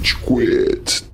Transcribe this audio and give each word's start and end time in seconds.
Rage 0.00 0.16
Quit. 0.16 1.10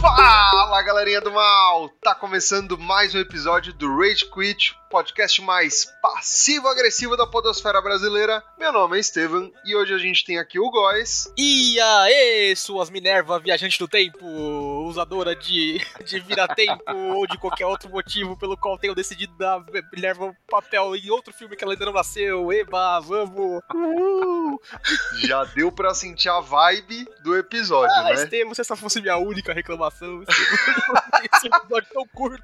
Fala 0.00 0.82
galerinha 0.82 1.20
do 1.20 1.30
mal! 1.30 1.88
Tá 2.02 2.14
começando 2.14 2.76
mais 2.76 3.14
um 3.14 3.18
episódio 3.20 3.72
do 3.72 3.96
Rage 3.96 4.24
Quit, 4.24 4.76
podcast 4.90 5.40
mais 5.42 5.84
passivo-agressivo 6.02 7.16
da 7.16 7.26
podosfera 7.26 7.80
brasileira. 7.80 8.42
Meu 8.58 8.72
nome 8.72 8.98
é 8.98 9.02
Steven 9.02 9.52
e 9.64 9.76
hoje 9.76 9.94
a 9.94 9.98
gente 9.98 10.24
tem 10.24 10.38
aqui 10.38 10.58
o 10.58 10.70
Góis. 10.70 11.32
E 11.36 11.78
aí, 11.80 12.56
suas 12.56 12.90
Minerva 12.90 13.38
viajante 13.38 13.78
do 13.78 13.86
tempo, 13.86 14.24
usadora 14.88 15.34
de, 15.36 15.80
de 16.04 16.20
vira-tempo 16.20 16.82
ou 17.14 17.26
de 17.26 17.38
qualquer 17.38 17.66
outro 17.66 17.88
motivo 17.90 18.36
pelo 18.36 18.56
qual 18.56 18.78
tenham 18.78 18.94
decidido 18.94 19.32
dar 19.36 19.62
Minerva 19.92 20.26
um 20.26 20.34
papel 20.48 20.96
em 20.96 21.10
outro 21.10 21.32
filme 21.32 21.56
que 21.56 21.62
ela 21.64 21.72
ainda 21.74 21.86
não 21.86 21.92
nasceu. 21.92 22.52
Eba, 22.52 23.00
vamos! 23.00 23.60
Uhul. 23.74 24.60
Já 25.18 25.44
deu 25.44 25.70
pra 25.70 25.94
sentir 25.94 26.28
a 26.28 26.40
vibe 26.40 27.06
do 27.22 27.36
episódio, 27.36 27.94
Ah, 27.96 28.04
né? 28.04 28.14
Estevam, 28.14 28.54
se 28.54 28.60
essa 28.60 28.76
fosse 28.76 29.00
minha 29.00 29.16
única 29.16 29.52
reclamação, 29.52 30.22
esse 31.34 31.46
episódio 31.46 31.88
tão 31.92 32.06
curto. 32.08 32.42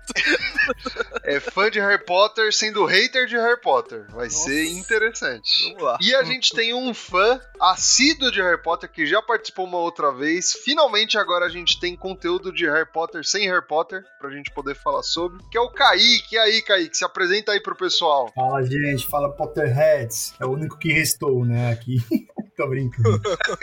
É 1.23 1.41
fã 1.41 1.71
de 1.71 1.81
Harry 1.81 2.05
Potter 2.05 2.53
sendo 2.53 2.85
hater 2.85 3.27
de 3.27 3.37
Harry 3.37 3.61
Potter. 3.61 4.07
Vai 4.11 4.27
Nossa. 4.27 4.45
ser 4.45 4.65
interessante. 4.67 5.65
Vamos 5.69 5.83
lá. 5.83 5.99
E 6.01 6.15
a 6.15 6.23
gente 6.25 6.53
tem 6.55 6.75
um 6.75 6.93
fã 6.93 7.41
assíduo 7.61 8.31
de 8.31 8.41
Harry 8.43 8.63
Potter 8.63 8.91
que 8.91 9.07
já 9.07 9.23
participou 9.23 9.67
uma 9.67 9.79
outra 9.79 10.13
vez. 10.13 10.53
Finalmente 10.53 11.17
agora 11.19 11.47
a 11.47 11.49
gente 11.49 11.79
tem 11.79 11.97
conteúdo 11.97 12.34
de 12.39 12.67
Harry 12.67 12.91
Potter 12.91 13.25
sem 13.25 13.49
Harry 13.49 13.67
Potter 13.67 14.05
pra 14.19 14.31
gente 14.31 14.51
poder 14.51 14.75
falar 14.75 15.03
sobre, 15.03 15.43
que 15.51 15.59
é 15.59 15.61
o 15.61 15.71
Kaique. 15.71 16.35
E 16.35 16.39
aí, 16.39 16.63
Kaique, 16.63 16.97
se 16.97 17.05
apresenta 17.05 17.53
aí 17.53 17.61
pro 17.61 17.77
pessoal. 17.77 18.31
Fala, 18.35 18.63
gente. 18.65 19.07
Fala, 19.07 19.31
Potterheads. 19.33 20.35
É 20.41 20.45
o 20.45 20.51
único 20.51 20.79
que 20.79 20.93
restou, 20.93 21.45
né, 21.45 21.73
aqui. 21.73 21.97
Tô 22.57 22.69
brincando. 22.69 23.21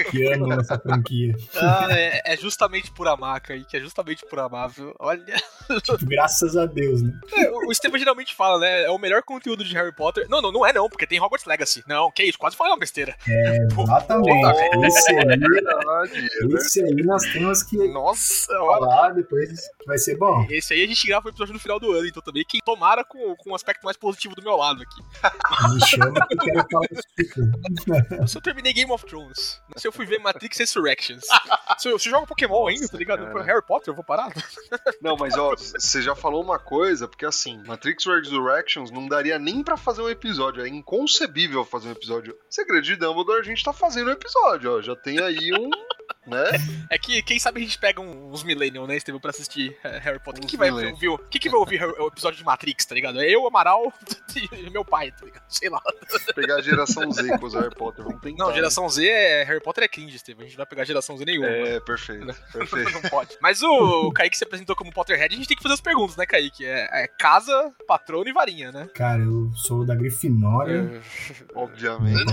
que 0.09 0.33
amo 0.33 0.51
essa 0.53 0.77
franquia. 0.77 1.33
Ah, 1.55 1.87
é, 1.91 2.33
é 2.33 2.37
justamente 2.37 2.91
por 2.91 3.07
amar, 3.07 3.39
Kaique, 3.41 3.77
é 3.77 3.79
justamente 3.79 4.25
por 4.25 4.39
amar, 4.39 4.69
viu? 4.69 4.93
Olha. 4.99 5.23
Tipo, 5.81 6.05
graças 6.05 6.57
a 6.57 6.65
Deus, 6.65 7.01
né? 7.01 7.13
É, 7.33 7.49
o 7.49 7.71
Estevam 7.71 7.97
geralmente 7.97 8.35
fala, 8.35 8.59
né? 8.59 8.83
É 8.83 8.89
o 8.89 8.97
melhor 8.97 9.23
conteúdo 9.23 9.63
de 9.63 9.73
Harry 9.73 9.95
Potter. 9.95 10.27
Não, 10.29 10.41
não, 10.41 10.51
não 10.51 10.65
é 10.65 10.73
não, 10.73 10.89
porque 10.89 11.07
tem 11.07 11.19
Hogwarts 11.21 11.45
Legacy. 11.45 11.83
Não, 11.87 12.11
que 12.11 12.23
isso, 12.23 12.37
quase 12.37 12.55
falei 12.57 12.73
uma 12.73 12.79
besteira. 12.79 13.15
Pô, 13.73 13.83
Exatamente. 13.83 14.27
porra, 14.27 14.87
Esse 14.87 15.11
aí, 15.11 15.25
Verdade, 15.25 16.29
esse 16.55 16.83
aí 16.83 17.03
nós 17.03 17.23
temos 17.23 17.63
que 17.63 17.77
Nossa, 17.87 18.51
olha. 18.59 18.79
falar 18.79 19.09
depois 19.11 19.49
que 19.79 19.85
vai 19.85 19.97
ser 19.97 20.17
bom. 20.17 20.45
Esse 20.49 20.73
aí 20.73 20.83
a 20.83 20.87
gente 20.87 21.07
grava 21.07 21.27
o 21.27 21.29
episódio 21.29 21.53
no 21.53 21.59
final 21.59 21.79
do 21.79 21.91
ano, 21.91 22.07
então 22.07 22.21
também. 22.21 22.43
Quem 22.47 22.59
tomara 22.65 23.03
com, 23.05 23.35
com 23.37 23.51
um 23.51 23.55
aspecto 23.55 23.83
mais 23.83 23.95
positivo 23.95 24.35
do 24.35 24.41
meu 24.43 24.57
lado 24.57 24.81
aqui. 24.83 25.01
Me 25.73 25.85
chama 25.87 26.27
que 26.27 26.33
eu 26.33 26.37
quero 26.39 26.67
falar 26.69 26.87
filme. 27.33 28.27
Se 28.27 28.37
eu 28.37 28.41
terminei 28.41 28.73
Game 28.81 28.91
of 28.91 29.05
Thrones, 29.05 29.61
se 29.77 29.87
eu 29.87 29.91
fui 29.91 30.07
ver 30.07 30.19
Matrix 30.19 30.57
Resurrections, 30.57 31.23
se 31.77 31.87
eu, 31.87 31.99
se 31.99 32.09
eu 32.09 32.11
jogo 32.11 32.25
Pokémon 32.25 32.67
ainda, 32.67 32.87
tá 32.87 32.97
ligado? 32.97 33.25
cara. 33.27 33.43
Harry 33.43 33.61
Potter, 33.61 33.91
eu 33.91 33.95
vou 33.95 34.03
parar? 34.03 34.33
Não, 35.01 35.15
mas 35.15 35.37
ó, 35.37 35.55
você 35.55 36.01
já 36.01 36.15
falou 36.15 36.43
uma 36.43 36.57
coisa, 36.57 37.07
porque 37.07 37.25
assim, 37.25 37.61
Matrix 37.67 38.05
Resurrections 38.05 38.89
não 38.89 39.07
daria 39.07 39.37
nem 39.37 39.63
pra 39.63 39.77
fazer 39.77 40.01
um 40.01 40.09
episódio, 40.09 40.63
é 40.63 40.67
inconcebível 40.67 41.63
fazer 41.63 41.89
um 41.89 41.91
episódio. 41.91 42.35
Segredo 42.49 42.81
de 42.81 42.95
Dumbledore, 42.95 43.39
a 43.39 43.43
gente 43.43 43.63
tá 43.63 43.71
fazendo 43.71 44.07
um 44.07 44.13
episódio, 44.13 44.77
ó, 44.77 44.81
já 44.81 44.95
tem 44.95 45.19
aí 45.19 45.51
um, 45.53 45.69
né? 46.25 46.43
É 46.89 46.97
que, 46.97 47.21
quem 47.23 47.39
sabe 47.39 47.59
a 47.59 47.63
gente 47.63 47.77
pega 47.79 47.99
uns 48.01 48.43
Millennium, 48.43 48.85
né, 48.87 48.95
Estevam, 48.95 49.19
pra 49.19 49.31
assistir 49.31 49.75
é, 49.83 49.97
Harry 49.99 50.19
Potter. 50.19 50.41
Quem 50.41 50.49
que 50.49 50.57
vai 50.57 50.69
ouvir? 50.71 51.07
o- 51.09 51.17
Quem 51.17 51.41
que 51.41 51.49
vai 51.49 51.59
ouvir 51.59 51.83
o 51.83 52.07
episódio 52.07 52.37
de 52.37 52.43
Matrix, 52.43 52.85
tá 52.85 52.95
ligado? 52.95 53.19
É 53.21 53.25
eu, 53.29 53.45
Amaral 53.47 53.91
e 54.53 54.69
meu 54.69 54.85
pai, 54.85 55.11
tá 55.11 55.25
ligado? 55.25 55.43
Sei 55.47 55.69
lá. 55.69 55.81
Pegar 56.35 56.55
a 56.55 56.61
geração 56.61 57.11
Z 57.11 57.37
com 57.37 57.45
os 57.45 57.53
Harry 57.53 57.73
Potter, 57.75 58.03
vamos 58.03 58.21
tentar. 58.21 58.43
Não, 58.45 58.53
geração 58.53 58.87
Z 58.89 59.07
é. 59.07 59.43
Harry 59.43 59.61
Potter 59.61 59.83
é 59.83 59.87
cringe, 59.87 60.15
Estevam. 60.15 60.41
A 60.41 60.45
gente 60.45 60.53
não 60.57 60.63
vai 60.63 60.65
pegar 60.69 60.83
geração 60.85 61.17
Z 61.17 61.25
nenhuma. 61.25 61.47
É, 61.47 61.79
perfeito, 61.79 62.25
perfeito. 62.51 62.91
Não 63.01 63.09
pode. 63.09 63.37
Mas 63.41 63.61
o, 63.61 64.07
o 64.07 64.11
Kaique 64.13 64.37
se 64.37 64.43
apresentou 64.43 64.75
como 64.75 64.91
Potterhead, 64.93 65.33
a 65.33 65.37
gente 65.37 65.47
tem 65.47 65.57
que 65.57 65.63
fazer 65.63 65.73
as 65.75 65.81
perguntas, 65.81 66.15
né, 66.15 66.25
Kaique? 66.25 66.65
É, 66.65 67.03
é 67.03 67.07
casa, 67.07 67.71
patrono 67.87 68.27
e 68.27 68.33
varinha, 68.33 68.71
né? 68.71 68.87
Cara, 68.93 69.21
eu 69.21 69.51
sou 69.55 69.85
da 69.85 69.95
Grifinória. 69.95 71.01
Obviamente. 71.55 72.23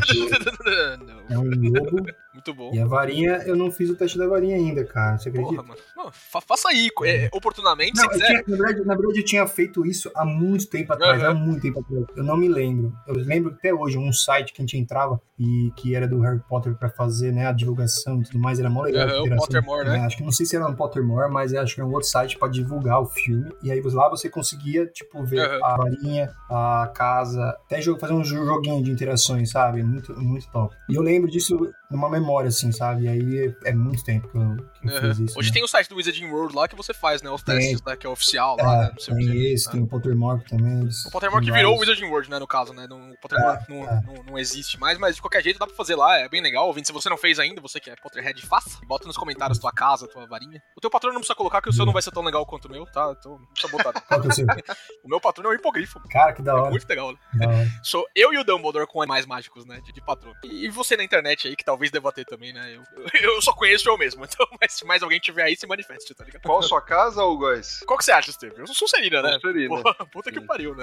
Não. 0.98 1.18
É 1.28 1.38
um 1.38 1.44
lobo. 1.44 2.06
Muito 2.32 2.54
bom. 2.54 2.70
E 2.72 2.80
a 2.80 2.86
varinha, 2.86 3.42
eu 3.44 3.54
não 3.56 3.70
fiz 3.78 3.88
o 3.90 3.94
teste 3.96 4.18
da 4.18 4.26
varinha 4.26 4.56
ainda, 4.56 4.84
cara. 4.84 5.16
Você 5.16 5.28
acredita? 5.30 5.54
Porra, 5.54 5.68
mano. 5.68 5.80
Não, 5.96 6.10
fa- 6.12 6.40
faça 6.40 6.68
aí, 6.68 6.90
é, 7.04 7.30
oportunamente, 7.32 7.96
Não, 7.96 8.02
se 8.04 8.08
quiser. 8.10 8.26
tinha- 8.26 8.42
na, 8.46 8.56
verdade, 8.56 8.86
na 8.86 8.94
verdade, 8.94 9.20
eu 9.20 9.24
tinha 9.24 9.46
feito 9.46 9.86
isso 9.86 10.10
há 10.14 10.24
muito 10.24 10.66
tempo 10.68 10.92
atrás, 10.92 11.22
Aham. 11.22 11.30
há 11.30 11.34
muito 11.34 11.62
tempo 11.62 11.80
atrás. 11.80 12.04
Eu 12.16 12.24
não 12.24 12.36
me 12.36 12.48
lembro. 12.48 12.92
Eu 13.06 13.14
lembro 13.14 13.52
até 13.54 13.72
hoje 13.72 13.96
um 13.96 14.12
site 14.12 14.52
que 14.52 14.60
a 14.60 14.62
gente 14.64 14.76
entrava 14.76 15.20
e 15.38 15.72
que 15.76 15.94
era 15.94 16.06
do 16.08 16.20
Harry 16.20 16.40
Potter 16.48 16.74
pra 16.74 16.90
fazer 16.90 17.32
né, 17.32 17.46
a 17.46 17.52
divulgação 17.52 18.20
e 18.20 18.24
tudo 18.24 18.38
mais. 18.40 18.58
Era 18.58 18.68
mó 18.68 18.82
legal. 18.82 19.08
A 19.08 19.22
o. 19.22 19.36
Pottermore, 19.36 19.88
né? 19.88 19.98
É, 19.98 20.00
acho 20.00 20.16
que 20.16 20.24
não 20.24 20.32
sei 20.32 20.44
se 20.44 20.56
era 20.56 20.68
no 20.68 20.76
Pottermore, 20.76 21.30
mas 21.32 21.54
acho 21.54 21.74
que 21.76 21.80
era 21.80 21.88
um 21.88 21.92
outro 21.92 22.08
site 22.08 22.36
pra 22.38 22.48
divulgar 22.48 23.00
o 23.00 23.06
filme. 23.06 23.50
E 23.62 23.70
aí 23.70 23.80
lá 23.80 24.08
você 24.08 24.28
conseguia, 24.28 24.86
tipo, 24.86 25.24
ver 25.24 25.40
Aham. 25.40 25.60
a 25.64 25.76
varinha, 25.76 26.30
a 26.50 26.90
casa, 26.94 27.48
até 27.64 27.80
fazer 27.82 28.12
um 28.12 28.22
jo- 28.22 28.44
joguinho 28.44 28.82
de 28.82 28.90
interações, 28.90 29.50
sabe? 29.50 29.82
Muito, 29.82 30.12
muito 30.20 30.50
top. 30.50 30.74
E 30.88 30.94
eu 30.96 31.02
lembro 31.02 31.30
disso 31.30 31.56
numa 31.90 32.08
memória, 32.10 32.48
assim, 32.48 32.70
sabe? 32.70 33.04
E 33.04 33.08
aí 33.08 33.54
é 33.64 33.72
muito 33.72 34.04
tempo 34.04 34.28
que 34.28 34.36
eu, 34.36 34.56
que 34.80 34.88
eu 34.88 34.96
Aham. 34.96 35.08
fiz 35.14 35.18
isso. 35.30 35.38
Hoje 35.38 35.48
né? 35.48 35.54
tem 35.54 35.64
o 35.64 35.68
site 35.68 35.88
do 35.88 35.96
Wizarding 35.96 36.26
World 36.30 36.54
lá 36.54 36.68
que 36.68 36.76
você 36.76 36.92
faz, 36.92 37.22
né? 37.22 37.30
Os 37.30 37.42
Tem. 37.42 37.56
testes, 37.56 37.82
né? 37.82 37.96
Que 37.96 38.06
é 38.06 38.10
oficial 38.10 38.56
lá, 38.58 38.74
É, 38.74 38.78
né? 38.82 38.90
Não 38.92 39.00
sei 39.00 39.14
o 39.14 39.16
tem 39.16 39.26
que. 39.30 39.52
esse, 39.52 39.70
tem 39.70 39.82
o 39.82 39.86
Pottermore 39.86 40.44
também. 40.44 40.80
eles- 40.80 41.06
O 41.06 41.10
Pottermore 41.10 41.42
que 41.44 41.50
virou 41.50 41.76
o. 41.76 41.80
Wizarding 41.80 42.04
World, 42.04 42.30
né, 42.30 42.38
no 42.38 42.46
caso, 42.46 42.74
né? 42.74 42.86
O 42.90 43.16
Pottermore 43.20 43.58
não, 43.68 43.84
é. 43.88 44.00
Não, 44.04 44.22
não 44.24 44.38
existe 44.38 44.78
mais, 44.78 44.98
mas 44.98 45.16
de 45.16 45.22
qualquer 45.22 45.42
jeito 45.42 45.58
dá 45.58 45.66
pra 45.66 45.74
fazer 45.74 45.94
lá, 45.96 46.18
é 46.18 46.28
bem 46.28 46.42
legal. 46.42 46.66
Ouvinte, 46.66 46.86
se 46.88 46.92
você 46.92 47.08
não 47.08 47.16
fez 47.16 47.38
ainda, 47.38 47.60
você 47.60 47.80
que 47.80 47.88
é 47.88 47.94
Potterhead, 47.96 48.40
faça. 48.46 48.78
Bota 48.86 49.06
nos 49.06 49.16
comentários 49.16 49.58
tua 49.58 49.72
casa, 49.72 50.06
tua 50.08 50.26
varinha. 50.26 50.60
O 50.76 50.80
teu 50.80 50.90
patrono 50.90 51.14
não 51.14 51.20
precisa 51.20 51.34
colocar, 51.36 51.62
que 51.62 51.70
o 51.70 51.72
seu 51.72 51.86
não 51.86 51.92
vai 51.92 52.02
ser 52.02 52.10
tão 52.10 52.22
legal 52.22 52.44
quanto 52.44 52.66
o 52.66 52.70
meu, 52.70 52.84
tá? 52.84 53.14
Então 53.18 53.38
não 53.38 53.46
precisa 53.46 53.72
botar. 53.72 53.92
não. 53.94 54.02
Qual 54.02 54.20
que 54.20 54.26
é 54.26 54.30
o 54.30 54.34
seu? 54.34 54.46
o 55.04 55.08
meu 55.08 55.20
patrono 55.20 55.48
é 55.48 55.52
um 55.52 55.54
hipogrifo. 55.58 56.00
Cara, 56.10 56.34
que 56.34 56.42
da 56.42 56.52
É 56.52 56.54
hora. 56.54 56.70
muito 56.70 56.86
legal, 56.86 57.12
né? 57.12 57.70
Sou 57.82 58.04
eu 58.14 58.32
e 58.34 58.38
o 58.38 58.44
Dumbledore 58.44 58.86
com 58.86 59.00
animais 59.00 59.24
mágicos, 59.24 59.64
né? 59.64 59.80
De, 59.84 59.92
de 59.92 60.00
patrono. 60.04 60.36
E, 60.44 60.68
você 60.68 60.96
na 60.96 61.02
internet 61.04 61.48
aí, 61.48 61.56
que 61.56 61.64
talvez 61.78 61.92
deva 61.92 62.12
ter 62.12 62.24
também, 62.24 62.52
né? 62.52 62.74
Eu, 62.74 62.82
eu 63.36 63.40
só 63.40 63.52
conheço 63.52 63.88
eu 63.88 63.96
mesmo. 63.96 64.18
Então, 64.38 64.46
mas 64.60 64.74
se 64.74 64.84
mais 64.84 65.02
alguém 65.02 65.18
tiver 65.18 65.42
aí, 65.42 65.56
se 65.56 65.66
manifeste, 65.66 66.14
tá 66.14 66.22
ligado? 66.24 66.42
Qual 66.42 66.58
a 66.58 66.62
sua 66.62 66.82
casa, 66.82 67.24
ô 67.24 67.36
Góis? 67.36 67.80
Qual 67.86 67.96
que 67.98 68.04
você 68.04 68.12
acha, 68.12 68.30
Steve? 68.30 68.54
Eu 68.58 68.66
sou 68.66 68.74
Sonserina, 68.74 69.22
né? 69.22 69.32
Sonserina. 69.32 69.82
Puta 70.12 70.30
que 70.30 70.40
pariu, 70.40 70.74
né? 70.74 70.82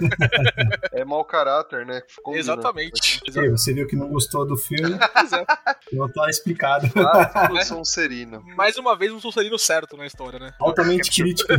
É 0.91 1.05
mau 1.05 1.23
caráter, 1.23 1.85
né? 1.85 2.01
Combina. 2.23 2.39
Exatamente. 2.39 3.21
Ei, 3.35 3.49
Você 3.49 3.73
viu 3.73 3.87
que 3.87 3.95
não 3.95 4.09
gostou 4.09 4.45
do 4.45 4.57
filme, 4.57 4.97
Pois 5.13 5.31
é. 5.31 5.45
não 5.93 6.11
tá 6.11 6.29
explicado. 6.29 6.87
Ah, 6.97 7.49
um 7.75 7.85
serino. 7.85 8.41
Mais 8.55 8.77
uma 8.77 8.95
vez, 8.95 9.11
um 9.11 9.19
Sonserino 9.19 9.57
certo 9.59 9.95
na 9.95 10.05
história, 10.05 10.39
né? 10.39 10.53
Altamente 10.59 11.11
crítico. 11.11 11.49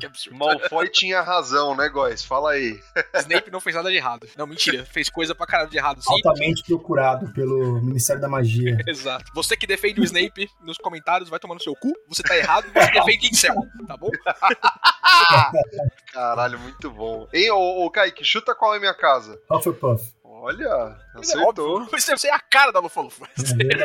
Que 0.00 0.06
absurdo. 0.06 0.38
Malfoy 0.38 0.88
tinha 0.88 1.20
razão, 1.20 1.76
né, 1.76 1.88
Góis? 1.88 2.24
Fala 2.24 2.52
aí. 2.52 2.80
Snape 3.16 3.50
não 3.50 3.60
fez 3.60 3.76
nada 3.76 3.90
de 3.90 3.96
errado. 3.96 4.26
Não, 4.36 4.46
mentira. 4.46 4.84
Fez 4.86 5.08
coisa 5.08 5.34
pra 5.34 5.46
caralho 5.46 5.70
de 5.70 5.76
errado, 5.76 6.02
sim. 6.02 6.12
Altamente 6.12 6.62
procurado 6.64 7.32
pelo 7.32 7.80
Ministério 7.82 8.11
da 8.20 8.28
Magia. 8.28 8.78
Exato. 8.86 9.24
Você 9.34 9.56
que 9.56 9.66
defende 9.66 10.00
o 10.00 10.04
Snape 10.04 10.48
nos 10.60 10.78
comentários 10.78 11.28
vai 11.28 11.38
tomar 11.38 11.54
no 11.54 11.62
seu 11.62 11.74
cu. 11.74 11.92
Você 12.08 12.22
tá 12.22 12.36
errado, 12.36 12.66
você 12.72 12.90
defende 12.92 13.28
incel, 13.28 13.54
tá 13.86 13.96
bom? 13.96 14.10
Caralho, 16.12 16.58
muito 16.58 16.90
bom. 16.90 17.28
Hein, 17.32 17.50
ô, 17.50 17.84
ô 17.84 17.90
Kaique, 17.90 18.24
chuta 18.24 18.54
qual 18.54 18.74
é 18.74 18.78
minha 18.78 18.94
casa. 18.94 19.40
Hufflepuff. 19.50 20.12
Olha, 20.44 20.96
é 21.14 21.20
acertou. 21.20 21.86
Você, 21.86 22.16
você 22.16 22.26
é 22.26 22.34
a 22.34 22.40
cara 22.40 22.72
da 22.72 22.80
Lufa-Lufa. 22.80 23.26
É. 23.26 23.84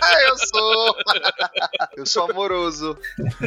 Ah, 0.00 0.22
eu 0.30 0.38
sou. 0.38 0.96
eu 1.96 2.06
sou 2.06 2.30
amoroso. 2.30 2.96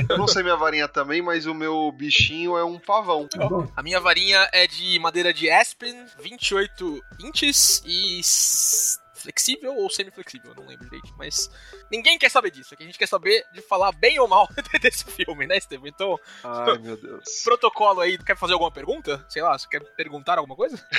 Eu 0.09 0.17
não 0.17 0.27
sei 0.27 0.43
minha 0.43 0.57
varinha 0.57 0.85
também, 0.85 1.21
mas 1.21 1.45
o 1.45 1.53
meu 1.53 1.89
bichinho 1.93 2.57
é 2.57 2.65
um 2.65 2.77
pavão. 2.77 3.25
Tá. 3.25 3.47
A 3.73 3.81
minha 3.81 4.01
varinha 4.01 4.49
é 4.51 4.67
de 4.67 4.99
madeira 4.99 5.33
de 5.33 5.49
aspen, 5.49 6.05
28 6.19 7.01
inches 7.21 7.81
e 7.85 8.19
flexível 9.21 9.75
ou 9.75 9.89
semi-flexível, 9.89 10.53
não 10.55 10.65
lembro 10.65 10.85
direito, 10.85 11.13
mas 11.17 11.49
ninguém 11.91 12.17
quer 12.17 12.29
saber 12.29 12.51
disso, 12.51 12.73
aqui 12.73 12.83
a 12.83 12.85
gente 12.85 12.97
quer 12.97 13.07
saber 13.07 13.43
de 13.53 13.61
falar 13.61 13.91
bem 13.93 14.19
ou 14.19 14.27
mal 14.27 14.47
desse 14.81 15.05
filme, 15.05 15.47
né, 15.47 15.57
Estevam? 15.57 15.87
Então, 15.87 16.19
Ai, 16.43 16.77
meu 16.79 16.97
Deus. 17.01 17.41
protocolo 17.43 18.01
aí, 18.01 18.17
quer 18.17 18.37
fazer 18.37 18.53
alguma 18.53 18.71
pergunta? 18.71 19.25
Sei 19.29 19.41
lá, 19.41 19.57
você 19.57 19.67
quer 19.67 19.81
perguntar 19.95 20.37
alguma 20.37 20.55
coisa? 20.55 20.77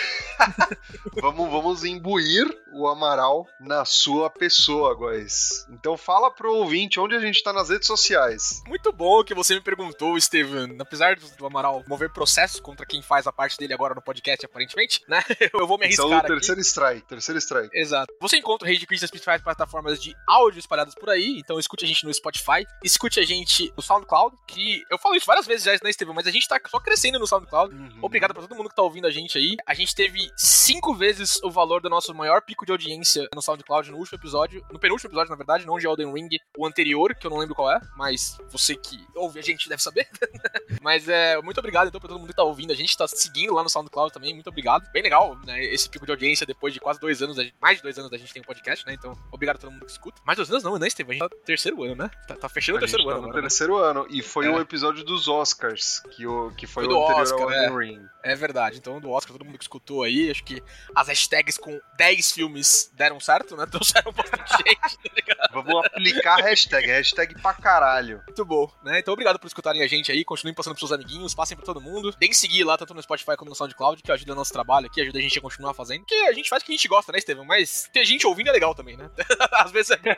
Vamos, 1.21 1.51
vamos 1.51 1.85
imbuir 1.85 2.47
o 2.73 2.87
Amaral 2.89 3.47
na 3.61 3.85
sua 3.85 4.29
pessoa, 4.31 4.95
guys. 4.95 5.67
Então 5.71 5.97
fala 5.97 6.31
pro 6.31 6.53
ouvinte 6.55 6.99
onde 6.99 7.15
a 7.15 7.21
gente 7.21 7.43
tá 7.43 7.53
nas 7.53 7.69
redes 7.69 7.87
sociais. 7.87 8.63
Muito 8.67 8.93
bom 8.93 9.23
que 9.23 9.35
você 9.35 9.55
me 9.55 9.61
perguntou, 9.61 10.19
Steven. 10.21 10.77
Apesar 10.81 11.17
do 11.17 11.47
Amaral 11.47 11.85
mover 11.87 12.11
processos 12.13 12.61
contra 12.61 12.87
quem 12.87 13.03
faz 13.03 13.27
a 13.27 13.33
parte 13.33 13.57
dele 13.57 13.75
agora 13.75 13.95
no 13.95 14.03
podcast, 14.03 14.45
aparentemente, 14.45 15.03
né? 15.07 15.23
Eu 15.53 15.67
vou 15.67 15.79
me 15.79 15.85
é 15.85 15.87
arriscar 15.89 16.07
o 16.07 16.15
aqui. 16.15 16.27
terceiro 16.29 16.61
strike. 16.61 17.07
Terceiro 17.07 17.39
strike. 17.39 17.71
Exato. 17.79 18.12
Você 18.21 18.37
encontra 18.37 18.67
o 18.67 18.71
Rage 18.71 18.87
Quit 18.87 19.01
nas 19.01 19.11
principais 19.11 19.43
plataformas 19.43 20.01
de 20.01 20.15
áudio 20.27 20.59
espalhadas 20.59 20.95
por 20.95 21.11
aí, 21.11 21.39
então 21.39 21.59
escute 21.59 21.85
a 21.85 21.89
gente 21.89 22.05
no 22.05 22.15
Spotify, 22.15 22.65
escute 22.85 23.19
a 23.19 23.25
gente 23.25 23.73
no 23.77 23.83
SoundCloud, 23.83 24.37
que 24.47 24.83
eu 24.91 24.99
falo 24.99 25.17
isso 25.17 25.27
várias 25.27 25.47
vezes 25.47 25.65
já, 25.65 25.73
né, 25.73 25.91
Estevão, 25.91 26.15
mas 26.15 26.27
a 26.27 26.31
gente 26.31 26.47
tá 26.47 26.61
só 26.69 26.79
crescendo 26.79 27.19
no 27.19 27.27
SoundCloud. 27.27 27.75
Uhum. 27.75 27.99
Obrigado 28.03 28.33
pra 28.33 28.43
todo 28.43 28.57
mundo 28.57 28.69
que 28.69 28.77
tá 28.77 28.83
ouvindo 28.83 29.07
a 29.07 29.11
gente 29.11 29.37
aí. 29.37 29.57
A 29.67 29.75
gente 29.75 29.95
teve 29.95 30.31
cinco 30.37 30.95
vezes 30.95 31.43
o 31.43 31.51
valor 31.51 31.81
do 31.81 31.91
nosso 31.91 32.15
maior 32.15 32.43
pico 32.43 32.65
de 32.65 32.73
audiência 32.73 33.29
no 33.35 33.43
SoundCloud 33.43 33.91
no 33.91 33.99
último 33.99 34.19
episódio, 34.19 34.65
no 34.71 34.79
penúltimo 34.79 35.09
episódio, 35.09 35.31
na 35.31 35.37
verdade, 35.37 35.67
não 35.67 35.79
de 35.79 35.87
Elden 35.87 36.13
Ring, 36.13 36.29
o 36.57 36.67
anterior, 36.67 37.15
que 37.15 37.27
eu 37.27 37.31
não 37.31 37.39
lembro 37.39 37.55
qual 37.55 37.71
é, 37.71 37.81
mas 37.97 38.39
você 38.51 38.77
que 38.77 39.05
ouve 39.15 39.39
a 39.39 39.43
gente 39.43 39.69
deve 39.69 39.83
saber. 39.83 40.09
mas 40.81 41.09
é, 41.09 41.41
muito 41.43 41.59
obrigado 41.59 41.89
então 41.89 42.01
pra 42.01 42.09
todo 42.09 42.19
mundo 42.19 42.29
que 42.29 42.37
tá 42.37 42.45
ouvindo 42.45 42.73
a 42.73 42.77
gente, 42.77 42.97
tá 42.97 43.09
seguindo 43.09 43.55
lá 43.55 43.63
no 43.63 43.69
SoundCloud 43.69 44.13
também, 44.13 44.35
muito 44.35 44.49
obrigado. 44.49 44.91
Bem 44.93 45.03
legal, 45.03 45.37
né, 45.45 45.65
esse 45.65 45.89
pico 45.89 46.07
de 46.07 46.13
audiência 46.13 46.47
depois 46.47 46.73
de 46.73 46.81
quase 46.81 47.01
dois 47.01 47.23
anos, 47.23 47.37
mais 47.61 47.79
de 47.79 47.83
dois 47.83 47.99
anos 47.99 48.02
da 48.11 48.19
gente 48.19 48.33
tem 48.33 48.43
um 48.43 48.45
podcast, 48.45 48.87
né, 48.87 48.95
então 48.95 49.13
obrigado 49.31 49.57
a 49.57 49.59
todo 49.61 49.71
mundo 49.73 49.85
que 49.87 49.93
escuta. 49.93 50.21
Mais 50.25 50.37
dois 50.37 50.51
anos 50.51 50.63
não, 50.63 50.79
né, 50.79 50.89
Steve? 50.91 51.11
A 51.11 51.15
gente 51.15 51.29
tá 51.29 51.35
no 51.37 51.43
terceiro 51.43 51.83
ano, 51.85 51.95
né? 51.97 52.11
Tá, 52.27 52.35
tá 52.37 52.49
fechando 52.49 52.77
o 52.77 52.79
A 52.79 52.81
terceiro 52.81 53.05
tá 53.05 53.11
ano 53.11 53.21
no 53.21 53.25
agora, 53.29 53.43
né? 53.43 53.49
terceiro 53.49 53.77
ano. 53.77 54.07
E 54.11 54.23
foi 54.23 54.47
É. 54.47 54.51
o 54.51 54.61
episódio 54.61 55.05
dos 55.05 55.29
Oscars, 55.29 56.01
que, 56.17 56.27
o, 56.27 56.51
que 56.53 56.67
foi 56.67 56.85
Foi 56.85 56.95
o 56.95 57.03
anterior 57.03 57.23
Oscar, 57.23 57.41
ao 57.43 57.51
é. 57.53 57.69
Ring. 57.85 58.01
É 58.25 58.35
verdade. 58.35 58.79
Então, 58.79 59.01
do 59.01 59.11
Oscar, 59.11 59.33
todo 59.33 59.45
mundo 59.45 59.59
que 59.59 59.65
escutou 59.65 60.03
aí, 60.03 60.31
acho 60.31 60.45
que 60.45 60.63
as 60.95 61.09
hashtags 61.09 61.59
com 61.59 61.81
10 61.97 62.33
filmes 62.33 62.91
deram 62.95 63.19
certo, 63.21 63.57
né? 63.57 63.67
Trouxeram 63.71 64.13
bastante 64.13 64.53
gente, 64.53 64.99
tá 64.99 65.11
ligado? 65.15 65.53
Vamos 65.53 65.87
aplicar 65.87 66.39
a 66.41 66.43
hashtag, 66.43 66.87
hashtag 66.87 67.35
pra 67.41 67.53
caralho. 67.55 68.23
Muito 68.27 68.45
bom, 68.45 68.71
né? 68.85 68.99
Então, 69.01 69.13
obrigado 69.13 69.39
por 69.39 69.47
escutarem 69.47 69.83
a 69.83 69.87
gente 69.89 70.11
aí. 70.13 70.25
Continuem 70.25 70.55
passando 70.55 70.75
pros 70.75 70.89
seus 70.89 70.93
amiguinhos, 70.93 71.35
passem 71.35 71.57
pra 71.57 71.67
todo 71.67 71.81
mundo. 71.81 72.15
Deem 72.19 72.33
seguir 72.33 72.65
lá, 72.65 72.77
tanto 72.79 72.95
no 72.95 73.03
Spotify 73.03 73.37
como 73.37 73.49
no 73.51 73.55
SoundCloud, 73.57 74.03
que 74.03 74.13
ajuda 74.13 74.33
o 74.33 74.37
nosso 74.37 74.53
trabalho 74.53 74.87
aqui, 74.87 75.01
ajuda 75.01 75.19
a 75.19 75.23
gente 75.23 75.39
a 75.39 75.43
continuar 75.43 75.75
fazendo. 75.75 76.01
Porque 76.01 76.15
a 76.15 76.33
gente 76.33 76.49
faz 76.49 76.63
o 76.63 76.67
que 76.67 76.73
a 76.73 76.77
gente 76.77 76.89
gosta, 76.89 77.11
né, 77.13 77.19
Estevam? 77.19 77.45
Mas 77.45 77.89
ter 77.93 78.05
gente 78.05 78.27
ouvindo 78.27 78.49
é 78.49 78.53
legal 78.53 78.75
também, 78.75 78.97
né? 78.97 79.11
Às 79.53 79.71
vezes 79.71 79.91
é 79.91 79.97
bom. 79.97 80.11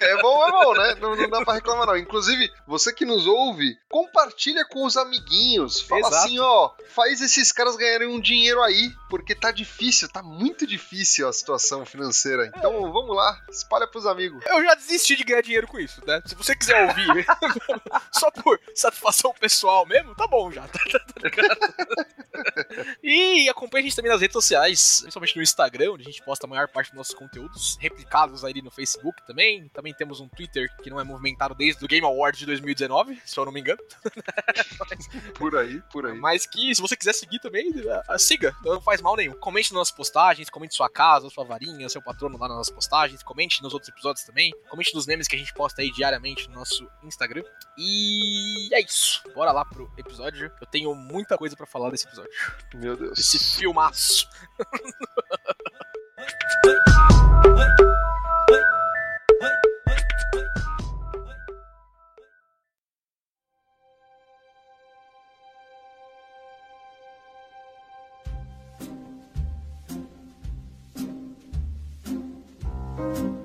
É 0.00 0.22
bom, 0.22 0.46
é 0.46 0.50
bom, 0.50 0.74
né? 0.74 0.94
Não, 1.00 1.14
não 1.16 1.28
dá 1.28 1.44
pra 1.44 1.54
reclamar, 1.54 1.86
não. 1.86 1.96
Inclusive, 1.96 2.50
você 2.66 2.92
que 2.92 3.04
nos 3.04 3.26
ouve, 3.26 3.78
compartilha 3.88 4.64
com 4.64 4.84
os 4.84 4.96
amiguinhos. 4.96 5.80
Fala 5.80 6.00
Exato. 6.00 6.16
assim, 6.16 6.38
ó, 6.38 6.70
faz 6.94 7.20
esses 7.20 7.52
caras 7.52 7.76
ganharem 7.76 8.08
um 8.08 8.20
dinheiro 8.20 8.62
aí, 8.62 8.90
porque 9.10 9.34
tá 9.34 9.50
difícil, 9.50 10.08
tá 10.08 10.22
muito 10.22 10.66
difícil 10.66 11.28
a 11.28 11.32
situação 11.32 11.84
financeira. 11.84 12.50
Então, 12.56 12.72
vamos 12.92 13.14
lá, 13.14 13.38
espalha 13.50 13.86
pros 13.86 14.06
amigos. 14.06 14.42
Eu 14.46 14.62
já 14.64 14.74
desisti 14.74 15.16
de 15.16 15.24
ganhar 15.24 15.42
dinheiro 15.42 15.66
com 15.66 15.78
isso, 15.78 16.02
né? 16.06 16.22
Se 16.26 16.34
você 16.34 16.56
quiser 16.56 16.88
ouvir 16.88 17.26
só 18.12 18.30
por 18.30 18.58
satisfação 18.74 19.32
pessoal 19.38 19.86
mesmo, 19.86 20.14
tá 20.14 20.26
bom 20.26 20.50
já, 20.50 20.66
tá, 20.68 20.78
tá- 20.90 20.98
tá 20.98 21.68
e 23.02 23.48
acompanha 23.48 23.82
a 23.82 23.84
gente 23.84 23.96
também 23.96 24.10
nas 24.10 24.20
redes 24.20 24.32
sociais, 24.32 25.00
principalmente 25.00 25.36
no 25.36 25.42
Instagram, 25.42 25.92
onde 25.92 26.02
a 26.02 26.06
gente 26.10 26.22
posta 26.22 26.46
a 26.46 26.48
maior 26.50 26.68
parte 26.68 26.88
dos 26.90 26.96
nossos 26.96 27.14
conteúdos, 27.18 27.76
replicados 27.80 28.44
aí 28.44 28.62
no 28.62 28.70
Facebook 28.70 29.26
também. 29.26 29.68
Também 29.70 29.92
temos 29.92 30.20
um 30.20 30.28
Twitter 30.28 30.68
que 30.82 30.88
não 30.88 31.00
é 31.00 31.04
movimentado 31.04 31.54
desde 31.54 31.84
o 31.84 31.88
Game 31.88 32.06
Awards 32.06 32.38
de 32.38 32.46
2019, 32.46 33.20
se 33.24 33.38
eu 33.38 33.44
não 33.44 33.52
me 33.52 33.60
engano. 33.60 33.80
Por 35.36 35.56
aí, 35.56 35.80
por 35.92 36.06
aí. 36.06 36.18
Mas 36.18 36.46
que, 36.46 36.74
se 36.74 36.80
você 36.80 36.96
quiser 36.96 37.12
seguir 37.12 37.38
também, 37.38 37.72
ah, 38.08 38.18
siga, 38.18 38.54
não 38.62 38.80
faz 38.80 39.00
mal 39.00 39.16
nenhum. 39.16 39.34
Comente 39.34 39.72
nas 39.72 39.78
nossas 39.78 39.94
postagens, 39.94 40.50
comente 40.50 40.74
sua 40.74 40.88
casa, 40.88 41.28
sua 41.30 41.44
varinha, 41.44 41.88
seu 41.88 42.02
patrono 42.02 42.38
lá 42.38 42.48
nas 42.48 42.56
nossas 42.58 42.74
postagens, 42.74 43.22
comente 43.22 43.62
nos 43.62 43.72
outros 43.72 43.88
episódios 43.88 44.24
também, 44.24 44.52
comente 44.68 44.94
nos 44.94 45.06
memes 45.06 45.26
que 45.26 45.36
a 45.36 45.38
gente 45.38 45.54
posta 45.54 45.82
aí 45.82 45.90
diariamente 45.90 46.48
no 46.48 46.56
nosso 46.56 46.88
Instagram. 47.02 47.42
E 47.76 48.68
é 48.72 48.80
isso. 48.80 49.22
Bora 49.34 49.52
lá 49.52 49.64
pro 49.64 49.90
episódio. 49.96 50.52
Eu 50.60 50.66
tenho 50.66 50.94
muita 50.94 51.38
coisa 51.38 51.56
pra 51.56 51.66
falar 51.66 51.90
desse 51.90 52.06
episódio. 52.06 52.30
Meu 52.74 52.96
Deus. 52.96 53.16
Desse 53.16 53.38
filmaço. 53.58 54.28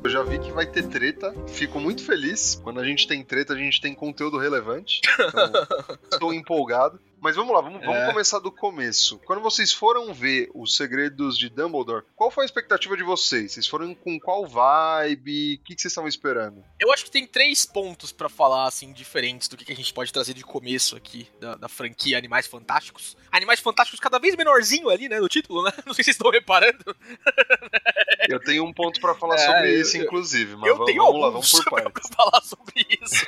Eu 0.03 0.09
já 0.09 0.21
vi 0.21 0.37
que 0.37 0.51
vai 0.51 0.65
ter 0.65 0.83
treta. 0.83 1.33
Fico 1.47 1.79
muito 1.79 2.03
feliz. 2.03 2.59
Quando 2.61 2.79
a 2.79 2.83
gente 2.83 3.07
tem 3.07 3.23
treta, 3.23 3.53
a 3.53 3.57
gente 3.57 3.79
tem 3.79 3.95
conteúdo 3.95 4.37
relevante. 4.37 4.99
Então, 5.15 5.97
estou 6.11 6.33
empolgado. 6.33 6.99
Mas 7.23 7.37
vamos 7.37 7.53
lá, 7.53 7.61
vamos, 7.61 7.79
vamos 7.79 7.95
É. 7.95 8.07
começar 8.11 8.39
do 8.39 8.51
começo. 8.51 9.17
Quando 9.19 9.41
vocês 9.41 9.71
foram 9.71 10.13
ver 10.13 10.49
os 10.53 10.75
segredos 10.75 11.37
de 11.37 11.47
Dumbledore, 11.47 12.03
qual 12.17 12.29
foi 12.29 12.43
a 12.43 12.45
expectativa 12.45 12.97
de 12.97 13.03
vocês? 13.03 13.53
Vocês 13.53 13.65
foram 13.65 13.95
com 13.95 14.19
qual 14.19 14.45
vibe? 14.45 15.55
O 15.61 15.63
que, 15.63 15.73
que 15.73 15.81
vocês 15.81 15.91
estavam 15.93 16.09
esperando? 16.09 16.61
Eu 16.77 16.91
acho 16.91 17.05
que 17.05 17.11
tem 17.11 17.25
três 17.25 17.65
pontos 17.65 18.11
pra 18.11 18.27
falar, 18.27 18.67
assim, 18.67 18.91
diferentes 18.91 19.47
do 19.47 19.55
que 19.55 19.63
que 19.63 19.71
a 19.71 19.75
gente 19.75 19.93
pode 19.93 20.11
trazer 20.11 20.33
de 20.33 20.43
começo 20.43 20.97
aqui 20.97 21.25
da, 21.39 21.55
da 21.55 21.69
franquia 21.69 22.17
Animais 22.17 22.45
Fantásticos. 22.45 23.15
Animais 23.31 23.61
Fantásticos 23.61 24.01
cada 24.01 24.19
vez 24.19 24.35
menorzinho 24.35 24.89
ali, 24.89 25.07
né, 25.07 25.19
no 25.21 25.29
título, 25.29 25.63
né? 25.63 25.71
Não 25.87 25.93
sei 25.93 26.03
se 26.03 26.11
vocês 26.11 26.15
estão 26.17 26.29
reparando. 26.29 26.83
Eu 28.29 28.39
tenho 28.39 28.63
um 28.63 28.71
ponto 28.73 28.99
pra 29.01 29.13
falar 29.15 29.35
É, 29.35 29.37
sobre 29.39 29.73
eu- 29.75 29.81
isso, 29.81 29.97
eu- 29.97 30.03
inclusive. 30.03 30.55
Mas 30.55 30.69
eu 30.69 30.75
vamos, 30.77 30.85
tenho 30.91 31.03
vamos 31.03 31.21
lá, 31.21 31.29
vamos 31.29 31.51
por 31.51 31.63
pra 31.69 31.83
partes. 31.89 32.09
falar 32.15 32.41
sobre 32.41 32.87
isso. 33.01 33.25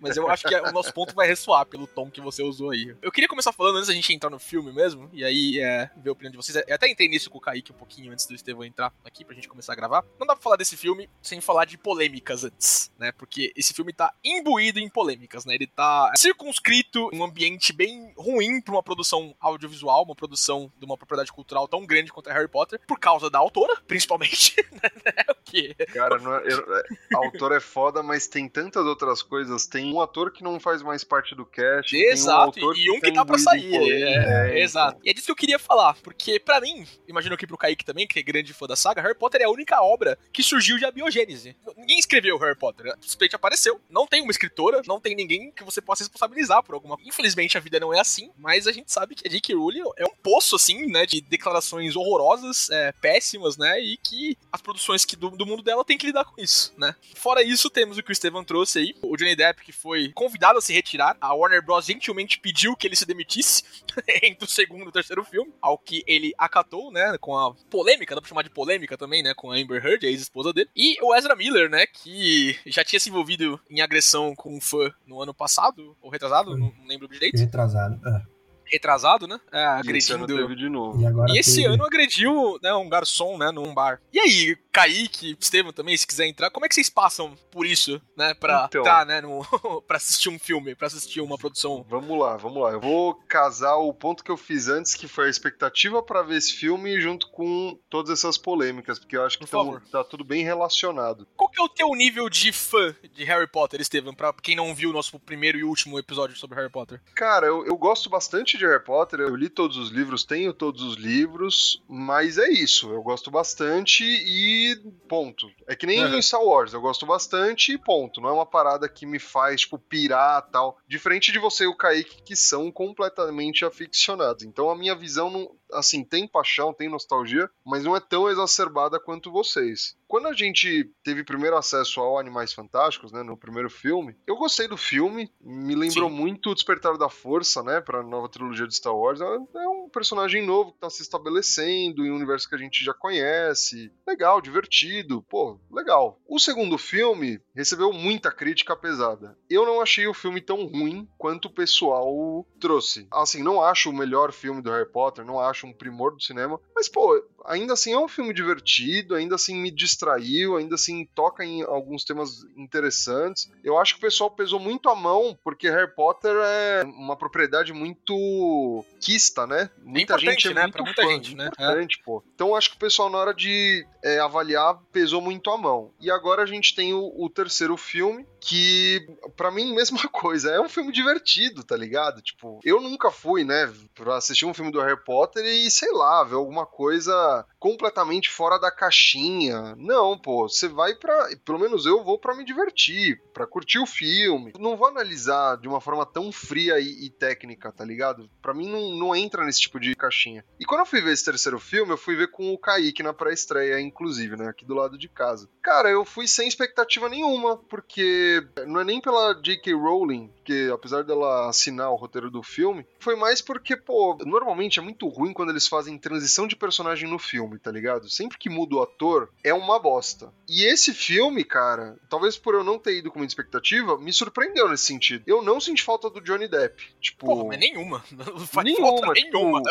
Mas 0.00 0.16
eu 0.16 0.28
acho 0.28 0.44
que 0.48 0.54
o 0.54 0.72
nosso 0.72 0.92
ponto 0.92 1.14
vai 1.14 1.28
ressoar 1.28 1.64
pelo 1.66 1.86
tom 1.86 2.10
que 2.10 2.20
você 2.20 2.42
usou 2.42 2.70
aí. 2.70 2.94
Eu 3.00 3.12
queria 3.16 3.28
começar 3.30 3.50
falando 3.50 3.76
antes 3.76 3.88
da 3.88 3.94
gente 3.94 4.12
entrar 4.12 4.28
no 4.28 4.38
filme 4.38 4.70
mesmo, 4.74 5.08
e 5.10 5.24
aí 5.24 5.58
é, 5.58 5.90
ver 5.96 6.10
a 6.10 6.12
opinião 6.12 6.30
de 6.30 6.36
vocês. 6.36 6.54
Eu 6.68 6.74
até 6.74 6.86
entrei 6.86 7.08
nisso 7.08 7.30
com 7.30 7.38
o 7.38 7.40
Kaique 7.40 7.72
um 7.72 7.74
pouquinho 7.74 8.12
antes 8.12 8.26
do 8.26 8.34
Estevão 8.34 8.62
entrar 8.62 8.92
aqui 9.02 9.24
pra 9.24 9.34
gente 9.34 9.48
começar 9.48 9.72
a 9.72 9.76
gravar. 9.76 10.04
Não 10.20 10.26
dá 10.26 10.34
pra 10.34 10.42
falar 10.42 10.56
desse 10.56 10.76
filme 10.76 11.08
sem 11.22 11.40
falar 11.40 11.64
de 11.64 11.78
polêmicas 11.78 12.44
antes, 12.44 12.92
né? 12.98 13.12
Porque 13.12 13.54
esse 13.56 13.72
filme 13.72 13.90
tá 13.94 14.12
imbuído 14.22 14.78
em 14.78 14.88
polêmicas, 14.90 15.46
né? 15.46 15.54
Ele 15.54 15.66
tá 15.66 16.12
circunscrito 16.18 17.08
em 17.10 17.18
um 17.18 17.24
ambiente 17.24 17.72
bem 17.72 18.12
ruim 18.18 18.60
pra 18.60 18.74
uma 18.74 18.82
produção 18.82 19.34
audiovisual, 19.40 20.04
uma 20.04 20.14
produção 20.14 20.70
de 20.78 20.84
uma 20.84 20.98
propriedade 20.98 21.32
cultural 21.32 21.66
tão 21.66 21.86
grande 21.86 22.12
quanto 22.12 22.28
a 22.28 22.34
Harry 22.34 22.48
Potter, 22.48 22.78
por 22.86 22.98
causa 23.00 23.30
da 23.30 23.38
autora, 23.38 23.80
principalmente, 23.88 24.54
né? 24.72 25.24
O 25.30 25.34
que 25.42 25.74
Cara, 25.94 26.18
não 26.18 26.34
é- 26.36 26.42
eu- 26.52 26.76
é- 26.76 26.82
autor 27.14 27.52
é 27.52 27.60
foda, 27.60 28.02
mas 28.02 28.26
tem 28.26 28.46
tantas 28.46 28.84
outras 28.84 29.22
coisas. 29.22 29.64
Tem 29.66 29.90
um 29.90 30.02
ator 30.02 30.30
que 30.30 30.44
não 30.44 30.60
faz 30.60 30.82
mais 30.82 31.02
parte 31.02 31.34
do 31.34 31.46
cast. 31.46 31.90
tem 31.96 32.10
um 32.10 32.12
Exato, 32.12 32.40
autor 32.40 32.76
e 32.76 32.90
um 32.90 33.00
que 33.00 33.05
tá 33.12 33.20
tá 33.20 33.26
pra 33.26 33.38
sair. 33.38 33.74
É, 33.74 34.52
É, 34.56 34.60
exato. 34.60 35.00
E 35.04 35.10
é 35.10 35.12
disso 35.12 35.26
que 35.26 35.32
eu 35.32 35.36
queria 35.36 35.58
falar, 35.58 35.94
porque 36.02 36.38
pra 36.38 36.60
mim, 36.60 36.86
imagino 37.08 37.36
que 37.36 37.46
pro 37.46 37.58
Kaique 37.58 37.84
também, 37.84 38.06
que 38.06 38.18
é 38.18 38.22
grande 38.22 38.52
fã 38.52 38.66
da 38.66 38.76
saga, 38.76 39.02
Harry 39.02 39.14
Potter 39.14 39.40
é 39.40 39.44
a 39.44 39.50
única 39.50 39.80
obra 39.82 40.18
que 40.32 40.42
surgiu 40.42 40.78
de 40.78 40.84
abiogênese. 40.84 41.56
Ninguém 41.76 41.98
escreveu 41.98 42.38
Harry 42.38 42.56
Potter, 42.56 42.92
simplesmente 43.00 43.36
apareceu. 43.36 43.80
Não 43.90 44.06
tem 44.06 44.22
uma 44.22 44.30
escritora, 44.30 44.82
não 44.86 45.00
tem 45.00 45.14
ninguém 45.14 45.50
que 45.50 45.64
você 45.64 45.80
possa 45.80 46.04
responsabilizar 46.04 46.62
por 46.62 46.74
alguma. 46.74 46.96
Infelizmente 47.04 47.56
a 47.56 47.60
vida 47.60 47.80
não 47.80 47.92
é 47.92 48.00
assim, 48.00 48.30
mas 48.38 48.66
a 48.66 48.72
gente 48.72 48.92
sabe 48.92 49.14
que 49.14 49.26
a 49.26 49.30
J.K. 49.30 49.54
Rowling 49.54 49.82
é 49.96 50.04
um 50.04 50.14
poço 50.22 50.56
assim, 50.56 50.86
né, 50.86 51.06
de 51.06 51.20
declarações 51.20 51.96
horrorosas, 51.96 52.70
é, 52.70 52.92
péssimas, 52.92 53.56
né, 53.56 53.80
e 53.80 53.96
que 53.96 54.36
as 54.52 54.60
produções 54.60 55.04
que 55.04 55.16
do, 55.16 55.30
do 55.30 55.46
mundo 55.46 55.62
dela 55.62 55.84
tem 55.84 55.98
que 55.98 56.06
lidar 56.06 56.24
com 56.24 56.40
isso, 56.40 56.72
né. 56.76 56.94
Fora 57.14 57.42
isso, 57.42 57.70
temos 57.70 57.98
o 57.98 58.02
que 58.02 58.10
o 58.10 58.12
Estevam 58.12 58.44
trouxe 58.44 58.78
aí, 58.78 58.94
o 59.02 59.16
Johnny 59.16 59.36
Depp 59.36 59.62
que 59.64 59.72
foi 59.72 60.10
convidado 60.14 60.58
a 60.58 60.62
se 60.62 60.72
retirar, 60.72 61.16
a 61.20 61.34
Warner 61.34 61.62
Bros 61.64 61.86
gentilmente 61.86 62.38
pediu 62.38 62.76
que 62.76 62.85
ele 62.86 62.96
se 62.96 63.06
demitisse 63.06 63.62
entre 64.22 64.44
o 64.44 64.50
segundo 64.50 64.84
e 64.84 64.88
o 64.88 64.92
terceiro 64.92 65.24
filme, 65.24 65.52
ao 65.60 65.78
que 65.78 66.02
ele 66.06 66.32
acatou, 66.38 66.90
né, 66.90 67.16
com 67.18 67.36
a 67.36 67.54
polêmica, 67.70 68.14
dá 68.14 68.20
pra 68.20 68.28
chamar 68.28 68.42
de 68.42 68.50
polêmica 68.50 68.96
também, 68.96 69.22
né, 69.22 69.34
com 69.34 69.50
a 69.50 69.56
Amber 69.56 69.84
Heard, 69.84 70.04
a 70.04 70.10
ex-esposa 70.10 70.52
dele, 70.52 70.70
e 70.74 70.96
o 71.02 71.14
Ezra 71.14 71.36
Miller, 71.36 71.68
né, 71.68 71.86
que 71.86 72.58
já 72.66 72.84
tinha 72.84 73.00
se 73.00 73.08
envolvido 73.08 73.60
em 73.70 73.80
agressão 73.80 74.34
com 74.34 74.56
um 74.56 74.60
fã 74.60 74.92
no 75.06 75.20
ano 75.20 75.34
passado, 75.34 75.96
ou 76.00 76.10
retrasado, 76.10 76.56
não, 76.56 76.72
não 76.78 76.86
lembro 76.86 77.08
direito, 77.08 77.38
Retrasado. 77.38 78.00
É. 78.06 78.35
retrasado, 78.70 79.26
né, 79.26 79.38
é, 79.52 79.80
E 79.84 79.96
esse 79.96 80.12
ano 80.12 80.24
agredindo... 80.24 80.56
de 80.56 80.68
novo. 80.68 81.00
E 81.02 81.06
agora 81.06 81.32
E 81.32 81.38
esse 81.38 81.62
teve- 81.62 81.74
ano 81.74 81.84
agrediu 81.84 82.58
né, 82.62 82.72
um 82.74 82.88
garçom, 82.88 83.36
né, 83.38 83.50
num 83.50 83.72
bar. 83.74 84.00
E 84.12 84.18
aí, 84.20 84.56
Kaique, 84.72 85.36
Estevam 85.40 85.72
também, 85.72 85.96
se 85.96 86.06
quiser 86.06 86.26
entrar, 86.26 86.50
como 86.50 86.66
é 86.66 86.68
que 86.68 86.74
vocês 86.74 86.90
passam 86.90 87.34
por 87.50 87.64
isso, 87.66 88.00
né, 88.16 88.34
pra 88.34 88.66
Então. 88.68 88.80
entrar, 88.82 89.06
né, 89.06 89.20
no, 89.20 89.40
pra 89.86 89.96
assistir 89.96 90.28
um 90.28 90.38
filme, 90.38 90.74
pra 90.74 90.86
assistir 90.86 91.20
uma 91.20 91.38
produção? 91.38 91.84
Vamos 91.88 92.18
lá, 92.18 92.36
vamos 92.36 92.62
lá. 92.62 92.72
Eu 92.72 92.80
vou 92.80 93.14
casar 93.28 93.76
o 93.76 93.92
ponto 93.94 94.22
que 94.22 94.30
eu 94.30 94.36
fiz 94.36 94.68
antes, 94.68 94.94
que 94.94 95.08
foi 95.08 95.26
a 95.26 95.30
expectativa 95.30 96.02
pra 96.02 96.22
ver 96.22 96.36
esse 96.36 96.52
filme, 96.52 97.00
junto 97.00 97.30
com 97.30 97.78
todas 97.88 98.10
essas 98.10 98.36
polêmicas, 98.36 98.98
porque 98.98 99.16
eu 99.16 99.24
acho 99.24 99.38
que 99.38 99.46
tão- 99.46 99.80
tá 99.90 100.04
tudo 100.04 100.24
bem 100.24 100.44
relacionado. 100.44 101.26
Qual 101.36 101.48
que 101.50 101.60
é 101.60 101.64
o 101.64 101.68
teu 101.68 101.88
nível 101.94 102.28
de 102.28 102.52
fã 102.52 102.94
de 103.14 103.24
Harry 103.24 103.46
Potter, 103.46 103.80
Estevam, 103.80 104.14
pra 104.14 104.32
quem 104.42 104.56
não 104.56 104.74
viu 104.74 104.90
o 104.90 104.92
nosso 104.92 105.18
primeiro 105.18 105.58
e 105.58 105.64
último 105.64 105.98
episódio 105.98 106.36
sobre 106.36 106.56
Harry 106.56 106.70
Potter? 106.70 107.00
Cara, 107.14 107.46
eu, 107.46 107.64
eu 107.66 107.76
gosto 107.76 108.10
bastante 108.10 108.55
de 108.56 108.66
Harry 108.66 108.82
Potter, 108.82 109.20
eu 109.20 109.34
li 109.36 109.48
todos 109.48 109.76
os 109.76 109.90
livros, 109.90 110.24
tenho 110.24 110.52
todos 110.52 110.82
os 110.82 110.96
livros, 110.96 111.82
mas 111.88 112.38
é 112.38 112.48
isso, 112.48 112.90
eu 112.92 113.02
gosto 113.02 113.30
bastante 113.30 114.04
e 114.04 114.76
ponto. 115.08 115.50
É 115.66 115.74
que 115.76 115.86
nem 115.86 116.04
Uhum. 116.04 116.14
em 116.16 116.22
Star 116.22 116.42
Wars, 116.42 116.72
eu 116.72 116.80
gosto 116.80 117.06
bastante 117.06 117.72
e 117.72 117.78
ponto. 117.78 118.20
Não 118.20 118.28
é 118.28 118.32
uma 118.32 118.46
parada 118.46 118.88
que 118.88 119.06
me 119.06 119.18
faz, 119.18 119.62
tipo, 119.62 119.78
pirar 119.78 120.42
tal. 120.50 120.78
Diferente 120.86 121.32
de 121.32 121.38
você 121.38 121.64
e 121.64 121.66
o 121.68 121.74
Kaique, 121.76 122.22
que 122.22 122.36
são 122.36 122.70
completamente 122.70 123.64
aficionados. 123.64 124.44
Então 124.44 124.70
a 124.70 124.76
minha 124.76 124.94
visão 124.94 125.30
não 125.30 125.50
assim, 125.72 126.04
tem 126.04 126.26
paixão, 126.26 126.72
tem 126.72 126.88
nostalgia, 126.88 127.50
mas 127.64 127.84
não 127.84 127.96
é 127.96 128.00
tão 128.00 128.28
exacerbada 128.28 129.00
quanto 129.00 129.32
vocês. 129.32 129.96
Quando 130.08 130.28
a 130.28 130.32
gente 130.32 130.88
teve 131.02 131.24
primeiro 131.24 131.56
acesso 131.56 132.00
ao 132.00 132.18
Animais 132.18 132.52
Fantásticos, 132.52 133.10
né, 133.10 133.22
no 133.22 133.36
primeiro 133.36 133.68
filme, 133.68 134.16
eu 134.26 134.36
gostei 134.36 134.68
do 134.68 134.76
filme, 134.76 135.30
me 135.40 135.74
lembrou 135.74 136.08
Sim. 136.08 136.14
muito 136.14 136.50
o 136.50 136.54
Despertar 136.54 136.96
da 136.96 137.08
Força, 137.08 137.62
né, 137.62 137.80
pra 137.80 138.02
nova 138.02 138.28
trilogia 138.28 138.66
de 138.66 138.76
Star 138.76 138.94
Wars. 138.94 139.20
É 139.20 139.68
um 139.68 139.88
personagem 139.88 140.46
novo 140.46 140.72
que 140.72 140.78
tá 140.78 140.88
se 140.88 141.02
estabelecendo 141.02 142.04
em 142.04 142.10
um 142.10 142.16
universo 142.16 142.48
que 142.48 142.54
a 142.54 142.58
gente 142.58 142.84
já 142.84 142.94
conhece. 142.94 143.92
Legal, 144.06 144.40
divertido, 144.40 145.22
pô, 145.28 145.58
legal. 145.70 146.20
O 146.28 146.38
segundo 146.38 146.78
filme 146.78 147.40
recebeu 147.54 147.92
muita 147.92 148.30
crítica 148.30 148.76
pesada. 148.76 149.36
Eu 149.50 149.64
não 149.64 149.80
achei 149.80 150.06
o 150.06 150.14
filme 150.14 150.40
tão 150.40 150.66
ruim 150.66 151.08
quanto 151.18 151.46
o 151.46 151.52
pessoal 151.52 152.46
trouxe. 152.60 153.08
Assim, 153.10 153.42
não 153.42 153.62
acho 153.62 153.90
o 153.90 153.96
melhor 153.96 154.32
filme 154.32 154.62
do 154.62 154.70
Harry 154.70 154.90
Potter, 154.90 155.24
não 155.24 155.40
acho 155.40 155.55
um 155.64 155.72
primor 155.72 156.12
do 156.14 156.22
cinema, 156.22 156.60
mas, 156.74 156.88
pô, 156.88 157.22
ainda 157.46 157.72
assim 157.72 157.92
é 157.92 157.98
um 157.98 158.08
filme 158.08 158.34
divertido, 158.34 159.14
ainda 159.14 159.34
assim 159.34 159.56
me 159.56 159.70
distraiu, 159.70 160.56
ainda 160.56 160.74
assim 160.74 161.04
toca 161.14 161.44
em 161.44 161.62
alguns 161.62 162.04
temas 162.04 162.44
interessantes. 162.56 163.50
Eu 163.62 163.78
acho 163.78 163.94
que 163.94 163.98
o 163.98 164.02
pessoal 164.02 164.30
pesou 164.30 164.58
muito 164.58 164.88
a 164.88 164.94
mão, 164.94 165.36
porque 165.42 165.70
Harry 165.70 165.92
Potter 165.94 166.32
é 166.32 166.82
uma 166.84 167.16
propriedade 167.16 167.72
muito 167.72 168.84
quista, 169.00 169.46
né? 169.46 169.70
Muita 169.82 170.18
gente 170.18 170.48
é 170.48 170.54
né? 170.54 170.62
muito 170.62 170.72
pra 170.72 170.84
muita 170.84 171.02
fã, 171.02 171.08
gente, 171.08 171.34
né? 171.34 171.46
importante, 171.46 171.98
é. 172.00 172.04
pô. 172.04 172.22
Então 172.34 172.48
eu 172.48 172.56
acho 172.56 172.70
que 172.70 172.76
o 172.76 172.80
pessoal 172.80 173.10
na 173.10 173.18
hora 173.18 173.34
de 173.34 173.86
é, 174.02 174.18
avaliar 174.18 174.78
pesou 174.92 175.20
muito 175.20 175.50
a 175.50 175.58
mão. 175.58 175.92
E 176.00 176.10
agora 176.10 176.42
a 176.42 176.46
gente 176.46 176.74
tem 176.74 176.94
o, 176.94 177.12
o 177.16 177.30
terceiro 177.30 177.76
filme, 177.76 178.26
que 178.40 179.06
para 179.36 179.50
mim 179.50 179.74
mesma 179.74 180.08
coisa, 180.08 180.50
é 180.50 180.60
um 180.60 180.68
filme 180.68 180.92
divertido, 180.92 181.64
tá 181.64 181.76
ligado? 181.76 182.22
Tipo, 182.22 182.60
eu 182.64 182.80
nunca 182.80 183.10
fui, 183.10 183.44
né, 183.44 183.72
pra 183.94 184.16
assistir 184.16 184.46
um 184.46 184.54
filme 184.54 184.70
do 184.70 184.80
Harry 184.80 185.02
Potter 185.04 185.44
e 185.44 185.70
sei 185.70 185.92
lá, 185.92 186.24
ver 186.24 186.36
alguma 186.36 186.66
coisa 186.66 187.35
completamente 187.58 188.30
fora 188.30 188.58
da 188.58 188.70
caixinha. 188.70 189.74
Não, 189.76 190.18
pô, 190.18 190.48
você 190.48 190.68
vai 190.68 190.94
para, 190.94 191.36
pelo 191.44 191.58
menos 191.58 191.86
eu 191.86 192.04
vou 192.04 192.18
para 192.18 192.34
me 192.34 192.44
divertir, 192.44 193.20
para 193.32 193.46
curtir 193.46 193.78
o 193.78 193.86
filme. 193.86 194.52
Não 194.58 194.76
vou 194.76 194.88
analisar 194.88 195.56
de 195.56 195.68
uma 195.68 195.80
forma 195.80 196.06
tão 196.06 196.30
fria 196.30 196.78
e, 196.78 197.06
e 197.06 197.10
técnica, 197.10 197.72
tá 197.72 197.84
ligado? 197.84 198.28
Para 198.40 198.54
mim 198.54 198.68
não, 198.68 198.96
não 198.96 199.16
entra 199.16 199.44
nesse 199.44 199.60
tipo 199.60 199.80
de 199.80 199.94
caixinha. 199.94 200.44
E 200.60 200.64
quando 200.64 200.80
eu 200.80 200.86
fui 200.86 201.00
ver 201.00 201.12
esse 201.12 201.24
terceiro 201.24 201.58
filme, 201.58 201.92
eu 201.92 201.98
fui 201.98 202.16
ver 202.16 202.30
com 202.30 202.52
o 202.52 202.58
Kaique 202.58 203.02
na 203.02 203.12
pré-estreia, 203.12 203.80
inclusive, 203.80 204.36
né, 204.36 204.48
aqui 204.48 204.64
do 204.64 204.74
lado 204.74 204.98
de 204.98 205.08
casa. 205.08 205.48
Cara, 205.62 205.90
eu 205.90 206.04
fui 206.04 206.28
sem 206.28 206.48
expectativa 206.48 207.08
nenhuma, 207.08 207.56
porque 207.56 208.46
não 208.66 208.80
é 208.80 208.84
nem 208.84 209.00
pela 209.00 209.34
J.K. 209.34 209.74
Rowling, 209.74 210.32
que 210.44 210.70
apesar 210.70 211.02
dela 211.02 211.48
assinar 211.48 211.90
o 211.90 211.96
roteiro 211.96 212.30
do 212.30 212.42
filme, 212.42 212.86
foi 212.98 213.16
mais 213.16 213.40
porque, 213.40 213.76
pô, 213.76 214.16
normalmente 214.24 214.78
é 214.78 214.82
muito 214.82 215.08
ruim 215.08 215.32
quando 215.32 215.50
eles 215.50 215.66
fazem 215.66 215.98
transição 215.98 216.46
de 216.46 216.56
personagem 216.56 217.08
no 217.08 217.15
filme, 217.18 217.58
tá 217.58 217.70
ligado? 217.70 218.08
Sempre 218.08 218.38
que 218.38 218.48
muda 218.48 218.76
o 218.76 218.82
ator, 218.82 219.30
é 219.42 219.52
uma 219.52 219.78
bosta. 219.78 220.32
E 220.48 220.64
esse 220.64 220.94
filme, 220.94 221.44
cara, 221.44 221.96
talvez 222.08 222.36
por 222.36 222.54
eu 222.54 222.62
não 222.62 222.78
ter 222.78 222.98
ido 222.98 223.10
com 223.10 223.18
muita 223.18 223.32
expectativa, 223.32 223.98
me 223.98 224.12
surpreendeu 224.12 224.68
nesse 224.68 224.84
sentido. 224.84 225.22
Eu 225.26 225.42
não 225.42 225.60
senti 225.60 225.82
falta 225.82 226.08
do 226.08 226.20
Johnny 226.20 226.48
Depp. 226.48 226.82
Tipo. 227.00 227.26
Porra, 227.26 227.44
mas 227.44 227.58
nenhuma. 227.58 228.04
Não 228.16 228.46
faz 228.46 228.64
nenhuma. 228.64 229.12
Tipo, 229.14 229.36
nenhuma. 229.36 229.62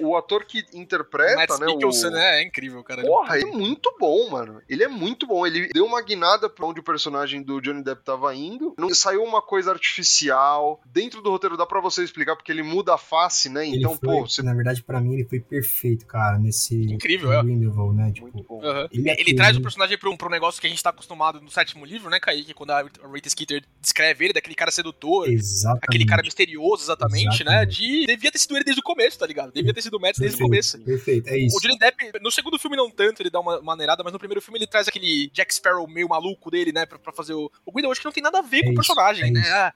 o 0.00 0.16
ator 0.16 0.44
que 0.44 0.64
interpreta, 0.72 1.58
né? 1.58 1.66
Mikkelsen, 1.66 2.10
o... 2.10 2.12
né? 2.12 2.40
É 2.40 2.42
incrível, 2.42 2.82
cara. 2.82 3.02
Porra, 3.02 3.38
ele 3.38 3.48
é 3.48 3.52
muito 3.52 3.94
bom, 3.98 4.30
mano. 4.30 4.60
Ele 4.68 4.82
é 4.82 4.88
muito 4.88 5.26
bom. 5.26 5.46
Ele 5.46 5.68
deu 5.68 5.84
uma 5.84 6.00
guinada 6.02 6.48
pra 6.48 6.66
onde 6.66 6.80
o 6.80 6.82
personagem 6.82 7.42
do 7.42 7.60
Johnny 7.60 7.82
Depp 7.82 8.02
tava 8.04 8.34
indo. 8.34 8.74
Não 8.78 8.90
saiu 8.94 9.22
uma 9.22 9.42
coisa 9.42 9.70
artificial. 9.70 10.80
Dentro 10.86 11.20
do 11.22 11.30
roteiro 11.30 11.56
dá 11.56 11.66
para 11.66 11.80
você 11.80 12.02
explicar 12.02 12.36
porque 12.36 12.52
ele 12.52 12.62
muda 12.62 12.94
a 12.94 12.98
face, 12.98 13.48
né? 13.48 13.66
Ele 13.66 13.78
então, 13.78 13.96
foi, 13.96 14.08
pô, 14.08 14.26
você... 14.26 14.42
na 14.42 14.54
verdade 14.54 14.82
para 14.82 15.00
mim 15.00 15.14
ele 15.14 15.24
foi 15.24 15.40
perfeito, 15.40 16.06
cara, 16.06 16.31
nesse 16.38 16.74
incrível, 16.92 17.32
é. 17.32 17.42
Grindelwald, 17.42 17.96
né? 17.96 18.12
Tipo, 18.12 18.30
Muito 18.32 18.46
bom. 18.46 18.60
Uhum. 18.62 18.88
Ele, 18.90 19.10
é 19.10 19.20
ele 19.20 19.34
traz 19.34 19.56
o 19.56 19.60
personagem 19.60 19.96
pra 19.98 20.10
um, 20.10 20.16
pra 20.16 20.28
um 20.28 20.30
negócio 20.30 20.60
que 20.60 20.66
a 20.66 20.70
gente 20.70 20.82
tá 20.82 20.90
acostumado 20.90 21.40
no 21.40 21.50
sétimo 21.50 21.84
livro, 21.84 22.10
né, 22.10 22.18
Kaique? 22.18 22.54
Quando 22.54 22.70
a 22.70 22.82
Rita 23.12 23.28
Skeeter 23.28 23.62
descreve 23.80 24.24
ele, 24.24 24.32
daquele 24.32 24.54
cara 24.54 24.70
sedutor, 24.70 25.28
exatamente. 25.28 25.84
aquele 25.84 26.06
cara 26.06 26.22
misterioso, 26.22 26.82
exatamente, 26.84 27.44
né? 27.44 27.62
exatamente. 27.62 27.90
né? 27.90 28.06
De 28.06 28.06
devia 28.06 28.32
ter 28.32 28.38
sido 28.38 28.56
ele 28.56 28.64
desde 28.64 28.80
o 28.80 28.84
começo, 28.84 29.18
tá 29.18 29.26
ligado? 29.26 29.52
Devia 29.52 29.72
ter 29.72 29.82
sido 29.82 29.96
o 29.96 30.00
Mads 30.00 30.18
desde 30.18 30.36
o 30.36 30.46
começo. 30.46 30.78
Perfeito, 30.80 31.28
é 31.28 31.38
isso. 31.38 31.56
O 31.56 31.60
Johnny 31.60 31.78
Depp, 31.78 32.12
no 32.20 32.30
segundo 32.30 32.58
filme 32.58 32.76
não 32.76 32.90
tanto, 32.90 33.22
ele 33.22 33.30
dá 33.30 33.40
uma 33.40 33.60
maneirada, 33.62 34.02
mas 34.02 34.12
no 34.12 34.18
primeiro 34.18 34.40
filme 34.40 34.58
ele 34.58 34.66
traz 34.66 34.88
aquele 34.88 35.30
Jack 35.32 35.54
Sparrow 35.54 35.88
meio 35.88 36.08
maluco 36.08 36.50
dele, 36.50 36.72
né, 36.72 36.86
pra, 36.86 36.98
pra 36.98 37.12
fazer 37.12 37.34
o 37.34 37.50
o 37.64 37.72
Grindelwald, 37.72 37.92
acho 37.92 38.00
que 38.00 38.06
não 38.06 38.12
tem 38.12 38.22
nada 38.22 38.38
a 38.38 38.42
ver 38.42 38.58
é 38.58 38.62
com 38.64 38.72
isso, 38.72 38.72
o 38.72 38.76
personagem, 38.76 39.28
é 39.28 39.30
né? 39.30 39.42
Ah, 39.50 39.72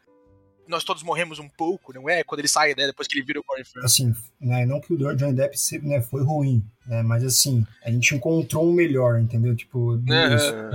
nós 0.68 0.85
todos 0.85 1.02
morremos 1.02 1.38
um 1.38 1.49
pouco, 1.49 1.92
não 1.92 2.08
é? 2.08 2.23
Quando 2.25 2.40
ele 2.40 2.49
sai, 2.49 2.75
né? 2.75 2.87
Depois 2.87 3.08
que 3.08 3.18
ele 3.18 3.25
vira 3.25 3.40
o 3.40 3.44
Corey 3.44 3.64
Assim, 3.82 4.14
né, 4.40 4.66
não 4.66 4.80
que 4.80 4.92
o 4.92 5.16
Johnny 5.16 5.32
Depp 5.32 5.56
né, 5.82 6.02
foi 6.02 6.23
ruim, 6.23 6.64
né? 6.86 7.02
Mas 7.02 7.24
assim, 7.24 7.66
a 7.84 7.90
gente 7.90 8.14
encontrou 8.14 8.66
um 8.68 8.72
melhor, 8.72 9.18
entendeu? 9.20 9.54
Tipo, 9.54 10.00
é, 10.08 10.34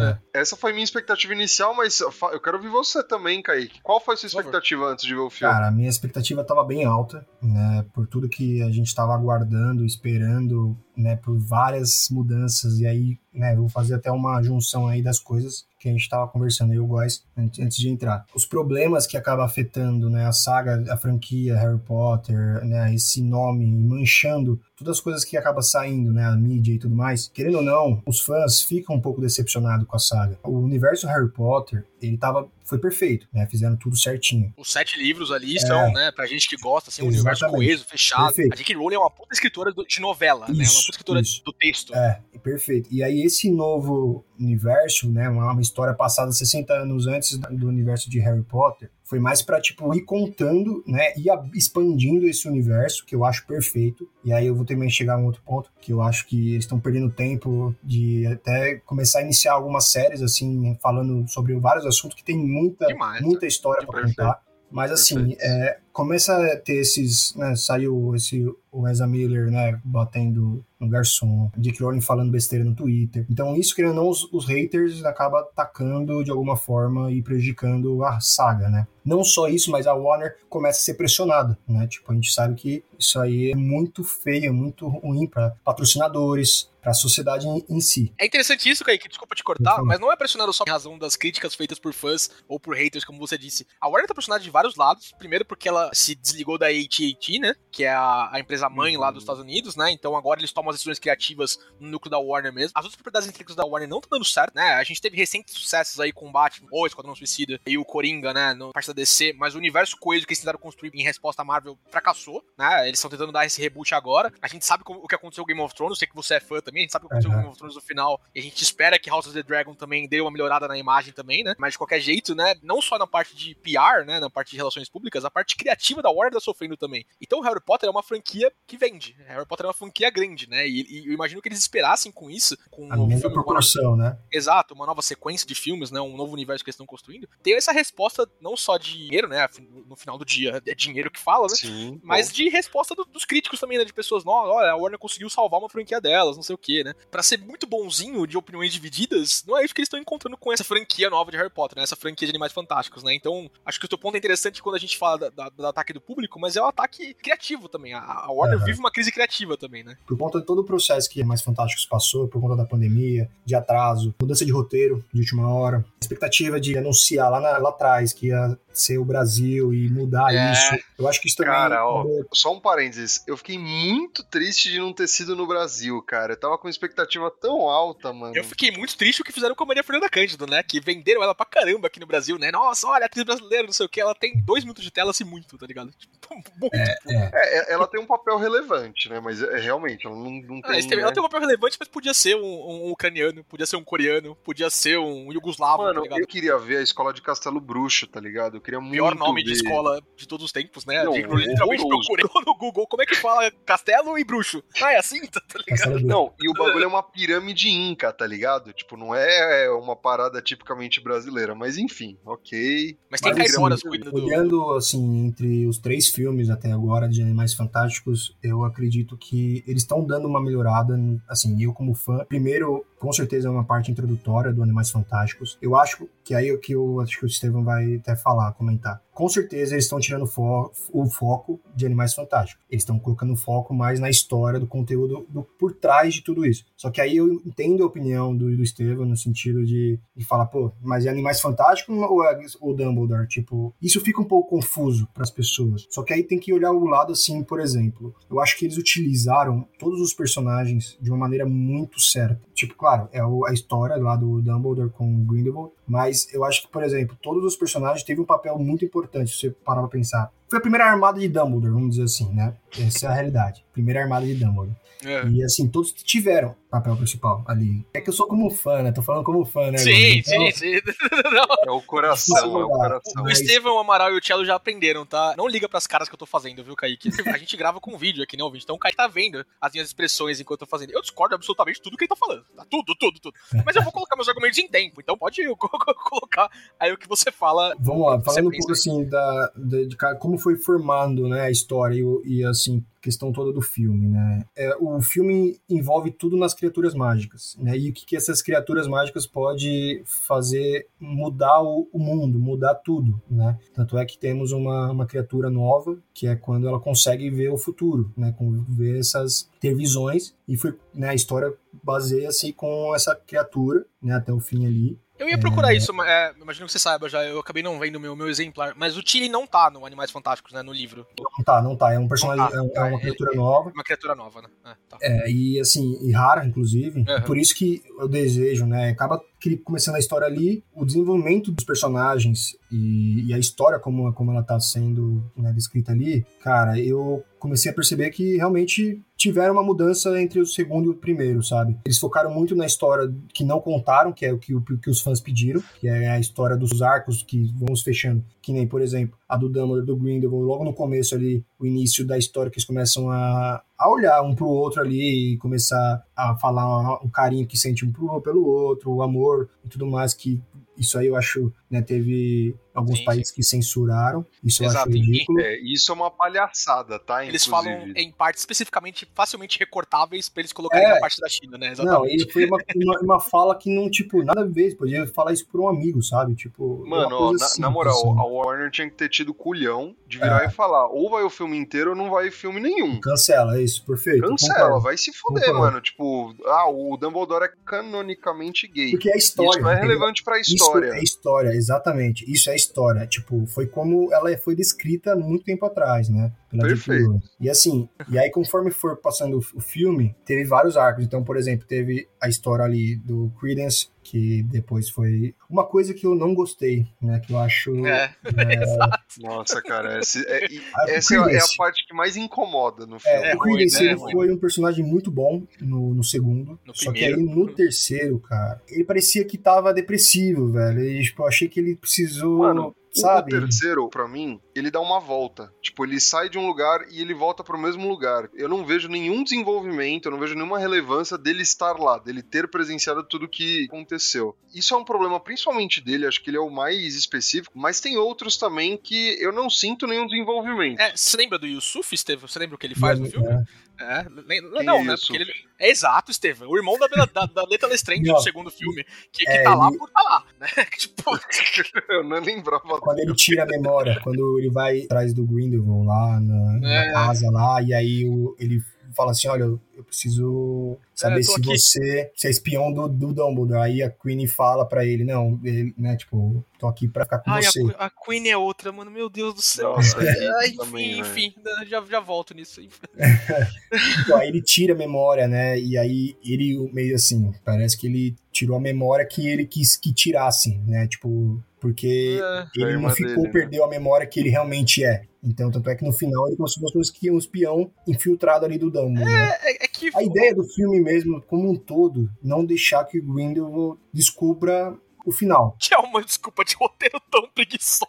é. 0.09 0.17
Essa 0.33 0.55
foi 0.55 0.71
minha 0.73 0.83
expectativa 0.83 1.33
inicial, 1.33 1.75
mas 1.75 1.99
eu 1.99 2.39
quero 2.39 2.57
ouvir 2.57 2.69
você 2.69 3.03
também, 3.03 3.41
Kaique. 3.41 3.81
Qual 3.81 3.99
foi 3.99 4.15
a 4.15 4.17
sua 4.17 4.27
expectativa 4.27 4.85
antes 4.85 5.05
de 5.05 5.13
ver 5.13 5.21
o 5.21 5.29
filme? 5.29 5.53
Cara, 5.53 5.67
a 5.67 5.71
minha 5.71 5.89
expectativa 5.89 6.41
estava 6.41 6.63
bem 6.63 6.85
alta, 6.85 7.25
né? 7.41 7.85
Por 7.93 8.07
tudo 8.07 8.29
que 8.29 8.61
a 8.61 8.71
gente 8.71 8.87
estava 8.87 9.13
aguardando, 9.13 9.85
esperando, 9.85 10.77
né? 10.95 11.15
Por 11.15 11.37
várias 11.39 12.07
mudanças, 12.09 12.79
e 12.79 12.87
aí, 12.87 13.17
né? 13.33 13.55
Vou 13.55 13.69
fazer 13.69 13.95
até 13.95 14.11
uma 14.11 14.41
junção 14.41 14.87
aí 14.87 15.01
das 15.01 15.19
coisas 15.19 15.65
que 15.81 15.89
a 15.89 15.91
gente 15.91 16.01
estava 16.01 16.27
conversando, 16.27 16.73
e 16.73 16.79
o 16.79 16.85
Góis, 16.85 17.23
antes 17.35 17.75
de 17.75 17.89
entrar. 17.89 18.23
Os 18.35 18.45
problemas 18.45 19.07
que 19.07 19.17
acaba 19.17 19.43
afetando 19.43 20.11
né, 20.11 20.27
a 20.27 20.31
saga, 20.31 20.83
a 20.93 20.95
franquia 20.95 21.57
Harry 21.57 21.79
Potter, 21.79 22.63
né, 22.63 22.93
esse 22.93 23.19
nome, 23.23 23.65
manchando 23.65 24.61
todas 24.81 24.97
as 24.97 25.01
coisas 25.01 25.23
que 25.23 25.37
acaba 25.37 25.61
saindo, 25.61 26.11
né, 26.11 26.25
a 26.25 26.35
mídia 26.35 26.73
e 26.73 26.79
tudo 26.79 26.95
mais, 26.95 27.29
querendo 27.33 27.57
ou 27.57 27.63
não, 27.63 28.01
os 28.05 28.19
fãs 28.19 28.61
ficam 28.61 28.95
um 28.95 29.01
pouco 29.01 29.21
decepcionados 29.21 29.87
com 29.87 29.95
a 29.95 29.99
saga. 29.99 30.39
O 30.43 30.59
universo 30.59 31.07
Harry 31.07 31.29
Potter, 31.29 31.85
ele 32.01 32.17
tava 32.17 32.49
foi 32.71 32.79
perfeito, 32.79 33.27
né? 33.33 33.45
Fizeram 33.47 33.75
tudo 33.75 33.97
certinho. 33.97 34.53
Os 34.55 34.71
sete 34.71 34.97
livros 34.97 35.29
ali 35.29 35.57
é, 35.57 35.59
são, 35.59 35.91
né, 35.91 36.09
pra 36.09 36.25
gente 36.25 36.47
que 36.47 36.55
gosta, 36.55 36.89
assim, 36.89 37.03
um 37.03 37.07
universo 37.07 37.45
coeso, 37.49 37.83
fechado. 37.83 38.27
Perfeito. 38.27 38.53
A 38.53 38.55
J.K. 38.55 38.75
Rowling 38.75 38.95
é 38.95 38.99
uma 38.99 39.11
puta 39.11 39.33
escritora 39.33 39.73
de 39.73 39.99
novela, 39.99 40.45
isso, 40.45 40.57
né? 40.57 40.63
Uma 40.63 40.73
puta 40.79 40.91
escritora 40.91 41.19
isso. 41.19 41.43
do 41.43 41.51
texto. 41.51 41.93
É, 41.93 42.21
perfeito. 42.41 42.87
E 42.89 43.03
aí 43.03 43.23
esse 43.23 43.51
novo 43.51 44.25
universo, 44.39 45.11
né, 45.11 45.27
uma, 45.27 45.51
uma 45.51 45.61
história 45.61 45.93
passada 45.93 46.31
60 46.31 46.73
anos 46.73 47.07
antes 47.07 47.37
do 47.37 47.67
universo 47.67 48.09
de 48.09 48.19
Harry 48.19 48.43
Potter, 48.43 48.89
foi 49.11 49.19
mais 49.19 49.41
para 49.41 49.59
tipo 49.59 49.93
ir 49.93 50.05
contando, 50.05 50.81
né, 50.87 51.11
e 51.17 51.25
expandindo 51.53 52.25
esse 52.25 52.47
universo 52.47 53.05
que 53.05 53.13
eu 53.13 53.25
acho 53.25 53.45
perfeito. 53.45 54.07
E 54.23 54.31
aí 54.31 54.47
eu 54.47 54.55
vou 54.55 54.63
também 54.63 54.89
chegar 54.89 55.15
a 55.15 55.17
um 55.17 55.25
outro 55.25 55.41
ponto 55.45 55.69
que 55.81 55.91
eu 55.91 56.01
acho 56.01 56.25
que 56.25 56.51
eles 56.51 56.63
estão 56.63 56.79
perdendo 56.79 57.11
tempo 57.11 57.75
de 57.83 58.25
até 58.25 58.75
começar 58.85 59.19
a 59.19 59.23
iniciar 59.23 59.51
algumas 59.51 59.89
séries 59.89 60.21
assim, 60.21 60.77
falando 60.81 61.27
sobre 61.27 61.53
vários 61.59 61.85
assuntos 61.85 62.15
que 62.15 62.23
tem 62.23 62.37
muita 62.37 62.87
Demais, 62.87 63.21
muita 63.21 63.45
história 63.45 63.85
para 63.85 64.01
contar. 64.01 64.41
Mas 64.71 64.93
assim, 64.93 65.35
é, 65.41 65.79
começa 65.91 66.35
a 66.35 66.57
ter 66.57 66.75
esses, 66.75 67.35
né, 67.35 67.55
saiu 67.55 68.15
esse 68.15 68.45
o 68.71 68.87
Ezra 68.87 69.05
Miller, 69.05 69.51
né, 69.51 69.79
batendo 69.83 70.63
no 70.79 70.89
garçom, 70.89 71.51
Dick 71.57 71.83
Rowling 71.83 71.99
falando 71.99 72.31
besteira 72.31 72.63
no 72.63 72.73
Twitter. 72.73 73.25
Então 73.29 73.55
isso, 73.55 73.75
querendo 73.75 73.97
ou 73.97 74.03
não, 74.03 74.09
os, 74.09 74.23
os 74.31 74.47
haters 74.47 75.03
acaba 75.03 75.41
atacando 75.41 76.23
de 76.23 76.31
alguma 76.31 76.55
forma 76.55 77.11
e 77.11 77.21
prejudicando 77.21 78.03
a 78.03 78.19
saga, 78.21 78.69
né. 78.69 78.87
Não 79.03 79.23
só 79.23 79.47
isso, 79.47 79.71
mas 79.71 79.87
a 79.87 79.93
Warner 79.93 80.37
começa 80.47 80.79
a 80.79 80.83
ser 80.83 80.93
pressionada, 80.93 81.57
né, 81.67 81.85
tipo, 81.87 82.09
a 82.11 82.15
gente 82.15 82.31
sabe 82.31 82.55
que 82.55 82.83
isso 82.97 83.19
aí 83.19 83.51
é 83.51 83.55
muito 83.55 84.03
feio, 84.03 84.47
é 84.47 84.51
muito 84.51 84.87
ruim 84.87 85.27
para 85.27 85.53
patrocinadores, 85.65 86.71
para 86.81 86.91
a 86.91 86.95
sociedade 86.95 87.47
em, 87.47 87.79
si. 87.79 88.11
É 88.17 88.25
interessante 88.25 88.67
isso, 88.67 88.83
Kaique, 88.83 89.07
desculpa 89.07 89.35
te 89.35 89.43
cortar, 89.43 89.83
mas 89.83 89.99
não 89.99 90.11
é 90.11 90.15
pressionado 90.15 90.51
só 90.51 90.63
em 90.67 90.71
razão 90.71 90.97
das 90.97 91.15
críticas 91.15 91.53
feitas 91.53 91.77
por 91.77 91.93
fãs 91.93 92.29
ou 92.47 92.59
por 92.59 92.75
haters, 92.75 93.05
como 93.05 93.19
você 93.19 93.37
disse. 93.37 93.67
A 93.79 93.87
Warner 93.87 94.07
tá 94.07 94.15
pressionada 94.15 94.43
de 94.43 94.49
vários 94.49 94.75
lados. 94.75 95.13
Primeiro 95.17 95.45
porque 95.45 95.69
ela 95.69 95.90
se 95.93 96.15
desligou 96.15 96.57
da 96.57 96.67
AT&T, 96.67 97.39
né, 97.39 97.53
que 97.71 97.83
é 97.83 97.91
a, 97.91 98.29
a 98.31 98.39
empresa 98.39 98.69
mãe 98.69 98.95
uhum. 98.95 99.01
lá 99.01 99.11
dos 99.11 99.23
Estados 99.23 99.41
Unidos, 99.41 99.75
né, 99.75 99.91
então 99.91 100.15
agora 100.15 100.39
eles 100.39 100.51
tomam 100.51 100.69
as 100.69 100.77
decisões 100.77 100.99
criativas 100.99 101.59
no 101.79 101.89
núcleo 101.89 102.09
da 102.09 102.19
Warner 102.19 102.53
mesmo. 102.53 102.71
As 102.75 102.85
outras 102.85 102.95
propriedades 102.95 103.27
intelectuais 103.27 103.55
da 103.55 103.65
Warner 103.65 103.89
não 103.89 103.97
estão 103.99 104.17
dando 104.17 104.25
certo, 104.25 104.55
né, 104.55 104.73
a 104.73 104.83
gente 104.83 105.01
teve 105.01 105.17
recentes 105.17 105.53
sucessos 105.53 105.99
aí 105.99 106.11
com 106.11 106.29
o 106.29 106.31
Batman, 106.31 106.67
o 106.71 106.87
Esquadrão 106.87 107.15
Suicida 107.15 107.59
e 107.65 107.77
o 107.77 107.85
Coringa, 107.85 108.33
né, 108.33 108.53
no 108.53 108.71
parte 108.71 108.87
da 108.87 108.93
DC, 108.93 109.33
mas 109.37 109.55
o 109.55 109.57
universo 109.57 109.97
coeso 109.97 110.25
que 110.25 110.33
eles 110.33 110.39
tentaram 110.39 110.59
construir 110.59 110.91
em 110.93 111.03
resposta 111.03 111.41
à 111.41 111.45
Marvel 111.45 111.77
fracassou, 111.89 112.43
né, 112.57 112.87
eles 112.87 112.97
estão 112.97 113.09
tentando 113.09 113.31
dar 113.31 113.45
esse 113.45 113.61
reboot 113.61 113.93
agora. 113.93 114.31
A 114.41 114.47
gente 114.47 114.65
sabe 114.65 114.83
o 114.85 115.07
que 115.07 115.15
aconteceu 115.15 115.43
com 115.43 115.47
Game 115.47 115.61
of 115.61 115.75
Thrones, 115.75 115.97
sei 115.97 116.07
que 116.07 116.15
você 116.15 116.35
é 116.35 116.39
fã 116.39 116.61
também, 116.61 116.81
a 116.81 116.83
gente 116.83 116.91
sabe 116.91 117.05
o 117.05 117.09
que 117.09 117.15
aconteceu 117.15 117.31
uhum. 117.31 117.37
com 117.37 117.41
Game 117.41 117.51
of 117.51 117.57
Thrones 117.57 117.75
no 117.75 117.81
final, 117.81 118.21
e 118.33 118.39
a 118.39 118.43
gente 118.43 118.61
espera 118.61 118.97
que 118.97 119.09
House 119.09 119.27
of 119.27 119.35
the 119.35 119.43
Dragon 119.43 119.73
também 119.73 120.07
dê 120.07 120.21
uma 120.21 120.31
melhorada 120.31 120.67
na 120.67 120.77
imagem 120.77 121.13
também, 121.13 121.43
né, 121.43 121.55
mas 121.57 121.73
de 121.73 121.77
qualquer 121.77 121.99
jeito, 121.99 122.33
né, 122.33 122.55
não 122.63 122.81
só 122.81 122.97
na 122.97 123.07
parte 123.07 123.35
de 123.35 123.55
PR, 123.55 124.05
né, 124.05 124.19
na 124.19 124.29
parte 124.29 124.51
de 124.51 124.57
relações 124.57 124.89
públicas, 124.89 125.25
a 125.25 125.29
parte 125.29 125.55
criativa 125.55 125.70
criativa 125.71 126.01
da 126.01 126.09
Warner 126.09 126.33
tá 126.33 126.39
sofrendo 126.39 126.75
também. 126.75 127.05
Então 127.19 127.39
Harry 127.41 127.61
Potter 127.61 127.87
é 127.87 127.91
uma 127.91 128.03
franquia 128.03 128.51
que 128.67 128.77
vende. 128.77 129.15
Harry 129.25 129.45
Potter 129.45 129.65
é 129.65 129.67
uma 129.67 129.73
franquia 129.73 130.09
grande, 130.09 130.47
né? 130.49 130.67
E, 130.67 130.81
e 130.81 131.07
eu 131.07 131.13
imagino 131.13 131.41
que 131.41 131.47
eles 131.47 131.59
esperassem 131.59 132.11
com 132.11 132.29
isso, 132.29 132.57
com 132.69 132.91
A 132.91 132.95
um 132.97 133.05
mesma 133.07 133.21
filme, 133.21 133.33
proporção, 133.35 133.95
né? 133.95 134.17
Exato, 134.31 134.73
uma 134.73 134.85
nova 134.85 135.01
sequência 135.01 135.47
de 135.47 135.55
filmes, 135.55 135.91
né? 135.91 135.99
Um 136.01 136.15
novo 136.15 136.33
universo 136.33 136.63
que 136.63 136.69
eles 136.69 136.75
estão 136.75 136.85
construindo. 136.85 137.27
Ter 137.41 137.51
essa 137.51 137.71
resposta 137.71 138.29
não 138.41 138.55
só 138.57 138.77
de 138.77 138.91
dinheiro, 138.97 139.27
né? 139.27 139.47
No 139.87 139.95
final 139.95 140.17
do 140.17 140.25
dia 140.25 140.61
é 140.65 140.75
dinheiro 140.75 141.09
que 141.09 141.19
fala, 141.19 141.47
né? 141.47 141.55
Sim. 141.55 141.99
Mas 142.03 142.31
de 142.31 142.49
resposta 142.49 142.93
do- 142.95 143.05
dos 143.05 143.25
críticos 143.25 143.59
também, 143.59 143.77
né? 143.77 143.85
De 143.85 143.93
pessoas, 143.93 144.23
não, 144.25 144.33
olha, 144.33 144.71
a 144.71 144.75
Warner 144.75 144.99
conseguiu 144.99 145.29
salvar 145.29 145.59
uma 145.59 145.69
franquia 145.69 146.01
delas, 146.01 146.35
não 146.35 146.43
sei 146.43 146.53
o 146.55 146.57
quê, 146.57 146.83
né? 146.83 146.93
Pra 147.09 147.23
ser 147.23 147.37
muito 147.39 147.65
bonzinho 147.67 148.25
de 148.27 148.37
opiniões 148.37 148.73
divididas, 148.73 149.43
não 149.47 149.57
é 149.57 149.63
isso 149.63 149.73
que 149.73 149.79
eles 149.81 149.87
estão 149.87 149.99
encontrando 149.99 150.37
com 150.37 150.51
essa 150.51 150.63
franquia 150.63 151.09
nova 151.09 151.31
de 151.31 151.37
Harry 151.37 151.49
Potter, 151.49 151.77
né? 151.77 151.83
Essa 151.83 151.95
franquia 151.95 152.25
de 152.27 152.31
Animais 152.31 152.51
Fantásticos, 152.53 153.03
né? 153.03 153.13
Então, 153.13 153.49
acho 153.65 153.79
que 153.79 153.85
o 153.85 153.89
teu 153.89 153.97
ponto 153.97 154.15
é 154.15 154.17
interessante 154.17 154.61
quando 154.61 154.75
a 154.75 154.79
gente 154.79 154.97
fala 154.97 155.17
da- 155.17 155.29
da- 155.29 155.49
do 155.61 155.67
ataque 155.67 155.93
do 155.93 156.01
público, 156.01 156.39
mas 156.39 156.55
é 156.55 156.61
um 156.61 156.65
ataque 156.65 157.13
criativo 157.13 157.69
também. 157.69 157.93
A, 157.93 158.27
Warner 158.31 158.57
Aham. 158.57 158.65
vive 158.65 158.79
uma 158.79 158.91
crise 158.91 159.11
criativa 159.11 159.55
também, 159.55 159.83
né? 159.83 159.95
Por 160.05 160.17
conta 160.17 160.39
de 160.39 160.45
todo 160.45 160.59
o 160.59 160.63
processo 160.63 161.09
que 161.09 161.23
Mais 161.23 161.41
Fantásticos 161.41 161.85
passou, 161.85 162.27
por 162.27 162.41
conta 162.41 162.55
da 162.55 162.65
pandemia, 162.65 163.29
de 163.45 163.55
atraso, 163.55 164.13
mudança 164.21 164.45
de 164.45 164.51
roteiro 164.51 165.03
de 165.13 165.19
última 165.21 165.53
hora, 165.53 165.85
expectativa 166.01 166.59
de 166.59 166.77
anunciar 166.77 167.29
lá, 167.31 167.39
na- 167.39 167.57
lá 167.57 167.69
atrás 167.69 168.11
que 168.13 168.27
ia 168.27 168.57
ser 168.73 168.97
o 168.97 169.05
Brasil 169.05 169.73
e 169.73 169.89
mudar 169.89 170.33
É. 170.33 170.51
isso. 170.51 170.85
Eu 170.97 171.07
acho 171.07 171.19
que 171.21 171.27
isso 171.27 171.37
também. 171.37 171.51
Cara, 171.53 171.85
ó, 171.85 172.05
só 172.33 172.53
um 172.53 172.59
parênteses. 172.59 173.23
Eu 173.27 173.35
fiquei 173.37 173.57
muito 173.57 174.23
triste 174.23 174.69
de 174.69 174.79
não 174.79 174.93
ter 174.93 175.07
sido 175.07 175.35
no 175.35 175.45
Brasil, 175.47 176.01
cara. 176.03 176.33
Eu 176.33 176.37
tava 176.39 176.57
com 176.57 176.69
expectativa 176.69 177.29
tão 177.31 177.61
alta, 177.69 178.13
mano. 178.13 178.35
Eu 178.35 178.43
fiquei 178.43 178.71
muito 178.71 178.95
triste 178.97 179.21
o 179.21 179.25
que 179.25 179.31
fizeram 179.31 179.55
com 179.55 179.63
a 179.63 179.67
Maria 179.67 179.83
Fernanda 179.83 180.09
Cândido, 180.09 180.45
né? 180.47 180.63
Que 180.63 180.79
venderam 180.79 181.23
ela 181.23 181.35
pra 181.35 181.45
caramba 181.45 181.87
aqui 181.87 181.99
no 181.99 182.05
Brasil, 182.05 182.37
né? 182.37 182.51
Nossa, 182.51 182.87
olha, 182.87 183.05
atriz 183.05 183.23
brasileira, 183.25 183.65
não 183.65 183.73
sei 183.73 183.85
o 183.85 183.89
que. 183.89 183.99
Ela 184.01 184.15
tem 184.15 184.39
dois 184.41 184.63
minutos 184.63 184.83
de 184.83 184.91
tela, 184.91 185.11
assim, 185.11 185.23
muito, 185.23 185.57
tá 185.57 185.65
ligado? 185.65 185.91
Tipo, 185.97 186.11
muito. 186.59 186.73
É, 186.75 187.71
é, 187.71 187.73
ela 187.73 187.87
tem 187.87 187.99
um 187.99 188.05
papel 188.05 188.37
relevante, 188.37 189.09
né? 189.09 189.19
Mas 189.19 189.41
é, 189.41 189.59
realmente, 189.59 190.05
ela 190.07 190.15
não, 190.15 190.31
não 190.31 190.61
Ah, 190.63 190.71
tem. 190.71 190.87
né? 190.87 191.01
Ela 191.01 191.11
tem 191.11 191.21
um 191.21 191.27
papel 191.27 191.41
relevante, 191.41 191.77
mas 191.79 191.89
podia 191.89 192.13
ser 192.13 192.35
um, 192.35 192.41
um 192.45 192.91
ucraniano, 192.91 193.43
podia 193.43 193.65
ser 193.65 193.75
um 193.75 193.83
coreano, 193.83 194.35
podia 194.43 194.69
ser 194.69 194.97
um 194.97 195.31
yugoslavo, 195.31 195.83
Mano, 195.83 195.95
tá 195.95 196.01
ligado? 196.01 196.19
eu 196.21 196.27
queria 196.27 196.57
ver 196.57 196.77
a 196.77 196.81
escola 196.81 197.13
de 197.13 197.21
Castelo 197.21 197.59
Bruxo, 197.59 198.07
tá 198.07 198.19
ligado? 198.19 198.60
Eu 198.61 198.63
queria 198.63 198.79
muito. 198.79 198.93
Pior 198.93 199.15
nome 199.15 199.43
de 199.43 199.49
ver. 199.49 199.55
escola 199.55 199.99
de 200.15 200.27
todos 200.27 200.45
os 200.45 200.51
tempos, 200.51 200.85
né? 200.85 201.03
Não, 201.03 201.15
Eu 201.15 201.35
literalmente 201.35 201.83
horroroso. 201.83 202.07
procurei 202.13 202.43
no 202.45 202.57
Google 202.57 202.87
como 202.87 203.01
é 203.01 203.05
que 203.05 203.15
fala 203.15 203.51
castelo 203.65 204.17
e 204.17 204.23
bruxo. 204.23 204.63
Ah, 204.81 204.93
é 204.93 204.97
assim? 204.97 205.19
Tá, 205.25 205.41
tá 205.41 205.59
ligado? 205.67 205.99
Não, 206.01 206.33
e 206.39 206.49
o 206.49 206.53
bagulho 206.53 206.83
é 206.83 206.87
uma 206.87 207.01
pirâmide 207.01 207.69
inca, 207.69 208.11
tá 208.13 208.27
ligado? 208.27 208.71
Tipo, 208.73 208.95
não 208.95 209.15
é 209.15 209.69
uma 209.71 209.95
parada 209.95 210.41
tipicamente 210.41 211.01
brasileira, 211.01 211.55
mas 211.55 211.77
enfim, 211.77 212.17
ok. 212.25 212.97
Mas 213.09 213.21
tem 213.21 213.31
Mas, 213.31 213.41
assim, 213.41 213.51
caiporas 213.53 213.81
cuidando 213.81 214.11
do. 214.11 214.25
Olhando 214.25 214.71
assim 214.73 215.25
entre 215.25 215.65
os 215.65 215.77
três 215.79 216.09
filmes 216.09 216.49
até 216.49 216.71
agora 216.71 217.09
de 217.09 217.21
Animais 217.21 217.53
Fantásticos, 217.53 218.35
eu 218.43 218.63
acredito 218.63 219.17
que 219.17 219.63
eles 219.65 219.81
estão 219.81 220.05
dando 220.05 220.27
uma 220.27 220.41
melhorada. 220.41 220.99
Assim, 221.27 221.61
eu 221.63 221.73
como 221.73 221.95
fã, 221.95 222.23
primeiro, 222.25 222.85
com 222.99 223.11
certeza 223.11 223.47
é 223.47 223.51
uma 223.51 223.63
parte 223.63 223.91
introdutória 223.91 224.53
do 224.53 224.61
Animais 224.61 224.91
Fantásticos. 224.91 225.57
Eu 225.61 225.75
acho 225.75 226.07
que 226.23 226.35
aí 226.35 226.49
é 226.49 226.53
o 226.53 226.59
que 226.59 226.73
eu 226.73 226.99
acho 226.99 227.17
que 227.17 227.25
o 227.25 227.27
Estevam 227.27 227.63
vai 227.63 227.95
até 227.95 228.15
falar, 228.15 228.50
comentar. 228.53 229.01
Com 229.21 229.29
certeza 229.29 229.75
eles 229.75 229.85
estão 229.85 229.99
tirando 229.99 230.25
fo 230.25 230.71
o 230.91 231.05
foco 231.05 231.61
de 231.75 231.85
Animais 231.85 232.15
Fantásticos. 232.15 232.65
Eles 232.67 232.81
estão 232.81 232.97
colocando 232.97 233.35
foco 233.35 233.71
mais 233.71 233.99
na 233.99 234.09
história 234.09 234.59
do 234.59 234.65
conteúdo 234.65 235.27
do, 235.29 235.43
por 235.43 235.75
trás 235.75 236.15
de 236.15 236.23
tudo 236.23 236.43
isso. 236.43 236.65
Só 236.75 236.89
que 236.89 236.99
aí 236.99 237.17
eu 237.17 237.31
entendo 237.45 237.83
a 237.83 237.85
opinião 237.85 238.35
do, 238.35 238.57
do 238.57 238.63
Estevam 238.63 239.05
no 239.05 239.15
sentido 239.15 239.63
de, 239.63 239.99
de 240.15 240.25
falar, 240.25 240.47
pô, 240.47 240.71
mas 240.81 241.05
é 241.05 241.09
Animais 241.11 241.39
Fantásticos 241.39 241.95
ou 241.95 242.25
é 242.25 242.35
o 242.59 242.73
Dumbledore? 242.73 243.27
Tipo, 243.27 243.71
isso 243.79 244.01
fica 244.01 244.19
um 244.19 244.25
pouco 244.25 244.49
confuso 244.49 245.07
para 245.13 245.21
as 245.21 245.29
pessoas. 245.29 245.85
Só 245.91 246.01
que 246.01 246.13
aí 246.13 246.23
tem 246.23 246.39
que 246.39 246.51
olhar 246.51 246.71
o 246.71 246.87
lado 246.87 247.11
assim, 247.11 247.43
por 247.43 247.59
exemplo. 247.59 248.15
Eu 248.27 248.39
acho 248.39 248.57
que 248.57 248.65
eles 248.65 248.79
utilizaram 248.79 249.67
todos 249.77 250.01
os 250.01 250.15
personagens 250.15 250.97
de 250.99 251.11
uma 251.11 251.19
maneira 251.19 251.45
muito 251.45 251.99
certa. 251.99 252.41
Tipo, 252.55 252.73
claro, 252.75 253.07
é 253.11 253.19
a 253.21 253.53
história 253.53 253.97
lá 253.97 254.15
do 254.15 254.41
Dumbledore 254.41 254.89
com 254.89 255.13
o 255.13 255.25
Grindelwald, 255.25 255.73
mas 255.87 256.33
eu 256.33 256.45
acho 256.45 256.61
que, 256.61 256.67
por 256.69 256.83
exemplo, 256.83 257.17
todos 257.21 257.43
os 257.43 257.55
personagens 257.55 258.03
teve 258.03 258.21
um 258.21 258.25
papel 258.25 258.57
muito 258.57 258.85
importante, 258.85 259.10
se 259.27 259.27
você 259.27 259.49
parar 259.51 259.81
pra 259.81 259.89
pensar. 259.89 260.31
Foi 260.51 260.59
a 260.59 260.61
primeira 260.61 260.85
armada 260.85 261.17
de 261.17 261.29
Dumbledore, 261.29 261.71
vamos 261.73 261.91
dizer 261.91 262.03
assim, 262.03 262.29
né? 262.33 262.53
Essa 262.77 263.05
é 263.07 263.09
a 263.09 263.13
realidade. 263.13 263.63
Primeira 263.71 264.01
armada 264.03 264.25
de 264.25 264.35
Dumbledore. 264.35 264.75
É. 265.03 265.25
E 265.29 265.43
assim, 265.43 265.67
todos 265.67 265.91
tiveram 265.93 266.55
papel 266.69 266.95
principal 266.95 267.43
ali. 267.47 267.83
É 267.93 267.99
que 267.99 268.09
eu 268.09 268.13
sou 268.13 268.27
como 268.27 268.49
fã, 268.51 268.83
né? 268.83 268.91
Tô 268.91 269.01
falando 269.01 269.23
como 269.25 269.43
fã, 269.43 269.71
né? 269.71 269.77
Sim. 269.79 270.17
Então, 270.19 270.51
sim, 270.51 270.51
sim. 270.51 270.79
Não, 271.33 271.47
É 271.65 271.71
o 271.71 271.81
coração, 271.81 272.59
é 272.59 272.63
o 272.63 272.69
coração. 272.69 273.23
O 273.23 273.25
Mas- 273.25 273.39
Estevão, 273.41 273.75
o 273.77 273.79
Amaral 273.79 274.13
e 274.13 274.19
o 274.19 274.23
Cello 274.23 274.45
já 274.45 274.55
aprenderam, 274.55 275.03
tá? 275.05 275.33
Não 275.35 275.47
liga 275.47 275.67
pras 275.67 275.87
caras 275.87 276.07
que 276.07 276.13
eu 276.13 276.19
tô 276.19 276.25
fazendo, 276.27 276.63
viu, 276.63 276.75
Kaique? 276.75 277.09
A 277.27 277.37
gente 277.37 277.57
grava 277.57 277.79
com 277.81 277.97
vídeo 277.97 278.21
aqui, 278.23 278.37
né, 278.37 278.43
ouvinte? 278.43 278.63
Então 278.63 278.75
o 278.75 278.79
Kaique 278.79 278.95
tá 278.95 279.07
vendo 279.07 279.43
as 279.59 279.71
minhas 279.73 279.87
expressões 279.87 280.39
enquanto 280.39 280.61
eu 280.61 280.67
tô 280.67 280.69
fazendo. 280.69 280.91
Eu 280.91 281.01
discordo 281.01 281.33
absolutamente 281.33 281.77
de 281.77 281.81
tudo 281.81 281.97
que 281.97 282.03
ele 282.03 282.09
tá 282.09 282.15
falando. 282.15 282.45
Tá? 282.55 282.63
Tudo, 282.69 282.93
tudo, 282.99 283.19
tudo. 283.19 283.33
Mas 283.65 283.75
eu 283.75 283.81
vou 283.83 283.91
colocar 283.91 284.15
meus 284.15 284.29
argumentos 284.29 284.59
em 284.59 284.67
tempo, 284.67 285.01
então 285.01 285.17
pode 285.17 285.43
co- 285.55 285.67
co- 285.67 285.95
colocar 285.95 286.47
aí 286.79 286.91
o 286.93 286.97
que 286.97 287.07
você 287.07 287.31
fala. 287.31 287.75
Vamos 287.79 288.05
lá, 288.05 288.21
falando 288.21 288.47
um 288.47 288.51
pouco 288.51 288.71
assim 288.71 289.03
da, 289.09 289.51
da- 289.55 289.83
de 289.83 289.95
ca- 289.97 290.15
como 290.15 290.37
foi 290.41 290.57
formando 290.57 291.27
né, 291.27 291.41
a 291.41 291.51
história 291.51 291.95
e, 291.95 292.39
e 292.39 292.45
assim 292.45 292.83
questão 293.01 293.31
toda 293.31 293.51
do 293.51 293.61
filme, 293.61 294.07
né? 294.07 294.45
É, 294.55 294.75
o 294.79 295.01
filme 295.01 295.59
envolve 295.67 296.11
tudo 296.11 296.37
nas 296.37 296.53
criaturas 296.53 296.93
mágicas, 296.93 297.57
né? 297.59 297.75
E 297.75 297.89
o 297.89 297.93
que, 297.93 298.05
que 298.05 298.15
essas 298.15 298.41
criaturas 298.41 298.87
mágicas 298.87 299.25
pode 299.25 300.03
fazer 300.05 300.87
mudar 300.99 301.61
o, 301.63 301.89
o 301.91 301.97
mundo, 301.97 302.39
mudar 302.39 302.75
tudo, 302.75 303.19
né? 303.29 303.57
Tanto 303.73 303.97
é 303.97 304.05
que 304.05 304.17
temos 304.17 304.51
uma, 304.51 304.91
uma 304.91 305.07
criatura 305.07 305.49
nova 305.49 305.97
que 306.13 306.27
é 306.27 306.35
quando 306.35 306.67
ela 306.67 306.79
consegue 306.79 307.29
ver 307.29 307.49
o 307.49 307.57
futuro, 307.57 308.11
né? 308.15 308.33
Com 308.37 308.63
ver 308.69 308.99
essas 308.99 309.49
ter 309.59 309.73
visões 309.73 310.35
e 310.47 310.55
foi, 310.55 310.77
né? 310.93 311.09
A 311.09 311.15
história 311.15 311.53
baseia-se 311.83 312.53
com 312.53 312.95
essa 312.95 313.15
criatura, 313.15 313.83
né? 314.01 314.13
Até 314.13 314.31
o 314.31 314.39
fim 314.39 314.65
ali. 314.65 314.97
Eu 315.21 315.29
ia 315.29 315.37
procurar 315.37 315.71
isso, 315.71 315.93
mas, 315.93 316.09
é, 316.09 316.33
imagino 316.41 316.65
que 316.65 316.71
você 316.71 316.79
saiba 316.79 317.07
já. 317.07 317.23
Eu 317.23 317.39
acabei 317.39 317.61
não 317.61 317.77
vendo 317.77 317.97
o 317.97 317.99
meu, 317.99 318.15
meu 318.15 318.27
exemplar. 318.27 318.73
Mas 318.75 318.97
o 318.97 319.03
Tilly 319.03 319.29
não 319.29 319.45
tá 319.45 319.69
no 319.69 319.85
Animais 319.85 320.09
Fantásticos, 320.09 320.51
né? 320.51 320.63
No 320.63 320.73
livro. 320.73 321.05
Não 321.37 321.45
tá, 321.45 321.61
não 321.61 321.75
tá. 321.75 321.93
É 321.93 321.99
um 321.99 322.07
personagem, 322.07 322.43
tá, 322.49 322.55
é 322.55 322.57
é 322.57 322.81
uma 322.81 322.93
ele- 322.93 323.01
criatura 323.01 323.35
nova. 323.35 323.69
Uma 323.69 323.83
criatura 323.83 324.15
nova, 324.15 324.41
né? 324.41 324.47
É, 324.65 324.69
tá. 324.89 324.97
É, 324.99 325.31
e 325.31 325.59
assim, 325.59 325.95
e 326.01 326.11
rara, 326.11 326.43
inclusive. 326.43 327.05
Uhum. 327.07 327.21
Por 327.21 327.37
isso 327.37 327.53
que 327.53 327.83
eu 327.99 328.07
desejo, 328.07 328.65
né? 328.65 328.89
Acaba 328.89 329.21
começando 329.63 329.95
a 329.95 329.99
história 329.99 330.25
ali, 330.25 330.63
o 330.73 330.83
desenvolvimento 330.85 331.51
dos 331.51 331.65
personagens 331.65 332.55
e, 332.71 333.25
e 333.27 333.33
a 333.33 333.37
história 333.37 333.79
como, 333.79 334.11
como 334.13 334.31
ela 334.31 334.43
tá 334.43 334.59
sendo 334.59 335.23
né, 335.35 335.51
descrita 335.51 335.91
ali, 335.91 336.25
cara, 336.43 336.79
eu 336.79 337.23
comecei 337.39 337.71
a 337.71 337.73
perceber 337.73 338.11
que 338.11 338.37
realmente 338.37 339.01
tiveram 339.21 339.53
uma 339.53 339.63
mudança 339.63 340.19
entre 340.19 340.39
o 340.39 340.45
segundo 340.47 340.87
e 340.87 340.89
o 340.89 340.95
primeiro, 340.95 341.43
sabe? 341.43 341.77
Eles 341.85 341.99
focaram 341.99 342.33
muito 342.33 342.55
na 342.55 342.65
história 342.65 343.13
que 343.31 343.43
não 343.43 343.61
contaram, 343.61 344.11
que 344.11 344.25
é 344.25 344.33
o 344.33 344.39
que, 344.39 344.55
o 344.55 344.61
que 344.61 344.89
os 344.89 344.99
fãs 344.99 345.19
pediram, 345.19 345.61
que 345.79 345.87
é 345.87 346.09
a 346.09 346.19
história 346.19 346.57
dos 346.57 346.81
arcos 346.81 347.21
que 347.21 347.53
vão 347.55 347.75
se 347.75 347.83
fechando. 347.83 348.23
Que 348.41 348.51
nem, 348.51 348.67
por 348.67 348.81
exemplo, 348.81 349.15
a 349.29 349.37
do 349.37 349.47
Dumbledore, 349.47 349.85
do 349.85 349.95
Grindelwald, 349.95 350.47
logo 350.47 350.63
no 350.63 350.73
começo 350.73 351.13
ali, 351.13 351.45
o 351.59 351.67
início 351.67 352.05
da 352.05 352.17
história 352.17 352.49
que 352.49 352.57
eles 352.57 352.65
começam 352.65 353.11
a, 353.11 353.61
a 353.77 353.91
olhar 353.91 354.23
um 354.23 354.33
pro 354.33 354.47
outro 354.47 354.81
ali 354.81 355.33
e 355.33 355.37
começar 355.37 356.03
a 356.15 356.35
falar 356.37 356.95
o 357.03 357.09
carinho 357.09 357.45
que 357.45 357.57
sente 357.57 357.85
um 357.85 357.91
pro, 357.91 358.19
pelo 358.21 358.43
outro, 358.43 358.91
o 358.91 359.03
amor 359.03 359.49
e 359.63 359.69
tudo 359.69 359.85
mais, 359.85 360.15
que 360.15 360.41
isso 360.75 360.97
aí 360.97 361.07
eu 361.07 361.15
acho, 361.15 361.53
né, 361.71 361.81
teve 361.81 362.55
alguns 362.73 362.99
Sim, 362.99 363.05
países 363.05 363.31
que 363.31 363.43
censuraram, 363.43 364.25
isso 364.43 364.63
eu 364.63 364.67
Exato, 364.67 364.89
acho 364.89 364.97
e- 364.97 365.01
ridículo. 365.01 365.39
É, 365.41 365.57
isso 365.59 365.91
é 365.91 365.95
uma 365.95 366.09
palhaçada, 366.11 366.97
tá? 366.99 367.25
Eles 367.25 367.45
inclusive. 367.47 367.75
falam 367.75 367.93
em 367.97 368.11
partes 368.11 368.41
especificamente 368.41 369.07
facilmente 369.13 369.59
recortáveis 369.59 370.29
pra 370.29 370.41
eles 370.41 370.53
colocarem 370.53 370.85
É. 370.85 370.93
na 370.93 370.99
parte 370.99 371.19
da 371.19 371.27
China, 371.27 371.57
né? 371.57 371.73
Não, 371.77 371.83
Exatamente. 372.05 372.27
e 372.27 372.31
foi 372.31 372.45
uma, 372.45 372.57
uma, 372.75 372.99
uma 373.01 373.19
fala 373.19 373.57
que 373.57 373.73
não, 373.73 373.89
tipo, 373.89 374.23
nada 374.23 374.41
a 374.41 374.45
ver, 374.45 374.75
podia 374.77 375.05
falar 375.07 375.33
isso 375.33 375.45
por 375.47 375.59
um 375.61 375.67
amigo, 375.67 376.01
sabe? 376.01 376.33
Tipo, 376.35 376.83
Mano, 376.87 377.07
uma 377.07 377.15
ó, 377.15 377.27
coisa 377.29 377.43
na, 377.43 377.49
simples, 377.49 377.59
na 377.59 377.69
moral, 377.69 377.97
assim. 377.97 378.19
a 378.19 378.23
Warner 378.23 378.71
tinha 378.71 378.89
que 378.89 378.95
ter 378.95 379.09
tido 379.09 379.33
culhão 379.33 379.95
de 380.07 380.17
virar 380.17 380.43
É. 380.43 380.47
e 380.47 380.51
falar: 380.51 380.87
ou 380.87 381.09
vai 381.09 381.23
o 381.23 381.29
filme 381.29 381.57
inteiro 381.57 381.89
ou 381.91 381.95
não 381.95 382.09
vai 382.09 382.31
filme 382.31 382.59
nenhum. 382.61 382.99
Cancela, 383.01 383.57
é 383.57 383.63
isso, 383.63 383.85
perfeito. 383.85 384.25
Cancela, 384.27 384.53
concordo. 384.59 384.81
vai 384.81 384.97
se 384.97 385.11
fuder, 385.13 385.43
Concordo. 385.45 385.59
mano. 385.65 385.81
Tipo, 385.81 386.33
ah, 386.45 386.69
o 386.69 386.95
Dumbledore 386.97 387.45
é 387.45 387.49
canonicamente 387.65 388.67
gay. 388.67 388.91
Porque 388.91 389.09
é 389.11 389.17
história. 389.17 389.51
Isso 389.51 389.61
não 389.61 389.69
é 389.71 389.79
relevante 389.79 390.23
pra 390.23 390.39
história. 390.39 390.87
Isso 390.87 390.95
é 390.95 391.03
história, 391.03 391.49
exatamente. 391.61 392.29
Isso 392.29 392.49
é 392.49 392.55
história. 392.55 393.05
Tipo, 393.07 393.45
foi 393.45 393.67
como 393.67 394.11
ela 394.13 394.35
foi 394.37 394.55
descrita 394.55 395.15
muito 395.15 395.45
tempo 395.45 395.65
atrás, 395.65 396.09
né? 396.09 396.31
Pela. 396.49 396.63
Perfeito. 396.63 397.19
E 397.39 397.49
assim, 397.49 397.87
e 398.09 398.17
aí 398.17 398.29
conforme 398.29 398.71
for 398.71 398.97
passando 398.97 399.37
o 399.37 399.41
o 399.55 399.61
filme, 399.61 400.15
teve 400.25 400.43
vários 400.43 400.77
arcos. 400.77 401.05
Então, 401.05 401.23
por 401.23 401.37
exemplo, 401.37 401.65
teve 401.67 402.07
a 402.19 402.27
história 402.27 402.65
ali 402.65 402.95
do 402.95 403.31
Credence, 403.39 403.89
que 404.11 404.43
depois 404.43 404.89
foi 404.89 405.33
uma 405.49 405.65
coisa 405.65 405.93
que 405.93 406.05
eu 406.05 406.13
não 406.13 406.33
gostei, 406.35 406.85
né? 407.01 407.19
Que 407.19 407.31
eu 407.31 407.39
acho. 407.39 407.85
É, 407.85 408.13
exato. 408.61 408.99
Nossa, 409.19 409.61
cara, 409.61 409.99
esse- 409.99 410.25
é- 410.27 410.45
a- 410.75 410.85
o 410.85 410.89
essa 410.89 411.15
é, 411.15 411.17
a- 411.17 411.31
é 411.31 411.37
a 411.37 411.45
parte 411.57 411.85
que 411.87 411.93
mais 411.93 412.17
incomoda 412.17 412.85
no 412.85 412.99
filme. 412.99 413.17
É, 413.17 413.31
É 413.31 413.35
o 413.35 413.39
ruim, 413.39 413.53
Credence 413.55 413.83
né? 413.83 413.91
É 413.93 413.97
foi 413.97 414.31
um 414.31 414.37
personagem 414.37 414.83
muito 414.83 415.09
bom 415.09 415.43
no, 415.61 415.93
no 415.93 416.03
segundo. 416.03 416.59
No 416.65 416.75
só 416.75 416.91
primeiro. 416.91 417.15
que 417.17 417.21
aí 417.29 417.35
no 417.35 417.53
terceiro, 417.53 418.19
cara, 418.19 418.61
ele 418.67 418.83
parecia 418.83 419.23
que 419.23 419.37
tava 419.37 419.73
depressivo, 419.73 420.51
velho. 420.51 420.83
E, 420.83 421.03
tipo, 421.03 421.23
eu 421.23 421.27
achei 421.27 421.47
que 421.47 421.59
ele 421.59 421.75
precisou. 421.75 422.39
Mano, 422.39 422.75
sabe? 422.93 423.35
O 423.35 423.39
terceiro, 423.39 423.89
pra 423.89 424.07
mim, 424.07 424.39
ele 424.55 424.69
dá 424.69 424.79
uma 424.79 424.99
volta. 424.99 425.53
Tipo, 425.61 425.85
ele 425.85 425.99
sai 425.99 426.29
de 426.29 426.37
um 426.37 426.45
lugar 426.45 426.85
e 426.89 427.01
ele 427.01 427.13
volta 427.13 427.43
pro 427.43 427.57
mesmo 427.57 427.87
lugar. 427.87 428.29
Eu 428.33 428.49
não 428.49 428.65
vejo 428.65 428.87
nenhum 428.87 429.23
desenvolvimento, 429.23 430.05
eu 430.05 430.11
não 430.11 430.19
vejo 430.19 430.35
nenhuma 430.35 430.59
relevância 430.59 431.17
dele 431.17 431.41
estar 431.41 431.79
lá, 431.79 431.97
dele 431.97 432.21
ter 432.21 432.49
presenciado 432.49 433.03
tudo 433.03 433.27
que 433.27 433.65
aconteceu. 433.65 434.35
Isso 434.53 434.73
é 434.73 434.77
um 434.77 434.83
problema 434.83 435.19
principalmente 435.19 435.81
dele, 435.81 436.05
acho 436.05 436.21
que 436.21 436.29
ele 436.29 436.37
é 436.37 436.41
o 436.41 436.49
mais 436.49 436.95
específico, 436.95 437.57
mas 437.57 437.79
tem 437.79 437.97
outros 437.97 438.37
também 438.37 438.77
que 438.77 439.17
eu 439.19 439.31
não 439.31 439.49
sinto 439.49 439.87
nenhum 439.87 440.07
desenvolvimento. 440.07 440.79
É, 440.79 440.95
você 440.95 441.17
lembra 441.17 441.39
do 441.39 441.47
Yusuf, 441.47 441.93
Estevam? 441.93 442.27
Você 442.27 442.39
lembra 442.39 442.55
o 442.55 442.57
que 442.57 442.67
ele 442.67 442.75
faz 442.75 442.99
no 442.99 443.09
filme? 443.09 443.27
É. 443.27 443.43
É, 443.81 444.05
nem- 444.27 444.41
não, 444.63 444.77
é 444.77 444.83
né? 444.83 444.95
Porque 444.99 445.15
ele, 445.17 445.33
é 445.59 445.69
exato, 445.69 446.11
Estevam. 446.11 446.47
O 446.49 446.57
irmão 446.57 446.77
da, 446.77 446.87
da, 446.87 447.25
da 447.25 447.43
Letra 447.47 447.67
Lestrange 447.67 448.03
do 448.03 448.19
segundo 448.21 448.49
filme. 448.51 448.85
Que, 449.11 449.25
que 449.25 449.29
É, 449.31 449.43
tá 449.43 449.55
lá 449.55 449.67
ele- 449.69 449.77
por 449.77 449.89
tá 449.89 450.01
lá, 450.01 450.23
né? 450.39 450.47
tipo, 450.77 451.03
eu 451.89 452.03
não 452.03 452.19
lembrava. 452.19 452.79
Quando 452.79 452.99
ele 452.99 453.13
tira 453.15 453.43
a 453.43 453.45
memória, 453.45 453.99
quando 454.03 454.39
ele 454.39 454.49
vai 454.49 454.83
atrás 454.83 455.13
do 455.13 455.25
Grindelwald 455.25 455.87
lá 455.87 456.19
na, 456.19 456.59
na 456.59 456.85
É. 456.85 456.91
casa 456.91 457.29
lá, 457.31 457.61
e 457.61 457.73
aí 457.73 458.05
o- 458.07 458.35
ele 458.39 458.61
fala 458.95 459.11
assim, 459.11 459.27
olha, 459.27 459.43
eu 459.43 459.59
preciso 459.85 460.77
saber 460.93 461.19
É, 461.19 461.23
se 461.23 461.31
aqui. 461.33 461.45
você, 461.47 462.11
você 462.15 462.27
é 462.27 462.31
espião 462.31 462.71
do, 462.71 462.87
do 462.87 463.13
Dumbledore. 463.13 463.59
Aí 463.61 463.81
a 463.83 463.89
Queen 463.89 464.25
fala 464.27 464.65
pra 464.65 464.85
ele, 464.85 465.03
não, 465.03 465.39
ele, 465.43 465.73
né, 465.77 465.95
tipo, 465.95 466.43
tô 466.59 466.67
aqui 466.67 466.87
pra 466.87 467.03
ficar 467.05 467.19
com 467.19 467.31
ai, 467.31 467.45
a, 467.45 467.51
você. 467.51 467.63
Que- 467.63 467.75
a 467.77 467.89
Queen 467.89 468.29
é 468.29 468.37
outra, 468.37 468.71
mano. 468.71 468.91
Meu 468.91 469.09
Deus 469.09 469.33
do 469.33 469.41
céu. 469.41 469.75
Nossa, 469.75 469.97
Ah, 470.39 470.45
enfim, 470.47 470.57
também, 470.57 470.91
né? 470.93 470.97
enfim, 470.99 471.33
já, 471.67 471.83
já 471.85 471.99
volto 471.99 472.33
nisso. 472.33 472.61
Então, 474.03 474.17
aí 474.17 474.27
ele 474.27 474.41
tira 474.41 474.73
a 474.73 474.77
memória, 474.77 475.27
né, 475.27 475.59
e 475.59 475.77
aí 475.77 476.15
ele 476.23 476.69
meio 476.73 476.95
assim, 476.95 477.31
parece 477.43 477.77
que 477.77 477.87
ele 477.87 478.15
tirou 478.31 478.57
a 478.57 478.59
memória 478.59 479.05
que 479.05 479.27
ele 479.27 479.45
quis 479.45 479.75
que 479.77 479.93
tirasse, 479.93 480.57
né, 480.67 480.87
tipo, 480.87 481.41
porque 481.59 482.19
É. 482.21 482.45
ele 482.61 482.73
A 482.73 482.79
não 482.79 482.89
ficou, 482.89 483.07
dele, 483.15 483.23
né? 483.23 483.29
perdeu 483.31 483.63
a 483.63 483.67
memória 483.69 484.05
que 484.07 484.19
ele 484.19 484.29
realmente 484.29 484.83
é. 484.83 485.03
Então, 485.23 485.51
tanto 485.51 485.69
é 485.69 485.75
que 485.75 485.85
no 485.85 485.93
final 485.93 486.27
ele 486.27 486.35
conseguiu 486.35 486.69
como 486.71 486.83
se 486.83 486.91
fosse 486.91 487.11
um 487.11 487.17
espião 487.17 487.71
infiltrado 487.87 488.45
ali 488.45 488.57
do 488.57 488.71
Dumbledore, 488.71 489.05
né? 489.05 489.37
É, 489.43 489.65
é 489.65 489.67
que. 489.67 489.89
A 489.93 490.03
ideia 490.03 490.33
do 490.33 490.43
filme 490.43 490.81
mesmo, 490.81 491.21
como 491.21 491.51
um 491.51 491.55
todo, 491.55 492.09
não 492.23 492.43
deixar 492.43 492.83
que 492.85 492.99
o 492.99 493.13
Grindelwald 493.13 493.79
descubra 493.93 494.75
o 495.05 495.11
final. 495.11 495.55
Que 495.61 495.73
é 495.73 495.77
uma 495.77 496.01
desculpa 496.03 496.43
de 496.43 496.55
roteiro 496.55 496.99
tão 497.11 497.27
preguiçosa. 497.29 497.85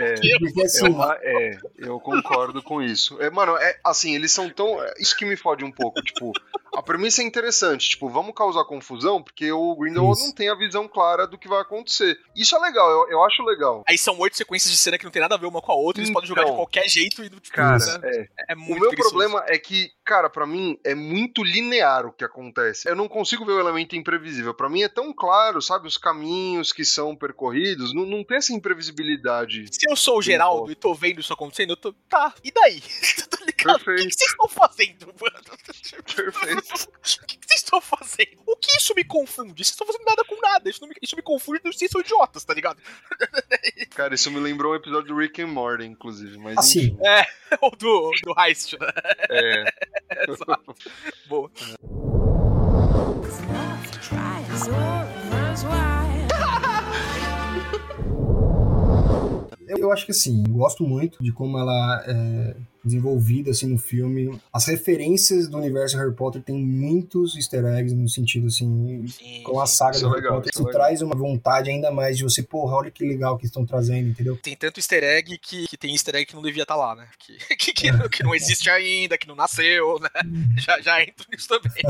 É, 0.00 0.14
é, 0.60 0.64
assim, 0.64 0.88
uma- 0.88 1.16
é, 1.22 1.58
eu 1.78 1.98
concordo 2.00 2.62
com 2.62 2.82
isso. 2.82 3.20
É, 3.20 3.30
mano, 3.30 3.56
é 3.56 3.78
assim, 3.84 4.14
eles 4.14 4.32
são 4.32 4.48
tão. 4.50 4.82
é 4.82 4.94
Isso 4.98 5.16
que 5.16 5.24
me 5.24 5.36
fode 5.36 5.64
um 5.64 5.70
pouco. 5.72 6.00
Tipo, 6.02 6.32
a 6.74 6.82
premissa 6.82 7.22
é 7.22 7.24
interessante. 7.24 7.90
Tipo, 7.90 8.08
vamos 8.08 8.34
causar 8.34 8.64
confusão, 8.64 9.22
porque 9.22 9.50
o 9.52 9.74
Grindelwald 9.76 10.18
Isso. 10.18 10.28
não 10.28 10.34
tem 10.34 10.48
a 10.48 10.54
visão 10.54 10.88
clara 10.88 11.26
do 11.26 11.38
que 11.38 11.48
vai 11.48 11.60
acontecer. 11.60 12.18
Isso 12.34 12.54
é 12.56 12.58
legal, 12.58 12.88
eu, 12.90 13.10
eu 13.10 13.24
acho 13.24 13.42
legal. 13.44 13.82
Aí 13.88 13.98
são 13.98 14.18
oito 14.18 14.36
sequências 14.36 14.72
de 14.72 14.78
cena 14.78 14.98
que 14.98 15.04
não 15.04 15.10
tem 15.10 15.22
nada 15.22 15.34
a 15.34 15.38
ver 15.38 15.46
uma 15.46 15.60
com 15.62 15.72
a 15.72 15.74
outra, 15.74 16.00
eles 16.02 16.12
podem 16.12 16.28
jogar 16.28 16.42
de 16.42 16.48
Então. 16.48 16.56
qualquer 16.56 16.88
jeito 16.88 17.22
e 17.24 17.30
tipo, 17.30 17.50
Cara, 17.52 17.98
né? 17.98 18.26
é. 18.48 18.52
é 18.52 18.54
O 18.54 18.58
muito 18.58 18.80
meu 18.80 18.88
preguiçoso. 18.88 19.14
problema 19.16 19.44
é 19.48 19.58
que, 19.58 19.90
cara, 20.10 20.28
pra 20.28 20.44
mim 20.44 20.76
é 20.82 20.92
muito 20.92 21.44
linear 21.44 22.04
o 22.04 22.10
que 22.12 22.24
acontece. 22.24 22.88
Eu 22.88 22.96
não 22.96 23.06
consigo 23.06 23.46
ver 23.46 23.52
o 23.52 23.60
elemento 23.60 23.94
imprevisível. 23.94 24.52
Pra 24.52 24.68
mim 24.68 24.82
é 24.82 24.88
tão 24.88 25.12
claro, 25.12 25.62
sabe, 25.62 25.86
os 25.86 25.96
caminhos 25.96 26.72
que 26.72 26.84
são 26.84 27.14
percorridos, 27.14 27.94
não, 27.94 28.04
não 28.04 28.24
tem 28.24 28.38
essa 28.38 28.52
imprevisibilidade. 28.52 29.66
Se 29.70 29.88
eu 29.88 29.94
sou 29.94 30.18
o 30.18 30.22
Geraldo 30.22 30.72
e 30.72 30.74
tô 30.74 30.92
vendo 30.94 31.20
isso 31.20 31.32
acontecendo, 31.32 31.70
eu 31.70 31.76
tô. 31.76 31.92
Tá, 32.08 32.34
e 32.42 32.50
daí? 32.50 32.80
tá 33.30 33.38
ligado? 33.46 33.76
O 33.76 33.78
que 33.78 33.84
Perfeito. 33.84 34.08
que 34.08 34.14
vocês 34.18 34.30
estão 34.32 34.48
fazendo, 34.48 35.14
mano? 35.20 35.44
Perfeito. 36.16 36.90
O 37.22 37.26
que 37.26 37.38
que 37.38 37.46
vocês 37.46 37.60
estão 37.62 37.80
fazendo? 37.80 38.42
O 38.46 38.56
que 38.56 38.70
isso 38.76 38.94
me 38.94 39.04
confunde? 39.04 39.52
Vocês 39.64 39.68
estão 39.68 39.86
fazendo 39.86 40.04
nada 40.04 40.24
com 40.24 40.40
nada. 40.40 40.68
Isso, 40.68 40.84
me, 40.86 40.94
isso 41.00 41.16
me 41.16 41.22
confunde, 41.22 41.60
vocês 41.64 41.90
são 41.90 42.00
idiotas, 42.00 42.44
tá 42.44 42.52
ligado? 42.54 42.80
Cara, 43.90 44.14
isso 44.14 44.30
me 44.30 44.38
lembrou 44.40 44.72
um 44.72 44.76
episódio 44.76 45.08
do 45.14 45.16
Rick 45.16 45.40
and 45.42 45.48
Morty, 45.48 45.84
inclusive. 45.84 46.36
Mas 46.38 46.58
Assim, 46.58 46.86
enfim, 46.86 46.98
É, 47.04 47.24
ou 47.60 47.70
do, 47.72 48.10
do 48.22 48.34
Heist, 48.40 48.76
né? 48.78 48.86
é. 49.30 49.64
Exato. 50.28 50.74
Boa. 51.28 51.50
Eu, 59.68 59.92
acho 59.92 60.04
que 60.04 60.10
assim, 60.12 60.42
gosto 60.48 60.82
muito 60.84 61.22
de 61.22 61.32
como 61.32 61.58
ela 61.58 62.04
é 62.06 62.56
desenvolvida 62.84 63.50
assim 63.50 63.66
no 63.66 63.78
filme. 63.78 64.38
As 64.52 64.66
referências 64.66 65.48
do 65.48 65.58
universo 65.58 65.96
Harry 65.96 66.14
Potter 66.14 66.42
tem 66.42 66.56
muitos 66.64 67.36
easter 67.36 67.64
eggs 67.64 67.94
no 67.94 68.08
sentido 68.08 68.46
assim, 68.46 69.04
Sim, 69.06 69.42
com 69.42 69.60
a 69.60 69.66
saga 69.66 69.98
do 69.98 70.06
é 70.06 70.08
Harry 70.08 70.16
legal, 70.22 70.34
Potter, 70.36 70.50
isso 70.52 70.58
é 70.58 70.62
isso 70.62 70.66
legal. 70.68 70.80
traz 70.82 71.02
uma 71.02 71.14
vontade 71.16 71.70
ainda 71.70 71.90
mais 71.90 72.16
de 72.16 72.24
você, 72.24 72.42
porra, 72.42 72.76
olha 72.76 72.90
que 72.90 73.04
legal 73.06 73.36
que 73.38 73.46
estão 73.46 73.64
trazendo, 73.66 74.08
entendeu? 74.08 74.36
Tem 74.42 74.56
tanto 74.56 74.78
easter 74.78 75.02
egg 75.04 75.38
que, 75.38 75.66
que 75.68 75.76
tem 75.76 75.92
easter 75.92 76.14
egg 76.16 76.26
que 76.26 76.34
não 76.34 76.42
devia 76.42 76.62
estar 76.62 76.76
lá, 76.76 76.94
né? 76.94 77.06
Que, 77.18 77.36
que, 77.56 77.72
que, 77.72 77.92
não- 77.92 78.08
que 78.08 78.22
não 78.22 78.34
existe 78.34 78.68
ainda, 78.70 79.16
que 79.18 79.26
não 79.28 79.34
nasceu, 79.36 79.98
né? 80.00 80.08
Já, 80.60 80.80
já 80.80 81.02
entro 81.02 81.26
nisso 81.32 81.48
também. 81.48 81.82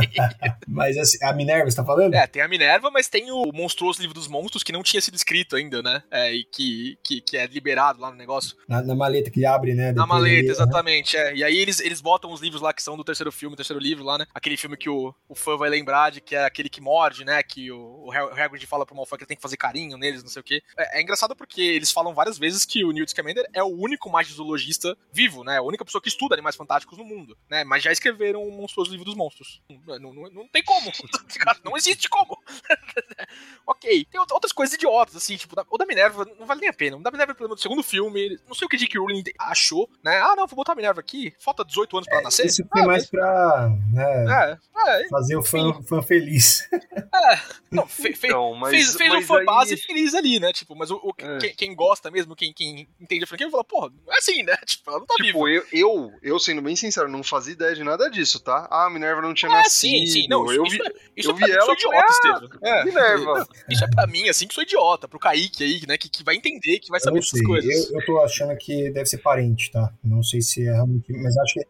Mas 0.68 0.96
assim, 0.96 1.18
a 1.24 1.33
Minerva, 1.33 1.68
você 1.70 1.76
tá 1.76 1.85
falando? 1.85 2.14
É, 2.14 2.26
tem 2.26 2.40
a 2.42 2.48
Minerva, 2.48 2.90
mas 2.90 3.09
tem 3.09 3.31
o 3.31 3.50
monstruoso 3.53 4.00
livro 4.00 4.14
dos 4.14 4.29
monstros 4.29 4.62
que 4.62 4.70
não 4.72 4.83
tinha 4.83 5.00
sido 5.00 5.14
escrito 5.16 5.57
ainda, 5.57 5.83
né? 5.83 6.03
É, 6.11 6.33
e 6.33 6.44
que, 6.44 6.96
que, 7.03 7.20
que 7.20 7.37
é 7.37 7.46
liberado 7.46 8.00
lá 8.00 8.11
no 8.11 8.16
negócio. 8.16 8.57
Na, 8.68 8.81
na 8.83 8.94
maleta 8.94 9.31
que 9.31 9.44
abre, 9.44 9.74
né? 9.74 9.92
Na 9.92 10.07
maleta, 10.07 10.50
ali, 10.62 10.70
exatamente, 10.80 11.16
é. 11.16 11.34
E 11.34 11.44
aí 11.44 11.56
eles, 11.56 11.80
eles 11.80 12.00
botam 12.00 12.32
os 12.32 12.40
livros 12.40 12.62
lá 12.62 12.72
que 12.72 12.82
são 12.82 12.96
do 12.96 13.04
terceiro 13.04 13.30
filme, 13.30 13.56
terceiro 13.56 13.80
livro 13.80 14.04
lá, 14.04 14.18
né? 14.18 14.26
Aquele 14.34 14.56
filme 14.56 14.76
que 14.76 14.88
o, 14.88 15.14
o 15.28 15.34
fã 15.34 15.56
vai 15.56 15.68
lembrar 15.68 16.10
de 16.10 16.20
que 16.20 16.34
é 16.34 16.44
aquele 16.44 16.68
que 16.68 16.80
morde, 16.80 17.24
né? 17.24 17.42
Que 17.42 17.70
o, 17.70 18.06
o 18.06 18.10
Hagrid 18.12 18.66
fala 18.66 18.84
pro 18.86 18.94
Malfoy 18.96 19.18
que 19.18 19.24
ele 19.24 19.28
tem 19.28 19.36
que 19.36 19.42
fazer 19.42 19.56
carinho 19.56 19.96
neles, 19.96 20.22
não 20.22 20.30
sei 20.30 20.40
o 20.40 20.44
quê. 20.44 20.62
É, 20.76 20.98
é 20.98 21.02
engraçado 21.02 21.36
porque 21.36 21.60
eles 21.60 21.92
falam 21.92 22.14
várias 22.14 22.38
vezes 22.38 22.64
que 22.64 22.84
o 22.84 22.90
Newt 22.92 23.10
Scamander 23.10 23.46
é 23.52 23.62
o 23.62 23.66
único 23.68 24.10
magizoologista 24.10 24.96
vivo, 25.12 25.44
né? 25.44 25.58
A 25.58 25.62
única 25.62 25.84
pessoa 25.84 26.00
que 26.02 26.08
estuda 26.08 26.34
animais 26.34 26.56
fantásticos 26.56 26.98
no 26.98 27.04
mundo, 27.04 27.36
né? 27.48 27.64
Mas 27.64 27.82
já 27.82 27.92
escreveram 27.92 28.42
o 28.42 28.50
monstruoso 28.52 28.90
livro 28.90 29.04
dos 29.04 29.14
monstros. 29.14 29.60
Não, 29.86 29.98
não, 30.12 30.30
não- 30.30 30.48
tem 30.48 30.62
como. 30.62 30.90
não 31.64 31.76
existe 31.76 32.08
como. 32.08 32.36
ok. 33.66 34.04
Tem 34.06 34.20
out- 34.20 34.32
outras 34.32 34.52
coisas 34.52 34.74
idiotas, 34.74 35.16
assim, 35.16 35.36
tipo, 35.36 35.54
o 35.70 35.78
da 35.78 35.86
Minerva 35.86 36.24
não 36.38 36.46
vale 36.46 36.60
nem 36.60 36.70
a 36.70 36.72
pena. 36.72 36.96
O 36.96 37.02
da 37.02 37.10
Minerva, 37.10 37.34
pelo 37.34 37.48
menos, 37.48 37.60
do 37.60 37.62
segundo 37.62 37.82
filme, 37.82 38.38
não 38.46 38.54
sei 38.54 38.66
o 38.66 38.68
que 38.68 38.76
J.K. 38.76 38.98
Rowling 38.98 39.22
achou, 39.38 39.88
né? 40.02 40.18
Ah, 40.20 40.34
não, 40.36 40.46
vou 40.46 40.56
botar 40.56 40.69
a 40.72 40.76
Minerva 40.76 41.00
aqui, 41.00 41.33
falta 41.38 41.64
18 41.64 41.96
anos 41.96 42.06
pra 42.09 42.16
ela 42.16 42.24
nascer. 42.24 42.46
Esse 42.46 42.64
foi 42.64 42.83
Ah, 42.83 42.87
mais 42.87 43.06
pra 43.06 43.70
né, 43.92 44.59
É, 44.85 45.00
é, 45.04 45.09
fazer 45.09 45.37
o 45.37 45.42
fã, 45.42 45.83
fã 45.83 46.02
feliz. 46.02 46.68
não, 47.70 47.87
fe- 47.87 48.14
fe- 48.14 48.28
Então, 48.28 48.54
mas, 48.54 48.70
fez, 48.70 48.94
fez 48.96 49.11
um 49.11 49.16
mas 49.16 49.26
fã 49.26 49.38
aí- 49.38 49.44
base 49.44 49.76
feliz 49.76 50.14
ali, 50.14 50.40
né? 50.40 50.52
Tipo, 50.52 50.74
mas 50.76 50.90
o, 50.90 50.96
o- 50.96 51.12
É. 51.18 51.38
quem, 51.38 51.54
quem 51.54 51.74
gosta 51.74 52.11
mesmo, 52.11 52.35
quem, 52.35 52.52
quem 52.52 52.88
entende 53.00 53.24
a 53.24 53.26
franquia, 53.26 53.50
fala, 53.50 53.64
porra, 53.64 53.90
não 54.06 54.12
é 54.14 54.18
assim, 54.18 54.42
né? 54.42 54.56
Tipo, 54.66 54.90
ela 54.90 54.98
não 55.00 55.06
tá 55.06 55.14
viva. 55.18 55.33
Tipo, 55.33 55.48
eu, 55.48 55.64
eu, 55.72 56.11
eu, 56.22 56.38
sendo 56.38 56.62
bem 56.62 56.74
sincero, 56.76 57.09
não 57.09 57.22
fazia 57.22 57.52
ideia 57.52 57.74
de 57.74 57.85
nada 57.85 58.09
disso, 58.11 58.40
tá? 58.40 58.66
Ah, 58.70 58.87
a 58.87 58.90
Minerva 58.90 59.20
não 59.20 59.35
tinha 59.35 59.50
É, 59.50 59.54
nascido. 59.56 59.90
sim, 59.90 60.06
sim. 60.06 60.26
Não, 60.28 60.44
isso, 60.46 60.54
eu 60.54 60.64
isso 60.64 60.76
vi, 60.76 60.83
é, 60.83 60.92
isso 61.16 61.30
eu 61.30 61.35
é 61.35 61.38
vi 61.38 61.44
mim 61.44 61.50
ela 61.50 61.62
sou 61.64 61.74
e 61.74 61.80
falei, 61.83 61.98
idiota, 62.00 62.06
ah, 62.06 62.11
Estevam. 62.11 62.59
É. 62.62 62.85
Minerva. 62.85 63.48
Isso 63.68 63.85
é 63.85 63.88
pra 63.90 64.06
mim, 64.06 64.28
assim, 64.28 64.46
que 64.46 64.54
sou 64.54 64.62
idiota. 64.62 65.09
Pro 65.09 65.18
Kaique 65.18 65.62
aí, 65.64 65.83
né? 65.87 65.96
Que, 65.98 66.09
que 66.09 66.24
vai 66.24 66.35
entender, 66.37 66.78
que 66.78 66.88
vai 66.88 66.98
Eu 66.98 67.04
saber 67.04 67.18
essas 67.18 67.40
coisas. 67.42 67.90
Eu, 67.90 67.98
eu 68.00 68.06
tô 68.06 68.18
achando 68.22 68.56
que 68.56 68.90
deve 68.90 69.06
ser 69.06 69.18
parente, 69.18 69.70
tá? 69.70 69.92
Não 70.02 70.22
sei 70.22 70.40
se 70.40 70.59
é 70.66 70.72
realmente. 70.72 71.12
Mas 71.12 71.36
acho 71.38 71.54
que 71.54 71.60
é 71.60 71.64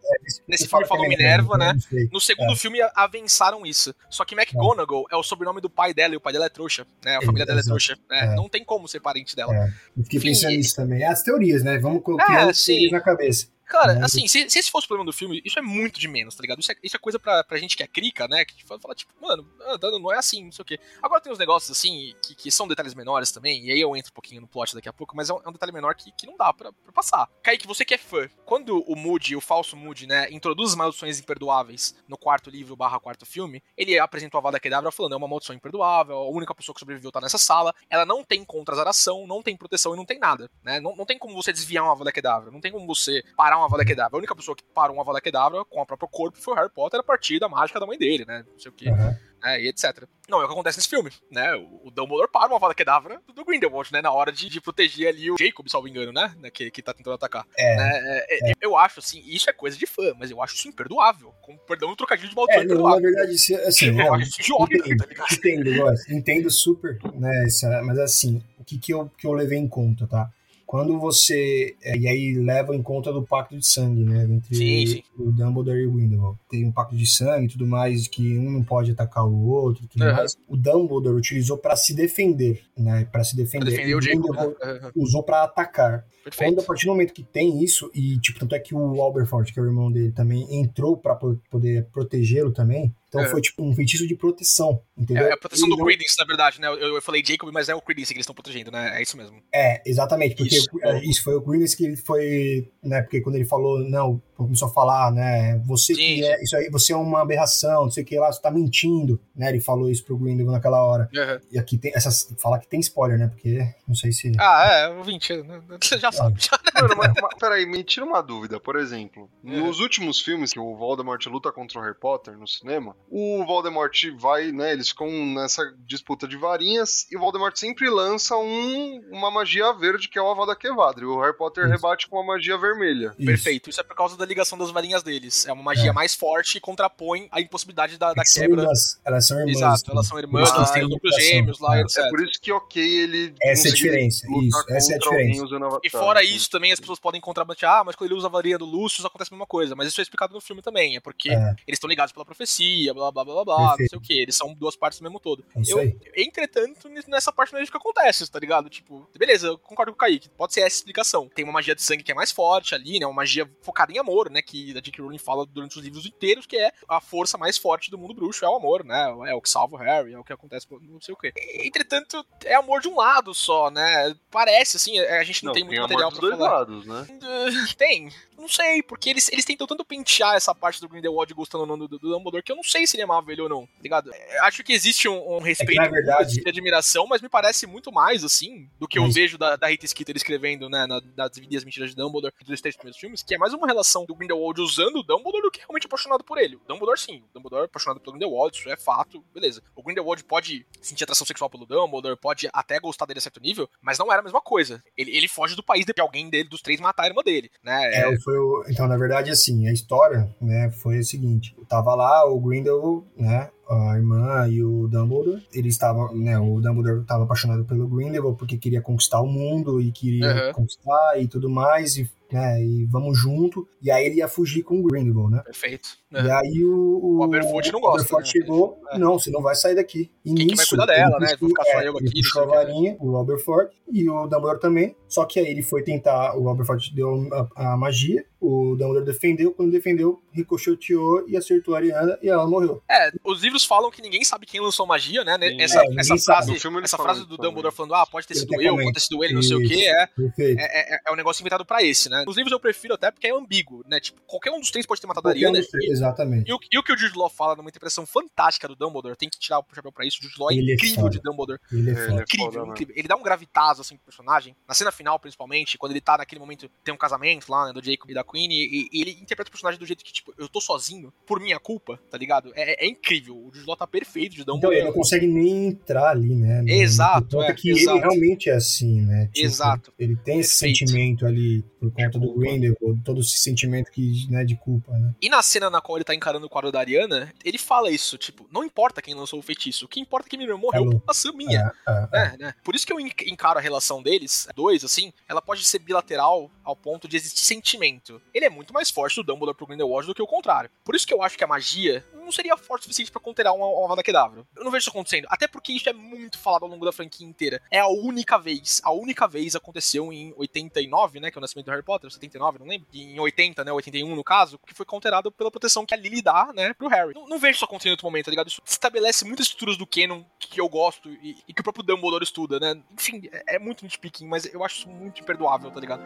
Nesse 0.48 0.66
filme 0.68 0.86
falou 0.86 1.04
é 1.04 1.08
Minerva, 1.08 1.56
né? 1.58 1.74
No 2.12 2.20
segundo 2.20 2.56
filme 2.56 2.80
a- 2.80 2.92
avançaram 2.94 3.64
isso. 3.66 3.94
Só 4.08 4.24
que 4.24 4.34
McGonagall 4.34 5.06
é 5.10 5.16
o 5.16 5.22
sobrenome 5.22 5.60
do 5.60 5.70
pai 5.70 5.92
dela 5.94 6.14
e 6.14 6.16
o 6.16 6.20
pai 6.20 6.32
dela 6.32 6.46
é 6.46 6.48
trouxa, 6.48 6.86
né? 7.04 7.16
A 7.16 7.22
família 7.22 7.46
dela 7.46 7.60
é 7.60 7.62
trouxa. 7.62 7.96
né? 8.08 8.32
É. 8.32 8.34
Não 8.36 8.48
tem 8.48 8.64
como 8.64 8.86
ser 8.88 9.00
parente 9.00 9.34
dela. 9.36 9.54
É. 9.54 9.68
Eu 9.96 10.04
fiquei 10.04 10.18
Enfim, 10.18 10.28
pensando 10.28 10.50
nisso 10.52 10.76
também. 10.76 11.04
As 11.04 11.22
teorias, 11.22 11.62
né? 11.62 11.78
Vamos 11.78 11.98
É, 11.98 12.02
colocar 12.02 12.48
as 12.48 12.58
sim. 12.58 12.72
teorias 12.72 12.92
na 12.92 13.00
cabeça. 13.00 13.46
Cara, 13.70 14.04
assim, 14.04 14.26
se, 14.26 14.50
se 14.50 14.58
esse 14.58 14.68
fosse 14.68 14.86
o 14.86 14.88
problema 14.88 15.08
do 15.08 15.16
filme, 15.16 15.40
isso 15.44 15.56
é 15.56 15.62
muito 15.62 16.00
de 16.00 16.08
menos, 16.08 16.34
tá 16.34 16.42
ligado? 16.42 16.58
Isso 16.58 16.72
é, 16.72 16.74
isso 16.82 16.96
é 16.96 16.98
coisa 16.98 17.20
pra, 17.20 17.44
pra 17.44 17.56
gente 17.56 17.76
que 17.76 17.84
é 17.84 17.86
crica, 17.86 18.26
né? 18.26 18.44
Que 18.44 18.64
fala, 18.64 18.80
fala, 18.80 18.96
tipo, 18.96 19.12
mano, 19.22 19.48
ah, 19.60 19.78
não 19.80 20.00
não 20.00 20.12
é 20.12 20.18
assim, 20.18 20.46
não 20.46 20.50
sei 20.50 20.62
o 20.62 20.66
quê. 20.66 20.80
Agora 21.00 21.20
tem 21.20 21.32
uns 21.32 21.38
negócios, 21.38 21.70
assim, 21.70 22.12
que, 22.20 22.34
que 22.34 22.50
são 22.50 22.66
detalhes 22.66 22.94
menores 22.94 23.30
também, 23.30 23.64
e 23.64 23.70
aí 23.70 23.80
eu 23.80 23.96
entro 23.96 24.10
um 24.10 24.14
pouquinho 24.14 24.40
no 24.40 24.48
plot 24.48 24.74
daqui 24.74 24.88
a 24.88 24.92
pouco, 24.92 25.14
mas 25.16 25.30
é 25.30 25.34
um, 25.34 25.40
é 25.44 25.48
um 25.48 25.52
detalhe 25.52 25.70
menor 25.70 25.94
que, 25.94 26.10
que 26.10 26.26
não 26.26 26.36
dá 26.36 26.52
pra, 26.52 26.72
pra 26.72 26.92
passar. 26.92 27.28
Kaique, 27.44 27.64
você 27.64 27.84
que 27.84 27.94
é 27.94 27.98
fã, 27.98 28.28
quando 28.44 28.82
o 28.90 28.96
Moody, 28.96 29.36
o 29.36 29.40
falso 29.40 29.76
Moody, 29.76 30.04
né, 30.04 30.28
introduz 30.32 30.70
as 30.70 30.76
maldições 30.76 31.20
imperdoáveis 31.20 31.94
no 32.08 32.18
quarto 32.18 32.50
livro 32.50 32.74
barra 32.74 32.98
quarto 32.98 33.24
filme, 33.24 33.62
ele 33.76 33.96
apresentou 34.00 34.38
a 34.38 34.42
Vada 34.42 34.58
Kedavra 34.58 34.90
falando, 34.90 35.12
é 35.12 35.16
uma 35.16 35.28
maldição 35.28 35.54
imperdoável, 35.54 36.16
a 36.16 36.28
única 36.28 36.56
pessoa 36.56 36.74
que 36.74 36.80
sobreviveu 36.80 37.12
tá 37.12 37.20
nessa 37.20 37.38
sala, 37.38 37.72
ela 37.88 38.04
não 38.04 38.24
tem 38.24 38.44
contra-azaração, 38.44 39.28
não 39.28 39.40
tem 39.40 39.56
proteção 39.56 39.94
e 39.94 39.96
não 39.96 40.04
tem 40.04 40.18
nada, 40.18 40.50
né? 40.60 40.80
Não, 40.80 40.96
não 40.96 41.06
tem 41.06 41.16
como 41.16 41.40
você 41.40 41.52
desviar 41.52 41.84
uma 41.84 41.94
Vada 41.94 42.10
Kedavra, 42.10 42.50
não 42.50 42.60
tem 42.60 42.72
como 42.72 42.84
você 42.84 43.22
parar 43.36 43.59
uma 43.60 43.68
Vada 43.68 43.84
Kedavra. 43.84 44.16
A 44.16 44.18
única 44.18 44.34
pessoa 44.34 44.56
que 44.56 44.62
parou 44.74 44.96
uma 44.96 45.04
Vada 45.04 45.20
Kedavra 45.20 45.64
com 45.64 45.80
o 45.80 45.86
próprio 45.86 46.08
corpo 46.08 46.38
foi 46.38 46.54
o 46.54 46.56
Harry 46.56 46.70
Potter 46.70 47.00
a 47.00 47.02
partir 47.02 47.38
da 47.38 47.48
mágica 47.48 47.78
da 47.80 47.86
mãe 47.86 47.98
dele, 47.98 48.24
né? 48.24 48.44
Não 48.50 48.58
sei 48.58 48.70
o 48.70 48.74
que, 48.74 48.88
Aham. 48.88 49.16
né? 49.42 49.60
E 49.62 49.68
etc. 49.68 50.04
Não, 50.28 50.40
é 50.40 50.44
o 50.44 50.46
que 50.46 50.52
acontece 50.52 50.76
nesse 50.78 50.88
filme, 50.88 51.10
né? 51.30 51.54
O, 51.56 51.88
o 51.88 51.90
Dumbledore 51.90 52.30
para 52.30 52.48
uma 52.48 52.58
Vada 52.58 52.74
Kedavra 52.74 53.20
do, 53.26 53.32
do 53.32 53.44
Grindelwald, 53.44 53.90
né? 53.92 54.02
Na 54.02 54.12
hora 54.12 54.30
de, 54.30 54.48
de 54.50 54.60
proteger 54.60 55.08
ali 55.08 55.30
o 55.30 55.36
Jacob, 55.38 55.66
salvo 55.68 55.88
engano, 55.88 56.12
né? 56.12 56.34
né, 56.38 56.50
Que, 56.50 56.70
que 56.70 56.82
tá 56.82 56.92
tentando 56.92 57.14
atacar. 57.14 57.46
É. 57.56 57.76
né? 57.76 57.90
É, 58.28 58.50
é, 58.50 58.52
Eu 58.60 58.76
acho, 58.76 59.00
assim, 59.00 59.22
isso 59.26 59.48
é 59.48 59.52
coisa 59.52 59.76
de 59.78 59.86
fã, 59.86 60.12
mas 60.18 60.30
eu 60.30 60.42
acho 60.42 60.54
isso 60.56 60.68
imperdoável. 60.68 61.32
Com 61.40 61.56
perdão 61.56 61.88
do 61.88 61.96
trocadilho 61.96 62.28
de 62.28 62.36
maldição 62.36 62.62
É, 62.62 62.64
não, 62.66 62.82
na 62.88 62.96
verdade, 62.96 63.38
se- 63.38 63.54
assim, 63.56 63.86
Eu 63.86 63.94
não, 63.94 64.14
acho 64.14 64.28
isso 64.28 64.40
idiota, 64.42 64.74
entendo, 64.76 65.04
tá 65.06 65.26
entendo, 65.32 65.70
entendo 66.10 66.50
super, 66.50 66.98
né, 67.14 67.44
essa- 67.46 67.82
mas 67.82 67.98
assim, 67.98 68.42
o 68.58 68.64
que 68.64 68.78
que 68.78 68.92
eu, 68.92 69.10
que 69.16 69.26
eu 69.26 69.32
levei 69.32 69.58
em 69.58 69.68
conta, 69.68 70.06
tá? 70.06 70.30
Quando 70.70 71.00
você. 71.00 71.74
é, 71.82 71.96
e 71.98 72.06
aí 72.06 72.34
leva 72.34 72.76
em 72.76 72.80
conta 72.82 73.12
do 73.12 73.24
pacto 73.24 73.58
de 73.58 73.66
sangue, 73.66 74.04
né? 74.04 74.22
Entre 74.22 74.54
Sim, 74.54 74.86
sim. 74.86 75.02
o 75.18 75.32
Dumbledore 75.32 75.80
e 75.80 75.86
o 75.86 75.90
Grindelwald. 75.90 76.38
Tem 76.48 76.64
um 76.64 76.70
pacto 76.70 76.96
de 76.96 77.04
sangue 77.06 77.46
e 77.46 77.48
tudo 77.48 77.66
mais, 77.66 78.06
que 78.06 78.38
um 78.38 78.48
não 78.52 78.62
pode 78.62 78.92
atacar 78.92 79.26
o 79.26 79.48
outro 79.48 79.88
tudo 79.88 80.02
Aham. 80.04 80.12
mais. 80.12 80.38
O 80.48 80.56
Dumbledore 80.56 81.16
utilizou 81.16 81.58
pra 81.58 81.74
se 81.74 81.92
defender, 81.92 82.62
né? 82.78 83.04
Pra 83.10 83.24
se 83.24 83.34
Pra 83.34 83.44
defender. 83.44 83.64
defender 83.64 83.88
E 83.90 83.94
o 83.96 84.00
Jacob. 84.00 84.22
Grindelwald 84.22 84.56
né? 84.64 84.70
Aham, 84.70 84.92
usou 84.94 85.24
pra 85.24 85.42
atacar. 85.42 86.04
Quando 86.22 86.24
Perfeito. 86.36 86.60
a 86.60 86.62
partir 86.62 86.86
do 86.86 86.92
momento 86.92 87.12
que 87.14 87.24
tem 87.24 87.64
isso, 87.64 87.90
e 87.92 88.16
tipo, 88.20 88.38
tanto 88.38 88.54
é 88.54 88.60
que 88.60 88.72
o 88.74 89.02
Alberford, 89.02 89.52
que 89.52 89.58
é 89.58 89.62
o 89.62 89.66
irmão 89.66 89.90
dele, 89.90 90.12
também 90.12 90.46
entrou 90.60 90.96
pra 90.96 91.16
po- 91.16 91.40
poder 91.50 91.86
protegê-lo 91.92 92.52
também. 92.52 92.94
Então 93.10 93.22
É. 93.22 93.28
foi 93.28 93.40
tipo 93.40 93.64
um 93.64 93.74
feitiço 93.74 94.06
de 94.06 94.14
proteção, 94.14 94.80
entendeu? 94.96 95.26
É 95.26 95.32
a 95.32 95.36
proteção 95.36 95.66
Ele 95.66 95.74
do 95.74 95.78
não- 95.80 95.84
Credence, 95.86 96.14
na 96.16 96.24
verdade, 96.24 96.60
né? 96.60 96.68
Eu, 96.68 96.94
eu 96.94 97.02
falei 97.02 97.24
Jacob, 97.26 97.50
mas 97.52 97.68
é 97.68 97.74
o 97.74 97.82
Credence 97.82 98.12
que 98.14 98.18
eles 98.18 98.22
estão 98.22 98.34
protegendo, 98.34 98.70
né? 98.70 98.96
É 98.98 99.02
isso 99.02 99.16
mesmo. 99.16 99.42
É, 99.52 99.82
exatamente, 99.84 100.36
porque 100.36 100.54
Isso. 100.54 100.68
é, 100.84 101.04
isso, 101.04 101.24
foi 101.24 101.34
o 101.34 101.40
Greenies 101.40 101.74
que 101.74 101.84
ele 101.84 101.96
foi, 101.96 102.70
né, 102.82 103.02
porque 103.02 103.20
quando 103.20 103.34
ele 103.34 103.44
falou, 103.44 103.80
não, 103.80 104.22
começou 104.46 104.68
a 104.68 104.70
falar, 104.72 105.10
né, 105.12 105.58
você 105.66 105.94
Sim, 105.94 106.00
que 106.00 106.24
é, 106.24 106.42
isso 106.42 106.56
aí, 106.56 106.68
você 106.70 106.92
é 106.92 106.96
uma 106.96 107.20
aberração, 107.22 107.84
não 107.84 107.90
sei 107.90 108.02
o 108.02 108.06
que 108.06 108.18
lá, 108.18 108.30
você 108.32 108.40
tá 108.40 108.50
mentindo, 108.50 109.20
né, 109.34 109.48
ele 109.48 109.60
falou 109.60 109.90
isso 109.90 110.04
pro 110.04 110.16
Grindelwald 110.16 110.56
naquela 110.56 110.82
hora. 110.82 111.08
E 111.50 111.58
aqui 111.58 111.76
tem, 111.78 111.92
essas, 111.94 112.34
falar 112.38 112.58
que 112.58 112.66
tem 112.68 112.80
spoiler, 112.80 113.18
né, 113.18 113.28
porque 113.28 113.66
não 113.86 113.94
sei 113.94 114.12
se... 114.12 114.32
Ah, 114.38 114.66
é, 114.72 114.88
ouvinte, 114.88 115.34
né? 115.42 115.60
você 115.80 115.98
já 115.98 116.10
sabe. 116.12 116.40
Já. 116.40 116.58
Mano, 116.80 116.94
mas, 116.96 117.12
mas 117.20 117.34
peraí, 117.38 117.66
me 117.66 117.82
tira 117.84 118.06
uma 118.06 118.22
dúvida. 118.22 118.58
Por 118.58 118.76
exemplo, 118.76 119.28
É. 119.44 119.48
nos 119.60 119.80
últimos 119.80 120.20
filmes 120.20 120.52
que 120.52 120.58
o 120.58 120.76
Voldemort 120.76 121.24
luta 121.26 121.52
contra 121.52 121.78
o 121.78 121.82
Harry 121.82 121.94
Potter 121.98 122.38
no 122.38 122.46
cinema, 122.48 122.96
o 123.10 123.44
Voldemort 123.44 123.92
vai, 124.18 124.50
né? 124.52 124.72
Eles 124.72 124.88
ficam 124.88 125.08
nessa 125.34 125.62
disputa 125.86 126.26
de 126.26 126.36
varinhas 126.36 127.06
e 127.10 127.16
o 127.16 127.20
Voldemort 127.20 127.54
sempre 127.56 127.90
lança 127.90 128.36
um- 128.36 129.02
uma 129.10 129.30
magia 129.30 129.72
verde 129.74 130.08
que 130.08 130.18
é 130.18 130.22
o 130.22 130.30
Avada 130.30 130.56
Kedavra. 130.56 131.02
E 131.02 131.04
o 131.04 131.20
Harry 131.20 131.36
Potter 131.36 131.64
Isso. 131.64 131.72
rebate 131.74 132.08
com 132.08 132.16
uma 132.16 132.34
magia 132.34 132.56
vermelha. 132.56 133.14
Isso. 133.18 133.26
Perfeito. 133.26 133.68
Isso 133.70 133.80
é 133.80 133.84
por 133.84 133.96
causa 133.96 134.16
da 134.16 134.24
ligação 134.30 134.56
das 134.56 134.70
varinhas 134.70 135.02
deles. 135.02 135.46
É 135.46 135.52
uma 135.52 135.62
magia 135.62 135.90
É. 135.90 135.92
mais 135.92 136.14
forte 136.14 136.56
e 136.56 136.60
contrapõe 136.60 137.28
a 137.30 137.40
impossibilidade 137.40 137.98
da, 137.98 138.08
da 138.08 138.14
Elas 138.16 138.32
são 138.32 138.42
quebra. 138.42 138.60
irmãs, 138.62 139.00
elas 139.04 139.26
são 139.26 139.38
irmãs. 139.38 139.56
Exato, 139.56 139.90
elas 139.90 140.06
são 140.06 140.18
irmãs, 140.18 140.50
elas 140.50 140.70
têm 140.70 140.88
gêmeos 141.18 141.60
lá, 141.60 141.78
É. 141.78 141.82
etc. 141.82 141.98
É 141.98 142.08
por 142.08 142.20
isso 142.24 142.40
que, 142.40 142.52
ok, 142.52 142.82
ele. 142.82 143.34
Essa 143.42 143.68
é 143.68 143.70
a 143.70 143.74
diferença, 143.74 144.26
isso, 144.42 144.64
essa 144.70 144.92
é 144.92 144.96
a 144.96 144.98
diferença. 144.98 145.44
E 145.84 145.90
fora 145.90 146.24
isso, 146.24 146.48
também 146.50 146.72
as 146.72 146.80
pessoas 146.80 146.98
podem 146.98 147.20
contrabandear, 147.20 147.80
ah, 147.80 147.84
mas 147.84 147.94
quando 147.96 148.10
ele 148.10 148.18
usa 148.18 148.26
a 148.26 148.30
varinha 148.30 148.56
do 148.58 148.64
Lucius 148.64 149.04
acontece 149.04 149.32
a 149.32 149.34
mesma 149.34 149.46
coisa. 149.46 149.74
Mas 149.76 149.88
isso 149.88 150.00
é 150.00 150.02
explicado 150.02 150.32
no 150.32 150.40
filme 150.40 150.62
também, 150.62 150.96
é 150.96 151.00
porque 151.00 151.30
É. 151.30 151.34
eles 151.66 151.76
estão 151.76 151.88
ligados 151.88 152.12
pela 152.12 152.24
profecia, 152.24 152.92
blá 152.94 153.10
blá 153.12 153.24
blá 153.24 153.34
blá 153.34 153.44
blá, 153.44 153.76
não 153.78 153.86
sei 153.86 153.98
o 153.98 154.00
que. 154.00 154.12
Eles 154.20 154.36
são 154.36 154.54
duas 154.54 154.76
partes 154.76 154.98
do 155.00 155.02
mesmo 155.02 155.18
todo. 155.20 155.44
É 155.56 155.60
isso 155.60 155.72
Eu, 155.72 155.78
aí. 155.78 155.96
entretanto, 156.16 156.88
nessa 157.08 157.32
parte 157.32 157.52
não 157.52 157.60
é 157.60 157.66
que 157.66 157.76
acontece, 157.76 158.28
tá 158.30 158.38
ligado? 158.38 158.68
Tipo, 158.68 159.08
beleza, 159.16 159.48
eu 159.48 159.58
concordo 159.58 159.92
com 159.92 159.96
o 159.96 159.98
Kaique. 159.98 160.28
Pode 160.30 160.52
ser 160.54 160.60
essa 160.62 160.76
explicação. 160.76 161.28
Tem 161.34 161.44
uma 161.44 161.52
magia 161.52 161.74
de 161.74 161.82
sangue 161.82 162.02
que 162.02 162.10
é 162.12 162.14
mais 162.14 162.30
forte 162.32 162.74
ali, 162.74 162.98
né? 162.98 163.06
Uma 163.06 163.14
magia 163.14 163.48
focada 163.62 163.92
em 163.92 163.98
amor, 163.98 164.19
né? 164.28 164.42
Que 164.42 164.72
a 164.76 164.80
J.K. 164.80 165.00
Rowling 165.02 165.18
fala 165.18 165.46
durante 165.46 165.78
os 165.78 165.84
livros 165.84 166.04
inteiros, 166.04 166.44
que 166.46 166.56
é 166.56 166.72
a 166.88 167.00
força 167.00 167.38
mais 167.38 167.56
forte 167.56 167.90
do 167.90 167.96
mundo 167.96 168.12
bruxo, 168.12 168.44
é 168.44 168.48
o 168.48 168.56
amor, 168.56 168.84
né? 168.84 169.02
É 169.28 169.34
o 169.34 169.40
que 169.40 169.48
salva 169.48 169.76
o 169.76 169.78
Harry, 169.78 170.12
é 170.12 170.18
o 170.18 170.24
que 170.24 170.32
acontece 170.32 170.66
com 170.66 170.78
não 170.80 171.00
sei 171.00 171.14
o 171.14 171.16
quê. 171.16 171.32
Entretanto, 171.64 172.24
é 172.44 172.54
amor 172.54 172.80
de 172.80 172.88
um 172.88 172.96
lado 172.96 173.32
só, 173.32 173.70
né? 173.70 174.14
Parece, 174.30 174.76
assim, 174.76 174.98
a 174.98 175.22
gente 175.22 175.44
não, 175.44 175.50
Não, 175.50 175.54
tem 175.54 175.64
muito 175.64 175.76
tem 175.88 175.96
amor 175.96 176.04
material 176.04 176.10
dos 176.10 176.18
pra 176.18 176.28
dois 176.28 176.38
falar. 176.38 176.58
lados, 176.58 176.86
né? 176.86 177.06
Uh, 177.22 177.74
Tem. 177.78 178.10
Não 178.36 178.48
sei, 178.48 178.82
porque 178.82 179.10
eles, 179.10 179.30
eles 179.30 179.44
tentam 179.44 179.66
tanto 179.66 179.84
pentear 179.84 180.34
essa 180.34 180.54
parte 180.54 180.80
do 180.80 180.88
Grindelwald 180.88 181.32
gostando 181.34 181.62
ou 181.64 181.66
não 181.66 181.76
do, 181.78 181.86
do 181.86 181.98
Dumbledore 181.98 182.42
que 182.42 182.50
eu 182.50 182.56
não 182.56 182.62
sei 182.62 182.86
se 182.86 182.96
ele 182.96 183.02
amava 183.02 183.30
ele 183.30 183.42
ou 183.42 183.50
não, 183.50 183.66
tá 183.66 183.82
ligado? 183.82 184.10
É, 184.14 184.38
Acho 184.40 184.64
que 184.64 184.72
existe 184.72 185.06
um, 185.10 185.36
um 185.36 185.40
respeito 185.40 185.74
na 185.76 185.88
verdade- 185.88 186.40
de 186.40 186.48
admiração, 186.48 187.06
mas 187.06 187.20
me 187.20 187.28
parece 187.28 187.66
muito 187.66 187.92
mais, 187.92 188.24
assim, 188.24 188.66
do 188.78 188.88
que 188.88 188.98
eu 188.98 189.10
vejo 189.10 189.36
da, 189.36 189.56
da 189.56 189.66
Rita 189.68 189.86
Skeeter 189.86 190.16
escrevendo, 190.16 190.70
né, 190.70 190.86
na, 190.86 191.00
das 191.00 191.36
Vida 191.36 191.52
e 191.54 191.56
as 191.58 191.64
Mentiras 191.64 191.90
de 191.90 191.96
Dumbledore 191.96 192.32
dos 192.42 192.60
três 192.62 192.74
primeiros 192.74 192.98
filmes, 192.98 193.22
que 193.22 193.34
é 193.34 193.38
mais 193.38 193.52
uma 193.52 193.66
relação 193.66 194.06
do 194.10 194.14
Grindelwald 194.16 194.60
usando 194.60 194.96
o 194.96 195.02
Dumbledore 195.02 195.42
do 195.42 195.50
que 195.50 195.60
realmente 195.60 195.86
apaixonado 195.86 196.24
por 196.24 196.36
ele. 196.38 196.56
O 196.56 196.60
Dumbledore, 196.66 196.98
sim. 196.98 197.22
O 197.30 197.34
Dumbledore 197.34 197.62
é 197.62 197.64
apaixonado 197.66 198.00
pelo 198.00 198.12
Grindelwald, 198.12 198.56
isso 198.56 198.68
é 198.68 198.76
fato, 198.76 199.22
beleza. 199.32 199.62
O 199.76 199.82
Grindelwald 199.82 200.24
pode 200.24 200.66
sentir 200.82 201.04
atração 201.04 201.26
sexual 201.26 201.48
pelo 201.48 201.64
Dumbledore, 201.66 202.16
pode 202.16 202.48
até 202.52 202.78
gostar 202.80 203.06
dele 203.06 203.18
a 203.18 203.22
certo 203.22 203.40
nível, 203.40 203.68
mas 203.80 203.98
não 203.98 204.10
era 204.12 204.20
a 204.20 204.24
mesma 204.24 204.40
coisa. 204.40 204.82
Ele, 204.96 205.16
ele 205.16 205.28
foge 205.28 205.54
do 205.54 205.62
país 205.62 205.84
de 205.84 206.00
alguém 206.00 206.28
dele, 206.28 206.48
dos 206.48 206.62
três, 206.62 206.80
matar 206.80 207.04
a 207.04 207.06
irmã 207.08 207.22
dele, 207.22 207.50
né? 207.62 207.90
É, 207.94 208.18
foi 208.20 208.36
o- 208.38 208.64
então, 208.68 208.86
na 208.88 208.96
verdade, 208.96 209.30
assim, 209.30 209.68
a 209.68 209.72
história, 209.72 210.28
né, 210.40 210.70
foi 210.70 210.98
o 210.98 211.04
seguinte. 211.04 211.54
Tava 211.68 211.94
lá 211.94 212.24
o 212.26 212.40
Grindelwald, 212.40 213.06
né, 213.16 213.50
a 213.68 213.96
irmã 213.96 214.48
e 214.48 214.62
o 214.64 214.88
Dumbledore. 214.88 215.46
Eles 215.52 215.74
estavam, 215.74 216.14
né, 216.16 216.38
o 216.38 216.60
Dumbledore 216.60 217.02
estava 217.02 217.24
apaixonado 217.24 217.64
pelo 217.64 217.86
Grindelwald 217.88 218.36
porque 218.38 218.58
queria 218.58 218.82
conquistar 218.82 219.20
o 219.20 219.26
mundo 219.26 219.80
e 219.80 219.92
queria 219.92 220.30
Aham. 220.30 220.52
conquistar 220.52 221.20
e 221.20 221.28
tudo 221.28 221.48
mais, 221.48 221.96
e, 221.96 222.10
né, 222.32 222.62
e 222.62 222.86
vamos 222.86 223.18
junto. 223.18 223.66
E 223.82 223.90
aí 223.90 224.06
ele 224.06 224.16
ia 224.16 224.28
fugir 224.28 224.62
com 224.62 224.80
o 224.80 224.82
Grindelwald, 224.84 225.34
né? 225.36 225.42
Perfeito. 225.42 225.90
E 226.12 226.30
aí 226.30 226.64
o, 226.64 227.20
O 227.20 227.26
não 227.26 227.78
o 227.78 227.82
gosta, 227.82 228.00
Aberforth 228.02 228.24
né? 228.24 228.30
chegou, 228.30 228.78
É. 228.92 228.98
não, 228.98 229.18
você 229.18 229.30
não 229.30 229.42
vai 229.42 229.54
sair 229.54 229.74
daqui. 229.74 230.10
E 230.24 230.28
Quem 230.34 230.36
que 230.36 230.46
vai 230.46 230.64
nisso, 230.64 230.68
cuidar 230.70 230.86
dela, 230.86 231.18
né? 231.18 231.36
Vou 231.40 231.48
ficar 231.48 231.64
só 231.64 231.80
é, 231.80 231.88
eu 231.88 231.96
aqui, 231.96 232.04
Ele 232.06 232.12
puxou 232.22 232.42
a 232.42 232.44
o 232.44 232.48
varinha, 232.48 232.96
o 233.00 233.16
Aberforth, 233.18 233.70
e 233.92 234.08
o 234.08 234.26
Dumbledore 234.26 234.60
também. 234.60 234.96
Só 235.10 235.24
que 235.26 235.38
aí 235.40 235.46
ele 235.48 235.62
foi 235.62 235.82
tentar, 235.82 236.36
o 236.38 236.48
Aberforth 236.48 236.92
deu 236.94 237.28
a, 237.56 237.72
a 237.72 237.76
magia, 237.76 238.24
o 238.40 238.76
Dumbledore 238.76 239.04
defendeu, 239.04 239.52
quando 239.52 239.70
defendeu, 239.70 240.22
ricocheteou 240.32 241.28
e 241.28 241.36
acertou 241.36 241.74
a 241.74 241.78
Ariana 241.78 242.18
e 242.22 242.28
ela 242.28 242.46
morreu. 242.46 242.82
É, 242.88 243.10
os 243.24 243.42
livros 243.42 243.64
falam 243.64 243.90
que 243.90 244.00
ninguém 244.00 244.24
sabe 244.24 244.46
quem 244.46 244.60
lançou 244.60 244.86
magia, 244.86 245.24
né? 245.24 245.36
Sim. 245.38 245.60
Essa, 245.60 245.80
É, 245.82 245.84
essa 245.98 246.16
frase, 246.16 246.56
essa 246.82 246.96
frase 246.96 247.26
do. 247.26 247.36
Dumbledore 247.36 247.74
falando, 247.74 247.94
ah, 247.94 248.06
pode 248.06 248.26
ter 248.26 248.34
sido 248.34 248.60
eu, 248.60 248.76
pode 248.76 248.92
ter 248.92 249.00
sido 249.00 249.24
ele, 249.24 249.34
não 249.34 249.42
sei 249.42 249.56
o 249.56 249.66
que, 249.66 249.86
é, 249.86 250.08
é, 250.38 250.94
é, 250.94 251.00
é 251.08 251.12
um 251.12 251.16
negócio 251.16 251.42
inventado 251.42 251.64
pra 251.64 251.82
esse, 251.82 252.08
né? 252.08 252.24
Nos 252.26 252.36
livros 252.36 252.52
eu 252.52 252.60
prefiro 252.60 252.94
até 252.94 253.10
porque 253.10 253.26
é 253.26 253.32
ambíguo, 253.34 253.82
né? 253.88 253.98
Tipo, 253.98 254.20
qualquer 254.26 254.50
um 254.52 254.60
dos 254.60 254.70
três 254.70 254.86
pode 254.86 255.00
ter 255.00 255.06
matado 255.06 255.28
a 255.28 255.32
Qualquer 255.32 255.46
um 255.46 255.48
Ariana. 255.48 255.58
dos 255.60 255.70
três, 255.70 255.88
E, 255.88 255.92
Exatamente. 255.92 256.48
e 256.48 256.52
o, 256.54 256.58
e 256.70 256.78
o 256.78 256.82
que 256.82 256.92
o 256.92 256.96
Jude 256.96 257.18
Law 257.18 257.28
fala 257.28 257.56
numa 257.56 257.68
interpretação 257.68 258.06
fantástica 258.06 258.68
do 258.68 258.76
Dumbledore, 258.76 259.16
tem 259.16 259.28
que 259.28 259.38
tirar 259.38 259.58
o 259.58 259.64
chapéu 259.74 259.90
pra 259.90 260.04
isso, 260.06 260.18
o 260.20 260.22
Jude 260.22 260.34
Law 260.38 260.50
é 260.50 260.54
Ele 260.54 260.70
é 260.70 260.74
incrível 260.74 261.08
de 261.08 261.20
Dumbledore. 261.20 261.58
Ele 261.72 261.90
é 261.90 261.94
É, 261.94 262.10
incrível, 262.22 262.66
né? 262.66 262.72
incrível. 262.72 262.94
Ele 262.96 263.08
dá 263.08 263.16
um 263.16 263.22
gravitazo, 263.22 263.80
assim, 263.80 263.96
pro 263.96 264.04
personagem. 264.04 264.54
Na 264.68 264.74
cena 264.74 264.92
final, 265.00 265.18
principalmente, 265.18 265.78
quando 265.78 265.92
ele 265.92 266.00
tá 266.00 266.18
naquele 266.18 266.38
momento, 266.40 266.70
tem 266.84 266.92
um 266.92 266.96
casamento 266.96 267.50
lá, 267.50 267.66
né, 267.66 267.72
do 267.72 267.82
Jacob 267.82 268.10
e 268.10 268.14
da 268.14 268.22
Queen, 268.22 268.50
e, 268.50 268.88
e 268.92 269.00
ele 269.00 269.12
interpreta 269.12 269.48
o 269.48 269.52
personagem 269.52 269.78
do 269.80 269.86
jeito 269.86 270.04
que, 270.04 270.12
tipo, 270.12 270.34
eu 270.36 270.46
tô 270.48 270.60
sozinho, 270.60 271.10
por 271.26 271.40
minha 271.40 271.58
culpa, 271.58 271.98
tá 272.10 272.18
ligado? 272.18 272.52
É, 272.54 272.84
é 272.84 272.88
incrível. 272.88 273.34
O 273.36 273.50
Jude 273.52 273.66
Law 273.66 273.76
tá 273.76 273.86
perfeito 273.86 274.34
de 274.34 274.42
Então 274.42 274.54
Dumbledore. 274.56 274.76
ele 274.78 274.86
não 274.88 274.92
consegue 274.92 275.26
nem 275.26 275.68
entrar 275.68 276.10
ali, 276.10 276.34
né? 276.34 276.60
no- 276.60 276.68
Exato, 276.68 277.36
no 277.36 277.42
é, 277.42 277.52
que 277.54 277.70
exato. 277.70 277.96
ele 277.96 278.00
realmente 278.06 278.50
é 278.50 278.54
assim, 278.54 279.00
né? 279.02 279.26
Tipo, 279.32 279.46
Exato. 279.46 279.92
Ele 279.98 280.16
tem 280.16 280.40
esse 280.40 280.58
Perfeito. 280.60 280.78
sentimento 280.78 281.26
ali 281.26 281.62
por 281.80 281.90
conta 281.92 282.18
do 282.18 282.26
culpa. 282.26 282.40
Grindelwald, 282.40 283.02
todo 283.02 283.20
esse 283.20 283.38
sentimento 283.38 283.90
que, 283.90 284.26
né, 284.28 284.44
de 284.44 284.56
culpa, 284.56 284.92
né? 284.98 285.14
E 285.22 285.28
na 285.30 285.40
cena 285.42 285.70
na 285.70 285.80
qual 285.80 285.96
ele 285.96 286.04
tá 286.04 286.14
encarando 286.14 286.44
o 286.46 286.48
quadro 286.50 286.70
da 286.70 286.80
Ariana, 286.80 287.32
ele 287.44 287.56
fala 287.56 287.90
isso, 287.90 288.18
tipo, 288.18 288.46
não 288.52 288.62
importa 288.64 289.00
quem 289.00 289.14
lançou 289.14 289.38
o 289.38 289.42
feitiço, 289.42 289.86
o 289.86 289.88
que 289.88 289.98
importa 290.00 290.26
é 290.26 290.30
que 290.30 290.36
minha 290.36 290.48
irmã 290.48 290.60
morreu 290.60 290.84
Falou. 290.84 291.00
por 291.00 291.06
maçã 291.06 291.32
minha. 291.32 291.72
É, 291.86 291.90
é, 291.90 292.08
é. 292.12 292.20
É, 292.34 292.36
né? 292.36 292.54
Por 292.62 292.74
isso 292.74 292.86
que 292.86 292.92
eu 292.92 293.00
en- 293.00 293.10
encaro 293.26 293.58
a 293.58 293.62
relação 293.62 294.02
deles, 294.02 294.46
dois, 294.54 294.82
assim, 294.90 295.12
ela 295.28 295.40
pode 295.40 295.64
ser 295.64 295.78
bilateral 295.78 296.50
ao 296.64 296.74
ponto 296.74 297.06
de 297.06 297.16
existir 297.16 297.44
sentimento. 297.44 298.20
Ele 298.34 298.44
é 298.44 298.50
muito 298.50 298.74
mais 298.74 298.90
forte 298.90 299.16
do 299.16 299.22
Dumbledore 299.22 299.56
pro 299.56 299.66
Grindelwald 299.66 300.06
do 300.06 300.14
que 300.14 300.22
o 300.22 300.26
contrário. 300.26 300.70
Por 300.84 300.94
isso 300.94 301.06
que 301.06 301.14
eu 301.14 301.22
acho 301.22 301.38
que 301.38 301.44
a 301.44 301.46
magia 301.46 302.04
não 302.30 302.32
seria 302.32 302.56
forte 302.56 302.82
o 302.82 302.84
suficiente 302.84 303.10
pra 303.10 303.20
conterar 303.20 303.52
uma, 303.52 303.66
uma 303.66 303.86
Avada 303.86 304.02
Kedavra. 304.04 304.46
Eu 304.56 304.62
não 304.62 304.70
vejo 304.70 304.82
isso 304.82 304.90
acontecendo. 304.90 305.26
Até 305.28 305.48
porque 305.48 305.72
isso 305.72 305.88
é 305.88 305.92
muito 305.92 306.38
falado 306.38 306.62
ao 306.62 306.68
longo 306.68 306.84
da 306.84 306.92
franquia 306.92 307.26
inteira. 307.26 307.60
É 307.70 307.80
a 307.80 307.88
única 307.88 308.38
vez, 308.38 308.80
a 308.84 308.92
única 308.92 309.26
vez 309.26 309.56
aconteceu 309.56 310.12
em 310.12 310.32
89, 310.36 311.18
né, 311.18 311.30
que 311.30 311.36
é 311.36 311.40
o 311.40 311.42
nascimento 311.42 311.66
do 311.66 311.72
Harry 311.72 311.82
Potter, 311.82 312.10
79, 312.10 312.60
não 312.60 312.66
lembro. 312.66 312.86
E 312.92 313.02
em 313.02 313.18
80, 313.18 313.64
né, 313.64 313.72
81 313.72 314.14
no 314.14 314.22
caso, 314.22 314.58
que 314.64 314.72
foi 314.72 314.86
conterado 314.86 315.32
pela 315.32 315.50
proteção 315.50 315.84
que 315.84 315.92
a 315.92 315.96
Lily 315.96 316.22
dá, 316.22 316.52
né, 316.54 316.72
pro 316.74 316.88
Harry. 316.88 317.14
Não, 317.14 317.26
não 317.26 317.38
vejo 317.38 317.56
isso 317.56 317.64
acontecendo 317.64 317.90
em 317.90 317.94
outro 317.94 318.06
momento, 318.06 318.26
tá 318.26 318.30
ligado? 318.30 318.48
Isso 318.48 318.62
estabelece 318.64 319.24
muitas 319.24 319.46
estruturas 319.46 319.76
do 319.76 319.86
canon 319.86 320.22
que 320.38 320.60
eu 320.60 320.68
gosto 320.68 321.10
e, 321.10 321.36
e 321.48 321.52
que 321.52 321.60
o 321.60 321.64
próprio 321.64 321.84
Dumbledore 321.84 322.22
estuda, 322.22 322.60
né? 322.60 322.80
Enfim, 322.92 323.28
é, 323.32 323.56
é 323.56 323.58
muito 323.58 323.82
nitpicking, 323.82 324.26
mas 324.26 324.44
eu 324.46 324.62
acho 324.62 324.80
isso 324.80 324.88
muito 324.88 325.20
imperdoável, 325.20 325.70
tá 325.70 325.80
ligado? 325.80 326.02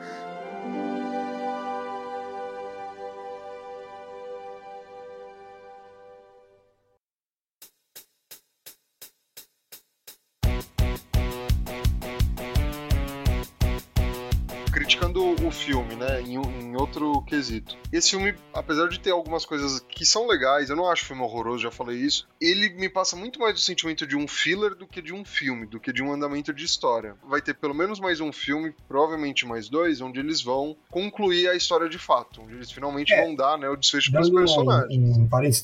Quesito. 17.34 17.76
Esse 17.92 18.10
filme, 18.10 18.34
apesar 18.52 18.88
de 18.88 18.98
ter 19.00 19.10
algumas 19.10 19.44
coisas 19.44 19.80
que 19.88 20.04
são 20.06 20.26
legais, 20.26 20.70
eu 20.70 20.76
não 20.76 20.90
acho 20.90 21.04
o 21.04 21.06
filme 21.06 21.22
horroroso, 21.22 21.62
já 21.62 21.70
falei 21.70 21.98
isso, 21.98 22.26
ele 22.40 22.70
me 22.70 22.88
passa 22.88 23.16
muito 23.16 23.38
mais 23.40 23.58
o 23.58 23.62
sentimento 23.62 24.06
de 24.06 24.16
um 24.16 24.26
filler 24.28 24.74
do 24.74 24.86
que 24.86 25.02
de 25.02 25.12
um 25.12 25.24
filme, 25.24 25.66
do 25.66 25.80
que 25.80 25.92
de 25.92 26.02
um 26.02 26.12
andamento 26.12 26.52
de 26.52 26.64
história. 26.64 27.16
Vai 27.28 27.40
ter 27.42 27.54
pelo 27.54 27.74
menos 27.74 27.98
mais 28.00 28.20
um 28.20 28.32
filme, 28.32 28.74
provavelmente 28.88 29.46
mais 29.46 29.68
dois, 29.68 30.00
onde 30.00 30.20
eles 30.20 30.42
vão 30.42 30.76
concluir 30.90 31.48
a 31.48 31.54
história 31.54 31.88
de 31.88 31.98
fato, 31.98 32.42
onde 32.42 32.54
eles 32.54 32.70
finalmente 32.70 33.12
É. 33.12 33.22
vão 33.24 33.34
dar, 33.34 33.58
né, 33.58 33.68
o 33.68 33.76
desfecho 33.76 34.10
pros 34.12 34.28
Dando 34.28 34.38
personagens. 34.38 35.16
um, 35.16 35.22
um 35.22 35.28
parênteses, 35.28 35.62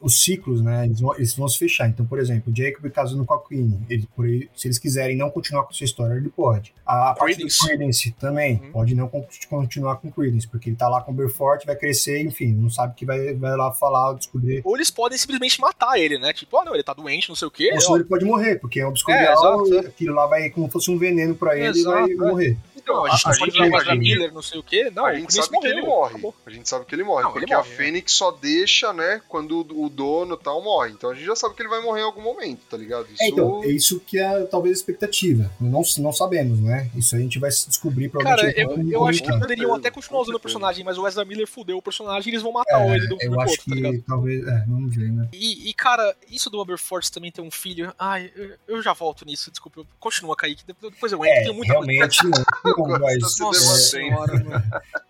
os 0.00 0.22
ciclos, 0.22 0.62
né? 0.62 0.86
Eles 0.86 1.00
vão, 1.00 1.14
eles 1.14 1.34
vão 1.34 1.48
se 1.48 1.58
fechar. 1.58 1.88
Então, 1.88 2.06
por 2.06 2.18
exemplo, 2.18 2.52
o 2.52 2.56
Jacob 2.56 2.90
casando 2.90 3.24
com 3.24 3.34
a 3.34 3.42
Queen. 3.46 3.84
Ele, 3.88 4.08
se 4.54 4.66
eles 4.68 4.78
quiserem 4.78 5.16
não 5.16 5.30
continuar 5.30 5.64
com 5.64 5.72
sua 5.72 5.84
história, 5.84 6.14
ele 6.14 6.28
pode. 6.30 6.72
A 6.86 7.14
parte 7.14 7.38
do 7.38 7.46
Credence. 7.66 8.10
Também 8.18 8.60
Uhum. 8.64 8.72
pode 8.72 8.94
não 8.94 9.08
con- 9.08 9.26
continuar 9.48 9.96
com 9.96 10.08
o 10.08 10.12
Credence, 10.12 10.48
porque 10.48 10.70
ele 10.70 10.76
tá 10.76 10.88
lá 10.88 11.00
com 11.02 11.12
o 11.12 11.14
Belfort, 11.14 11.64
vai 11.66 11.76
crescer, 11.76 12.22
enfim, 12.22 12.52
não 12.52 12.70
sabe 12.70 12.94
que 12.94 13.04
vai, 13.04 13.34
vai 13.34 13.56
lá 13.56 13.72
falar, 13.72 14.14
descobrir. 14.14 14.60
Ou 14.64 14.76
eles 14.76 14.90
podem 14.90 15.16
simplesmente 15.18 15.60
matar 15.60 15.98
ele, 15.98 16.18
né? 16.18 16.32
Tipo, 16.32 16.56
ah, 16.58 16.64
não, 16.64 16.74
ele 16.74 16.82
tá 16.82 16.92
doente, 16.94 17.28
não 17.28 17.36
sei 17.36 17.48
o 17.48 17.50
quê. 17.50 17.70
Ou 17.72 17.80
senão 17.80 17.96
ele 17.96 18.04
pode 18.04 18.24
morrer, 18.24 18.56
porque 18.56 18.80
é 18.80 18.84
um 18.84 18.86
É, 18.86 18.90
obscurial, 18.90 19.32
exato, 19.66 19.74
é. 19.74 19.88
aquilo 19.88 20.14
lá 20.14 20.26
vai 20.26 20.50
como 20.50 20.66
se 20.66 20.72
fosse 20.72 20.90
um 20.90 20.98
veneno 20.98 21.34
pra 21.34 21.56
ele 21.58 21.78
e 21.78 21.82
vai 21.84 22.04
Exato, 22.10 22.40
é. 22.40 22.56
A 23.04 23.10
gente 23.16 23.60
a 23.62 23.66
Ezra 23.66 23.80
gente- 23.94 23.98
Miller, 23.98 24.32
não 24.32 24.42
sei 24.42 24.58
o 24.60 24.62
quê. 24.62 24.90
Não, 24.94 25.04
a 25.06 25.14
gente 25.14 25.34
sabe 25.34 25.58
que 25.60 25.66
ele 25.66 25.80
morreu, 25.82 25.86
morre. 25.90 26.08
acabou. 26.12 26.34
A 26.46 26.50
gente 26.50 26.68
sabe 26.68 26.84
que 26.84 26.94
ele 26.94 27.02
morre. 27.04 27.22
Não, 27.22 27.30
ele 27.30 27.40
porque 27.40 27.54
morre, 27.54 27.68
a 27.68 27.72
é. 27.72 27.76
Fênix 27.76 28.12
só 28.12 28.30
deixa, 28.30 28.92
né? 28.92 29.20
Quando 29.28 29.60
o, 29.60 29.88
dono 29.88 30.34
e 30.34 30.38
tal 30.44 30.62
morre. 30.62 30.90
Então 30.92 31.10
a 31.10 31.14
gente 31.14 31.24
já 31.26 31.36
sabe 31.36 31.54
que 31.54 31.62
ele 31.62 31.68
vai 31.68 31.80
morrer 31.82 32.00
em 32.00 32.04
algum 32.04 32.22
momento, 32.22 32.60
tá 32.68 32.76
ligado? 32.76 33.06
Isso. 33.12 33.22
É, 33.22 33.28
então, 33.28 33.62
é 33.64 33.68
isso 33.68 34.00
que 34.00 34.18
é 34.18 34.42
talvez 34.44 34.76
a 34.76 34.80
expectativa. 34.80 35.50
Não, 35.60 35.82
não 35.98 36.12
sabemos, 36.12 36.60
né? 36.60 36.90
Isso 36.96 37.14
a 37.14 37.18
gente 37.18 37.38
vai 37.38 37.50
se 37.50 37.68
descobrir 37.68 38.08
Cara, 38.10 38.24
provavelmente. 38.24 38.60
eu, 38.60 38.68
como 38.68 38.92
eu 38.92 39.06
acho 39.06 39.18
que 39.20 39.26
comentar. 39.26 39.48
poderiam 39.48 39.74
até 39.74 39.90
continuar 39.90 40.22
usando 40.22 40.34
o 40.36 40.40
personagem, 40.40 40.84
mas 40.84 40.98
o 40.98 41.06
Ezra 41.06 41.24
Miller 41.24 41.46
fudeu 41.46 41.78
o 41.78 41.82
personagem 41.82 42.28
e 42.30 42.34
eles 42.34 42.42
vão 42.42 42.52
matar 42.52 42.86
ele 42.94 43.06
do 43.06 43.16
filme 43.18 43.24
É, 43.24 43.26
Eu 43.26 43.30
pro 43.32 43.40
acho 43.42 43.50
outro, 43.52 43.64
tá 43.70 43.74
ligado? 43.74 43.92
que 43.92 44.02
talvez. 44.02 44.46
É, 44.46 44.64
vamos 44.66 44.94
ver, 44.94 45.10
né? 45.12 45.28
E, 45.32 45.68
e, 45.70 45.74
cara, 45.74 46.16
isso 46.30 46.48
do 46.50 46.60
Aberforth 46.60 47.10
também 47.10 47.30
ter 47.30 47.40
um 47.40 47.50
filho. 47.50 47.92
Ai, 47.98 48.30
eu, 48.36 48.50
eu 48.76 48.82
já 48.82 48.92
volto 48.92 49.24
nisso, 49.24 49.50
desculpa. 49.50 49.80
eu- 49.80 49.86
Continua, 49.98 50.34
Kaique. 50.36 50.62
Depois 50.66 51.12
eu 51.12 51.24
entro. 51.24 51.38
É, 51.38 51.44
tem 51.44 51.54
muita 51.54 51.74
coisa. 51.74 51.92
realmente 51.92 52.24
não. 52.24 52.44
Não, 52.88 53.46
Nossa 53.46 53.76
senhora, 53.78 54.42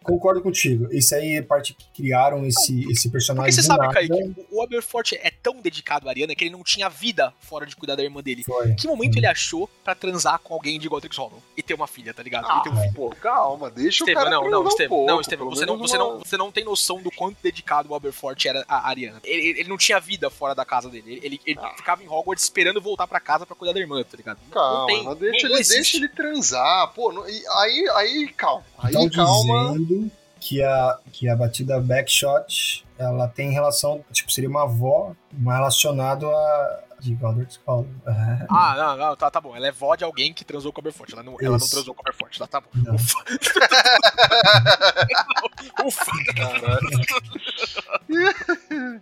concordo 0.02 0.40
contigo. 0.42 0.92
Isso 0.92 1.14
aí 1.14 1.37
é 1.37 1.42
parte 1.42 1.74
que 1.74 1.87
criaram 2.02 2.44
esse, 2.46 2.90
esse 2.90 3.09
personagem. 3.11 3.50
Porque 3.50 3.62
você 3.62 3.66
sabe, 3.66 3.80
nada. 3.80 3.94
Kaique, 3.94 4.46
o 4.50 4.61
o 4.61 4.62
Aberforth 4.62 5.12
é 5.14 5.30
tão 5.30 5.59
dedicado 5.61 6.06
à 6.06 6.11
Ariana 6.11 6.35
que 6.35 6.44
ele 6.44 6.50
não 6.50 6.62
tinha 6.62 6.87
vida 6.90 7.33
fora 7.40 7.64
de 7.64 7.74
cuidar 7.74 7.96
da 7.96 8.02
irmã 8.02 8.22
dele. 8.22 8.44
Foi. 8.44 8.74
Que 8.74 8.87
momento 8.87 9.16
ele 9.16 9.26
achou 9.26 9.66
pra 9.83 9.94
transar 9.94 10.38
com 10.40 10.52
alguém 10.52 10.78
de 10.78 10.87
Godric's 10.87 11.16
Hollow 11.16 11.42
e 11.56 11.62
ter 11.62 11.72
uma 11.72 11.87
filha, 11.87 12.12
tá 12.12 12.22
ligado? 12.22 12.44
e 12.44 12.62
ter 12.62 12.68
um 12.68 12.72
Ah, 12.78 12.83
filho. 12.83 12.92
pô, 12.94 13.09
calma, 13.11 13.70
deixa 13.70 14.04
o 14.04 14.06
cara 14.12 14.28
não, 14.28 14.50
não, 14.50 14.64
um 14.64 14.68
Estevam, 14.68 14.88
pouco, 14.98 15.06
não, 15.11 15.16
você 15.22 15.37
não, 15.37 15.48
você, 15.78 15.96
uma- 15.96 16.04
não, 16.04 16.18
você 16.18 16.37
não 16.37 16.52
tem 16.52 16.64
noção 16.64 17.00
do 17.00 17.11
quanto 17.11 17.38
dedicado 17.42 17.88
o 17.90 17.94
Aberforth 17.94 18.44
era 18.46 18.64
à 18.68 18.87
Ariana. 18.88 19.18
Ele, 19.24 19.61
ele 19.61 19.68
não 19.68 19.78
tinha 19.78 19.98
vida 19.98 20.28
fora 20.28 20.54
da 20.54 20.64
casa 20.64 20.90
dele. 20.90 21.04
Ele, 21.14 21.20
ele- 21.26 21.40
ele 21.46 21.59
Ah. 21.62 21.72
ficava 21.76 22.02
em 22.04 22.09
Hogwarts 22.09 22.44
esperando 22.44 22.80
voltar 22.83 23.06
pra 23.06 23.18
casa 23.18 23.46
pra 23.46 23.56
cuidar 23.56 23.72
da 23.72 23.80
irmã, 23.80 24.02
tá 24.04 24.16
ligado? 24.16 24.38
Não 24.44 24.50
Calma, 24.52 24.87
tem, 24.88 25.04
não 25.04 25.14
deixa, 25.14 25.48
não 25.48 25.56
ele, 25.56 25.64
deixa 25.68 25.96
ele 25.96 26.09
transar. 26.11 26.92
Pô, 26.92 27.12
não- 27.12 27.26
e 27.28 27.46
aí, 27.58 27.88
aí, 27.96 28.28
calma. 28.36 28.62
Aí, 28.78 28.94
Estão 28.94 29.08
calma. 29.10 29.72
dizendo 29.72 30.10
que 30.38 30.62
a, 30.62 30.98
que 31.12 31.28
a 31.28 31.34
batida 31.36 31.80
backshot 31.80 32.84
ela 32.98 33.26
tem 33.28 33.50
relação, 33.50 34.04
tipo, 34.12 34.30
seria 34.30 34.48
uma 34.48 34.62
avó, 34.64 35.12
mas 35.32 35.56
relacionado 35.56 36.30
a. 36.30 36.80
De 37.00 37.14
Godric's 37.14 37.58
Hollow. 37.66 37.88
É. 38.06 38.46
Ah, 38.50 38.74
não, 38.76 38.94
não, 38.94 39.16
tá, 39.16 39.30
tá 39.30 39.40
bom. 39.40 39.56
Ela 39.56 39.68
é 39.68 39.72
vó 39.72 39.96
de 39.96 40.04
alguém 40.04 40.34
que 40.34 40.44
transou 40.44 40.70
com 40.70 40.80
o 40.80 40.82
Aberforth. 40.82 41.14
Ela 41.14 41.22
não, 41.22 41.34
ela 41.40 41.56
não 41.56 41.66
transou 41.66 41.94
com 41.94 42.02
o 42.02 42.04
Aberforth, 42.06 42.36
tá, 42.36 42.46
tá 42.46 42.60
bom. 42.60 42.68
Não. 42.74 42.94
Ufa. 45.84 46.10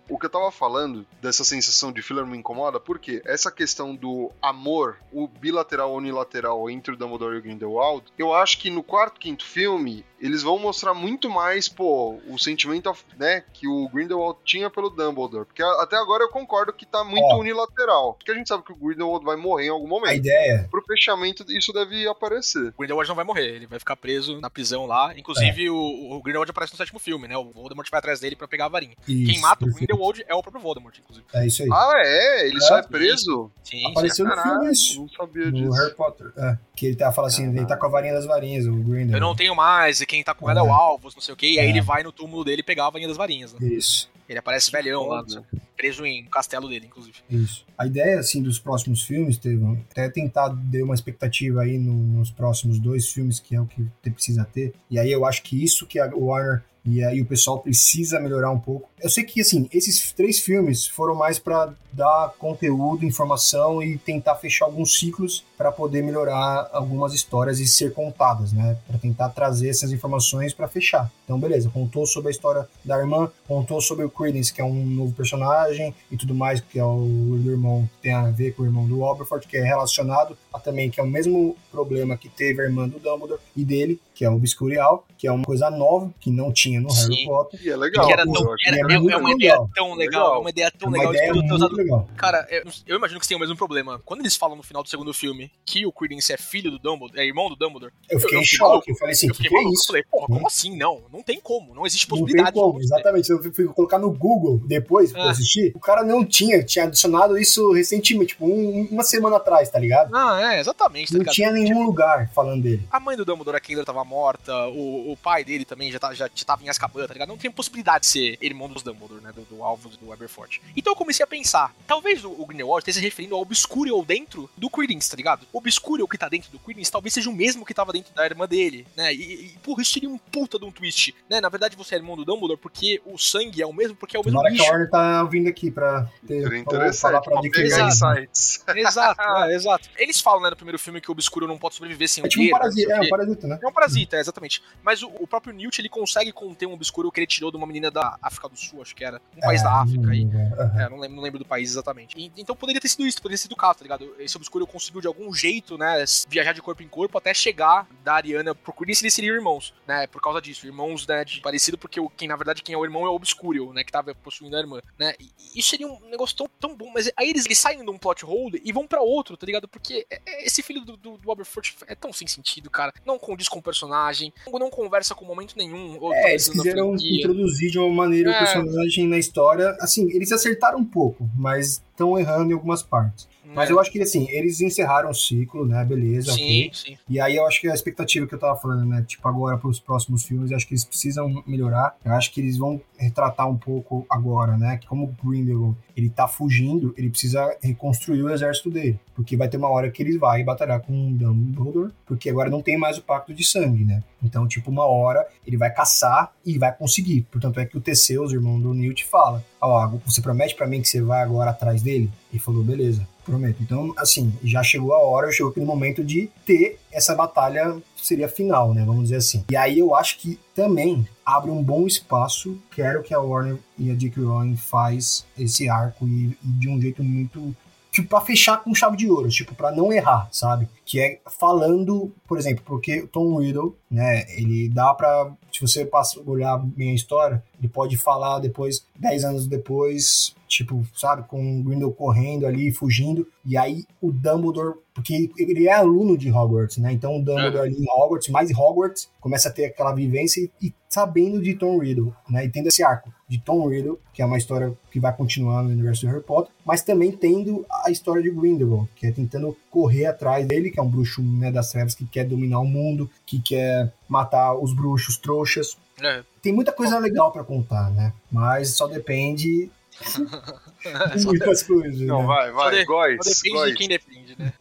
O 0.09 0.17
que 0.19 0.25
eu 0.25 0.29
tava 0.29 0.51
falando 0.51 1.05
dessa 1.21 1.43
sensação 1.43 1.91
de 1.91 2.01
filler 2.01 2.25
me 2.25 2.37
incomoda, 2.37 2.79
porque 2.79 3.21
essa 3.25 3.51
questão 3.51 3.95
do 3.95 4.31
amor, 4.41 4.97
o 5.11 5.27
bilateral 5.27 5.91
ou 5.91 5.97
unilateral 5.97 6.69
entre 6.69 6.93
o 6.93 6.97
Dumbledore 6.97 7.35
e 7.35 7.39
o 7.39 7.41
Grindelwald, 7.41 8.03
eu 8.17 8.33
acho 8.33 8.59
que 8.59 8.69
no 8.69 8.83
quarto, 8.83 9.19
quinto 9.19 9.45
filme, 9.45 10.05
eles 10.19 10.43
vão 10.43 10.59
mostrar 10.59 10.93
muito 10.93 11.29
mais, 11.29 11.69
pô, 11.69 12.19
o 12.27 12.37
sentimento, 12.37 12.91
né, 13.17 13.43
que 13.53 13.67
o 13.67 13.87
Grindelwald 13.89 14.39
tinha 14.43 14.69
pelo 14.69 14.89
Dumbledore. 14.89 15.45
Porque 15.45 15.63
a- 15.63 15.81
até 15.83 15.95
agora 15.97 16.23
eu 16.23 16.29
concordo 16.29 16.73
que 16.73 16.85
tá 16.85 17.03
muito 17.03 17.23
Ó. 17.25 17.39
unilateral. 17.39 18.13
Porque 18.15 18.31
a 18.31 18.35
gente 18.35 18.47
sabe 18.47 18.63
que 18.63 18.73
o 18.73 18.75
Grindelwald 18.75 19.23
vai 19.25 19.35
morrer 19.37 19.67
em 19.67 19.69
algum 19.69 19.85
A 19.87 19.89
momento. 19.89 20.15
ideia. 20.17 20.67
Pro 20.69 20.83
fechamento, 20.85 21.45
isso 21.49 21.71
deve 21.71 22.07
aparecer. 22.07 22.69
O 22.75 22.79
Grindelwald 22.79 23.07
não 23.07 23.15
vai 23.15 23.25
morrer, 23.25 23.47
ele 23.55 23.65
vai 23.67 23.79
ficar 23.79 23.95
preso 23.95 24.39
na 24.41 24.49
prisão 24.49 24.85
lá. 24.85 25.13
Inclusive, 25.17 25.69
o, 25.69 25.75
o 26.13 26.21
Grindelwald 26.21 26.49
aparece 26.51 26.68
no 26.71 26.77
sétimo 26.77 26.99
filme, 26.99 27.27
né? 27.27 27.37
O 27.37 27.51
Voldemort 27.51 27.87
vai 27.89 27.97
atrás 27.99 28.19
dele 28.19 28.35
pra 28.35 28.47
pegar 28.47 28.65
a 28.65 28.69
varinha. 28.69 28.95
Isso, 29.07 29.31
Quem 29.31 29.39
mata 29.39 29.63
o 29.63 29.67
perfeito. 29.67 29.87
Grindelwald 29.87 30.23
é 30.27 30.35
o 30.35 30.41
próprio 30.41 30.61
Voldemort, 30.61 30.97
inclusive. 30.97 31.25
É 31.33 31.45
isso 31.47 31.63
aí. 31.63 31.69
Ah, 31.71 31.93
é? 31.97 32.47
Ele 32.47 32.61
só 32.61 32.77
é 32.77 32.79
É, 32.79 32.83
preso? 32.83 33.51
Sim, 33.63 33.85
Apareceu 33.91 34.25
no 34.25 34.31
Caralho, 34.35 34.51
filme 34.59 34.71
isso. 34.71 34.99
não 35.01 35.09
sabia 35.09 35.45
No 35.45 35.51
disso. 35.51 35.71
Harry 35.71 35.95
Potter. 35.95 36.31
É. 36.37 36.57
Que 36.75 36.85
ele 36.87 36.95
tá, 36.95 37.11
fala 37.11 37.27
assim, 37.27 37.49
ele 37.49 37.65
tá 37.65 37.75
com 37.77 37.85
a 37.85 37.89
varinha 37.89 38.13
das 38.13 38.25
varinhas, 38.25 38.65
o 38.65 38.71
Grindel. 38.73 39.17
Eu 39.17 39.21
não 39.21 39.35
tenho 39.35 39.55
mais, 39.55 40.01
e 40.01 40.05
quem 40.05 40.23
tá 40.23 40.33
com 40.33 40.49
ela 40.49 40.59
é 40.59 40.63
o 40.63 40.71
Alvos, 40.73 41.13
não 41.15 41.21
sei 41.21 41.33
o 41.33 41.37
quê. 41.37 41.47
E 41.51 41.59
aí 41.59 41.67
É. 41.67 41.69
ele 41.69 41.81
vai 41.81 42.03
no 42.03 42.11
túmulo 42.11 42.43
dele 42.43 42.63
pegar 42.63 42.87
a 42.87 42.89
varinha 42.89 43.07
das 43.07 43.17
varinhas, 43.17 43.53
né? 43.53 43.59
Isso, 43.67 44.09
Ele 44.27 44.39
aparece 44.39 44.71
velhão 44.71 45.07
lá, 45.07 45.19
foda. 45.23 45.43
Preso 45.79 46.05
em 46.05 46.23
um 46.25 46.29
castelo 46.29 46.67
dele, 46.67 46.87
inclusive. 46.87 47.15
isso. 47.29 47.65
A 47.77 47.87
ideia, 47.87 48.19
assim, 48.19 48.43
dos 48.43 48.59
próximos 48.59 49.01
filmes, 49.03 49.35
Estevão, 49.35 49.77
até 49.89 50.09
tentar 50.09 50.49
dar 50.49 50.83
uma 50.83 50.93
expectativa 50.93 51.61
aí 51.61 51.79
no- 51.79 51.93
nos 52.19 52.29
próximos 52.29 52.77
dois 52.79 53.07
filmes, 53.07 53.39
que 53.39 53.55
é 53.55 53.61
o 53.61 53.65
que 53.65 53.87
precisa 54.01 54.43
ter. 54.53 54.73
E 54.91 54.99
aí 54.99 55.09
eu 55.09 55.25
acho 55.25 55.41
que 55.41 55.63
isso 55.63 55.87
que 55.87 55.97
a 55.97 56.11
Warner 56.13 56.63
e 56.85 57.03
aí 57.03 57.21
o 57.21 57.25
pessoal 57.25 57.59
precisa 57.59 58.19
melhorar 58.21 58.51
um 58.51 58.59
pouco. 58.59 58.89
Eu 59.01 59.09
sei 59.09 59.23
que, 59.23 59.41
assim, 59.41 59.69
esses 59.71 60.11
três 60.13 60.39
filmes 60.39 60.87
foram 60.87 61.13
mais 61.13 61.37
pra 61.37 61.73
dar 61.91 62.33
conteúdo, 62.39 63.05
informação 63.05 63.83
e 63.83 63.97
tentar 63.97 64.35
fechar 64.35 64.65
alguns 64.65 64.97
ciclos 64.97 65.43
para 65.57 65.71
poder 65.71 66.01
melhorar 66.01 66.69
algumas 66.71 67.13
histórias 67.13 67.59
e 67.59 67.67
ser 67.67 67.93
contadas, 67.93 68.53
né? 68.53 68.77
Para 68.87 68.97
tentar 68.97 69.29
trazer 69.29 69.69
essas 69.69 69.91
informações 69.91 70.53
para 70.53 70.67
fechar. 70.69 71.11
Então, 71.25 71.37
beleza, 71.39 71.69
contou 71.69 72.05
sobre 72.07 72.29
a 72.29 72.31
história 72.31 72.67
da 72.83 72.97
irmã, 72.97 73.29
contou 73.47 73.81
sobre 73.81 74.05
o 74.05 74.09
Credence, 74.09 74.53
que 74.53 74.61
é 74.61 74.63
um 74.63 74.85
novo 74.85 75.13
personagem 75.13 75.68
e 76.11 76.17
tudo 76.17 76.33
mais, 76.33 76.61
que 76.61 76.79
é 76.79 76.83
o 76.83 77.39
irmão, 77.45 77.89
tem 78.01 78.13
a 78.13 78.29
ver 78.29 78.53
com 78.53 78.63
o 78.63 78.65
irmão 78.65 78.87
do 78.87 79.05
Aberforth, 79.05 79.47
que 79.47 79.57
é 79.57 79.63
relacionado 79.63 80.37
também, 80.57 80.89
que 80.89 80.99
é 80.99 81.03
o 81.03 81.07
mesmo 81.07 81.55
problema 81.71 82.17
que 82.17 82.27
teve 82.29 82.61
a 82.61 82.65
irmã 82.65 82.87
do 82.87 82.97
Dumbledore 82.97 83.39
e 83.55 83.63
dele, 83.63 83.99
que 84.15 84.25
é 84.25 84.29
o 84.29 84.35
Obscurial, 84.35 85.05
que 85.17 85.27
é 85.27 85.31
uma 85.31 85.43
coisa 85.45 85.69
nova, 85.69 86.11
que 86.19 86.31
não 86.31 86.51
tinha 86.51 86.79
no 86.81 86.89
Harry 86.91 87.15
Sim. 87.15 87.25
Potter. 87.25 87.59
E 87.63 87.69
é 87.69 87.75
legal. 87.77 88.05
que 88.07 88.13
era 88.13 88.23
tão, 88.25 88.41
eu 88.41 88.55
era, 88.65 88.75
é 88.77 88.79
é, 88.79 88.95
é 88.95 88.97
uma 89.17 89.29
legal. 89.29 89.35
ideia 89.35 89.57
tão 89.75 89.93
legal, 89.93 89.97
Legal. 89.97 90.35
é 90.35 90.39
uma 90.39 90.49
ideia 90.49 90.71
tão 90.71 90.87
uma 90.89 90.97
legal 90.97 91.13
ideia 91.13 91.25
de 91.27 91.33
poder 91.33 91.41
ter 91.41 91.47
muito 91.49 91.55
usado 91.55 91.75
legal. 91.75 92.07
Cara, 92.17 92.47
eu, 92.49 92.63
eu 92.87 92.97
imagino 92.97 93.19
que 93.19 93.27
tem 93.27 93.37
o 93.37 93.39
mesmo 93.39 93.55
problema. 93.55 94.01
Quando 94.05 94.21
eles 94.21 94.35
falam 94.35 94.55
no 94.55 94.63
final 94.63 94.81
do 94.81 94.89
segundo 94.89 95.13
filme 95.13 95.51
que 95.65 95.85
o 95.85 95.91
Credence 95.91 96.31
é 96.33 96.37
filho 96.37 96.71
do 96.71 96.79
Dumbledore, 96.79 97.19
é 97.19 97.25
irmão 97.25 97.49
do 97.49 97.55
Dumbledore, 97.55 97.91
Eu 98.09 98.19
fiquei 98.19 98.37
eu 98.37 98.41
em 98.41 98.43
fiquei 98.43 98.57
choque, 98.57 98.69
maluco. 98.69 98.89
eu 98.91 98.95
falei 98.95 99.13
assim, 99.13 99.27
eu 99.27 99.31
o 99.33 99.35
que, 99.35 99.43
fiquei 99.43 99.49
que 99.49 99.55
é 99.55 99.59
maluco. 99.59 99.75
Eu 99.75 99.79
isso? 99.79 99.87
falei, 99.87 100.03
porra, 100.09 100.27
como 100.27 100.39
Hum? 100.41 100.47
assim? 100.47 100.75
Não, 100.77 101.01
não 101.11 101.21
tem 101.21 101.39
como. 101.39 101.73
Não 101.75 101.85
existe 101.85 102.09
Não 102.09 102.17
tem 102.17 102.23
possibilidade. 102.25 102.55
como, 102.59 102.79
exatamente. 102.81 103.29
Eu 103.29 103.53
fui 103.53 103.65
colocar 103.67 103.99
no 103.99 104.11
Google 104.11 104.59
depois 104.65 105.11
pra 105.11 105.23
Ah. 105.25 105.29
assistir. 105.31 105.71
O 105.75 105.79
cara 105.79 106.03
não 106.03 106.25
tinha, 106.25 106.63
tinha 106.63 106.85
adicionado 106.85 107.37
isso 107.37 107.71
recentemente, 107.73 108.29
tipo, 108.33 108.45
um- 108.45 108.87
uma 108.91 109.03
semana 109.03 109.37
atrás, 109.37 109.69
tá 109.69 109.77
ligado? 109.79 110.15
Ah, 110.15 110.38
é, 110.39 110.59
exatamente. 110.59 111.07
Tá 111.09 111.13
Não 111.13 111.19
ligado? 111.19 111.33
tinha 111.35 111.51
nenhum 111.51 111.83
lugar 111.83 112.29
falando 112.33 112.63
dele. 112.63 112.87
A 112.91 112.99
mãe 112.99 113.15
do 113.17 113.25
Dumbledore, 113.25 113.57
a 113.57 113.59
Kendra, 113.59 113.85
tava 113.85 114.03
morta, 114.03 114.53
o, 114.67 115.11
o 115.11 115.17
pai 115.17 115.43
dele 115.43 115.65
também 115.65 115.91
já, 115.91 115.99
tá, 115.99 116.13
já 116.13 116.29
tava 116.45 116.63
em 116.63 116.69
Azkaban, 116.69 117.07
tá 117.07 117.13
ligado? 117.13 117.29
Não 117.29 117.37
tem 117.37 117.51
possibilidade 117.51 118.01
de 118.01 118.07
ser 118.07 118.37
irmão 118.41 118.67
dos 118.69 118.83
Dumbledore, 118.83 119.21
né? 119.21 119.31
Do, 119.33 119.41
do 119.43 119.63
Alvos 119.63 119.95
e 119.95 119.97
do 119.97 120.11
Aberforth. 120.11 120.59
Então 120.75 120.93
eu 120.93 120.97
comecei 120.97 121.23
a 121.23 121.27
pensar, 121.27 121.73
talvez 121.87 122.23
o, 122.23 122.31
o 122.31 122.45
Grindelwald 122.45 122.81
esteja 122.81 122.99
se 122.99 123.05
referindo 123.05 123.35
ao 123.35 123.41
Obscurial 123.41 124.03
dentro 124.03 124.49
do 124.57 124.69
Credence, 124.69 125.09
tá 125.09 125.17
ligado? 125.17 125.45
O 125.51 125.57
Obscurial 125.57 126.07
que 126.07 126.17
tá 126.17 126.29
dentro 126.29 126.51
do 126.51 126.59
Credence 126.59 126.91
talvez 126.91 127.13
seja 127.13 127.29
o 127.29 127.33
mesmo 127.33 127.65
que 127.65 127.73
tava 127.73 127.91
dentro 127.91 128.13
da 128.13 128.25
irmã 128.25 128.47
dele, 128.47 128.85
né? 128.95 129.13
E, 129.13 129.45
e 129.45 129.57
porra, 129.63 129.81
isso 129.81 129.93
seria 129.93 130.09
um 130.09 130.17
puta 130.17 130.57
de 130.59 130.65
um 130.65 130.71
twist, 130.71 131.15
né? 131.29 131.39
Na 131.41 131.49
verdade 131.49 131.75
você 131.75 131.95
é 131.95 131.97
irmão 131.97 132.15
do 132.15 132.25
Dumbledore 132.25 132.59
porque 132.59 133.01
o 133.05 133.17
sangue 133.17 133.61
é 133.61 133.65
o 133.65 133.73
mesmo, 133.73 133.95
porque 133.95 134.15
é 134.15 134.19
o 134.19 134.23
mesmo 134.23 134.37
Tomara 134.39 134.53
que 134.53 134.59
a 134.59 134.63
bicho. 134.63 134.71
Warner 134.71 134.89
tá 134.89 135.23
vindo 135.23 135.47
aqui 135.49 135.71
pra 135.71 136.07
ter, 136.27 136.63
falar 136.93 137.21
pra 137.21 137.31
pra 137.31 137.39
adquirir 137.39 137.69
pegar 137.69 137.87
isso. 137.87 138.05
insights. 138.05 138.63
Exato, 138.75 139.21
é, 139.21 139.53
exato. 139.55 139.89
Eles 139.97 140.19
falam, 140.21 140.28
né, 140.41 140.49
no 140.49 140.55
primeiro 140.55 140.77
filme 140.77 140.99
que 140.99 141.09
o 141.09 141.13
Obscuro 141.13 141.47
não 141.47 141.57
pode 141.57 141.75
sobreviver 141.75 142.09
sem 142.09 142.23
É 142.23 142.27
o 142.27 142.29
tipo 142.29 142.43
um 142.43 142.49
parasita, 142.49 142.93
é 142.93 142.99
um 143.01 143.09
parasita, 143.09 143.47
né? 143.47 143.59
É 143.63 143.67
um 143.67 143.71
parasita, 143.71 144.17
é, 144.17 144.19
exatamente. 144.19 144.61
Mas 144.83 145.01
o, 145.01 145.07
o 145.19 145.25
próprio 145.27 145.53
Newt, 145.53 145.79
ele 145.79 145.89
consegue 145.89 146.31
conter 146.31 146.65
um 146.65 146.73
obscuro 146.73 147.11
que 147.11 147.19
ele 147.19 147.27
tirou 147.27 147.49
de 147.51 147.57
uma 147.57 147.65
menina 147.65 147.89
da 147.89 148.17
África 148.21 148.49
do 148.49 148.57
Sul, 148.57 148.81
acho 148.81 148.95
que 148.95 149.03
era. 149.03 149.21
Um 149.35 149.39
país 149.39 149.61
É, 149.61 149.63
da 149.63 149.81
África 149.81 150.11
aí. 150.11 150.23
aham. 150.25 150.81
É, 150.81 150.89
não 150.89 150.99
lembro, 150.99 151.15
não 151.15 151.23
lembro 151.23 151.39
do 151.39 151.45
país 151.45 151.71
exatamente. 151.71 152.17
E- 152.19 152.31
então 152.37 152.55
poderia 152.55 152.81
ter 152.81 152.89
sido 152.89 153.07
isso, 153.07 153.17
poderia 153.21 153.37
ter 153.37 153.43
sido 153.43 153.53
o 153.53 153.55
caso, 153.55 153.79
tá 153.79 153.83
ligado? 153.83 154.13
Esse 154.19 154.35
obscuro 154.37 154.67
conseguiu 154.67 155.01
de 155.01 155.07
algum 155.07 155.33
jeito, 155.33 155.77
né, 155.77 156.03
viajar 156.27 156.53
de 156.53 156.61
corpo 156.61 156.83
em 156.83 156.87
corpo 156.87 157.17
até 157.17 157.33
chegar 157.33 157.87
da 158.03 158.13
Ariana 158.15 158.53
pro 158.53 158.73
Credence, 158.73 159.03
eles 159.03 159.13
seriam 159.13 159.35
irmãos, 159.35 159.73
né, 159.87 160.07
por 160.07 160.21
causa 160.21 160.41
disso. 160.41 160.65
Irmãos, 160.67 161.05
né, 161.07 161.23
de 161.23 161.39
parecido, 161.41 161.77
porque 161.77 161.99
quem 162.17 162.27
na 162.27 162.35
verdade 162.35 162.61
quem 162.61 162.73
é 162.75 162.77
o 162.77 162.83
irmão 162.83 163.05
é 163.05 163.09
o 163.09 163.13
obscuro, 163.13 163.71
né, 163.73 163.83
que 163.83 163.91
tava 163.91 164.13
possuindo 164.15 164.55
a 164.55 164.59
irmã, 164.59 164.81
né. 164.97 165.13
E, 165.19 165.29
isso 165.59 165.69
seria 165.69 165.87
um 165.87 165.99
negócio 166.09 166.35
tão, 166.35 166.49
tão 166.59 166.75
bom, 166.75 166.91
mas 166.93 167.11
aí 167.17 167.29
eles, 167.29 167.45
eles 167.45 167.57
saem 167.57 167.83
de 167.83 167.89
um 167.89 167.97
plot 167.97 168.25
hole 168.25 168.61
e 168.63 168.71
vão 168.71 168.85
pra 168.87 169.01
outro, 169.01 169.35
tá 169.37 169.45
ligado? 169.45 169.67
Porque 169.67 170.05
é- 170.09 170.18
esse 170.45 170.61
filho 170.61 170.81
do, 170.81 170.95
do, 170.97 171.17
do 171.17 171.31
Aberforth 171.31 171.75
é 171.87 171.95
tão 171.95 172.11
sem 172.13 172.27
sentido, 172.27 172.69
cara. 172.69 172.93
Não 173.05 173.17
condiz 173.19 173.47
com 173.47 173.59
o 173.59 173.61
personagem, 173.61 174.33
não 174.59 174.69
conversa 174.69 175.13
com 175.15 175.25
momento 175.25 175.55
nenhum. 175.57 175.99
É, 176.13 176.31
eles 176.31 176.47
quiseram 176.49 176.95
introduzir 176.95 177.71
de 177.71 177.79
uma 177.79 177.89
maneira 177.89 178.29
o 178.29 178.33
É. 178.33 178.39
personagem 178.39 179.07
na 179.07 179.17
história. 179.17 179.75
Assim, 179.79 180.09
eles 180.11 180.31
acertaram 180.31 180.79
um 180.79 180.85
pouco, 180.85 181.29
mas 181.37 181.81
estão 181.91 182.17
errando 182.17 182.51
em 182.51 182.53
algumas 182.53 182.81
partes. 182.83 183.27
Mas 183.55 183.69
eu 183.69 183.79
acho 183.79 183.91
que, 183.91 184.01
assim, 184.01 184.27
eles 184.29 184.61
encerraram 184.61 185.09
o 185.09 185.13
ciclo, 185.13 185.65
né? 185.65 185.83
Beleza, 185.83 186.31
Sim, 186.33 186.67
ok. 186.67 186.71
sim. 186.73 186.97
E 187.09 187.19
aí 187.19 187.35
eu 187.35 187.45
acho 187.47 187.59
que 187.61 187.67
a 187.67 187.73
expectativa 187.73 188.27
que 188.27 188.35
eu 188.35 188.39
tava 188.39 188.59
falando, 188.59 188.85
né? 188.85 189.03
Tipo, 189.07 189.27
agora 189.27 189.57
pros 189.57 189.79
próximos 189.79 190.23
filmes, 190.23 190.51
eu 190.51 190.57
acho 190.57 190.67
que 190.67 190.73
eles 190.73 190.85
precisam 190.85 191.43
melhorar. 191.45 191.95
Eu 192.03 192.13
acho 192.13 192.31
que 192.31 192.39
eles 192.39 192.57
vão 192.57 192.81
retratar 192.97 193.49
um 193.49 193.57
pouco 193.57 194.05
agora, 194.09 194.57
né? 194.57 194.77
Que 194.77 194.87
como 194.87 195.05
o 195.05 195.27
Grindelwald, 195.27 195.77
ele 195.95 196.09
tá 196.09 196.27
fugindo, 196.27 196.93
ele 196.97 197.09
precisa 197.09 197.55
reconstruir 197.61 198.21
o 198.23 198.29
exército 198.29 198.69
dele. 198.69 198.99
Porque 199.15 199.35
vai 199.35 199.49
ter 199.49 199.57
uma 199.57 199.69
hora 199.69 199.89
que 199.91 200.01
ele 200.01 200.17
vai 200.17 200.43
batalhar 200.43 200.79
com 200.81 200.93
o 200.93 201.13
Dumbledore, 201.13 201.91
porque 202.05 202.29
agora 202.29 202.49
não 202.49 202.61
tem 202.61 202.77
mais 202.77 202.97
o 202.97 203.01
pacto 203.01 203.33
de 203.33 203.45
sangue, 203.45 203.83
né? 203.83 204.01
Então, 204.23 204.47
tipo, 204.47 204.69
uma 204.69 204.85
hora 204.85 205.25
ele 205.45 205.57
vai 205.57 205.73
caçar 205.73 206.33
e 206.45 206.57
vai 206.57 206.73
conseguir. 206.75 207.27
Portanto, 207.31 207.59
é 207.59 207.65
que 207.65 207.77
o 207.77 207.81
Teseus, 207.81 208.31
irmão 208.31 208.59
do 208.59 208.73
Newt, 208.73 209.05
fala: 209.05 209.43
Ó, 209.61 209.87
você 210.05 210.21
promete 210.21 210.55
pra 210.55 210.67
mim 210.67 210.81
que 210.81 210.87
você 210.87 211.01
vai 211.01 211.21
agora 211.21 211.51
atrás 211.51 211.81
dele? 211.81 212.09
E 212.31 212.37
falou, 212.37 212.63
beleza, 212.63 213.07
prometo. 213.25 213.61
Então, 213.61 213.93
assim, 213.97 214.31
já 214.43 214.61
chegou 214.61 214.93
a 214.93 214.99
hora, 214.99 215.31
chegou 215.31 215.51
aquele 215.51 215.65
momento 215.65 216.03
de 216.03 216.29
ter 216.45 216.79
essa 216.91 217.15
batalha, 217.15 217.77
seria 217.95 218.27
final, 218.27 218.73
né? 218.73 218.83
Vamos 218.85 219.03
dizer 219.03 219.17
assim. 219.17 219.43
E 219.49 219.55
aí 219.55 219.79
eu 219.79 219.95
acho 219.95 220.19
que 220.19 220.39
também 220.53 221.07
abre 221.25 221.49
um 221.49 221.63
bom 221.63 221.87
espaço, 221.87 222.57
quero 222.71 223.01
que 223.01 223.13
a 223.13 223.19
Warner 223.19 223.57
e 223.77 223.91
a 223.91 223.95
J.K. 223.95 224.21
Rowling 224.21 224.57
faz 224.57 225.25
esse 225.37 225.69
arco 225.69 226.07
e, 226.07 226.37
e 226.43 226.47
de 226.59 226.69
um 226.69 226.79
jeito 226.79 227.03
muito 227.03 227.55
tipo, 227.91 228.07
pra 228.07 228.21
fechar 228.21 228.63
com 228.63 228.73
chave 228.73 228.97
de 228.97 229.09
ouro, 229.09 229.29
tipo, 229.29 229.53
pra 229.55 229.71
não 229.71 229.91
errar, 229.91 230.27
sabe? 230.31 230.67
Que 230.85 230.99
é 230.99 231.19
falando, 231.39 232.11
por 232.27 232.37
exemplo, 232.37 232.63
porque 232.65 233.01
o 233.01 233.07
Tom 233.07 233.39
Riddle, 233.39 233.75
né, 233.89 234.25
ele 234.37 234.69
dá 234.69 234.93
pra, 234.93 235.31
se 235.51 235.61
você 235.61 235.85
passa, 235.85 236.21
olhar 236.25 236.57
bem 236.57 236.91
a 236.91 236.95
história, 236.95 237.43
ele 237.59 237.67
pode 237.67 237.97
falar 237.97 238.39
depois, 238.39 238.85
10 238.95 239.23
anos 239.23 239.47
depois, 239.47 240.35
tipo, 240.49 240.83
sabe, 240.95 241.27
com 241.27 241.59
o 241.59 241.63
Grindel 241.63 241.91
correndo 241.91 242.47
ali, 242.47 242.71
fugindo, 242.71 243.25
e 243.45 243.55
aí 243.55 243.85
o 244.01 244.11
Dumbledore, 244.11 244.79
porque 244.93 245.29
ele 245.37 245.67
é 245.67 245.73
aluno 245.73 246.17
de 246.17 246.31
Hogwarts, 246.31 246.77
né, 246.77 246.91
então 246.91 247.15
o 247.15 247.23
Dumbledore 247.23 247.67
ali 247.67 247.77
em 247.77 247.89
Hogwarts, 247.89 248.29
mais 248.29 248.49
Hogwarts, 248.49 249.09
começa 249.21 249.47
a 249.47 249.51
ter 249.51 249.65
aquela 249.65 249.93
vivência 249.93 250.41
e, 250.41 250.67
e 250.67 250.73
sabendo 250.89 251.39
de 251.39 251.53
Tom 251.53 251.77
Riddle, 251.77 252.13
né, 252.27 252.45
e 252.45 252.49
tendo 252.49 252.67
esse 252.67 252.83
arco 252.83 253.13
de 253.29 253.39
Tom 253.39 253.69
Riddle, 253.69 253.99
que 254.11 254.23
é 254.23 254.25
uma 254.25 254.39
história 254.39 254.75
que 254.91 254.99
vai 254.99 255.15
continuar 255.15 255.61
no 255.61 255.69
universo 255.69 256.01
de 256.01 256.07
Harry 256.07 256.23
Potter, 256.23 256.51
mas 256.65 256.81
também 256.81 257.11
tendo 257.11 257.63
a 257.69 257.91
história 257.91 258.23
de 258.23 258.31
Grindelwald, 258.31 258.89
que 258.95 259.05
é 259.05 259.11
tentando 259.11 259.55
correr 259.69 260.07
atrás 260.07 260.47
dele, 260.47 260.71
que 260.71 260.79
é 260.79 260.83
um 260.83 260.89
bruxo 260.89 261.21
né, 261.21 261.51
das 261.51 261.71
trevas 261.71 261.93
que 261.93 262.07
quer 262.07 262.25
dominar 262.25 262.59
o 262.59 262.65
mundo, 262.65 263.07
que 263.23 263.39
quer 263.39 263.93
matar 264.07 264.55
os 264.55 264.73
bruxos 264.73 265.15
trouxas. 265.17 265.77
É. 266.01 266.23
Tem 266.41 266.51
muita 266.51 266.71
coisa 266.71 266.97
legal 266.97 267.31
pra 267.31 267.43
contar, 267.43 267.91
né? 267.91 268.13
Mas 268.31 268.75
só 268.75 268.87
depende 268.87 269.69
muitas 271.25 271.63
coisas. 271.63 271.99
Não, 272.01 272.21
né? 272.21 272.27
vai, 272.27 272.51
vai, 272.51 272.75
de- 272.79 272.85
Góis, 272.85 273.17
depende 273.23 273.49
Góis. 273.55 273.71
de 273.71 273.77
quem 273.77 273.87
defende, 273.87 274.35
né? 274.37 274.53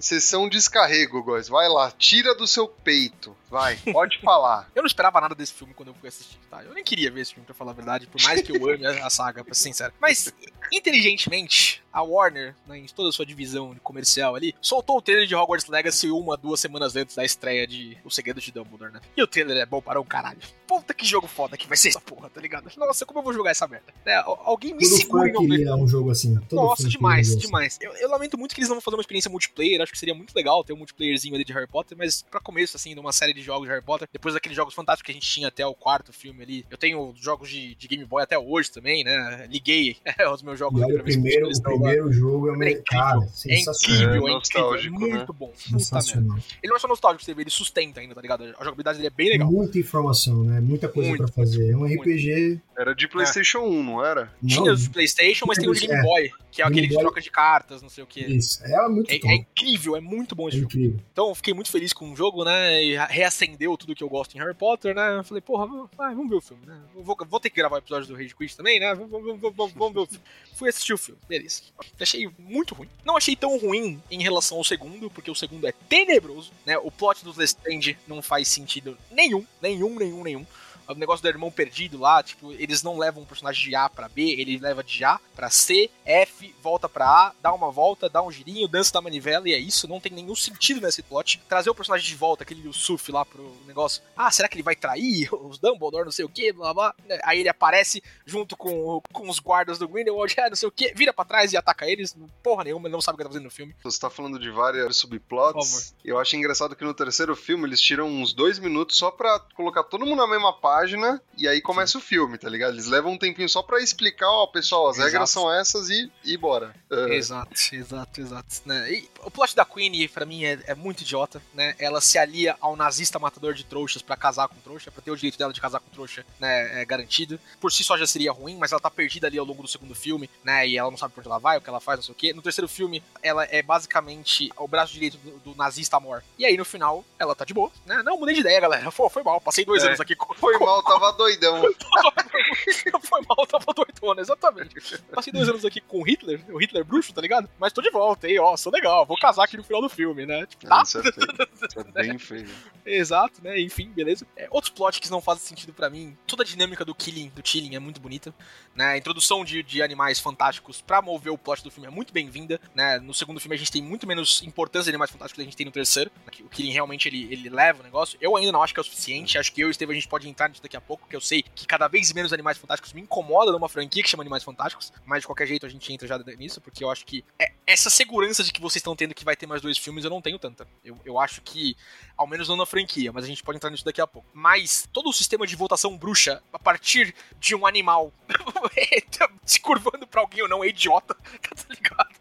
Sessão 0.00 0.48
descarrego, 0.48 1.22
Góis. 1.24 1.48
Vai 1.48 1.68
lá, 1.68 1.90
tira 1.90 2.32
do 2.32 2.46
seu 2.46 2.68
peito. 2.68 3.36
Vai, 3.50 3.76
pode 3.92 4.18
falar. 4.22 4.70
Eu 4.72 4.82
não 4.82 4.86
esperava 4.86 5.20
nada 5.20 5.34
desse 5.34 5.52
filme 5.52 5.74
quando 5.74 5.88
eu 5.88 5.94
fui 5.94 6.08
assistir, 6.08 6.38
tá? 6.48 6.62
Eu 6.62 6.72
nem 6.72 6.84
queria 6.84 7.10
ver 7.10 7.22
esse 7.22 7.34
filme, 7.34 7.44
pra 7.44 7.54
falar 7.54 7.72
a 7.72 7.74
verdade, 7.74 8.06
por 8.06 8.22
mais 8.22 8.40
que 8.40 8.52
eu 8.56 8.70
ame 8.70 8.86
a 8.86 9.06
a 9.06 9.10
saga, 9.10 9.42
pra 9.44 9.52
ser 9.54 9.62
sincero. 9.64 9.92
Mas, 10.00 10.32
inteligentemente, 10.72 11.82
a 11.92 12.02
Warner, 12.02 12.54
né, 12.66 12.78
em 12.78 12.86
toda 12.86 13.08
a 13.08 13.12
sua 13.12 13.24
divisão 13.26 13.74
comercial 13.82 14.34
ali, 14.34 14.54
soltou 14.60 14.98
o 14.98 15.02
trailer 15.02 15.26
de 15.26 15.34
Hogwarts 15.34 15.68
Legacy 15.68 16.10
uma, 16.10 16.36
duas 16.36 16.60
semanas 16.60 16.94
antes 16.96 17.16
da 17.16 17.24
estreia 17.24 17.66
de 17.66 17.96
O 18.04 18.10
Segredo 18.10 18.40
de 18.40 18.52
Dumbledore, 18.52 18.92
né? 18.92 19.00
E 19.16 19.22
o 19.22 19.26
trailer 19.26 19.56
é 19.56 19.66
bom 19.66 19.80
para 19.80 20.00
um 20.00 20.04
caralho. 20.04 20.38
Puta 20.66 20.92
que 20.92 21.06
jogo 21.06 21.26
foda 21.26 21.56
que 21.56 21.66
vai 21.66 21.76
ser 21.78 21.88
essa 21.88 22.00
porra, 22.00 22.28
tá 22.28 22.40
ligado? 22.40 22.70
Nossa, 22.76 23.06
como 23.06 23.20
eu 23.20 23.24
vou 23.24 23.32
jogar 23.32 23.50
essa 23.52 23.66
merda? 23.66 23.86
Al- 24.24 24.40
alguém 24.44 24.74
me 24.74 24.84
segura 24.84 25.28
em 25.28 25.32
queria 25.32 25.74
um 25.74 25.88
jogo 25.88 26.10
assim. 26.10 26.38
Nossa, 26.52 26.88
demais, 26.88 27.28
jogo 27.28 27.40
demais. 27.40 27.78
Eu, 27.80 27.92
eu 27.96 28.08
lamento 28.10 28.36
muito 28.36 28.54
que 28.54 28.60
eles 28.60 28.68
não 28.68 28.76
vão 28.76 28.82
fazer 28.82 28.96
uma 28.96 29.00
experiência 29.00 29.30
multiplayer. 29.30 29.80
Acho 29.80 29.92
que 29.92 29.98
seria 29.98 30.14
muito 30.14 30.34
legal 30.34 30.62
ter 30.62 30.74
um 30.74 30.76
multiplayerzinho 30.76 31.34
ali 31.34 31.44
de 31.44 31.52
Harry 31.54 31.66
Potter, 31.66 31.96
mas 31.96 32.22
pra 32.22 32.38
começo, 32.40 32.76
assim, 32.76 32.92
de 32.92 33.00
uma 33.00 33.12
série 33.12 33.32
de 33.32 33.40
jogos 33.40 33.66
de 33.66 33.72
Harry 33.72 33.84
Potter, 33.84 34.06
depois 34.12 34.34
daqueles 34.34 34.54
jogos 34.56 34.74
fantásticos 34.74 35.06
que 35.06 35.12
a 35.12 35.14
gente 35.14 35.26
tinha 35.26 35.48
até 35.48 35.66
o 35.66 35.74
quarto 35.74 36.12
filme 36.12 36.42
ali. 36.42 36.66
Eu 36.70 36.76
tenho 36.76 37.14
jogos 37.16 37.48
de, 37.48 37.74
de 37.74 37.88
Game 37.88 38.04
Boy 38.04 38.22
até 38.22 38.38
hoje 38.38 38.70
também, 38.70 39.02
né? 39.02 39.46
Liguei 39.50 39.96
os 40.34 40.42
meus 40.42 40.58
jogos 40.58 40.82
olha, 40.82 41.00
o 41.00 41.02
primeiro, 41.02 41.46
o 41.48 41.50
lá. 41.50 41.77
Primeiro 41.80 42.12
jogo 42.12 42.48
é, 42.48 42.52
uma- 42.52 42.64
É 42.64 42.70
incrível, 42.70 42.84
cara, 42.86 43.18
É 43.24 43.26
sensacional. 43.28 43.98
incrível, 44.00 44.04
é 44.04 44.16
incrível. 44.16 44.28
É 44.28 44.32
nostálgico, 44.34 45.00
né? 45.00 45.06
muito 45.16 45.32
bom. 45.32 45.46
Puta 45.48 45.62
merda. 45.70 45.78
Sensacional. 45.78 46.38
Ele 46.62 46.70
não 46.70 46.76
é 46.76 46.78
só 46.78 46.88
nostálgico, 46.88 47.24
você 47.24 47.34
vê, 47.34 47.42
ele 47.42 47.50
sustenta 47.50 48.00
ainda, 48.00 48.14
tá 48.14 48.20
ligado? 48.20 48.44
A 48.44 48.64
jogabilidade 48.64 48.98
dele 48.98 49.08
é 49.08 49.10
bem 49.10 49.28
legal. 49.30 49.50
Muita 49.50 49.78
informação, 49.78 50.44
né? 50.44 50.60
Muita 50.60 50.88
coisa 50.88 51.08
Muito, 51.10 51.24
pra 51.24 51.32
fazer. 51.32 51.70
É 51.70 51.76
um 51.76 51.80
muito. 51.80 52.00
RPG. 52.02 52.60
Era 52.76 52.94
de 52.94 53.08
PlayStation 53.08 53.58
1, 53.60 53.82
não 53.82 54.04
era? 54.04 54.32
Tinha 54.46 54.64
Não, 54.64 54.72
os 54.72 54.82
de 54.82 54.90
PlayStation, 54.90 55.46
mas 55.46 55.58
tem 55.58 55.68
o 55.68 55.72
de 55.74 55.80
Game 55.86 55.94
É. 55.98 56.02
Boy, 56.02 56.30
que 56.52 56.62
é 56.62 56.64
Game 56.64 56.70
aquele 56.76 56.86
de 56.86 56.94
Boy. 56.94 57.02
troca 57.02 57.20
de 57.20 57.30
cartas, 57.30 57.82
não 57.82 57.88
sei 57.88 58.04
o 58.04 58.06
que. 58.06 58.20
Isso. 58.20 58.64
É 58.64 58.88
muito 58.88 59.10
É, 59.10 59.14
é 59.16 59.34
incrível, 59.34 59.96
é 59.96 60.00
muito 60.00 60.34
bom 60.36 60.46
É 60.46 60.48
esse 60.50 60.58
jogo. 60.58 60.70
incrível. 60.70 61.00
Então 61.12 61.28
eu 61.28 61.34
fiquei 61.34 61.52
muito 61.52 61.70
feliz 61.72 61.92
com 61.92 62.12
o 62.12 62.16
jogo, 62.16 62.44
né? 62.44 62.82
E 62.84 62.96
reacendeu 63.08 63.76
tudo 63.76 63.94
que 63.96 64.04
eu 64.04 64.08
gosto 64.08 64.36
em 64.36 64.38
Harry 64.40 64.54
Potter, 64.54 64.94
né? 64.94 65.16
Eu 65.18 65.24
falei, 65.24 65.40
porra, 65.40 65.66
vamos, 65.66 65.88
vai, 65.96 66.14
vamos 66.14 66.30
ver 66.30 66.36
o 66.36 66.40
filme, 66.40 66.64
né? 66.66 66.78
Vou, 66.94 67.16
vou 67.28 67.40
ter 67.40 67.50
que 67.50 67.56
gravar 67.56 67.76
o 67.76 67.78
episódio 67.78 68.06
do 68.08 68.14
Rage 68.14 68.34
Quit 68.36 68.56
também, 68.56 68.78
né? 68.78 68.94
Vamos, 68.94 69.10
vamos, 69.10 69.40
vamos, 69.40 69.72
vamos 69.72 69.92
ver 69.94 70.00
o 70.00 70.06
filme. 70.06 70.24
Fui 70.54 70.68
assistir 70.68 70.92
o 70.92 70.98
filme, 70.98 71.20
beleza. 71.28 71.62
Achei 72.00 72.28
muito 72.38 72.74
ruim. 72.74 72.88
Não 73.04 73.16
achei 73.16 73.34
tão 73.34 73.58
ruim 73.58 74.02
em 74.10 74.22
relação 74.22 74.58
ao 74.58 74.64
segundo, 74.64 75.10
porque 75.10 75.30
o 75.30 75.34
segundo 75.34 75.66
é 75.66 75.72
tenebroso, 75.88 76.52
né? 76.64 76.78
O 76.78 76.90
plot 76.90 77.24
do 77.24 77.36
Lestrange 77.36 77.98
não 78.06 78.22
faz 78.22 78.48
sentido 78.48 78.96
nenhum, 79.10 79.44
nenhum, 79.60 79.96
nenhum, 79.96 80.22
nenhum. 80.22 80.46
O 80.88 80.94
negócio 80.94 81.22
do 81.22 81.28
irmão 81.28 81.50
perdido 81.50 81.98
lá, 81.98 82.22
tipo, 82.22 82.52
eles 82.52 82.82
não 82.82 82.98
levam 82.98 83.22
um 83.22 83.26
personagem 83.26 83.62
de 83.62 83.74
A 83.74 83.88
pra 83.88 84.08
B, 84.08 84.22
ele 84.38 84.58
leva 84.58 84.82
de 84.82 85.04
A 85.04 85.20
pra 85.34 85.50
C, 85.50 85.90
F, 86.04 86.54
volta 86.62 86.88
pra 86.88 87.06
A, 87.06 87.32
dá 87.40 87.52
uma 87.52 87.70
volta, 87.70 88.08
dá 88.08 88.22
um 88.22 88.32
girinho, 88.32 88.66
dança 88.66 88.92
da 88.92 89.00
manivela 89.00 89.48
e 89.48 89.52
é 89.52 89.58
isso. 89.58 89.86
Não 89.86 90.00
tem 90.00 90.12
nenhum 90.12 90.34
sentido 90.34 90.80
nesse 90.80 91.02
plot. 91.02 91.40
Trazer 91.48 91.70
o 91.70 91.74
personagem 91.74 92.06
de 92.06 92.14
volta, 92.14 92.42
aquele 92.42 92.66
Yusuf 92.66 93.12
lá 93.12 93.24
pro 93.24 93.56
negócio. 93.66 94.02
Ah, 94.16 94.30
será 94.30 94.48
que 94.48 94.56
ele 94.56 94.62
vai 94.62 94.74
trair 94.74 95.28
os 95.32 95.58
Dumbledore, 95.58 96.04
não 96.04 96.12
sei 96.12 96.24
o 96.24 96.28
que, 96.28 96.52
blá 96.52 96.72
blá. 96.72 96.94
Aí 97.24 97.40
ele 97.40 97.48
aparece 97.48 98.02
junto 98.24 98.56
com, 98.56 99.00
com 99.12 99.28
os 99.28 99.38
guardas 99.38 99.78
do 99.78 99.88
Grindelwald, 99.88 100.34
ah, 100.38 100.48
não 100.48 100.56
sei 100.56 100.68
o 100.68 100.72
que, 100.72 100.92
vira 100.94 101.12
pra 101.12 101.24
trás 101.24 101.52
e 101.52 101.56
ataca 101.56 101.86
eles. 101.86 102.16
Porra 102.42 102.64
nenhuma, 102.64 102.88
ele 102.88 102.92
não 102.92 103.00
sabe 103.00 103.16
o 103.16 103.18
que 103.18 103.24
tá 103.24 103.30
fazendo 103.30 103.44
no 103.44 103.50
filme. 103.50 103.74
Você 103.82 104.00
tá 104.00 104.10
falando 104.10 104.38
de 104.38 104.50
várias 104.50 104.96
subplots. 104.96 105.94
Eu 106.04 106.18
acho 106.18 106.36
engraçado 106.36 106.74
que 106.74 106.84
no 106.84 106.94
terceiro 106.94 107.36
filme 107.36 107.64
eles 107.64 107.80
tiram 107.80 108.08
uns 108.08 108.32
dois 108.32 108.58
minutos 108.58 108.96
só 108.96 109.10
pra 109.10 109.38
colocar 109.54 109.84
todo 109.84 110.06
mundo 110.06 110.18
na 110.18 110.26
mesma 110.26 110.52
página 110.78 111.20
e 111.36 111.46
aí 111.48 111.60
começa 111.60 111.98
o 111.98 112.00
filme, 112.00 112.36
tá 112.38 112.48
ligado? 112.48 112.72
Eles 112.74 112.86
levam 112.86 113.12
um 113.12 113.18
tempinho 113.18 113.48
só 113.48 113.62
pra 113.62 113.80
explicar, 113.80 114.28
ó, 114.28 114.46
pessoal, 114.46 114.88
as 114.88 114.96
Exato. 114.96 115.10
regras 115.12 115.30
são 115.30 115.52
essas 115.52 115.88
e, 115.88 116.10
e 116.24 116.36
bora. 116.36 116.74
É, 116.90 117.14
Exato, 117.14 117.52
exato, 117.72 118.20
exato. 118.20 118.48
Né? 118.64 118.92
E 118.92 119.08
o 119.24 119.30
plot 119.30 119.54
da 119.54 119.64
Queen, 119.64 120.08
pra 120.08 120.24
mim, 120.26 120.44
é, 120.44 120.58
é 120.66 120.74
muito 120.74 121.02
idiota, 121.02 121.40
né? 121.54 121.74
Ela 121.78 122.00
se 122.00 122.18
alia 122.18 122.56
ao 122.60 122.76
nazista 122.76 123.18
matador 123.18 123.54
de 123.54 123.64
trouxas 123.64 124.02
pra 124.02 124.16
casar 124.16 124.48
com 124.48 124.56
trouxa, 124.60 124.90
pra 124.90 125.02
ter 125.02 125.10
o 125.10 125.16
direito 125.16 125.38
dela 125.38 125.52
de 125.52 125.60
casar 125.60 125.80
com 125.80 125.90
trouxa, 125.90 126.24
né? 126.40 126.80
É 126.80 126.84
garantido. 126.84 127.38
Por 127.60 127.70
si 127.72 127.82
só 127.84 127.96
já 127.96 128.06
seria 128.06 128.32
ruim, 128.32 128.56
mas 128.56 128.72
ela 128.72 128.80
tá 128.80 128.90
perdida 128.90 129.26
ali 129.26 129.38
ao 129.38 129.44
longo 129.44 129.62
do 129.62 129.68
segundo 129.68 129.94
filme, 129.94 130.28
né? 130.44 130.66
E 130.66 130.76
ela 130.78 130.90
não 130.90 130.98
sabe 130.98 131.14
por 131.14 131.20
onde 131.20 131.28
ela 131.28 131.38
vai, 131.38 131.58
o 131.58 131.60
que 131.60 131.68
ela 131.68 131.80
faz, 131.80 131.98
não 131.98 132.04
sei 132.04 132.12
o 132.12 132.16
quê. 132.16 132.32
No 132.32 132.42
terceiro 132.42 132.68
filme, 132.68 133.02
ela 133.22 133.44
é 133.44 133.62
basicamente 133.62 134.50
o 134.56 134.66
braço 134.68 134.92
direito 134.92 135.18
do, 135.18 135.38
do 135.38 135.54
nazista 135.56 135.96
amor. 135.96 136.22
E 136.38 136.44
aí, 136.44 136.56
no 136.56 136.64
final, 136.64 137.04
ela 137.18 137.34
tá 137.34 137.44
de 137.44 137.54
boa, 137.54 137.70
né? 137.86 138.02
Não, 138.04 138.18
mudei 138.18 138.34
de 138.34 138.40
ideia, 138.40 138.60
galera. 138.60 138.90
Pô, 138.92 139.08
foi 139.08 139.22
mal, 139.22 139.40
passei 139.40 139.64
dois 139.64 139.82
É. 139.82 139.88
anos 139.88 140.00
aqui 140.00 140.14
com. 140.16 140.34
Foi 140.34 140.56
mal, 140.68 140.82
tava 140.82 141.12
doidão. 141.12 141.62
Foi 143.02 143.20
mal, 143.28 143.46
tava 143.46 143.72
doidona, 143.74 144.20
exatamente. 144.20 144.74
Passei 145.14 145.32
dois 145.32 145.48
anos 145.48 145.64
aqui 145.64 145.80
com 145.80 146.00
o 146.00 146.02
Hitler, 146.02 146.44
o 146.50 146.58
Hitler 146.58 146.84
bruxo, 146.84 147.12
tá 147.12 147.20
ligado? 147.20 147.48
Mas 147.58 147.72
tô 147.72 147.80
de 147.80 147.90
volta, 147.90 148.28
hein? 148.28 148.38
Ó, 148.38 148.56
sou 148.56 148.72
legal, 148.72 149.06
vou 149.06 149.16
casar 149.18 149.44
aqui 149.44 149.56
no 149.56 149.64
final 149.64 149.80
do 149.80 149.88
filme, 149.88 150.26
né? 150.26 150.46
Tipo, 150.46 150.66
tá? 150.66 150.82
Isso 150.82 150.98
é. 150.98 151.02
Isso 151.02 151.80
é 151.80 151.84
bem 151.84 152.18
feio. 152.18 152.48
Exato, 152.84 153.42
né? 153.42 153.60
Enfim, 153.60 153.90
beleza. 153.90 154.26
É, 154.36 154.48
outros 154.50 154.72
plots 154.72 154.98
que 154.98 155.10
não 155.10 155.20
fazem 155.20 155.44
sentido 155.44 155.72
pra 155.72 155.90
mim. 155.90 156.16
Toda 156.26 156.42
a 156.42 156.46
dinâmica 156.46 156.84
do 156.84 156.94
killing, 156.94 157.28
do 157.34 157.46
Chilling 157.46 157.74
é 157.74 157.78
muito 157.78 158.00
bonita. 158.00 158.34
Né? 158.74 158.84
A 158.86 158.96
introdução 158.98 159.44
de, 159.44 159.62
de 159.62 159.82
animais 159.82 160.18
fantásticos 160.18 160.80
pra 160.80 161.02
mover 161.02 161.32
o 161.32 161.38
plot 161.38 161.62
do 161.62 161.70
filme 161.70 161.86
é 161.86 161.90
muito 161.90 162.12
bem-vinda. 162.12 162.60
Né? 162.74 162.98
No 162.98 163.12
segundo 163.12 163.40
filme 163.40 163.54
a 163.54 163.58
gente 163.58 163.72
tem 163.72 163.82
muito 163.82 164.06
menos 164.06 164.42
importância 164.42 164.84
de 164.84 164.90
animais 164.90 165.10
fantásticos 165.10 165.36
do 165.36 165.36
que 165.38 165.42
a 165.42 165.50
gente 165.50 165.56
tem 165.56 165.66
no 165.66 165.72
terceiro. 165.72 166.10
né? 166.24 166.32
O 166.40 166.48
Killing 166.48 166.72
realmente 166.72 167.08
ele, 167.08 167.28
ele 167.30 167.48
leva 167.50 167.80
o 167.80 167.82
negócio. 167.84 168.18
Eu 168.20 168.36
ainda 168.36 168.52
não 168.52 168.62
acho 168.62 168.72
que 168.72 168.80
é 168.80 168.82
o 168.82 168.84
suficiente. 168.84 169.36
Acho 169.38 169.52
que 169.52 169.60
eu 169.60 169.68
e 169.68 169.70
o 169.70 169.74
Steve 169.74 169.92
a 169.92 169.94
gente 169.94 170.08
pode 170.08 170.28
entrar 170.28 170.48
daqui 170.62 170.76
a 170.76 170.80
pouco, 170.80 171.02
porque 171.02 171.16
eu 171.16 171.20
sei 171.20 171.42
que 171.54 171.66
cada 171.66 171.88
vez 171.88 172.12
menos 172.12 172.32
animais 172.32 172.58
fantásticos 172.58 172.92
me 172.92 173.00
incomoda 173.02 173.52
numa 173.52 173.68
franquia 173.68 174.02
que 174.02 174.08
chama 174.08 174.22
Animais 174.22 174.42
Fantásticos. 174.44 174.92
Mas 175.06 175.20
de 175.22 175.26
qualquer 175.26 175.46
jeito 175.46 175.64
a 175.66 175.68
gente 175.68 175.92
entra 175.92 176.06
já 176.06 176.18
nisso, 176.38 176.60
porque 176.60 176.82
eu 176.84 176.90
acho 176.90 177.04
que 177.06 177.24
é- 177.38 177.52
essa 177.66 177.90
segurança 177.90 178.42
de 178.42 178.52
que 178.52 178.60
vocês 178.60 178.76
estão 178.80 178.96
tendo 178.96 179.14
que 179.14 179.24
vai 179.24 179.36
ter 179.36 179.46
mais 179.46 179.60
dois 179.62 179.76
filmes 179.78 180.04
eu 180.04 180.10
não 180.10 180.22
tenho 180.22 180.38
tanta. 180.38 180.66
Eu, 180.84 180.98
eu 181.04 181.18
acho 181.18 181.40
que 181.42 181.76
ao 182.16 182.26
menos 182.26 182.48
não 182.48 182.56
na 182.56 182.66
franquia, 182.66 183.12
mas 183.12 183.24
a 183.24 183.26
gente 183.26 183.42
pode 183.42 183.56
entrar 183.56 183.70
nisso 183.70 183.84
daqui 183.84 184.00
a 184.00 184.06
pouco. 184.06 184.28
Mas 184.32 184.88
todo 184.92 185.08
o 185.08 185.12
sistema 185.12 185.46
de 185.46 185.54
votação 185.56 185.96
bruxa, 185.96 186.42
a 186.52 186.58
partir 186.58 187.14
de 187.38 187.54
um 187.54 187.66
animal 187.66 188.12
se 189.44 189.60
curvando 189.60 190.06
pra 190.06 190.20
alguém 190.20 190.42
ou 190.42 190.48
não, 190.48 190.62
é 190.64 190.68
idiota, 190.68 191.14
tá 191.42 191.64
ligado? 191.70 192.14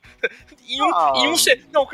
Em 0.67 0.81
um, 0.81 0.93
Ah. 0.95 1.13
em 1.15 1.27
um 1.29 1.35
Não, 1.71 1.87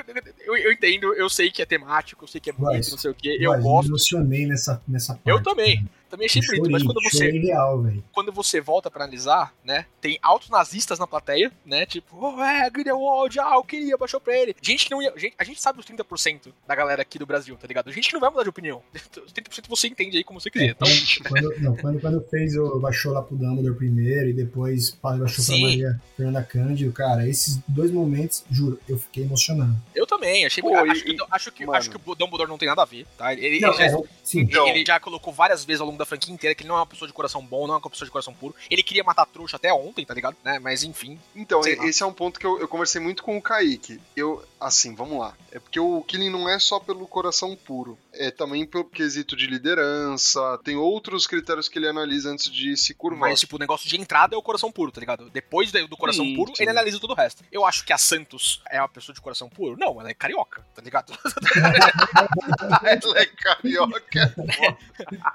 eu, 0.45 0.57
eu 0.57 0.71
entendo, 0.71 1.13
eu 1.13 1.29
sei 1.29 1.51
que 1.51 1.61
é 1.61 1.65
temático, 1.65 2.23
eu 2.23 2.27
sei 2.27 2.39
que 2.41 2.49
é 2.49 2.53
bonito, 2.53 2.77
Mas- 2.77 2.91
não 2.91 2.97
sei 2.97 3.11
o 3.11 3.13
que, 3.13 3.37
eu 3.43 3.51
gosto. 3.61 3.83
Me 3.83 3.89
emocionei 3.89 4.45
nessa, 4.45 4.81
nessa 4.87 5.13
parte. 5.13 5.29
Eu 5.29 5.41
também. 5.43 5.85
Também 6.13 6.27
achei 6.27 6.41
bonito, 6.43 6.69
mas 6.71 6.83
quando 6.83 7.01
você, 7.01 7.31
real, 7.31 7.85
quando 8.11 8.31
você 8.31 8.61
volta 8.61 8.91
pra 8.91 9.03
analisar, 9.03 9.51
né, 9.63 9.87
tem 9.99 10.19
altos 10.21 10.47
nazistas 10.49 10.99
na 10.99 11.07
plateia, 11.07 11.51
né, 11.65 11.87
tipo, 11.87 12.15
oh, 12.15 12.39
é, 12.41 12.69
Grindelwald, 12.69 13.39
ah, 13.39 13.53
eu 13.55 13.63
queria, 13.63 13.97
baixou 13.97 14.19
pra 14.19 14.37
ele. 14.37 14.55
Gente 14.61 14.85
que 14.85 14.91
não 14.91 15.01
ia, 15.01 15.11
gente, 15.17 15.33
a 15.39 15.43
gente 15.43 15.59
sabe 15.59 15.79
os 15.79 15.85
30% 15.87 16.53
da 16.67 16.75
galera 16.75 17.01
aqui 17.01 17.17
do 17.17 17.25
Brasil, 17.25 17.57
tá 17.57 17.67
ligado? 17.67 17.91
Gente 17.91 18.09
que 18.09 18.13
não 18.13 18.21
vai 18.21 18.29
mudar 18.29 18.43
de 18.43 18.49
opinião. 18.49 18.83
Os 19.23 19.31
30% 19.33 19.67
você 19.67 19.87
entende 19.87 20.17
aí 20.17 20.23
como 20.23 20.39
você 20.39 20.49
quiser, 20.51 20.69
então... 20.69 20.87
Quando, 21.27 21.53
não, 21.59 21.75
quando, 21.77 21.99
quando 21.99 22.21
fez 22.29 22.55
o 22.55 22.79
baixou 22.79 23.13
lá 23.13 23.21
pro 23.23 23.35
Dumbledore 23.35 23.75
primeiro 23.75 24.29
e 24.29 24.33
depois 24.33 24.91
baixou 24.91 25.25
pra 25.25 25.55
Sim. 25.55 25.63
Maria 25.63 26.01
Fernanda 26.15 26.43
Cândido, 26.43 26.91
cara, 26.91 27.27
esses 27.27 27.57
dois 27.67 27.89
momentos, 27.91 28.43
juro, 28.51 28.79
eu 28.87 28.99
fiquei 28.99 29.23
emocionado. 29.23 29.75
Eu 29.95 30.05
também, 30.05 30.45
achei 30.45 30.61
Pô, 30.61 30.69
bonito. 30.69 30.87
e- 30.87 30.91
acho, 30.91 31.03
que, 31.03 31.17
acho, 31.31 31.51
que, 31.51 31.65
mano. 31.65 31.77
acho 31.77 31.89
que 31.89 31.95
o 31.95 32.15
Dumbledore 32.15 32.49
não 32.49 32.57
tem 32.57 32.67
nada 32.67 32.81
a 32.83 32.85
ver, 32.85 33.07
tá? 33.17 33.33
Ele, 33.33 33.59
Não, 33.59 33.69
ele 33.73 33.77
já, 33.77 33.85
é, 33.85 34.03
sim, 34.23 34.41
Então- 34.41 34.67
ele 34.67 34.83
já 34.85 34.99
colocou 34.99 35.33
várias 35.33 35.63
vezes 35.63 35.81
ao 35.81 35.87
longo 35.87 35.97
da 35.97 36.02
franquia 36.05 36.33
inteira 36.33 36.55
que 36.55 36.63
ele 36.63 36.69
não 36.69 36.75
é 36.75 36.79
uma 36.79 36.87
pessoa 36.87 37.07
de 37.07 37.13
coração 37.13 37.45
bom, 37.45 37.67
não 37.67 37.75
é 37.75 37.77
uma 37.77 37.89
pessoa 37.89 38.05
de 38.05 38.11
coração 38.11 38.33
puro. 38.33 38.55
Ele 38.69 38.83
queria 38.83 39.03
matar 39.03 39.25
trouxa 39.25 39.57
até 39.57 39.73
ontem, 39.73 40.05
tá 40.05 40.13
ligado? 40.13 40.35
Né? 40.43 40.59
Mas 40.59 40.83
enfim. 40.83 41.19
Então, 41.35 41.61
esse 41.61 42.03
é 42.03 42.05
um 42.05 42.13
ponto 42.13 42.39
que 42.39 42.45
eu, 42.45 42.59
eu 42.59 42.67
conversei 42.67 43.01
muito 43.01 43.23
com 43.23 43.37
o 43.37 43.41
Kaique. 43.41 43.99
Eu, 44.15 44.43
assim, 44.59 44.95
vamos 44.95 45.19
lá. 45.19 45.35
É 45.51 45.59
porque 45.59 45.79
o 45.79 46.01
Killing 46.01 46.29
não 46.29 46.49
é 46.49 46.57
só 46.59 46.79
pelo 46.79 47.07
coração 47.07 47.55
puro. 47.55 47.97
É 48.11 48.31
também 48.31 48.65
pelo 48.65 48.85
quesito 48.85 49.35
de 49.35 49.47
liderança. 49.47 50.59
Tem 50.63 50.75
outros 50.75 51.27
critérios 51.27 51.67
que 51.67 51.77
ele 51.77 51.87
analisa 51.87 52.29
antes 52.29 52.51
de 52.51 52.75
se 52.77 52.93
curvar. 52.93 53.29
Mas, 53.29 53.39
tipo, 53.39 53.55
o 53.55 53.59
negócio 53.59 53.87
de 53.87 53.99
entrada 53.99 54.35
é 54.35 54.37
o 54.37 54.41
coração 54.41 54.71
puro, 54.71 54.91
tá 54.91 54.99
ligado? 54.99 55.29
Depois 55.29 55.71
do 55.71 55.83
do 55.87 55.97
coração 55.97 56.25
Sim, 56.25 56.35
puro, 56.35 56.55
sim. 56.55 56.63
ele 56.63 56.71
analisa 56.71 56.99
todo 56.99 57.11
o 57.11 57.15
resto. 57.15 57.43
Eu 57.51 57.65
acho 57.65 57.83
que 57.85 57.93
a 57.93 57.97
Santos 57.97 58.61
é 58.69 58.79
uma 58.79 58.89
pessoa 58.89 59.13
de 59.13 59.21
coração 59.21 59.49
puro? 59.49 59.77
Não, 59.77 59.99
ela 59.99 60.09
é 60.09 60.13
carioca, 60.13 60.65
tá 60.73 60.81
ligado? 60.81 61.13
Ela 62.83 63.19
é 63.19 63.25
carioca. 63.25 64.35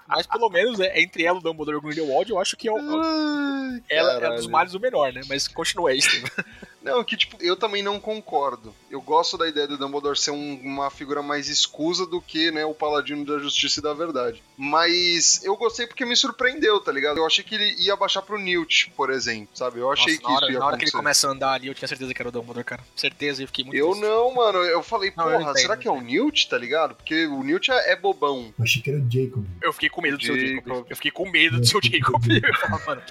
Mas 0.06 0.26
pelo 0.26 0.47
menos 0.50 0.80
é, 0.80 1.00
entre 1.00 1.24
ela, 1.24 1.38
o 1.38 1.42
Dumbledore 1.42 1.76
e 1.76 1.78
o 1.78 1.82
Grindelwald, 1.82 2.30
eu 2.30 2.38
acho 2.40 2.56
que 2.56 2.68
é 2.68 2.72
o, 2.72 2.76
Ai, 2.78 3.82
ela 3.90 4.14
é 4.26 4.36
dos 4.36 4.46
males 4.46 4.74
o 4.74 4.80
menor, 4.80 5.12
né? 5.12 5.20
Mas 5.28 5.46
continua 5.48 5.90
aí, 5.90 6.00
Steven. 6.00 6.30
Não, 6.80 7.02
que 7.04 7.16
tipo, 7.16 7.36
eu 7.42 7.56
também 7.56 7.82
não 7.82 7.98
concordo. 8.00 8.72
Eu 8.88 9.02
gosto 9.02 9.36
da 9.36 9.46
ideia 9.48 9.66
do 9.66 9.76
Dumbledore 9.76 10.16
ser 10.16 10.30
um- 10.30 10.60
uma 10.62 10.88
figura 10.90 11.20
mais 11.22 11.48
escusa 11.48 12.06
do 12.06 12.18
que, 12.20 12.50
né, 12.52 12.64
o 12.64 12.72
paladino 12.72 13.26
da 13.26 13.38
justiça 13.38 13.80
e 13.80 13.82
da 13.82 13.92
verdade. 13.92 14.42
Mas 14.56 15.44
eu 15.44 15.56
gostei 15.56 15.86
porque 15.86 16.06
me 16.06 16.14
surpreendeu, 16.16 16.80
tá 16.80 16.92
ligado? 16.92 17.18
Eu 17.18 17.26
achei 17.26 17.42
que 17.44 17.56
ele 17.56 17.74
ia 17.82 17.96
baixar 17.96 18.22
pro 18.22 18.38
Newt, 18.38 18.90
por 18.96 19.10
exemplo, 19.10 19.48
sabe? 19.54 19.80
Eu 19.80 19.90
achei 19.90 20.14
Nossa, 20.14 20.22
que 20.22 20.28
na 20.28 20.34
hora, 20.36 20.44
isso 20.46 20.52
ia 20.52 20.58
na 20.60 20.66
hora 20.66 20.78
que 20.78 20.84
ele 20.84 20.90
começa 20.92 21.28
a 21.28 21.30
andar 21.32 21.52
ali, 21.54 21.66
eu 21.66 21.74
tinha 21.74 21.88
certeza 21.88 22.14
que 22.14 22.22
era 22.22 22.28
o 22.28 22.32
Dumbledore, 22.32 22.64
cara. 22.64 22.82
Certeza, 22.94 23.42
eu 23.42 23.48
fiquei 23.48 23.64
muito 23.64 23.76
Eu 23.76 23.88
triste. 23.90 24.02
não, 24.06 24.34
mano. 24.34 24.58
Eu 24.60 24.82
falei, 24.82 25.12
Não, 25.16 25.24
eu 25.30 25.38
porra, 25.38 25.50
entendo, 25.50 25.60
será 25.62 25.76
que 25.76 25.88
é 25.88 25.90
o 25.90 26.00
Newt, 26.00 26.48
tá 26.48 26.56
ligado? 26.56 26.94
Porque 26.94 27.26
o 27.26 27.42
Newt 27.42 27.70
é, 27.70 27.92
é 27.92 27.96
bobão. 27.96 28.54
Eu 28.56 28.64
achei 28.64 28.80
que 28.80 28.88
era 28.90 28.98
o 29.00 29.10
Jacob. 29.10 29.44
Eu 29.60 29.72
fiquei 29.72 29.88
com 29.90 30.00
medo 30.00 30.16
do 30.16 30.24
seu 30.24 30.36
Jacob. 30.46 30.86
Eu 30.88 30.96
fiquei 30.96 31.10
com 31.10 31.28
medo 31.30 31.60
do 31.60 31.66
seu 31.66 31.80
Jacob. 31.82 32.22
Eu 32.30 32.54
falava, 32.54 32.84
mano, 32.86 33.02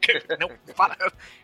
que- 0.00 0.22
não, 0.38 0.50
para. 0.74 0.96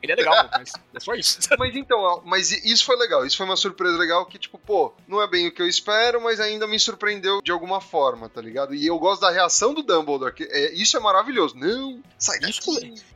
Ele 0.03 0.13
é 0.13 0.15
legal, 0.17 0.49
mas 0.53 0.73
é 0.95 1.01
só 1.01 1.15
isso. 1.15 1.39
Mas 1.59 1.77
então, 1.77 2.23
mas 2.25 2.51
isso 2.65 2.85
foi 2.85 2.97
legal. 2.97 3.25
Isso 3.25 3.37
foi 3.37 3.47
uma 3.47 3.57
surpresa 3.57 3.97
legal 3.97 4.25
que, 4.27 4.39
tipo, 4.39 4.59
pô, 4.59 4.93
não 5.07 5.21
é 5.23 5.29
bem 5.29 5.47
o 5.49 5.53
que 5.53 5.61
eu 5.63 5.69
espero, 5.69 6.21
mas 6.21 6.41
ainda 6.41 6.67
me 6.67 6.79
surpreendeu 6.79 7.41
de 7.43 7.51
alguma 7.53 7.81
forma, 7.81 8.29
tá 8.29 8.41
ligado? 8.41 8.75
E 8.75 8.87
eu 8.87 8.99
gosto 8.99 9.21
da 9.23 9.31
reação 9.31 9.73
do 9.75 9.83
Dumbledore, 9.83 10.33
que 10.35 10.45
é, 10.45 10.73
isso 10.75 10.97
é 10.97 11.01
maravilhoso. 11.01 11.57
Não, 11.57 12.03
sai 12.19 12.39
daqui. 12.41 12.51
Isso- 12.59 12.65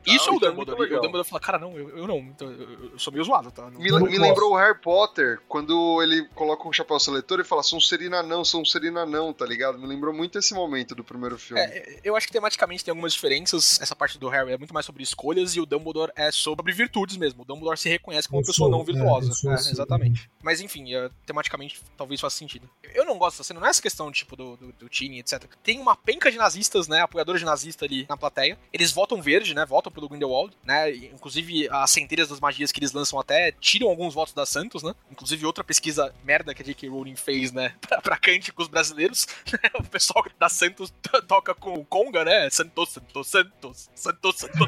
tal, 0.05 0.15
Isso 0.15 0.29
é 0.29 0.29
o 0.29 0.31
muito 0.33 0.45
Dumbledore. 0.49 0.79
Legal. 0.81 0.99
o 0.99 1.01
Dumbledore 1.01 1.27
fala, 1.29 1.39
cara, 1.41 1.59
não, 1.59 1.77
eu, 1.77 1.89
eu 1.97 2.07
não. 2.07 2.17
então, 2.19 2.49
eu, 2.51 2.91
eu 2.93 2.99
sou 2.99 3.11
meio 3.11 3.23
zoado, 3.25 3.51
tá? 3.51 3.69
Não- 3.69 3.79
Me, 3.81 3.89
não 3.89 3.99
me 4.01 4.17
lembrou 4.17 4.51
o 4.53 4.55
Harry 4.55 4.79
Potter, 4.79 5.39
quando 5.47 6.01
ele 6.01 6.25
coloca 6.35 6.67
um 6.67 6.73
chapéu 6.73 6.99
seletor 6.99 7.39
e 7.39 7.43
fala 7.43 7.63
Sonserina 7.63 8.21
não, 8.23 8.45
Sonserina 8.45 9.05
não, 9.05 9.33
tá 9.33 9.45
ligado? 9.45 9.77
Me 9.77 9.87
lembrou 9.87 10.13
muito 10.13 10.37
esse 10.37 10.53
momento 10.53 10.95
do 10.95 11.03
primeiro 11.03 11.37
filme. 11.37 11.61
É, 11.61 11.99
eu 12.07 12.15
acho 12.15 12.27
que 12.27 12.33
tematicamente 12.33 12.83
tem 12.83 12.91
algumas 12.91 13.13
diferenças. 13.13 13.79
Essa 13.81 13.95
parte 13.95 14.17
do 14.17 14.27
Harry 14.29 14.51
é 14.53 14.57
muito 14.57 14.73
mais 14.73 14.85
sobre 14.85 15.03
escolhas 15.03 15.55
e 15.55 15.61
o 15.61 15.65
Dumbledore 15.65 16.11
é 16.15 16.31
sobre 16.31 16.73
virtudes 16.73 17.17
mesmo. 17.17 17.41
O 17.41 17.45
Dumbledore 17.45 17.77
se 17.77 17.89
reconhece 17.89 18.27
como 18.27 18.39
uma 18.39 18.45
pessoa 18.45 18.69
sou, 18.69 18.77
não 18.77 18.83
virtuosa. 18.83 19.31
é, 19.31 19.33
sou 19.33 19.51
É, 19.51 19.55
assim 19.55 19.71
exatamente. 19.71 20.29
Mas 20.41 20.61
enfim, 20.61 20.93
é, 20.93 21.09
tematicamente 21.25 21.81
talvez 21.97 22.19
faça 22.21 22.37
sentido. 22.37 22.69
Eu 22.93 23.05
não 23.05 23.17
gosto 23.17 23.35
dessa 23.37 23.43
cena, 23.45 23.59
não 23.59 23.67
é 23.67 23.69
essa 23.69 23.81
questão 23.81 24.11
tipo 24.11 24.35
do, 24.35 24.55
do, 24.57 24.71
do 24.73 24.89
Tini, 24.89 25.19
etc. 25.19 25.43
Tem 25.63 25.79
uma 25.79 25.95
penca 25.95 26.31
de 26.31 26.37
nazistas, 26.37 26.87
né? 26.87 27.01
Apoiadores 27.01 27.41
de 27.41 27.45
nazista 27.45 27.85
ali 27.85 28.05
na 28.09 28.17
plateia. 28.17 28.57
Eles 28.71 28.91
votam 28.91 29.21
verde, 29.21 29.53
né? 29.53 29.65
Votam 29.65 29.91
pelo 29.91 30.07
Grindelwald, 30.09 30.55
né? 30.63 30.91
Inclusive, 30.95 31.67
as 31.69 31.91
centelhas 31.91 32.29
das 32.29 32.39
magias 32.39 32.71
que 32.71 32.79
eles 32.79 32.91
lançam 32.93 33.19
até 33.19 33.51
tiram 33.53 33.87
alguns 33.89 34.13
votos 34.13 34.33
da 34.33 34.45
Santos, 34.45 34.83
né? 34.83 34.93
Inclusive, 35.11 35.45
outra 35.45 35.63
pesquisa 35.63 36.13
merda 36.23 36.53
que 36.53 36.61
a 36.61 36.65
J.K. 36.65 36.87
Rowling 36.89 37.15
fez, 37.15 37.51
né? 37.51 37.73
Pra, 37.87 38.01
pra 38.01 38.17
cânticos 38.17 38.67
brasileiros. 38.67 39.25
o 39.79 39.83
pessoal 39.83 40.25
da 40.37 40.49
Santos 40.49 40.93
to- 41.01 41.21
toca 41.21 41.53
com 41.55 41.73
o 41.73 41.85
Conga, 41.97 42.23
né? 42.23 42.47
Santos, 42.51 42.89
Santos, 42.91 43.27
Santos, 43.27 43.89
Santos, 43.95 44.35
Santos. 44.35 44.59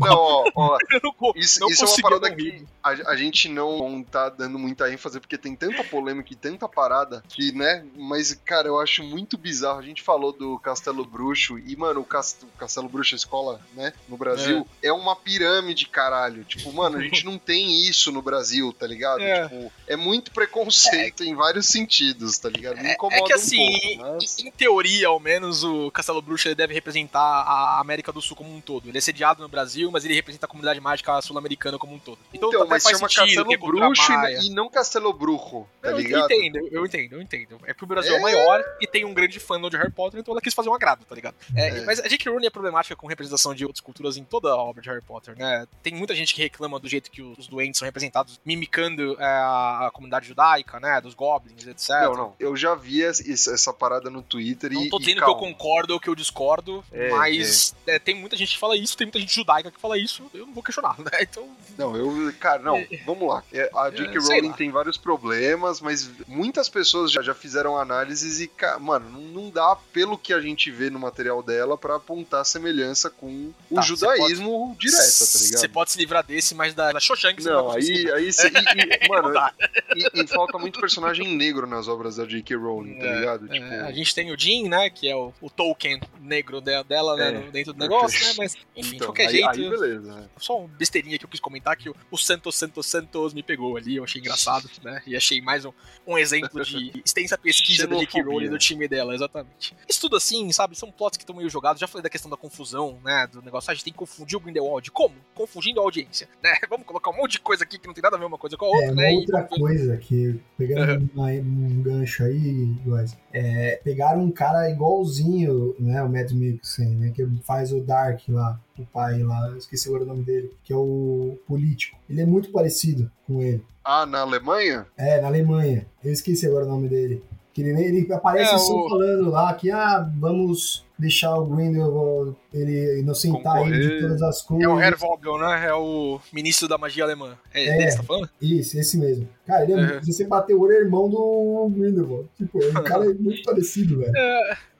não, 0.00 0.16
ó, 0.16 0.50
ó, 0.54 0.78
não, 1.02 1.32
Isso, 1.36 1.60
não 1.60 1.68
isso 1.68 1.84
é 1.84 1.88
uma 1.88 1.96
parada 2.02 2.34
que 2.34 2.64
a, 2.82 2.90
a 3.10 3.16
gente 3.16 3.48
não 3.48 4.02
tá 4.02 4.28
dando 4.28 4.58
muita 4.58 4.90
ênfase, 4.92 5.20
porque 5.20 5.38
tem 5.38 5.54
tanta 5.54 5.84
polêmica 5.84 6.32
e 6.32 6.36
tanta 6.36 6.68
parada 6.68 7.22
que, 7.28 7.52
né? 7.52 7.84
Mas, 7.96 8.32
cara, 8.44 8.66
eu 8.68 8.80
acho 8.80 9.02
muito 9.04 9.36
bizarro. 9.38 9.78
A 9.78 9.82
gente 9.82 10.02
falou 10.02 10.32
do 10.32 10.58
Castelo 10.58 11.04
Bruxo 11.04 11.58
e, 11.58 11.76
mano, 11.76 12.00
o, 12.00 12.04
Cast- 12.04 12.44
o 12.44 12.58
Castelo 12.58 12.88
Bruxo, 12.88 13.14
escola, 13.14 13.60
né? 13.74 13.92
No 14.08 14.16
Brasil, 14.16 14.66
é. 14.82 14.92
uma 14.92 15.14
pirâmide, 15.14 15.86
caralho. 15.86 16.44
Tipo, 16.44 16.72
mano, 16.72 16.98
a 16.98 17.00
gente 17.00 17.24
não 17.28 17.38
tem 17.38 17.88
isso 17.88 18.10
no 18.10 18.22
Brasil, 18.22 18.72
tá 18.72 18.86
ligado? 18.86 19.22
É. 19.22 19.48
Tipo, 19.48 19.72
é 19.86 19.96
muito 19.96 20.32
preconceito 20.32 21.22
em 21.22 21.34
vários 21.34 21.66
sentidos, 21.66 22.38
tá 22.38 22.48
ligado? 22.48 22.78
Me 22.78 22.88
É, 22.88 22.94
incomoda 22.94 23.22
é 23.22 23.22
que 23.22 23.32
assim, 23.32 23.94
um 23.94 23.98
pouco. 23.98 24.12
Mas... 24.14 24.36
em 24.48 24.50
teoria, 24.50 25.08
ao 25.08 25.20
menos, 25.20 25.62
o 25.62 25.90
Castelo 25.90 26.20
Bruxo 26.22 26.52
deve 26.54 26.74
representar 26.74 27.20
a 27.20 27.78
América 27.80 28.12
do 28.12 28.20
Sul 28.20 28.36
como 28.36 28.54
um 28.54 28.60
todo. 28.60 28.88
Ele 28.88 28.98
é 28.98 29.00
sediado 29.00 29.42
no 29.42 29.48
Brasil, 29.48 29.90
mas 29.90 30.04
ele 30.04 30.14
representa 30.14 30.46
a 30.46 30.48
comunidade 30.48 30.80
mágica 30.80 31.20
sul-americana 31.22 31.78
como 31.78 31.94
um 31.94 31.98
todo. 31.98 32.18
Então, 32.32 32.48
Então, 32.48 32.66
mas 32.66 32.82
faz 32.82 32.96
chama 32.96 33.08
sentido 33.08 33.26
Castelo 33.26 33.52
é 33.52 33.56
cultura 33.56 33.86
Bruxo 33.86 34.12
e, 34.42 34.50
não 34.50 34.68
Castelo 34.68 35.12
Bruxo, 35.12 35.66
tá 35.82 35.90
eu 35.90 35.98
ligado? 35.98 36.32
entendo, 36.32 36.68
eu 36.70 36.86
entendo, 36.86 37.12
eu 37.14 37.22
entendo. 37.22 37.58
É 37.66 37.74
que 37.74 37.84
o 37.84 37.86
Brasil 37.86 38.14
é, 38.14 38.16
É. 38.16 38.20
maior 38.20 38.64
e 38.80 38.86
tem 38.86 39.04
um 39.04 39.12
grande 39.14 39.38
fandom 39.38 39.68
de 39.68 39.76
Harry 39.76 39.92
Potter, 39.92 40.18
então 40.20 40.32
ela 40.32 40.40
quis 40.40 40.54
fazer 40.54 40.68
um 40.68 40.74
agrado, 40.74 41.04
tá 41.04 41.14
ligado? 41.14 41.34
É, 41.54 41.68
É. 41.68 41.84
Mas 41.84 42.00
a 42.00 42.08
J.K. 42.08 42.30
Rowling 42.30 42.46
é 42.46 42.50
problemática 42.50 42.96
com 42.96 43.06
representação 43.06 43.54
de 43.54 43.64
outras 43.64 43.80
culturas 43.80 44.16
em 44.16 44.24
toda 44.24 44.48
a 44.50 44.56
obra 44.56 44.82
de 44.82 44.88
Harry 44.88 45.02
Potter, 45.02 45.36
né? 45.36 45.66
Tem 45.82 45.94
muita 45.94 46.14
gente 46.14 46.34
que 46.34 46.40
reclama 46.42 46.78
do 46.80 46.88
jeito 46.88 47.10
que 47.10 47.20
os 47.22 47.46
doentes 47.46 47.78
são 47.78 47.86
representados, 47.86 48.40
mimicando 48.44 49.16
é, 49.20 49.24
a 49.24 49.90
comunidade 49.92 50.26
judaica, 50.26 50.80
né? 50.80 51.00
Dos 51.00 51.14
goblins, 51.14 51.66
etc. 51.66 51.88
Não, 52.04 52.14
não. 52.14 52.34
Eu 52.40 52.56
já 52.56 52.74
vi 52.74 53.02
essa 53.04 53.72
parada 53.72 54.08
no 54.10 54.22
Twitter 54.22 54.37
Não 54.40 54.84
e. 54.84 54.88
tô 54.88 54.96
e 54.96 55.00
dizendo 55.00 55.22
que 55.24 55.30
eu 55.30 55.34
concordo 55.34 55.94
ou 55.94 56.00
que 56.00 56.08
eu 56.08 56.14
discordo, 56.14 56.84
É, 56.92 57.10
mas 57.10 57.74
é, 57.86 57.98
tem 57.98 58.14
muita 58.14 58.36
gente 58.36 58.52
que 58.54 58.58
fala 58.58 58.76
isso, 58.76 58.96
tem 58.96 59.06
muita 59.06 59.18
gente 59.20 59.34
judaica 59.34 59.70
que 59.70 59.80
fala 59.80 59.98
isso, 59.98 60.30
eu 60.34 60.46
não 60.46 60.52
vou 60.54 60.62
questionar, 60.62 60.96
né? 60.98 61.10
Então, 61.22 61.48
Não, 61.76 61.96
eu. 61.96 62.32
Cara, 62.40 62.62
não, 62.62 62.84
vamos 63.04 63.28
lá. 63.28 63.42
É, 63.52 63.70
A 63.74 63.90
J.K. 63.90 64.16
É, 64.16 64.20
sei 64.20 64.34
Rowling 64.40 64.52
tem 64.52 64.70
vários 64.70 64.96
problemas, 64.96 65.80
mas 65.80 66.10
muitas 66.26 66.68
pessoas 66.68 67.10
já, 67.12 67.22
já 67.22 67.34
fizeram 67.34 67.76
análises 67.76 68.40
e, 68.40 68.48
ca- 68.48 68.78
mano, 68.78 69.08
não, 69.10 69.20
não 69.42 69.50
dá, 69.50 69.76
pelo 69.92 70.16
que 70.18 70.32
a 70.32 70.40
gente 70.40 70.70
vê 70.70 70.90
no 70.90 70.98
material 70.98 71.42
dela, 71.42 71.76
pra 71.76 71.96
apontar 71.96 72.44
semelhança 72.44 73.10
com 73.10 73.52
o 73.70 73.74
Tá, 73.76 73.82
judaísmo 73.82 74.76
direta, 74.78 75.02
tá 75.02 75.38
ligado? 75.38 75.60
Você 75.60 75.68
pode 75.68 75.92
se 75.92 75.98
livrar 75.98 76.24
desse, 76.24 76.54
mas 76.54 76.74
da, 76.74 76.92
da 76.92 77.00
Shoshank 77.00 77.42
você 77.42 77.50
Não, 77.50 77.66
vai 77.66 77.76
conseguir. 77.76 78.12
aí, 78.12 78.24
aí 78.26 78.32
cê- 78.32 78.48
e, 78.48 79.04
e, 79.04 79.08
mano, 79.08 79.28
Não 79.32 79.48
e, 79.96 80.22
e 80.22 80.26
falta 80.26 80.58
muito 80.58 80.80
personagem 80.80 81.36
negro 81.36 81.66
nas 81.66 81.88
obras 81.88 82.16
da 82.16 82.24
J.K. 82.24 82.56
Rowling, 82.56 82.94
tá 82.98 83.06
É, 83.06 83.18
ligado? 83.20 83.46
É, 83.46 83.58
Tipo, 83.58 83.74
a 83.86 83.92
gente 83.92 84.14
tem 84.14 84.27
o 84.32 84.38
Jean, 84.38 84.68
né? 84.68 84.90
Que 84.90 85.08
é 85.08 85.16
o, 85.16 85.32
o 85.40 85.48
token 85.50 86.00
negro 86.20 86.60
de- 86.60 86.82
dela, 86.84 87.16
né? 87.16 87.28
É. 87.28 87.32
no- 87.32 87.50
dentro 87.52 87.72
do 87.72 87.78
negócio, 87.78 88.18
né? 88.26 88.34
Mas, 88.38 88.54
enfim, 88.76 88.90
de 88.90 88.96
então, 88.96 89.08
qualquer 89.08 89.26
aí, 89.28 89.32
jeito. 89.32 89.48
aí 89.50 89.70
beleza. 89.70 90.14
né? 90.14 90.28
Só 90.38 90.58
uma 90.60 90.68
besteirinha 90.68 91.18
que 91.18 91.24
eu 91.24 91.28
quis 91.28 91.40
comentar 91.40 91.76
que 91.76 91.88
o, 91.90 91.96
o 92.10 92.16
Santos 92.18 92.54
Santos 92.56 92.86
Santos 92.86 93.32
me 93.34 93.42
pegou 93.42 93.76
ali, 93.76 93.96
eu 93.96 94.04
achei 94.04 94.20
engraçado, 94.20 94.68
né? 94.82 95.02
E 95.06 95.16
achei 95.16 95.40
mais 95.40 95.64
um, 95.64 95.72
um 96.06 96.16
exemplo 96.18 96.62
de 96.64 96.92
extensa 97.04 97.36
pesquisa 97.38 97.86
da 97.86 97.96
J.K. 97.96 98.22
Rowling 98.22 98.48
do 98.50 98.58
time 98.58 98.86
dela, 98.88 99.14
exatamente. 99.14 99.74
Isso 99.88 100.00
tudo 100.00 100.16
assim, 100.16 100.50
sabe? 100.52 100.76
São 100.76 100.90
plots 100.90 101.16
que 101.16 101.22
estão 101.24 101.34
meio 101.36 101.48
jogados. 101.50 101.80
Já 101.80 101.86
falei 101.86 102.02
da 102.02 102.10
questão 102.10 102.30
da 102.30 102.36
confusão, 102.36 102.98
né? 103.04 103.26
Do 103.32 103.42
negócio, 103.42 103.70
ah, 103.70 103.72
a 103.72 103.74
gente 103.74 103.84
tem 103.84 103.92
que 103.92 103.98
confundir 103.98 104.36
o 104.36 104.40
Grindelwald. 104.40 104.90
Como? 104.90 105.14
Confundindo 105.34 105.80
a 105.80 105.82
audiência, 105.82 106.28
né? 106.42 106.54
Vamos 106.68 106.86
colocar 106.86 107.10
um 107.10 107.16
monte 107.16 107.32
de 107.32 107.40
coisa 107.40 107.64
aqui 107.64 107.78
que 107.78 107.86
não 107.86 107.94
tem 107.94 108.02
nada 108.02 108.16
a 108.16 108.18
ver 108.18 108.26
uma 108.26 108.38
coisa 108.38 108.56
com 108.56 108.64
a 108.64 108.68
outra, 108.68 108.84
É, 108.86 108.90
uma 108.90 109.02
né? 109.02 109.12
E 109.12 109.16
outra 109.16 109.40
ver- 109.42 109.48
coisa 109.58 109.96
que, 109.96 110.40
pegando 110.56 111.10
uma- 111.14 111.28
um 111.28 111.82
gancho 111.82 112.24
aí, 112.24 112.66
guys, 112.84 113.16
é, 113.32 113.80
pegaram 113.84 114.22
um 114.22 114.30
cara 114.30 114.70
igualzinho, 114.70 115.74
né, 115.78 116.02
o 116.02 116.08
Matt 116.08 116.32
Mikkelsen, 116.32 116.88
né, 116.96 117.10
que 117.14 117.26
faz 117.44 117.72
o 117.72 117.80
Dark 117.80 118.20
lá, 118.28 118.58
o 118.78 118.84
pai 118.86 119.22
lá, 119.22 119.48
eu 119.50 119.58
esqueci 119.58 119.88
agora 119.88 120.04
o 120.04 120.06
nome 120.06 120.22
dele, 120.24 120.52
que 120.64 120.72
é 120.72 120.76
o 120.76 121.36
político. 121.46 121.98
Ele 122.08 122.20
é 122.22 122.26
muito 122.26 122.50
parecido 122.50 123.10
com 123.26 123.42
ele. 123.42 123.62
Ah, 123.84 124.06
na 124.06 124.20
Alemanha? 124.20 124.86
É, 124.96 125.20
na 125.20 125.28
Alemanha. 125.28 125.86
Eu 126.04 126.12
esqueci 126.12 126.46
agora 126.46 126.64
o 126.64 126.68
nome 126.68 126.88
dele. 126.88 127.22
Que 127.54 127.62
ele, 127.62 127.82
ele 127.82 128.12
aparece 128.12 128.54
É, 128.54 128.58
só 128.58 128.72
o- 128.84 128.88
falando 128.88 129.30
lá 129.30 129.52
que, 129.54 129.70
ah, 129.70 130.08
vamos 130.16 130.84
deixar 130.98 131.34
o 131.36 131.46
Grindelwald 131.46 132.34
ele 132.52 133.00
inocentar 133.00 133.62
ele 133.62 133.78
de 133.78 134.00
todas 134.00 134.22
as 134.22 134.42
coisas. 134.42 134.64
É 134.64 134.68
o 134.68 134.80
Herr 134.80 134.96
Vogel, 134.96 135.38
né? 135.38 135.66
É 135.68 135.74
o 135.74 136.20
ministro 136.32 136.66
da 136.66 136.76
magia 136.78 137.04
alemã. 137.04 137.38
É, 137.54 137.84
É. 137.84 137.90
você 137.90 137.96
tá 137.98 138.02
falando? 138.02 138.28
Isso, 138.40 138.78
esse 138.78 138.98
mesmo. 138.98 139.28
Cara, 139.46 139.64
ele 139.64 139.74
é, 139.74 140.02
se 140.02 140.12
você 140.12 140.26
bater 140.26 140.54
o 140.54 140.60
olho, 140.60 140.72
é 140.72 140.80
irmão 140.80 141.08
do 141.08 141.70
Grindelwald. 141.74 142.28
Tipo, 142.36 142.58
o 142.58 142.82
cara 142.82 143.04
é 143.04 143.14
muito 143.14 143.42
parecido, 143.42 143.98
velho. 144.00 144.12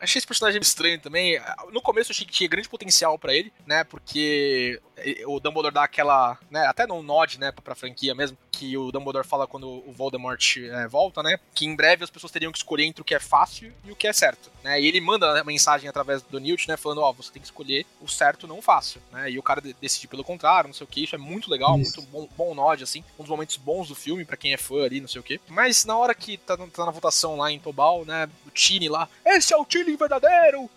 Achei 0.01 0.19
esse 0.19 0.27
personagem 0.27 0.61
estranho 0.61 0.99
também. 1.01 1.41
No 1.73 1.81
começo 1.81 2.11
eu 2.11 2.15
achei 2.15 2.27
que 2.27 2.33
tinha 2.33 2.49
grande 2.49 2.69
potencial 2.69 3.19
pra 3.19 3.35
ele, 3.35 3.53
né? 3.67 3.85
Porque 3.85 4.81
o 5.27 5.41
Dumbledore 5.41 5.75
dá 5.75 5.85
aquela, 5.85 6.39
né? 6.51 6.67
Até 6.67 6.87
no 6.87 7.03
nod, 7.03 7.39
né? 7.39 7.53
Pra 7.65 7.75
franquia 7.75 8.15
mesmo, 8.15 8.37
que 8.51 8.77
o 8.77 8.91
Dumbledore 8.93 9.27
fala 9.27 9.47
quando 9.47 9.67
o 9.69 9.93
Voldemort 9.93 10.57
é, 10.59 10.87
volta, 10.89 11.23
né? 11.23 11.39
Que 11.55 11.65
em 11.67 11.75
breve 11.75 12.05
as 12.05 12.11
pessoas 12.11 12.31
teriam 12.33 12.53
que 12.53 12.59
escolher 12.59 12.85
entre 12.85 13.03
o 13.03 13.05
que 13.05 13.15
é 13.15 13.21
fácil 13.21 13.73
e 13.85 13.91
o 13.93 13.97
que 13.97 14.07
é 14.07 14.13
certo, 14.13 14.51
né? 14.63 14.81
E 14.81 14.87
ele 14.87 15.01
manda 15.01 15.41
a 15.41 15.45
mensagem 15.45 15.89
através 15.89 16.08
do 16.31 16.39
Newt, 16.41 16.67
né? 16.69 16.77
Falando, 16.77 17.01
ó, 17.03 17.13
você 17.13 17.31
tem 17.33 17.41
que 17.41 17.47
escolher 17.47 17.87
o 18.01 18.09
certo, 18.09 18.47
não 18.47 18.59
o 18.59 18.63
fácil, 18.63 19.01
né? 19.13 19.31
E 19.31 19.39
o 19.39 19.43
cara 19.43 19.61
de- 19.61 19.75
decide 19.81 20.09
pelo 20.09 20.25
contrário, 20.25 20.69
não 20.69 20.75
sei 20.75 20.85
o 20.85 20.89
que. 20.89 21.05
Isso 21.05 21.15
é 21.15 21.19
muito 21.19 21.51
legal, 21.51 21.79
Isso. 21.79 22.01
muito 22.01 22.11
bom, 22.11 22.29
bom 22.37 22.55
nod, 22.55 22.83
assim. 22.83 23.05
Um 23.19 23.23
dos 23.23 23.31
momentos 23.31 23.57
bons 23.57 23.89
do 23.89 23.95
filme, 23.95 24.25
pra 24.25 24.37
quem 24.37 24.53
é 24.53 24.57
fã 24.57 24.85
ali, 24.85 25.01
não 25.01 25.09
sei 25.09 25.21
o 25.21 25.25
que. 25.25 25.41
Mas 25.49 25.85
na 25.85 25.97
hora 25.97 26.15
que 26.15 26.37
tá, 26.39 26.57
tá 26.57 26.85
na 26.85 26.91
votação 26.91 27.37
lá 27.37 27.51
em 27.53 27.59
Tobal, 27.59 28.05
né? 28.05 28.29
O 28.47 28.51
Tini 28.51 28.89
lá, 28.89 29.09
esse 29.25 29.53
é 29.53 29.57
o 29.57 29.65
Tini 29.65 29.97
verdadeiro! 29.97 30.69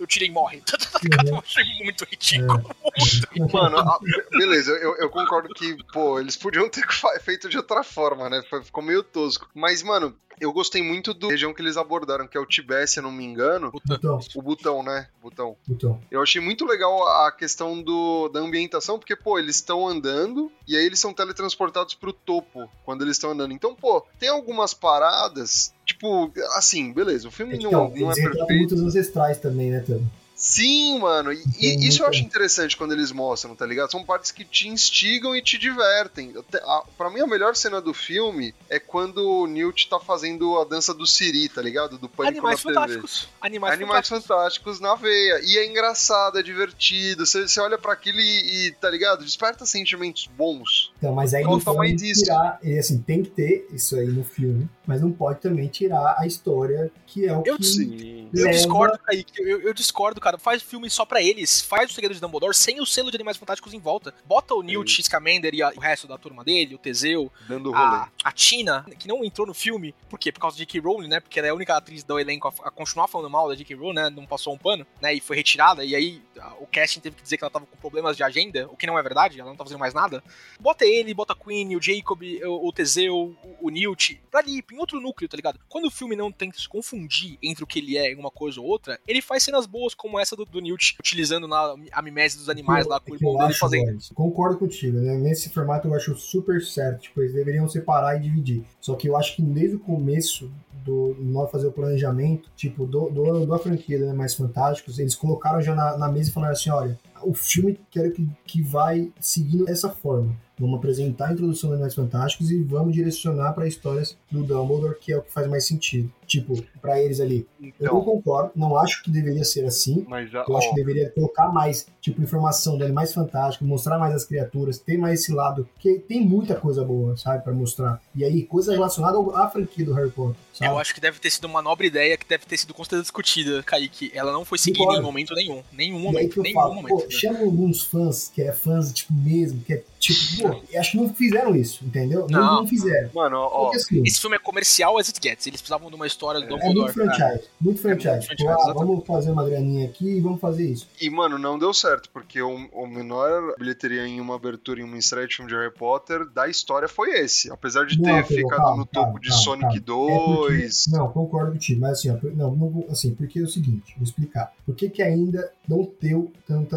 O 0.00 0.06
Tini 0.06 0.30
morre. 0.30 0.62
Eu 1.26 1.38
achei 1.38 1.64
muito 1.84 2.04
ridículo. 2.04 2.58
Muito 2.58 3.28
ridículo. 3.32 3.52
Mano, 3.52 3.78
a- 3.78 3.98
beleza, 4.30 4.72
eu, 4.72 4.96
eu 4.96 5.10
concordo 5.10 5.48
que, 5.54 5.76
pô, 5.92 6.18
eles 6.18 6.36
podiam 6.36 6.68
ter 6.68 6.84
feito 7.22 7.48
de 7.48 7.56
outra 7.56 7.82
forma, 7.82 8.28
né? 8.30 8.42
Foi- 8.48 8.62
Ficou 8.64 8.82
meio 8.82 9.02
tosco. 9.02 9.48
Mas, 9.54 9.82
mano, 9.82 10.16
eu 10.40 10.52
gostei 10.52 10.82
muito 10.82 11.12
da 11.14 11.28
região 11.28 11.52
que 11.54 11.60
eles 11.62 11.76
abordaram, 11.76 12.26
que 12.26 12.36
é 12.36 12.40
o 12.40 12.46
Tibete, 12.46 12.90
se 12.90 12.98
eu 12.98 13.02
não 13.02 13.12
me 13.12 13.24
engano. 13.24 13.72
Então, 13.90 14.18
O 14.34 14.42
botão, 14.64 14.82
né? 14.82 15.06
Botão. 15.22 15.56
então. 15.68 16.00
Eu 16.10 16.22
achei 16.22 16.40
muito 16.40 16.64
legal 16.64 17.06
a 17.26 17.30
questão 17.30 17.82
do, 17.82 18.28
da 18.28 18.40
ambientação, 18.40 18.98
porque, 18.98 19.14
pô, 19.14 19.38
eles 19.38 19.56
estão 19.56 19.86
andando 19.86 20.50
e 20.66 20.76
aí 20.76 20.84
eles 20.84 20.98
são 20.98 21.12
teletransportados 21.12 21.94
pro 21.94 22.12
topo 22.12 22.68
quando 22.84 23.02
eles 23.02 23.16
estão 23.16 23.30
andando. 23.30 23.52
Então, 23.52 23.74
pô, 23.74 24.04
tem 24.18 24.28
algumas 24.28 24.72
paradas, 24.72 25.74
tipo, 25.84 26.32
assim, 26.54 26.92
beleza, 26.92 27.28
o 27.28 27.30
filme 27.30 27.58
não, 27.58 27.68
Então, 27.68 27.92
não 27.94 28.10
é 28.10 28.14
perfeito. 28.14 28.54
muitos 28.54 28.82
ancestrais 28.82 29.38
também, 29.38 29.70
né, 29.70 29.80
Tano? 29.80 30.10
Sim, 30.46 30.98
mano, 30.98 31.32
e, 31.32 31.42
e 31.58 31.88
isso 31.88 32.02
eu 32.02 32.06
acho 32.06 32.20
interessante 32.20 32.76
quando 32.76 32.92
eles 32.92 33.10
mostram, 33.10 33.56
tá 33.56 33.64
ligado? 33.64 33.90
São 33.90 34.04
partes 34.04 34.30
que 34.30 34.44
te 34.44 34.68
instigam 34.68 35.34
e 35.34 35.40
te 35.40 35.56
divertem. 35.56 36.34
Até- 36.36 36.58
a- 36.58 36.82
Pra 36.98 37.08
mim, 37.08 37.20
a 37.20 37.26
melhor 37.26 37.56
cena 37.56 37.80
do 37.80 37.94
filme 37.94 38.54
é 38.68 38.78
quando 38.78 39.18
o 39.26 39.46
Newt 39.46 39.88
tá 39.88 39.98
fazendo 39.98 40.58
a 40.58 40.64
dança 40.64 40.92
do 40.92 41.06
Siri, 41.06 41.48
tá 41.48 41.62
ligado? 41.62 41.96
Do 41.96 42.10
Pânico 42.10 42.36
Animais 42.46 42.62
na 42.62 42.72
TV. 42.72 42.74
fantásticos. 42.74 43.28
Animais, 43.40 43.72
Animais 43.72 44.06
fantásticos. 44.08 44.36
fantásticos 44.36 44.80
na 44.80 44.94
veia. 44.96 45.40
E 45.44 45.56
é 45.56 45.66
engraçado, 45.66 46.38
é 46.38 46.42
divertido. 46.42 47.24
Você 47.24 47.48
você 47.48 47.58
olha 47.60 47.78
pra 47.78 47.94
aquilo 47.94 48.20
e, 48.20 48.66
e, 48.66 48.72
tá 48.72 48.90
ligado? 48.90 49.24
Desperta 49.24 49.64
sentimentos 49.64 50.26
bons. 50.36 50.92
Então, 50.98 51.14
mas 51.14 51.32
aí 51.32 51.42
não 51.42 51.58
pode 51.58 51.96
tirar, 51.96 52.58
e 52.62 52.78
assim, 52.78 52.98
tem 53.00 53.22
que 53.22 53.30
ter 53.30 53.66
isso 53.72 53.96
aí 53.96 54.08
no 54.08 54.22
filme, 54.22 54.68
mas 54.86 55.00
não 55.00 55.10
pode 55.10 55.40
também 55.40 55.68
tirar 55.68 56.16
a 56.18 56.26
história 56.26 56.92
que 57.06 57.24
é 57.26 57.32
o 57.34 57.42
Eu 57.46 57.56
que 57.56 57.64
Sim. 57.64 58.28
Eu 58.34 58.50
discordo, 58.50 58.98
Kaique. 58.98 59.32
Eu, 59.40 59.60
eu 59.62 59.72
discordo, 59.72 60.20
cara. 60.20 60.33
Faz 60.38 60.62
filme 60.62 60.88
só 60.90 61.04
pra 61.04 61.22
eles. 61.22 61.60
Faz 61.60 61.90
o 61.90 61.94
Segredo 61.94 62.14
de 62.14 62.20
Dumbledore 62.20 62.54
sem 62.54 62.80
o 62.80 62.86
selo 62.86 63.10
de 63.10 63.16
Animais 63.16 63.36
Fantásticos 63.36 63.72
em 63.74 63.78
volta. 63.78 64.14
Bota 64.24 64.54
o 64.54 64.62
Newt 64.62 65.02
Scamander 65.02 65.54
e 65.54 65.62
a- 65.62 65.72
o 65.76 65.80
resto 65.80 66.06
da 66.06 66.16
turma 66.18 66.44
dele, 66.44 66.74
o 66.74 66.78
Teseu, 66.78 67.30
Dando 67.48 67.70
rolê. 67.70 67.82
a, 67.84 68.08
a 68.24 68.32
Tina, 68.32 68.84
que 68.98 69.08
não 69.08 69.24
entrou 69.24 69.46
no 69.46 69.54
filme. 69.54 69.94
Por 70.08 70.18
quê? 70.18 70.30
Por 70.32 70.40
causa 70.40 70.56
de 70.56 70.62
J.K. 70.64 70.80
Rowling, 70.80 71.08
né? 71.08 71.20
Porque 71.20 71.38
ela 71.38 71.48
é 71.48 71.50
a 71.50 71.54
única 71.54 71.76
atriz 71.76 72.02
do 72.04 72.18
elenco 72.18 72.48
a, 72.48 72.68
a 72.68 72.70
continuar 72.70 73.08
falando 73.08 73.30
mal 73.30 73.48
da 73.48 73.54
J.K. 73.54 73.74
Rowling, 73.76 73.94
né? 73.94 74.10
Não 74.10 74.26
passou 74.26 74.52
um 74.54 74.58
pano, 74.58 74.86
né? 75.00 75.14
E 75.14 75.20
foi 75.20 75.36
retirada. 75.36 75.84
E 75.84 75.94
aí 75.94 76.22
a- 76.40 76.54
o 76.60 76.66
casting 76.66 77.00
teve 77.00 77.16
que 77.16 77.22
dizer 77.22 77.36
que 77.36 77.44
ela 77.44 77.50
tava 77.50 77.66
com 77.66 77.76
problemas 77.76 78.16
de 78.16 78.22
agenda, 78.22 78.66
o 78.70 78.76
que 78.76 78.86
não 78.86 78.98
é 78.98 79.02
verdade. 79.02 79.40
Ela 79.40 79.48
não 79.50 79.56
tá 79.56 79.64
fazendo 79.64 79.78
mais 79.80 79.92
nada. 79.94 80.22
Bota 80.60 80.84
ele, 80.84 81.12
bota 81.14 81.32
a 81.32 81.36
Queen, 81.36 81.76
o 81.76 81.82
Jacob, 81.82 82.22
o, 82.22 82.68
o 82.68 82.72
Teseu, 82.72 83.14
o, 83.16 83.56
o 83.60 83.70
Newt, 83.70 84.20
pra 84.30 84.40
ali, 84.40 84.64
em 84.72 84.78
outro 84.78 85.00
núcleo, 85.00 85.28
tá 85.28 85.36
ligado? 85.36 85.58
Quando 85.68 85.86
o 85.86 85.90
filme 85.90 86.14
não 86.16 86.30
tenta 86.32 86.58
se 86.58 86.68
confundir 86.68 87.38
entre 87.42 87.64
o 87.64 87.66
que 87.66 87.78
ele 87.78 87.96
é 87.98 88.12
em 88.12 88.16
uma 88.16 88.30
coisa 88.30 88.60
ou 88.60 88.66
outra, 88.66 88.98
ele 89.06 89.20
faz 89.20 89.42
cenas 89.42 89.66
boas 89.66 89.94
como 89.94 90.18
essa 90.18 90.23
do, 90.30 90.44
do 90.44 90.60
Newt, 90.60 90.96
utilizando 90.98 91.46
na, 91.46 91.74
a 91.92 92.02
mimese 92.02 92.38
dos 92.38 92.48
animais 92.48 92.86
lá 92.86 92.98
com 93.00 93.12
o 93.12 93.14
eu 93.14 93.18
irmão 93.18 93.36
dele 93.38 93.54
fazendo. 93.54 93.84
Boris, 93.86 94.10
Concordo 94.14 94.58
contigo, 94.58 94.98
né? 94.98 95.16
Nesse 95.16 95.50
formato 95.50 95.88
eu 95.88 95.94
acho 95.94 96.16
super 96.16 96.62
certo. 96.62 97.02
Tipo, 97.02 97.22
eles 97.22 97.34
deveriam 97.34 97.68
separar 97.68 98.16
e 98.16 98.20
dividir. 98.20 98.64
Só 98.80 98.94
que 98.94 99.08
eu 99.08 99.16
acho 99.16 99.36
que 99.36 99.42
desde 99.42 99.76
o 99.76 99.80
começo 99.80 100.50
do 100.84 101.16
nós 101.18 101.50
fazer 101.50 101.66
o 101.66 101.72
planejamento, 101.72 102.50
tipo, 102.54 102.86
do, 102.86 103.08
do, 103.08 103.46
da 103.46 103.58
franquia 103.58 103.98
né, 103.98 104.12
Mais 104.12 104.34
Fantásticos, 104.34 104.98
eles 104.98 105.14
colocaram 105.14 105.60
já 105.60 105.74
na, 105.74 105.96
na 105.96 106.08
mesa 106.08 106.30
e 106.30 106.32
falaram 106.32 106.52
assim: 106.52 106.70
olha, 106.70 106.98
o 107.24 107.34
filme 107.34 107.78
quero 107.90 108.12
que, 108.12 108.28
que 108.46 108.62
vai 108.62 109.10
seguindo 109.20 109.68
essa 109.68 109.88
forma. 109.88 110.34
Vamos 110.56 110.78
apresentar 110.78 111.30
a 111.30 111.32
introdução 111.32 111.70
dos 111.70 111.74
Animais 111.74 111.96
Fantásticos 111.96 112.48
e 112.52 112.62
vamos 112.62 112.94
direcionar 112.94 113.52
para 113.54 113.66
histórias 113.66 114.16
do 114.30 114.44
Dumbledore, 114.44 114.96
que 115.00 115.12
é 115.12 115.18
o 115.18 115.22
que 115.22 115.32
faz 115.32 115.48
mais 115.48 115.66
sentido. 115.66 116.12
Tipo, 116.26 116.54
para 116.80 116.98
eles 117.02 117.18
ali. 117.20 117.46
Eu 117.60 117.66
não 117.66 117.72
Então, 117.80 118.00
concordo, 118.04 118.52
não 118.54 118.76
acho 118.78 119.02
que 119.02 119.10
deveria 119.10 119.42
ser 119.44 119.64
assim. 119.64 120.06
mas 120.08 120.32
a, 120.32 120.44
Eu 120.48 120.56
acho 120.56 120.68
ó, 120.68 120.70
que 120.70 120.76
deveria 120.76 121.10
colocar 121.10 121.48
mais, 121.48 121.86
tipo, 122.00 122.22
informação 122.22 122.78
do 122.78 122.84
Animais 122.84 123.12
Fantásticos, 123.12 123.66
mostrar 123.66 123.98
mais 123.98 124.14
as 124.14 124.24
criaturas, 124.24 124.78
ter 124.78 124.96
mais 124.96 125.20
esse 125.20 125.32
lado, 125.32 125.68
porque 125.74 125.98
tem 125.98 126.24
muita 126.24 126.54
coisa 126.54 126.84
boa, 126.84 127.16
sabe, 127.16 127.42
pra 127.42 127.52
mostrar. 127.52 128.00
E 128.14 128.24
aí, 128.24 128.44
coisa 128.44 128.72
relacionada 128.72 129.18
à 129.34 129.50
franquia 129.50 129.84
do 129.84 129.92
Harry 129.92 130.10
Potter, 130.10 130.36
sabe? 130.52 130.70
Eu 130.70 130.78
acho 130.78 130.94
que 130.94 131.00
deve 131.00 131.18
ter 131.18 131.30
sido 131.30 131.46
uma 131.46 131.60
nobre 131.60 131.88
ideia 131.88 132.16
que 132.16 132.28
deve 132.28 132.46
ter 132.46 132.56
sido 132.56 132.72
com 132.72 132.84
certeza 132.84 133.02
discutida, 133.02 133.60
Kaique. 133.64 134.10
Ela 134.14 134.32
não 134.32 134.44
foi 134.44 134.56
seguida 134.56 134.94
em 134.94 135.02
momento 135.02 135.34
nenhum. 135.34 135.62
Nenhum 135.72 135.98
momento, 135.98 136.40
nenhum 136.40 136.54
falo, 136.54 136.74
momento. 136.74 136.96
pô? 136.96 137.06
Chama 137.20 137.38
alguns 137.40 137.82
fãs, 137.82 138.30
que 138.34 138.42
é 138.42 138.52
fãs, 138.52 138.92
tipo, 138.92 139.12
mesmo, 139.12 139.60
que 139.62 139.72
é 139.74 139.84
tipo, 139.98 140.42
pô, 140.42 140.78
acho 140.78 140.90
que 140.92 140.96
não 140.98 141.14
fizeram 141.14 141.56
isso, 141.56 141.84
entendeu? 141.84 142.26
Não, 142.30 142.40
Não. 142.40 142.54
não 142.60 142.66
fizeram. 142.66 143.10
Mano, 143.14 143.36
ó, 143.38 143.72
assim, 143.74 144.02
Esse 144.04 144.20
filme 144.20 144.36
é 144.36 144.38
comercial 144.38 144.98
as 144.98 145.08
it 145.08 145.18
gets. 145.22 145.46
Eles 145.46 145.60
precisavam 145.62 145.88
de 145.88 145.96
uma 145.96 146.06
história 146.06 146.40
do 146.40 146.46
É 146.46 146.60
é 146.60 146.64
muito 146.64 146.74
Dumbledore. 146.74 146.92
franchise, 146.92 147.48
muito 147.60 147.80
franchise. 147.80 148.10
muito 148.26 148.36
Tipo, 148.36 148.36
franchise, 148.36 148.48
ah, 148.48 148.54
exatamente. 148.64 148.86
vamos 148.86 149.06
fazer 149.06 149.30
uma 149.30 149.44
graninha 149.48 149.86
aqui 149.86 150.06
e 150.16 150.20
vamos 150.20 150.40
fazer 150.40 150.66
isso. 150.70 150.86
E, 151.00 151.08
mano, 151.08 151.38
não 151.38 151.58
deu 151.58 151.72
certo, 151.72 152.10
porque 152.12 152.42
o, 152.42 152.54
o 152.72 152.86
menor 152.86 153.54
bilheteria 153.58 154.06
em 154.06 154.20
uma 154.20 154.34
abertura 154.36 154.80
em 154.80 154.84
uma 154.84 154.98
estreia 154.98 155.26
de 155.26 155.36
filme 155.36 155.50
de 155.50 155.56
Harry 155.56 155.72
Potter 155.72 156.28
da 156.28 156.48
história 156.48 156.86
foi 156.88 157.10
esse. 157.20 157.50
Apesar 157.50 157.86
de 157.86 157.96
Não, 157.98 158.04
ter 158.04 158.26
Pedro, 158.26 158.42
ficado 158.44 158.56
calma, 158.58 158.76
no 158.76 158.86
calma, 158.86 159.08
topo 159.08 159.20
de 159.20 159.28
calma, 159.30 159.42
Sonic 159.42 159.80
calma. 159.80 160.10
É 160.12 160.16
porque- 160.18 160.52
2. 160.58 160.86
não, 160.88 161.08
concordo 161.12 161.52
contigo, 161.52 161.80
mas 161.80 161.92
assim, 161.98 162.10
ó, 162.10 162.18
não, 162.34 162.54
não, 162.54 162.84
assim, 162.90 163.14
porque 163.14 163.38
é 163.38 163.42
o 163.42 163.48
seguinte, 163.48 163.94
vou 163.96 164.04
explicar. 164.04 164.52
Por 164.66 164.74
que, 164.74 164.90
que 164.90 165.02
ainda 165.02 165.50
não 165.68 165.90
deu 166.00 166.30
tanta 166.46 166.76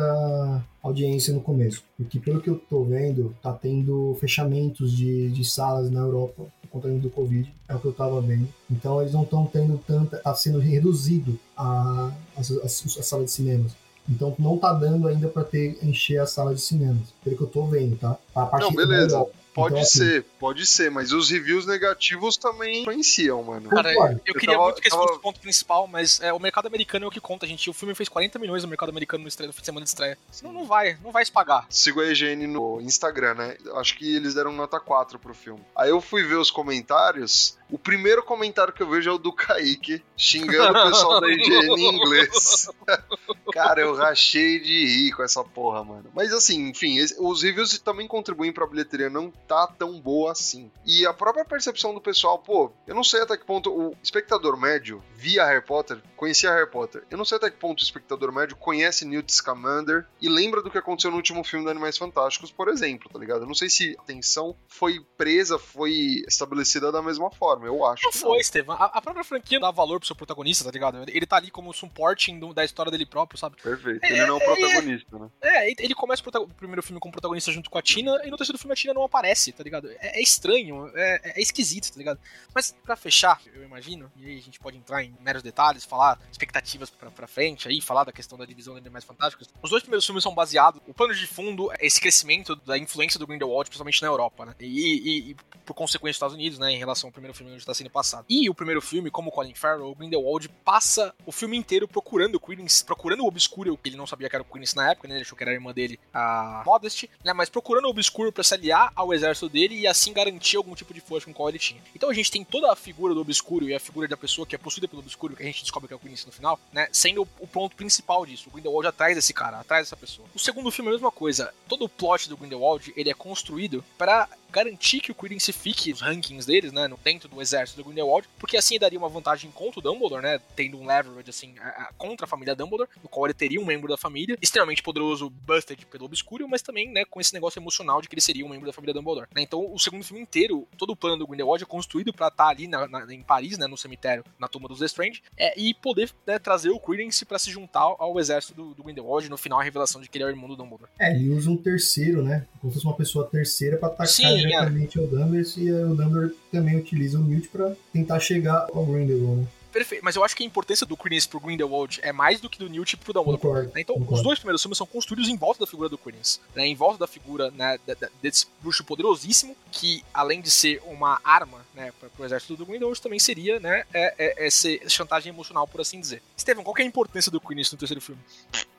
audiência 0.81 1.33
no 1.33 1.41
começo? 1.41 1.83
Porque 1.97 2.19
pelo 2.19 2.41
que 2.41 2.49
eu 2.49 2.59
tô 2.69 2.83
vendo, 2.83 3.35
tá 3.41 3.51
tendo 3.53 4.15
fechamentos 4.19 4.91
de, 4.91 5.29
de 5.29 5.43
salas 5.43 5.89
na 5.91 5.99
Europa 5.99 6.45
por 6.61 6.69
conta 6.69 6.89
do 6.89 7.09
Covid, 7.09 7.51
é 7.67 7.75
o 7.75 7.79
que 7.79 7.85
eu 7.85 7.93
tava 7.93 8.21
vendo. 8.21 8.47
Então 8.69 9.01
eles 9.01 9.13
não 9.13 9.23
estão 9.23 9.45
tendo 9.45 9.77
tanta. 9.85 10.17
tá 10.17 10.33
sendo 10.35 10.59
reduzido 10.59 11.39
a, 11.55 12.11
as, 12.35 12.51
as, 12.51 12.97
a 12.97 13.03
sala 13.03 13.23
de 13.25 13.31
cinemas. 13.31 13.75
Então 14.09 14.33
não 14.39 14.57
tá 14.57 14.71
dando 14.73 15.07
ainda 15.07 15.27
pra 15.27 15.43
ter 15.43 15.77
encher 15.83 16.19
a 16.19 16.25
sala 16.25 16.55
de 16.55 16.61
cinemas. 16.61 17.13
Pelo 17.23 17.35
que 17.35 17.43
eu 17.43 17.47
tô 17.47 17.65
vendo, 17.65 17.97
tá? 17.97 18.17
A 18.33 18.59
Não, 18.59 18.71
beleza. 18.71 19.15
Europa. 19.15 19.36
Pode 19.57 19.73
Então, 19.73 19.81
assim, 19.83 19.97
ser, 19.97 20.23
pode 20.39 20.65
ser, 20.67 20.91
mas 20.91 21.11
os 21.11 21.31
reviews 21.31 21.65
negativos 21.65 22.37
também 22.37 22.81
influenciam, 22.81 23.41
mano. 23.41 23.69
Cara, 23.71 23.91
eu 23.91 24.19
Eu 24.23 24.33
queria 24.35 24.51
tava- 24.55 24.65
muito 24.65 24.79
que 24.79 24.87
esse 24.87 24.95
tava- 24.95 25.07
fosse 25.07 25.17
o 25.17 25.21
ponto 25.21 25.39
principal, 25.39 25.87
mas 25.87 26.21
é, 26.21 26.31
o 26.31 26.37
mercado 26.39 26.67
americano 26.67 27.05
é 27.05 27.07
o 27.07 27.11
que 27.11 27.19
conta, 27.19 27.47
gente. 27.47 27.67
O 27.67 27.73
filme 27.73 27.95
fez 27.95 28.07
40 28.07 28.37
milhões 28.37 28.61
no 28.61 28.69
mercado 28.69 28.89
americano 28.89 29.23
no, 29.23 29.27
estreia, 29.27 29.47
no 29.47 29.53
fim 29.53 29.61
de 29.61 29.65
semana 29.65 29.83
de 29.83 29.89
estreia. 29.89 30.15
Não, 30.43 30.53
não 30.53 30.65
vai, 30.65 30.95
não 31.03 31.11
vai 31.11 31.25
se 31.25 31.31
pagar. 31.31 31.65
Sigo 31.71 32.01
a 32.01 32.05
EGN 32.05 32.45
no 32.45 32.79
Instagram, 32.81 33.33
né? 33.33 33.57
Acho 33.77 33.97
que 33.97 34.15
eles 34.15 34.35
deram 34.35 34.51
nota 34.51 34.79
4 34.79 35.17
pro 35.17 35.33
filme. 35.33 35.63
Aí 35.75 35.89
eu 35.89 35.99
fui 35.99 36.21
ver 36.21 36.35
os 36.35 36.51
comentários. 36.51 37.56
O 37.69 37.77
primeiro 37.77 38.23
comentário 38.23 38.73
que 38.73 38.81
eu 38.81 38.89
vejo 38.89 39.09
é 39.09 39.13
o 39.13 39.17
do 39.17 39.33
Kaique, 39.33 40.03
xingando 40.15 40.77
o 40.77 40.89
pessoal 40.89 41.21
da 41.21 41.29
EGN 41.29 41.75
em 41.75 41.95
inglês. 41.95 42.69
Cara, 43.51 43.81
eu 43.81 43.95
rachei 43.95 44.59
de 44.59 44.85
rir 44.85 45.11
com 45.13 45.23
essa 45.23 45.43
porra, 45.43 45.83
mano. 45.83 46.09
Mas 46.13 46.31
assim, 46.31 46.69
enfim, 46.69 46.97
os 47.19 47.43
reviews 47.43 47.77
também 47.79 48.07
contribuem 48.07 48.53
pra 48.53 48.67
bilheteria 48.67 49.09
não 49.09 49.31
tá 49.31 49.67
tão 49.67 49.99
boa 49.99 50.31
assim. 50.31 50.71
E 50.85 51.05
a 51.05 51.13
própria 51.13 51.43
percepção 51.43 51.93
do 51.93 52.01
pessoal, 52.01 52.39
pô, 52.39 52.71
eu 52.85 52.95
não 52.95 53.03
sei 53.03 53.21
até 53.21 53.35
que 53.37 53.45
ponto 53.45 53.71
o 53.71 53.95
espectador 54.01 54.57
médio 54.57 55.03
via 55.15 55.45
Harry 55.45 55.65
Potter, 55.65 56.01
conhecia 56.15 56.53
Harry 56.53 56.69
Potter. 56.69 57.03
Eu 57.09 57.17
não 57.17 57.25
sei 57.25 57.37
até 57.37 57.49
que 57.49 57.57
ponto 57.57 57.79
o 57.79 57.83
espectador 57.83 58.31
médio 58.31 58.55
conhece 58.55 59.05
Newt 59.05 59.31
Scamander 59.33 60.05
e 60.21 60.29
lembra 60.29 60.61
do 60.61 60.69
que 60.69 60.77
aconteceu 60.77 61.11
no 61.11 61.17
último 61.17 61.43
filme 61.43 61.65
do 61.65 61.71
Animais 61.71 61.97
Fantásticos, 61.97 62.51
por 62.51 62.67
exemplo, 62.67 63.09
tá 63.11 63.19
ligado? 63.19 63.41
Eu 63.41 63.47
não 63.47 63.55
sei 63.55 63.69
se 63.69 63.95
a 63.99 64.03
tensão 64.03 64.55
foi 64.67 64.99
presa, 65.17 65.57
foi 65.57 66.23
estabelecida 66.27 66.91
da 66.91 67.01
mesma 67.01 67.31
forma, 67.31 67.56
eu 67.65 67.85
acho. 67.85 68.03
Não 68.03 68.11
foi, 68.11 68.39
Estevam. 68.39 68.75
A, 68.75 68.85
a 68.85 69.01
própria 69.01 69.23
franquia 69.23 69.59
dá 69.59 69.71
valor 69.71 69.99
pro 69.99 70.07
seu 70.07 70.15
protagonista, 70.15 70.63
tá 70.65 70.71
ligado? 70.71 71.03
Ele 71.09 71.25
tá 71.25 71.37
ali 71.37 71.49
como 71.49 71.73
supporting 71.73 72.39
do- 72.39 72.53
da 72.53 72.63
história 72.63 72.91
dele 72.91 73.05
próprio, 73.05 73.39
sabe? 73.39 73.55
Perfeito. 73.61 74.03
Ele 74.03 74.25
não 74.25 74.35
é 74.35 74.37
o 74.37 74.39
protagonista, 74.39 75.19
né? 75.19 75.29
É, 75.41 75.67
ele- 75.71 75.75
ele 75.79 75.95
começa 75.95 76.21
o, 76.23 76.41
o 76.43 76.47
primeiro 76.49 76.83
filme 76.83 76.99
como 76.99 77.11
protagonista 77.11 77.51
junto 77.51 77.69
com 77.69 77.77
a 77.77 77.81
Tina, 77.81 78.19
e 78.25 78.29
no 78.29 78.37
terceiro 78.37 78.57
filme 78.59 78.73
a 78.73 78.75
Tina 78.75 78.93
não 78.93 79.03
aparece 79.03 79.47
tá 79.51 79.63
ligado? 79.63 79.89
É, 79.99 80.19
é 80.19 80.21
estranho, 80.21 80.91
é, 80.95 81.33
é 81.35 81.41
esquisito, 81.41 81.91
tá 81.91 81.97
ligado? 81.97 82.19
Mas 82.53 82.75
pra 82.83 82.95
fechar, 82.95 83.41
eu 83.53 83.63
imagino, 83.63 84.11
e 84.17 84.25
aí 84.25 84.37
a 84.37 84.41
gente 84.41 84.59
pode 84.59 84.77
entrar 84.77 85.03
em 85.03 85.15
meros 85.21 85.41
detalhes, 85.43 85.83
falar 85.85 86.19
expectativas 86.31 86.89
pra, 86.89 87.09
pra 87.09 87.27
frente 87.27 87.67
aí, 87.67 87.81
falar 87.81 88.03
da 88.03 88.11
questão 88.11 88.37
da 88.37 88.45
divisão 88.45 88.73
de 88.73 88.79
Animais 88.81 89.03
Fantásticos. 89.05 89.47
Os 89.61 89.69
dois 89.69 89.81
primeiros 89.83 90.05
filmes 90.05 90.23
são 90.23 90.33
baseados, 90.33 90.81
o 90.87 90.93
pano 90.93 91.13
de 91.13 91.25
fundo 91.27 91.71
é 91.73 91.85
esse 91.85 91.99
crescimento 92.01 92.55
da 92.55 92.77
influência 92.77 93.19
do 93.19 93.25
Grindelwald, 93.27 93.69
principalmente 93.69 94.01
na 94.01 94.07
Europa, 94.07 94.45
né? 94.45 94.55
E, 94.59 94.65
e, 94.65 95.31
e 95.31 95.35
por 95.65 95.73
consequência, 95.73 96.07
nos 96.11 96.15
Estados 96.17 96.35
Unidos, 96.35 96.59
né? 96.59 96.71
Em 96.71 96.77
relação 96.77 97.07
ao 97.07 97.11
primeiro 97.11 97.33
filme 97.35 97.46
onde 97.51 97.57
está 97.57 97.73
sendo 97.73 97.89
passado. 97.89 98.25
E 98.29 98.49
o 98.49 98.55
primeiro 98.55 98.81
filme, 98.81 99.11
como 99.11 99.31
Colin 99.31 99.53
Farrell, 99.53 99.87
o 99.87 99.95
Grindelwald 99.95 100.49
passa 100.63 101.13
o 101.25 101.31
filme 101.31 101.57
inteiro 101.57 101.87
procurando 101.87 102.35
o 102.35 102.41
procurando 102.85 103.23
o 103.23 103.27
Obscuro, 103.27 103.77
que 103.77 103.89
ele 103.89 103.97
não 103.97 104.07
sabia 104.07 104.29
que 104.29 104.35
era 104.35 104.43
o 104.43 104.45
Quidditch 104.45 104.75
na 104.75 104.91
época, 104.91 105.07
né? 105.07 105.15
Ele 105.15 105.21
achou 105.21 105.37
que 105.37 105.43
era 105.43 105.51
a 105.51 105.53
irmã 105.53 105.73
dele, 105.73 105.99
a 106.13 106.63
Modest, 106.65 107.09
né? 107.23 107.33
Mas 107.33 107.49
procurando 107.49 107.85
o 107.85 107.89
Obscuro 107.89 108.31
pra 108.31 108.43
se 108.43 108.53
aliar 108.53 108.91
ao 108.95 109.13
exército 109.13 109.49
dele 109.49 109.75
e 109.79 109.87
assim 109.87 110.13
garantir 110.13 110.57
algum 110.57 110.75
tipo 110.75 110.93
de 110.93 111.01
força 111.01 111.25
com 111.25 111.31
o 111.31 111.33
qual 111.33 111.49
ele 111.49 111.59
tinha. 111.59 111.81
Então 111.95 112.09
a 112.09 112.13
gente 112.13 112.31
tem 112.31 112.43
toda 112.43 112.71
a 112.71 112.75
figura 112.75 113.13
do 113.13 113.21
Obscuro 113.21 113.67
e 113.67 113.73
a 113.73 113.79
figura 113.79 114.07
da 114.07 114.17
pessoa 114.17 114.45
que 114.45 114.55
é 114.55 114.57
possuída 114.57 114.87
pelo 114.87 115.01
Obscuro, 115.01 115.35
que 115.35 115.43
a 115.43 115.45
gente 115.45 115.61
descobre 115.61 115.87
que 115.87 115.93
é 115.93 115.97
o 115.97 115.99
Quidditch 115.99 116.25
no 116.25 116.31
final, 116.31 116.59
né? 116.71 116.87
Sendo 116.91 117.23
o, 117.23 117.27
o 117.39 117.47
ponto 117.47 117.75
principal 117.75 118.25
disso. 118.25 118.49
O 118.49 118.51
Grindelwald 118.51 118.87
atrás 118.87 119.15
desse 119.15 119.33
cara, 119.33 119.59
atrás 119.59 119.85
dessa 119.85 119.97
pessoa. 119.97 120.27
O 120.33 120.39
segundo 120.39 120.71
filme 120.71 120.89
é 120.89 120.91
a 120.91 120.95
mesma 120.95 121.11
coisa. 121.11 121.53
Todo 121.67 121.85
o 121.85 121.89
plot 121.89 122.29
do 122.29 122.37
Grindelwald, 122.37 122.93
ele 122.95 123.09
é 123.09 123.13
construído 123.13 123.83
para 123.97 124.27
garantir 124.51 124.99
que 124.99 125.11
o 125.11 125.15
Quidditch 125.15 125.51
fique 125.51 125.91
nos 125.91 126.01
rankings 126.01 126.45
deles, 126.45 126.71
né, 126.71 126.87
no, 126.87 126.97
dentro 126.97 127.27
do 127.29 127.41
exército 127.41 127.81
do 127.81 127.85
Grindelwald, 127.85 128.27
porque 128.39 128.57
assim 128.57 128.79
daria 128.79 128.97
uma 128.97 129.09
vantagem 129.09 129.51
contra 129.51 129.79
o 129.79 129.83
Dumbledore, 129.83 130.21
né, 130.21 130.39
tendo 130.55 130.79
um 130.79 130.85
leverage, 130.85 131.29
assim, 131.29 131.55
a, 131.59 131.67
a, 131.67 131.93
contra 131.97 132.25
a 132.25 132.27
família 132.27 132.55
Dumbledore, 132.55 132.89
no 133.01 133.09
qual 133.09 133.25
ele 133.25 133.33
teria 133.33 133.61
um 133.61 133.65
membro 133.65 133.87
da 133.87 133.97
família, 133.97 134.37
extremamente 134.41 134.81
poderoso, 134.81 135.29
busted 135.29 135.85
pelo 135.85 136.05
Obscuro, 136.05 136.47
mas 136.47 136.61
também, 136.61 136.91
né, 136.91 137.05
com 137.05 137.19
esse 137.19 137.33
negócio 137.33 137.59
emocional 137.59 138.01
de 138.01 138.07
que 138.07 138.15
ele 138.15 138.21
seria 138.21 138.45
um 138.45 138.49
membro 138.49 138.65
da 138.65 138.73
família 138.73 138.93
Dumbledore. 138.93 139.27
Né? 139.35 139.41
Então, 139.41 139.73
o 139.73 139.79
segundo 139.79 140.03
filme 140.03 140.21
inteiro, 140.21 140.67
todo 140.77 140.91
o 140.91 140.95
plano 140.95 141.17
do 141.17 141.27
Grindelwald 141.27 141.63
é 141.63 141.67
construído 141.67 142.13
para 142.13 142.27
estar 142.27 142.45
tá 142.45 142.49
ali 142.49 142.67
na, 142.67 142.87
na, 142.87 143.13
em 143.13 143.21
Paris, 143.21 143.57
né, 143.57 143.67
no 143.67 143.77
cemitério, 143.77 144.23
na 144.39 144.47
tumba 144.47 144.67
dos 144.67 144.79
Lestrange, 144.79 145.21
é, 145.37 145.59
e 145.59 145.73
poder 145.73 146.11
né, 146.25 146.39
trazer 146.39 146.69
o 146.69 146.79
Quidditch 146.79 147.23
para 147.23 147.39
se 147.39 147.51
juntar 147.51 147.81
ao, 147.81 148.01
ao 148.01 148.19
exército 148.19 148.53
do, 148.53 148.73
do 148.73 148.83
Grindelwald, 148.83 149.29
no 149.29 149.37
final 149.37 149.59
a 149.59 149.63
revelação 149.63 150.01
de 150.01 150.09
que 150.09 150.17
ele 150.17 150.23
é 150.23 150.27
o 150.27 150.29
irmão 150.29 150.47
do 150.47 150.55
Dumbledore. 150.55 150.89
É, 150.99 151.11
ele 151.11 151.29
usa 151.29 151.49
um 151.49 151.57
terceiro, 151.57 152.23
né, 152.23 152.45
como 152.59 152.71
se 152.71 152.75
fosse 152.75 152.87
uma 152.87 152.95
pessoa 152.95 153.27
terceira 153.27 153.77
para 153.77 153.89
atacar 153.89 154.07
Sim, 154.07 154.36
diretamente 154.37 154.97
é. 154.97 155.01
o 155.01 155.07
Dumbledore, 155.07 155.53
e 155.57 155.71
o 155.71 155.95
Dumbledore 155.95 156.35
também 156.51 156.77
utiliza 156.77 157.19
o 157.19 157.23
Newt 157.23 157.47
para 157.49 157.75
tentar 157.91 158.19
chegar 158.19 158.67
ao 158.73 158.85
Grindelwald, 158.85 159.41
né? 159.41 159.47
Perfeito, 159.77 160.03
mas 160.03 160.15
eu 160.15 160.23
acho 160.23 160.35
que 160.35 160.43
a 160.43 160.45
importância 160.45 160.87
do 160.87 160.97
Quidditch 160.97 161.27
pro 161.27 161.39
Grindelwald 161.39 161.99
é 162.01 162.11
mais 162.11 162.41
do 162.41 162.49
que 162.49 162.57
do 162.57 162.67
Newt 162.67 162.97
pro 162.97 163.13
Dumbledore. 163.13 163.39
Concordo, 163.39 163.71
né? 163.75 163.81
Então, 163.81 163.95
concordo. 163.95 164.15
os 164.15 164.23
dois 164.23 164.39
primeiros 164.39 164.61
filmes 164.61 164.75
são 164.75 164.87
construídos 164.87 165.29
em 165.29 165.37
volta 165.37 165.59
da 165.59 165.67
figura 165.67 165.87
do 165.87 165.99
Quidditch, 165.99 166.37
né? 166.55 166.65
Em 166.65 166.73
volta 166.73 166.97
da 166.97 167.05
figura 167.05 167.51
né, 167.51 167.77
desse 168.19 168.47
bruxo 168.59 168.83
poderosíssimo, 168.83 169.55
que 169.71 170.03
além 170.11 170.41
de 170.41 170.49
ser 170.49 170.81
uma 170.85 171.19
arma 171.23 171.65
né, 171.75 171.91
para 171.99 172.09
o 172.17 172.25
exército 172.25 172.55
do 172.55 172.65
Grindelwald, 172.65 172.99
também 172.99 173.19
seria 173.19 173.59
né, 173.59 173.83
é, 173.93 174.15
é, 174.17 174.47
essa 174.47 174.67
chantagem 174.89 175.31
emocional, 175.31 175.67
por 175.67 175.81
assim 175.81 175.99
dizer. 175.99 176.23
Estevam, 176.35 176.63
qual 176.63 176.75
é 176.77 176.81
a 176.81 176.85
importância 176.85 177.31
do 177.31 177.39
Quidditch 177.39 177.71
no 177.71 177.77
terceiro 177.77 178.01
filme? 178.01 178.21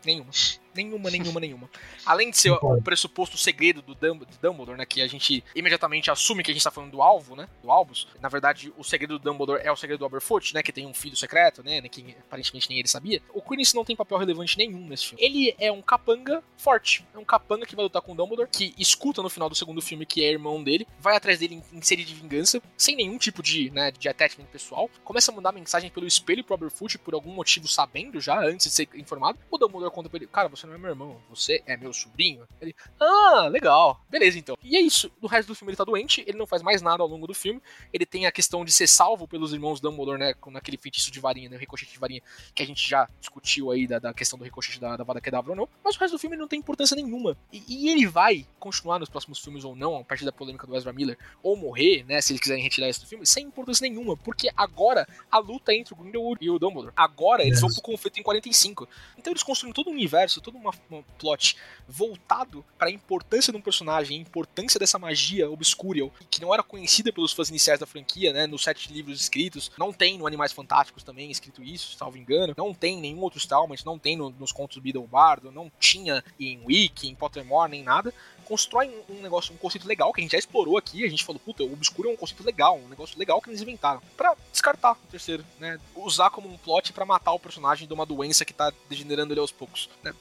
Nenhuma. 0.05 0.31
Nenhuma, 0.79 1.11
nenhuma, 1.11 1.41
nenhuma. 1.41 1.71
Além 2.07 2.31
de 2.31 2.39
ser 2.39 2.51
o 2.51 2.81
pressuposto 2.81 3.37
segredo 3.37 3.83
do 3.83 3.95
Dumbledore, 3.95 4.79
né? 4.79 4.87
Que 4.87 5.03
a 5.03 5.09
gente 5.09 5.43
imediatamente 5.55 6.11
assume 6.11 6.43
que 6.43 6.51
a 6.51 6.55
gente 6.55 6.63
tá 6.63 6.71
falando 6.71 6.93
do 6.93 7.03
alvo, 7.03 7.35
né? 7.35 7.49
Do 7.63 7.71
Albus. 7.71 8.07
Na 8.21 8.29
verdade, 8.29 8.73
o 8.79 8.85
segredo 8.85 9.19
do 9.19 9.31
Dumbledore 9.31 9.61
é 9.63 9.73
o 9.73 9.77
segredo 9.77 9.99
do 9.99 10.07
Aberfoot, 10.07 10.55
né? 10.55 10.63
Que 10.63 10.73
tem 10.73 10.87
um 10.87 10.95
filho 10.95 11.17
secreto, 11.17 11.63
né? 11.63 11.81
Que 11.89 12.17
aparentemente 12.21 12.69
nem 12.69 12.79
ele 12.79 12.89
sabia. 12.89 13.21
O 13.35 13.43
Quidditch 13.43 13.75
não 13.75 13.85
tem 13.85 13.97
papel 13.97 14.19
relevante 14.19 14.57
nenhum 14.57 14.87
nesse 14.87 15.09
filme. 15.09 15.25
Ele 15.25 15.55
é 15.59 15.73
um 15.73 15.83
capanga 15.83 16.43
forte. 16.57 17.05
É 17.13 17.19
um 17.19 17.25
capanga 17.25 17.67
que 17.67 17.75
vai 17.75 17.85
lutar 17.85 18.03
com 18.03 18.13
o 18.13 18.15
Dumbledore, 18.15 18.49
que 18.51 18.75
escuta 18.79 19.23
no 19.23 19.29
final 19.29 19.49
do 19.49 19.55
segundo 19.55 19.83
filme 19.83 20.07
que 20.07 20.25
é 20.25 20.31
irmão 20.31 20.63
dele, 20.63 20.87
vai 21.01 21.17
atrás 21.17 21.39
dele 21.41 21.57
em, 21.57 21.79
em 21.79 21.83
sede 21.83 22.05
de 22.05 22.15
vingança, 22.15 22.63
sem 22.77 22.95
nenhum 22.95 23.19
tipo 23.19 23.43
de, 23.43 23.71
né, 23.71 23.91
de 23.91 24.09
attachment 24.09 24.47
pessoal. 24.47 24.89
Começa 25.05 25.33
a 25.33 25.35
mandar 25.35 25.53
mensagem 25.53 25.91
pelo 25.91 26.07
espelho 26.07 26.45
pro 26.45 26.55
Aberfoot 26.55 26.99
por 26.99 27.15
algum 27.15 27.33
motivo 27.33 27.67
sabendo 27.67 28.21
já, 28.21 28.39
antes 28.41 28.67
de 28.67 28.73
ser 28.73 28.89
informado. 28.95 29.39
O 29.51 29.59
Dumbledore 29.59 29.93
conta 29.93 30.09
pra 30.09 30.19
ele, 30.19 30.27
cara, 30.27 30.49
você 30.49 30.67
não 30.69 30.75
é 30.75 30.79
meu 30.79 30.91
irmão, 30.91 31.21
você 31.31 31.63
é 31.67 31.77
meu 31.77 31.93
sobrinho. 31.93 32.47
Ele, 32.61 32.75
ah, 33.01 33.49
legal, 33.51 34.01
beleza 34.09 34.39
então. 34.39 34.57
E 34.63 34.77
é 34.77 34.81
isso, 34.81 35.11
no 35.21 35.27
resto 35.27 35.49
do 35.49 35.55
filme 35.55 35.71
ele 35.71 35.77
tá 35.77 35.85
doente, 35.85 36.23
ele 36.27 36.37
não 36.37 36.47
faz 36.47 36.63
mais 36.63 36.83
nada 36.83 37.03
ao 37.03 37.09
longo 37.09 37.27
do 37.27 37.35
filme, 37.35 37.61
ele 37.93 38.05
tem 38.05 38.27
a 38.27 38.33
questão 38.33 38.65
de 38.65 38.71
ser 38.71 38.87
salvo 38.87 39.27
pelos 39.27 39.53
irmãos 39.53 39.81
Dumbledore, 39.81 40.19
né, 40.19 40.35
naquele 40.49 40.77
feitiço 40.77 41.11
de 41.11 41.21
varinha, 41.21 41.49
né, 41.49 41.57
o 41.57 41.59
ricochete 41.59 41.93
de 41.93 41.99
varinha, 41.99 42.23
que 42.55 42.63
a 42.63 42.67
gente 42.67 42.89
já 42.89 43.09
discutiu 43.19 43.71
aí 43.71 43.87
da, 43.87 43.99
da 43.99 44.13
questão 44.13 44.39
do 44.39 44.45
ricochete 44.45 44.79
da, 44.79 44.97
da 44.97 45.05
Vada 45.05 45.21
Kedavra 45.21 45.53
ou 45.53 45.57
não, 45.57 45.69
mas 45.83 45.97
o 45.97 45.99
resto 45.99 46.13
do 46.15 46.19
filme 46.19 46.37
não 46.37 46.47
tem 46.47 46.59
importância 46.59 46.95
nenhuma. 46.95 47.37
E, 47.53 47.63
e, 47.67 47.89
ele 47.89 48.07
vai 48.07 48.47
continuar 48.59 48.99
nos 48.99 49.09
próximos 49.09 49.39
filmes 49.39 49.65
ou 49.65 49.75
não, 49.75 49.97
a 49.97 50.05
partir 50.05 50.25
da 50.25 50.33
polêmica 50.33 50.67
do 50.67 50.77
Ezra 50.77 50.93
Miller, 50.93 51.19
ou 51.43 51.57
morrer, 51.57 52.05
né, 52.05 52.21
se 52.21 52.33
eles 52.33 52.41
quiserem 52.41 52.63
retirar 52.63 52.89
isso 52.89 53.01
do 53.01 53.07
filme, 53.07 53.27
sem 53.27 53.47
importância 53.47 53.89
nenhuma, 53.89 54.17
porque 54.17 54.51
agora 54.55 55.09
a 55.31 55.39
luta 55.39 55.73
entre 55.73 55.95
o 55.95 55.97
Grindelwald 55.97 56.45
e 56.45 56.51
o 56.51 56.59
Dumbledore, 56.59 56.93
agora 56.95 57.43
eles 57.43 57.61
vão 57.61 57.71
pro 57.71 57.81
conflito 57.81 58.21
em 58.21 58.23
45. 58.23 58.87
Então 59.17 59.33
eles 59.33 59.43
construem 59.43 59.73
todo 59.73 59.89
um 59.89 59.93
universo, 59.93 60.41
todo 60.41 60.58
uma, 60.59 60.73
uma 60.91 61.03
plot 61.19 61.57
voltado 61.89 62.65
para 62.77 62.89
a 62.89 62.91
importância 62.93 63.53
de 63.53 63.59
um 63.59 63.63
personagem, 63.63 64.19
a 64.19 64.21
importância 64.21 64.79
dessa 64.79 64.99
magia 64.99 65.51
obscura, 65.51 65.89
que 66.31 66.41
não 66.41 66.53
era 66.53 66.63
conhecida 66.63 67.13
pelos 67.13 67.33
fãs 67.33 67.49
iniciais 67.49 67.81
da 67.81 67.87
franquia, 67.87 68.33
né? 68.33 68.47
Nos 68.47 68.63
sete 68.63 68.93
livros 68.93 69.21
escritos. 69.21 69.71
Não 69.79 69.93
tem 69.93 70.19
no 70.19 70.27
Animais 70.27 70.53
Fantásticos 70.53 71.03
também 71.03 71.31
escrito 71.31 71.63
isso, 71.63 71.97
salvo 71.97 72.19
engano. 72.19 72.55
Não 72.57 72.75
tem 72.75 73.01
nenhum 73.01 73.21
outro 73.21 73.39
Stallman, 73.39 73.79
não 73.85 73.99
tem 73.99 74.17
no, 74.17 74.31
nos 74.31 74.53
contos 74.53 74.77
do 74.77 74.83
Beedle 74.83 75.07
Bardo, 75.07 75.51
não 75.51 75.71
tinha 75.79 76.23
em 76.39 76.61
Wiki, 76.65 77.09
em 77.09 77.15
Pottermore, 77.15 77.71
nem 77.71 77.83
nada 77.83 78.13
constrói 78.49 78.91
um, 79.09 79.21
negócio, 79.21 79.55
um 79.55 79.59
conceito 79.59 79.87
legal 79.87 80.13
que 80.13 80.21
a 80.21 80.23
gente 80.23 80.33
já 80.33 80.39
explorou 80.39 80.79
aqui. 80.79 81.05
A 81.05 81.11
gente 81.11 81.25
falou, 81.25 81.41
puta, 81.45 81.63
o 81.63 81.73
obscuro 81.73 82.09
é 82.09 82.13
um 82.13 82.17
conceito 82.17 82.43
legal, 82.45 82.79
um 82.79 82.89
negócio 82.89 83.19
legal 83.19 83.41
que 83.43 83.51
eles 83.51 83.61
inventaram. 83.61 84.01
para 84.17 84.35
descartar 84.51 84.93
o 84.93 85.11
terceiro, 85.11 85.45
né? 85.61 85.79
Usar 85.95 86.31
como 86.31 86.49
um 86.49 86.57
plot 86.57 86.93
para 86.93 87.05
matar 87.05 87.33
o 87.33 87.39
personagem 87.39 87.87
de 87.87 87.93
uma 87.93 88.07
doença 88.07 88.45
que 88.45 88.55
tá 88.55 88.73
degenerando 88.89 89.33
ele 89.33 89.41
aos 89.41 89.53
poucos. 89.53 89.91
Né? 90.03 90.15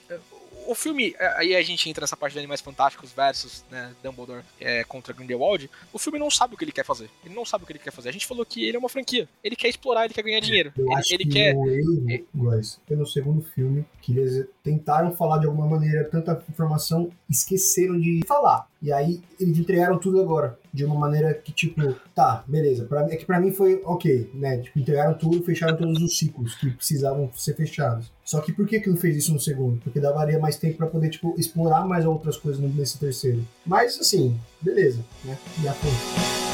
O 0.68 0.76
filme, 0.76 1.16
é, 1.18 1.28
aí 1.38 1.56
a 1.56 1.62
gente 1.62 1.90
entra 1.90 2.02
nessa 2.02 2.18
parte 2.18 2.34
de 2.34 2.40
Animais 2.40 2.62
Fantásticos 2.62 3.12
versus 3.12 3.64
né, 3.72 3.94
Dumbledore 4.04 4.44
é, 4.60 4.84
contra 4.84 5.14
Grindelwald. 5.14 5.70
O 5.94 5.98
filme 5.98 6.20
não 6.20 6.30
sabe 6.30 6.54
o 6.54 6.58
que 6.58 6.64
ele 6.66 6.72
quer 6.72 6.86
fazer. 6.86 7.10
Ele 7.26 7.34
não 7.34 7.46
sabe 7.46 7.64
o 7.64 7.68
que 7.68 7.74
ele 7.74 7.80
quer 7.80 7.92
fazer. 7.92 8.10
A 8.10 8.12
gente 8.12 8.28
falou 8.28 8.46
que 8.46 8.64
ele 8.66 8.76
é 8.76 8.80
uma 8.80 8.90
franquia. 8.90 9.28
Ele 9.44 9.56
quer 9.56 9.70
explorar, 9.70 10.06
ele 10.06 10.14
quer 10.14 10.24
ganhar 10.24 10.40
dinheiro. 10.40 10.74
Eu 10.78 10.86
ele, 10.86 10.96
acho 10.96 11.14
ele 11.14 11.24
que 11.24 11.32
quer. 11.32 11.56
Erro, 11.56 12.28
guys, 12.36 12.80
no 12.90 13.06
segundo 13.06 13.42
filme 13.42 13.86
que 14.02 14.18
eles 14.18 14.48
tentaram 14.64 15.16
falar 15.16 15.40
de 15.40 15.48
alguma 15.48 15.68
maneira 15.68 16.04
tanta 16.06 16.42
informação, 16.50 17.10
esqueceram 17.30 18.00
de 18.00 18.22
falar. 18.26 18.68
E 18.82 18.92
aí 18.92 19.22
eles 19.40 19.58
entregaram 19.58 19.98
tudo 19.98 20.22
agora. 20.22 20.58
De 20.74 20.86
uma 20.86 20.96
maneira 20.96 21.34
que, 21.34 21.52
tipo, 21.52 21.96
tá, 22.14 22.44
beleza. 22.48 22.86
Pra, 22.86 23.02
é 23.10 23.16
que 23.16 23.26
pra 23.26 23.40
mim 23.40 23.52
foi 23.52 23.82
ok, 23.84 24.30
né? 24.34 24.58
Tipo, 24.58 24.80
entregaram 24.80 25.14
tudo, 25.18 25.44
fecharam 25.44 25.76
todos 25.76 26.02
os 26.02 26.18
ciclos 26.18 26.56
que 26.56 26.70
precisavam 26.70 27.30
ser 27.36 27.56
fechados. 27.56 28.12
Só 28.24 28.42
que 28.42 28.52
por 28.52 28.68
que, 28.68 28.80
que 28.80 28.90
não 28.90 28.98
fez 28.98 29.16
isso 29.16 29.34
no 29.34 29.40
segundo? 29.40 29.80
Porque 29.82 30.00
daria 30.00 30.40
mais 30.40 30.58
tempo 30.58 30.78
para 30.78 30.88
poder, 30.88 31.10
tipo, 31.10 31.34
explorar 31.38 31.86
mais 31.86 32.06
outras 32.06 32.38
coisas 32.38 32.62
nesse 32.74 32.98
terceiro. 32.98 33.46
Mas, 33.66 34.00
assim, 34.00 34.38
beleza, 34.62 35.00
né? 35.24 35.38
Já 35.64 35.74
foi. 35.74 36.48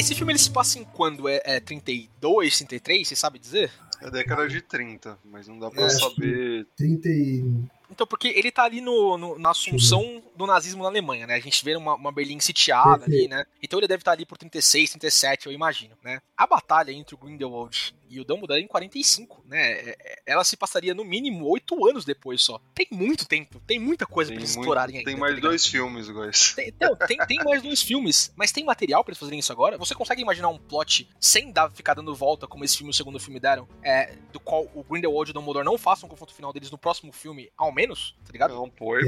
Esse 0.00 0.14
filme 0.14 0.32
ele 0.32 0.38
se 0.38 0.50
passa 0.50 0.78
em 0.78 0.84
quando? 0.84 1.28
É, 1.28 1.42
é 1.44 1.60
32, 1.60 2.56
33, 2.56 3.06
você 3.06 3.14
sabe 3.14 3.38
dizer? 3.38 3.70
É 4.02 4.10
década 4.10 4.48
de 4.48 4.60
30, 4.62 5.18
mas 5.24 5.46
não 5.46 5.58
dá 5.58 5.70
pra 5.70 5.84
é, 5.84 5.90
saber. 5.90 6.66
30 6.76 7.08
e 7.08 7.44
então, 7.90 8.06
porque 8.06 8.28
ele 8.28 8.50
tá 8.50 8.64
ali 8.64 8.80
no, 8.80 9.18
no 9.18 9.38
na 9.38 9.50
assunção 9.50 10.22
do 10.36 10.46
nazismo 10.46 10.82
na 10.82 10.88
Alemanha, 10.88 11.26
né? 11.26 11.34
A 11.34 11.40
gente 11.40 11.64
vê 11.64 11.76
uma, 11.76 11.94
uma 11.94 12.12
Berlim 12.12 12.40
sitiada 12.40 13.04
ali, 13.04 13.28
né? 13.28 13.44
Então 13.62 13.78
ele 13.78 13.88
deve 13.88 14.00
estar 14.00 14.12
tá 14.12 14.16
ali 14.16 14.24
por 14.24 14.38
36, 14.38 14.90
37, 14.90 15.46
eu 15.46 15.52
imagino, 15.52 15.96
né? 16.02 16.20
A 16.36 16.46
batalha 16.46 16.92
entre 16.92 17.14
o 17.14 17.18
Grindelwald 17.18 17.94
e 18.10 18.18
o 18.18 18.24
Dumbledore 18.24 18.60
é 18.60 18.64
em 18.64 18.66
45, 18.66 19.44
né? 19.46 19.72
É, 19.72 19.90
é, 19.90 20.22
ela 20.26 20.42
se 20.42 20.56
passaria 20.56 20.92
no 20.92 21.04
mínimo 21.04 21.46
oito 21.46 21.86
anos 21.86 22.04
depois 22.04 22.42
só. 22.42 22.60
Tem 22.74 22.88
muito 22.90 23.24
tempo, 23.26 23.60
tem 23.60 23.78
muita 23.78 24.04
coisa 24.04 24.30
tem 24.30 24.36
pra 24.36 24.42
eles 24.42 24.56
muito, 24.56 24.64
explorarem 24.64 24.96
ainda. 24.96 25.10
Tem 25.10 25.18
mais 25.18 25.36
tá 25.36 25.40
dois 25.40 25.64
filmes, 25.64 26.10
guys. 26.10 26.54
Tem, 26.54 26.74
não, 26.80 26.96
tem, 26.96 27.16
tem 27.18 27.38
mais 27.44 27.62
dois 27.62 27.80
filmes, 27.80 28.32
mas 28.34 28.50
tem 28.50 28.64
material 28.64 29.04
pra 29.04 29.12
eles 29.12 29.18
fazerem 29.18 29.38
isso 29.38 29.52
agora? 29.52 29.78
Você 29.78 29.94
consegue 29.94 30.20
imaginar 30.20 30.48
um 30.48 30.58
plot 30.58 31.08
sem 31.20 31.52
dar, 31.52 31.70
ficar 31.70 31.94
dando 31.94 32.12
volta, 32.12 32.48
como 32.48 32.64
esse 32.64 32.76
filme 32.76 32.90
e 32.90 32.94
o 32.94 32.96
segundo 32.96 33.20
filme 33.20 33.38
deram, 33.38 33.68
é, 33.80 34.16
do 34.32 34.40
qual 34.40 34.68
o 34.74 34.82
Grindelwald 34.82 35.30
e 35.30 35.32
o 35.32 35.34
Dumbledore 35.34 35.64
não 35.64 35.78
façam 35.78 36.08
um 36.08 36.10
confronto 36.10 36.34
final 36.34 36.52
deles 36.52 36.70
no 36.70 36.78
próximo 36.78 37.12
filme, 37.12 37.48
ao 37.56 37.72
menos, 37.80 38.14
tá 38.24 38.32
ligado? 38.32 38.54
Não, 38.54 38.68
pô, 38.68 38.96
é, 38.96 39.02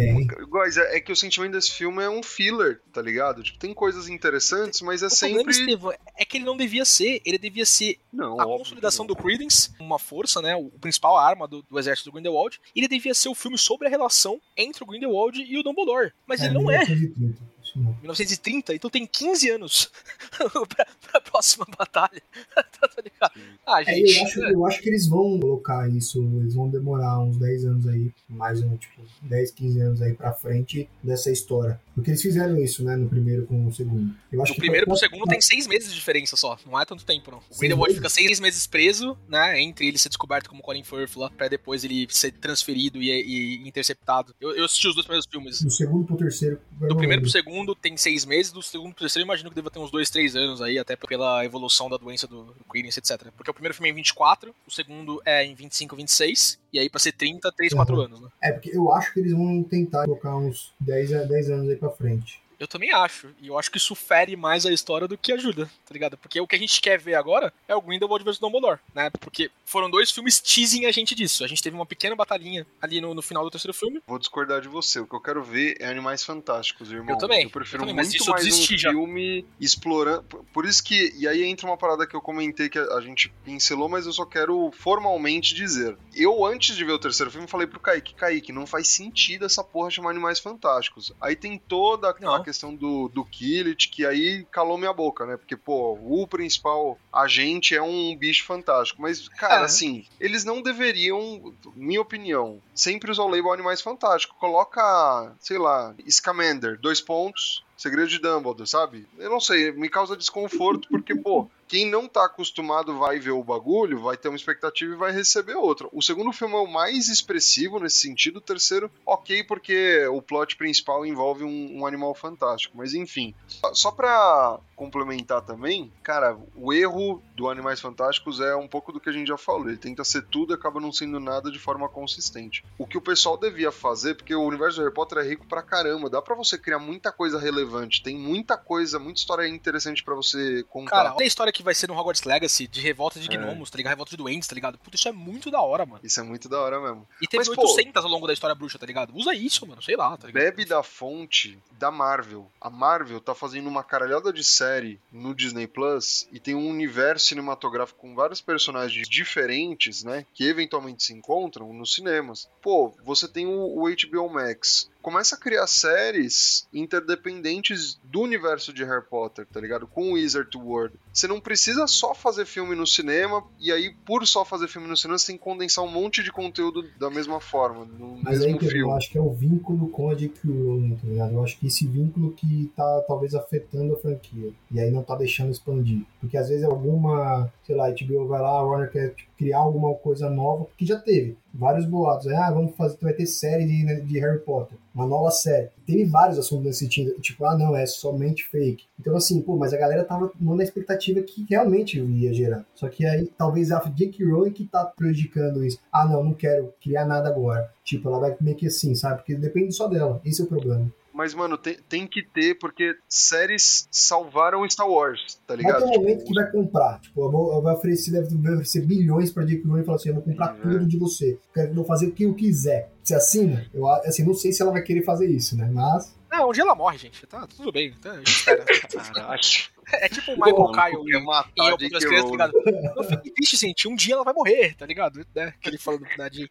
guys, 0.48 0.76
é, 0.76 0.96
é 0.96 1.00
que 1.00 1.12
o 1.12 1.16
sentimento 1.16 1.52
desse 1.52 1.72
filme 1.72 2.02
é 2.02 2.08
um 2.08 2.22
filler, 2.22 2.80
tá 2.92 3.02
ligado? 3.02 3.42
Tipo, 3.42 3.58
tem 3.58 3.74
coisas 3.74 4.08
interessantes, 4.08 4.80
mas 4.80 5.02
é 5.02 5.06
o 5.06 5.10
sempre. 5.10 5.44
Problema, 5.44 5.60
Estevão, 5.60 5.92
é 6.16 6.24
que 6.24 6.36
ele 6.38 6.44
não 6.44 6.56
devia 6.56 6.84
ser, 6.84 7.20
ele 7.24 7.38
devia 7.38 7.66
ser 7.66 7.98
não, 8.12 8.40
a 8.40 8.44
consolidação 8.44 9.06
do 9.06 9.14
Credence 9.14 9.70
uma 9.78 9.98
força, 9.98 10.40
né, 10.40 10.56
o 10.56 10.70
principal 10.80 11.16
arma 11.16 11.46
do, 11.46 11.62
do 11.62 11.78
exército 11.78 12.10
do 12.10 12.14
Grindelwald, 12.14 12.60
e 12.74 12.80
ele 12.80 12.88
devia 12.88 13.14
ser 13.14 13.28
o 13.28 13.34
filme 13.34 13.58
sobre 13.58 13.86
a 13.86 13.90
relação 13.90 14.40
entre 14.56 14.82
o 14.82 14.86
Grindelwald 14.86 15.40
e 15.40 15.58
o 15.58 15.62
Dumbledore. 15.62 16.12
Mas 16.26 16.40
é, 16.40 16.46
ele 16.46 16.54
não 16.54 16.70
é. 16.70 16.82
isso 16.82 17.51
não. 17.74 17.92
1930, 18.00 18.74
então 18.74 18.90
tem 18.90 19.06
15 19.06 19.50
anos 19.50 19.90
pra, 20.68 20.86
pra 21.10 21.20
próxima 21.20 21.66
batalha. 21.78 22.22
tá 22.54 23.02
ligado? 23.02 23.32
Ah, 23.66 23.82
É, 23.82 23.84
gente. 23.94 24.16
eu, 24.18 24.24
acho, 24.24 24.40
eu 24.40 24.66
acho 24.66 24.80
que 24.82 24.88
eles 24.88 25.06
vão 25.06 25.38
colocar 25.40 25.88
isso, 25.88 26.20
eles 26.40 26.54
vão 26.54 26.68
demorar 26.68 27.20
uns 27.20 27.36
10 27.36 27.64
anos 27.64 27.86
aí, 27.86 28.10
mais 28.28 28.60
um, 28.62 28.76
tipo, 28.76 29.02
10, 29.22 29.50
15 29.52 29.80
anos 29.80 30.02
aí 30.02 30.14
pra 30.14 30.32
frente 30.32 30.88
dessa 31.02 31.30
história. 31.30 31.80
Porque 31.94 32.10
eles 32.10 32.22
fizeram 32.22 32.56
isso, 32.58 32.82
né, 32.84 32.96
no 32.96 33.08
primeiro 33.08 33.46
com 33.46 33.66
o 33.66 33.72
segundo. 33.72 34.14
Eu 34.32 34.42
acho 34.42 34.52
Do 34.52 34.54
que 34.56 34.60
primeiro 34.62 34.86
pro 34.86 34.98
pra- 34.98 35.08
segundo 35.08 35.28
tem 35.28 35.40
seis 35.40 35.66
meses 35.66 35.90
de 35.90 35.94
diferença 35.94 36.36
só. 36.36 36.58
Não 36.66 36.78
é 36.80 36.84
tanto 36.84 37.04
tempo, 37.04 37.30
não. 37.30 37.38
O 37.50 37.58
Grindelwald 37.58 37.94
fica 37.94 38.08
seis 38.08 38.40
meses 38.40 38.66
preso, 38.66 39.16
né? 39.28 39.60
Entre 39.60 39.86
ele 39.86 39.98
ser 39.98 40.08
descoberto 40.08 40.48
como 40.48 40.62
Colin 40.62 40.82
Firth 40.84 41.16
lá, 41.16 41.30
pra 41.30 41.48
depois 41.48 41.84
ele 41.84 42.06
ser 42.10 42.32
transferido 42.32 43.00
e, 43.00 43.10
e 43.10 43.68
interceptado. 43.68 44.34
Eu, 44.40 44.52
eu 44.56 44.64
assisti 44.64 44.88
os 44.88 44.94
dois 44.94 45.06
primeiros 45.06 45.26
filmes. 45.30 45.62
Do 45.62 45.70
segundo 45.70 46.04
pro 46.06 46.16
terceiro. 46.16 46.58
Do 46.72 46.96
primeiro 46.96 47.22
pro 47.22 47.30
lembro. 47.30 47.30
Segundo 47.62 47.74
tem 47.74 47.96
seis 47.96 48.24
meses, 48.24 48.52
do 48.52 48.62
segundo 48.62 48.92
pro 48.92 49.00
terceiro 49.00 49.22
eu 49.24 49.26
imagino 49.26 49.48
que 49.50 49.56
deva 49.56 49.70
ter 49.70 49.78
uns 49.78 49.90
dois, 49.90 50.10
três 50.10 50.34
anos 50.36 50.60
aí, 50.60 50.78
até 50.78 50.96
pela 50.96 51.44
evolução 51.44 51.88
da 51.88 51.96
doença 51.96 52.26
do, 52.26 52.44
do 52.44 52.56
etc. 52.76 53.30
Porque 53.36 53.50
o 53.50 53.54
primeiro 53.54 53.74
filme 53.74 53.88
é 53.88 53.92
em 53.92 53.94
24, 53.94 54.54
o 54.66 54.70
segundo 54.70 55.22
é 55.24 55.44
em 55.44 55.54
25, 55.54 55.94
26, 55.96 56.58
e 56.72 56.78
aí 56.78 56.90
pra 56.90 56.98
ser 57.00 57.12
30, 57.12 57.50
3, 57.52 57.72
4 57.72 57.94
Uhum. 57.94 58.02
anos, 58.02 58.20
né? 58.20 58.28
É, 58.42 58.52
porque 58.52 58.70
eu 58.76 58.92
acho 58.92 59.12
que 59.12 59.20
eles 59.20 59.32
vão 59.32 59.62
tentar 59.62 60.04
colocar 60.04 60.36
uns 60.36 60.72
10, 60.80 61.12
a 61.14 61.24
10 61.24 61.50
anos 61.50 61.70
aí 61.70 61.76
pra 61.76 61.90
frente. 61.90 62.41
Eu 62.62 62.68
também 62.68 62.92
acho. 62.92 63.28
E 63.40 63.48
eu 63.48 63.58
acho 63.58 63.70
que 63.70 63.76
isso 63.76 63.92
fere 63.94 64.36
mais 64.36 64.64
a 64.64 64.72
história 64.72 65.08
do 65.08 65.18
que 65.18 65.32
ajuda, 65.32 65.66
tá 65.66 65.92
ligado? 65.92 66.16
Porque 66.16 66.40
o 66.40 66.46
que 66.46 66.54
a 66.54 66.58
gente 66.58 66.80
quer 66.80 66.96
ver 66.98 67.14
agora 67.16 67.52
é 67.66 67.74
o 67.74 67.80
Grindelwald 67.82 68.24
vs 68.24 68.38
Dumbledore, 68.38 68.78
né? 68.94 69.10
Porque 69.20 69.50
foram 69.64 69.90
dois 69.90 70.12
filmes 70.12 70.38
teasing 70.40 70.86
a 70.86 70.92
gente 70.92 71.12
disso. 71.14 71.42
A 71.44 71.48
gente 71.48 71.60
teve 71.60 71.74
uma 71.74 71.84
pequena 71.84 72.14
batalhinha 72.14 72.64
ali 72.80 73.00
no, 73.00 73.14
no 73.14 73.20
final 73.22 73.42
do 73.42 73.50
terceiro 73.50 73.74
filme. 73.74 74.00
Vou 74.06 74.18
discordar 74.18 74.60
de 74.60 74.68
você. 74.68 75.00
O 75.00 75.06
que 75.08 75.14
eu 75.16 75.20
quero 75.20 75.42
ver 75.42 75.76
é 75.80 75.86
Animais 75.88 76.22
Fantásticos, 76.22 76.92
irmão. 76.92 77.14
Eu 77.14 77.18
também, 77.18 77.42
Eu 77.42 77.50
prefiro 77.50 77.82
eu 77.82 77.88
também, 77.88 77.94
muito 78.06 78.26
mais 78.30 78.42
um 78.44 78.48
desisti 78.48 78.78
já. 78.78 78.90
filme 78.90 79.44
explorando. 79.60 80.22
Por- 80.52 80.64
isso 80.66 80.84
que. 80.84 81.12
E 81.18 81.26
aí 81.26 81.42
entra 81.42 81.66
uma 81.66 81.76
parada 81.76 82.06
que 82.06 82.14
eu 82.14 82.20
comentei 82.22 82.68
que 82.68 82.78
a 82.78 82.92
a 82.92 83.00
gente 83.00 83.32
pincelou, 83.44 83.88
mas 83.88 84.06
eu 84.06 84.12
só 84.12 84.24
quero 84.24 84.70
formalmente 84.78 85.54
dizer. 85.54 85.96
Eu, 86.14 86.44
antes 86.46 86.76
de 86.76 86.84
ver 86.84 86.92
o 86.92 86.98
terceiro 86.98 87.30
filme, 87.32 87.48
falei 87.48 87.66
pro 87.66 87.80
Kaique: 87.80 88.14
Kaique, 88.14 88.52
não 88.52 88.66
faz 88.66 88.86
sentido 88.88 89.44
essa 89.46 89.64
porra 89.64 89.90
chamar 89.90 90.10
Animais 90.10 90.38
Fantásticos. 90.38 91.12
Aí 91.20 91.34
tem 91.34 91.58
toda 91.58 92.14
Não. 92.20 92.42
questão 92.44 92.51
do, 92.74 93.08
do 93.08 93.24
Killit, 93.24 93.88
que 93.88 94.04
aí 94.06 94.44
calou 94.50 94.76
minha 94.78 94.92
boca, 94.92 95.24
né? 95.26 95.36
Porque, 95.36 95.56
pô, 95.56 95.98
o 96.02 96.26
principal 96.26 96.98
agente 97.12 97.74
é 97.74 97.82
um 97.82 98.16
bicho 98.16 98.44
fantástico. 98.44 99.00
Mas, 99.00 99.28
cara, 99.28 99.62
É. 99.62 99.64
assim, 99.64 100.04
eles 100.20 100.44
não 100.44 100.60
deveriam, 100.62 101.54
minha 101.74 102.00
opinião, 102.00 102.60
sempre 102.74 103.10
usar 103.10 103.22
o 103.22 103.28
label 103.28 103.52
Animais 103.52 103.80
Fantásticos. 103.80 104.36
Coloca, 104.38 105.34
sei 105.40 105.58
lá, 105.58 105.94
Scamander, 106.08 106.78
dois 106.80 107.00
pontos, 107.00 107.64
Segredo 107.76 108.08
de 108.08 108.18
Dumbledore, 108.18 108.68
sabe? 108.68 109.06
Eu 109.18 109.28
não 109.28 109.40
sei, 109.40 109.72
me 109.72 109.88
causa 109.88 110.16
desconforto 110.16 110.86
porque, 110.88 111.16
pô, 111.16 111.50
quem 111.72 111.88
não 111.90 112.06
tá 112.06 112.26
acostumado 112.26 112.98
vai 112.98 113.18
ver 113.18 113.30
o 113.30 113.42
bagulho, 113.42 113.98
vai 114.02 114.14
ter 114.14 114.28
uma 114.28 114.36
expectativa 114.36 114.92
e 114.92 114.96
vai 114.98 115.10
receber 115.10 115.54
outra. 115.54 115.88
O 115.90 116.02
segundo 116.02 116.30
filme 116.30 116.52
é 116.54 116.58
o 116.58 116.66
mais 116.66 117.08
expressivo 117.08 117.80
nesse 117.80 118.00
sentido, 118.00 118.36
o 118.36 118.40
terceiro, 118.42 118.90
ok, 119.06 119.42
porque 119.44 120.06
o 120.08 120.20
plot 120.20 120.54
principal 120.56 121.06
envolve 121.06 121.44
um, 121.44 121.78
um 121.80 121.86
animal 121.86 122.14
fantástico. 122.14 122.76
Mas 122.76 122.92
enfim, 122.92 123.34
só- 123.72 123.90
pra 123.90 124.58
complementar 124.76 125.40
também, 125.42 125.90
cara, 126.02 126.36
o 126.56 126.72
erro 126.74 127.22
do 127.36 127.48
Animais 127.48 127.80
Fantásticos 127.80 128.40
é 128.40 128.54
um 128.56 128.66
pouco 128.68 128.92
do 128.92 128.98
que 129.00 129.08
a 129.08 129.12
gente 129.12 129.28
já 129.28 129.38
falou. 129.38 129.68
Ele 129.68 129.76
tenta 129.78 130.02
ser 130.04 130.22
tudo 130.26 130.52
e 130.52 130.56
acaba 130.56 130.80
não 130.80 130.92
sendo 130.92 131.18
nada 131.20 131.50
de 131.52 131.58
forma 131.58 131.88
consistente. 131.88 132.64
O 132.76 132.86
que 132.86 132.98
o 132.98 133.00
pessoal 133.00 133.36
devia 133.38 133.70
fazer, 133.72 134.14
porque 134.16 134.34
o 134.34 134.42
universo 134.42 134.76
do 134.78 134.82
Harry 134.82 134.94
Potter 134.94 135.18
é 135.18 135.22
rico 135.22 135.46
pra 135.46 135.62
caramba, 135.62 136.10
dá 136.10 136.20
pra 136.20 136.34
você 136.34 136.58
criar 136.58 136.78
muita 136.80 137.12
coisa 137.12 137.38
relevante, 137.38 138.02
tem 138.02 138.18
muita 138.18 138.56
coisa, 138.58 138.98
muita 138.98 139.20
história 139.20 139.46
interessante 139.48 140.02
pra 140.02 140.14
você 140.14 140.64
contar. 140.68 140.90
Cara, 140.90 141.14
a 141.18 141.24
história 141.24 141.52
que 141.52 141.61
vai 141.62 141.74
ser 141.74 141.88
no 141.88 141.94
Hogwarts 141.96 142.22
Legacy 142.24 142.66
de 142.66 142.80
revolta 142.80 143.18
de 143.20 143.32
É. 143.32 143.36
gnomos, 143.36 143.70
tá 143.70 143.76
ligado? 143.76 143.90
Revolta 143.92 144.10
de 144.10 144.16
doentes, 144.16 144.48
tá 144.48 144.54
ligado? 144.54 144.78
Puta, 144.78 144.96
isso 144.96 145.08
é 145.08 145.12
muito 145.12 145.50
da 145.50 145.60
hora, 145.60 145.84
mano. 145.86 146.00
Isso 146.02 146.20
é 146.20 146.22
muito 146.22 146.48
da 146.48 146.60
hora 146.60 146.80
mesmo. 146.80 147.06
E 147.20 147.26
teve 147.26 147.44
Mas, 147.46 147.54
pô- 147.54 147.62
800 147.62 148.04
ao 148.04 148.10
longo 148.10 148.26
da 148.26 148.32
história 148.32 148.54
bruxa, 148.54 148.78
tá 148.78 148.86
ligado? 148.86 149.14
Usa 149.16 149.34
isso, 149.34 149.66
mano, 149.66 149.82
sei 149.82 149.96
lá, 149.96 150.16
tá 150.16 150.26
ligado? 150.26 150.42
Bebe 150.42 150.64
da 150.64 150.82
fonte 150.82 151.58
da 151.72 151.90
Marvel. 151.90 152.50
A 152.60 152.68
Marvel 152.70 153.20
tá 153.20 153.34
fazendo 153.34 153.68
uma 153.68 153.82
caralhada 153.82 154.32
de 154.32 154.44
série 154.44 155.00
no 155.12 155.34
Disney 155.34 155.66
Plus 155.66 156.28
e 156.32 156.38
tem 156.40 156.54
um 156.54 156.68
universo 156.68 157.26
cinematográfico 157.26 158.00
com 158.00 158.14
vários 158.14 158.40
personagens 158.40 159.08
diferentes, 159.08 160.02
né? 160.04 160.24
Que 160.34 160.44
eventualmente 160.46 161.02
se 161.04 161.12
encontram 161.12 161.72
nos 161.72 161.94
cinemas. 161.94 162.48
Pô, 162.60 162.94
você 163.04 163.26
tem 163.28 163.46
o, 163.46 163.52
o 163.52 163.84
HBO 163.88 164.28
Max. 164.32 164.90
Começa 165.02 165.34
a 165.34 165.38
criar 165.38 165.66
séries 165.66 166.66
interdependentes 166.72 167.98
do 168.04 168.20
universo 168.20 168.72
de 168.72 168.84
Harry 168.84 169.04
Potter, 169.04 169.44
tá 169.52 169.60
ligado? 169.60 169.86
Com 169.86 170.10
o 170.10 170.12
Wizard 170.12 170.56
World. 170.56 170.94
Você 171.12 171.26
não 171.26 171.40
precisa 171.40 171.86
só 171.88 172.14
fazer 172.14 172.46
filme 172.46 172.76
no 172.76 172.86
cinema, 172.86 173.42
e 173.58 173.72
aí, 173.72 173.92
por 174.06 174.24
só 174.26 174.44
fazer 174.44 174.68
filme 174.68 174.86
no 174.86 174.96
cinema, 174.96 175.18
você 175.18 175.26
tem 175.26 175.36
que 175.36 175.42
condensar 175.42 175.84
um 175.84 175.90
monte 175.90 176.22
de 176.22 176.30
conteúdo 176.30 176.84
da 176.98 177.10
mesma 177.10 177.40
forma, 177.40 177.84
no 177.84 178.16
Mas 178.22 178.40
aí 178.40 178.46
mesmo 178.46 178.60
que 178.60 178.66
eu 178.66 178.70
filme. 178.70 178.92
acho 178.92 179.10
que 179.10 179.18
é 179.18 179.20
o 179.20 179.32
vínculo 179.32 179.88
com 179.88 180.08
a 180.08 180.14
J.K. 180.14 180.48
Rowling, 180.48 180.96
tá 180.96 181.08
ligado? 181.08 181.34
Eu 181.34 181.42
acho 181.42 181.58
que 181.58 181.66
esse 181.66 181.86
vínculo 181.86 182.32
que 182.32 182.70
tá 182.76 183.04
talvez 183.08 183.34
afetando 183.34 183.94
a 183.94 183.98
franquia. 183.98 184.52
E 184.70 184.80
aí 184.80 184.90
não 184.90 185.02
tá 185.02 185.16
deixando 185.16 185.50
expandir. 185.50 186.04
Porque 186.20 186.36
às 186.36 186.48
vezes 186.48 186.64
alguma, 186.64 187.52
sei 187.66 187.74
lá, 187.74 187.90
HBO 187.90 188.28
vai 188.28 188.40
lá, 188.40 188.50
a 188.50 188.62
Warner 188.62 188.90
quer 188.90 189.14
tipo, 189.14 189.32
criar 189.36 189.58
alguma 189.58 189.92
coisa 189.94 190.30
nova, 190.30 190.64
porque 190.66 190.86
já 190.86 190.98
teve 190.98 191.36
vários 191.52 191.84
boatos. 191.84 192.28
Aí, 192.28 192.36
ah, 192.36 192.50
vamos 192.50 192.76
fazer, 192.76 192.96
vai 193.02 193.12
ter 193.12 193.26
série 193.26 193.66
de, 193.66 194.02
de 194.02 194.18
Harry 194.20 194.38
Potter, 194.38 194.78
uma 194.94 195.06
nova 195.06 195.30
série. 195.30 195.70
Teve 195.86 196.04
vários 196.04 196.38
assuntos 196.38 196.64
nesse 196.64 196.80
sentido, 196.80 197.20
tipo, 197.20 197.44
ah, 197.44 197.56
não, 197.56 197.74
é 197.74 197.86
somente 197.86 198.44
fake. 198.44 198.84
Então, 198.98 199.16
assim, 199.16 199.40
pô, 199.40 199.56
mas 199.56 199.72
a 199.72 199.78
galera 199.78 200.04
tava 200.04 200.30
na 200.40 200.62
expectativa 200.62 201.20
que 201.22 201.46
realmente 201.48 202.00
ia 202.00 202.32
gerar. 202.32 202.64
Só 202.74 202.88
que 202.88 203.04
aí, 203.04 203.30
talvez 203.36 203.72
a 203.72 203.80
J.K. 203.80 204.24
Rowling 204.24 204.52
que 204.52 204.64
tá 204.64 204.84
prejudicando 204.84 205.64
isso. 205.64 205.78
Ah, 205.92 206.06
não, 206.06 206.22
não 206.22 206.34
quero 206.34 206.72
criar 206.80 207.04
nada 207.04 207.28
agora. 207.28 207.70
Tipo, 207.84 208.08
ela 208.08 208.18
vai 208.18 208.36
meio 208.40 208.56
que 208.56 208.66
assim, 208.66 208.94
sabe? 208.94 209.16
Porque 209.16 209.34
depende 209.34 209.72
só 209.72 209.88
dela. 209.88 210.20
Esse 210.24 210.40
é 210.40 210.44
o 210.44 210.48
problema. 210.48 210.90
Mas, 211.12 211.34
mano, 211.34 211.58
tem, 211.58 211.76
tem 211.88 212.06
que 212.06 212.22
ter, 212.22 212.58
porque 212.58 212.96
séries 213.08 213.86
salvaram 213.90 214.68
Star 214.68 214.88
Wars, 214.88 215.34
tá 215.46 215.54
Vai 215.54 215.58
ligado? 215.58 215.78
ter 215.80 215.84
um 215.98 216.00
momento 216.00 216.24
que 216.24 216.34
vai 216.34 216.50
comprar. 216.50 217.00
Tipo, 217.00 217.26
eu 217.26 217.30
vou, 217.30 217.54
eu 217.54 217.62
vou 217.62 217.72
oferecer, 217.72 218.10
deve 218.12 218.34
vai 218.36 218.52
oferecer 218.54 218.86
bilhões 218.86 219.30
pra 219.30 219.44
J.K. 219.44 219.66
Rowling 219.68 219.82
e 219.82 219.84
falar 219.84 219.96
assim: 219.96 220.08
eu 220.08 220.14
vou 220.14 220.24
comprar 220.24 220.54
Uhum. 220.54 220.62
tudo 220.62 220.86
de 220.86 220.98
você. 220.98 221.38
Quero 221.52 221.66
que 221.66 221.72
eu 221.72 221.76
vou 221.76 221.84
fazer 221.84 222.06
o 222.06 222.12
que 222.12 222.22
eu 222.24 222.34
quiser. 222.34 222.90
Você 223.02 223.14
assina? 223.14 223.66
Eu 223.74 223.86
assim, 223.88 224.24
não 224.24 224.34
sei 224.34 224.52
se 224.52 224.62
ela 224.62 224.72
vai 224.72 224.82
querer 224.82 225.02
fazer 225.02 225.26
isso, 225.28 225.56
né? 225.56 225.68
Mas. 225.72 226.14
Não, 226.30 226.48
um 226.48 226.52
dia 226.52 226.62
ela 226.62 226.74
morre, 226.74 226.96
gente. 226.96 227.26
Tá 227.26 227.46
tudo 227.46 227.70
bem. 227.70 227.92
Tá, 228.00 228.18
espera. 228.22 228.64
É 229.94 230.08
tipo 230.08 230.32
o 230.32 230.36
Michael 230.36 230.56
Mano, 230.56 230.72
Kyle 230.72 231.10
em 231.10 231.30
a 231.30 231.44
Eu 231.56 231.74
as. 231.74 232.04
Crianças, 232.04 232.30
tá 232.36 232.46
ligado? 232.46 232.94
Não 232.96 233.04
fique 233.04 233.30
triste, 233.30 233.56
gente. 233.56 233.86
Um 233.88 233.94
dia 233.94 234.14
ela 234.14 234.24
vai 234.24 234.32
morrer, 234.32 234.74
tá 234.74 234.86
ligado? 234.86 235.26
Né? 235.34 235.52
Que 235.60 235.68
ele 235.68 235.76
falando 235.76 236.06
né, 236.16 236.30
de 236.30 236.50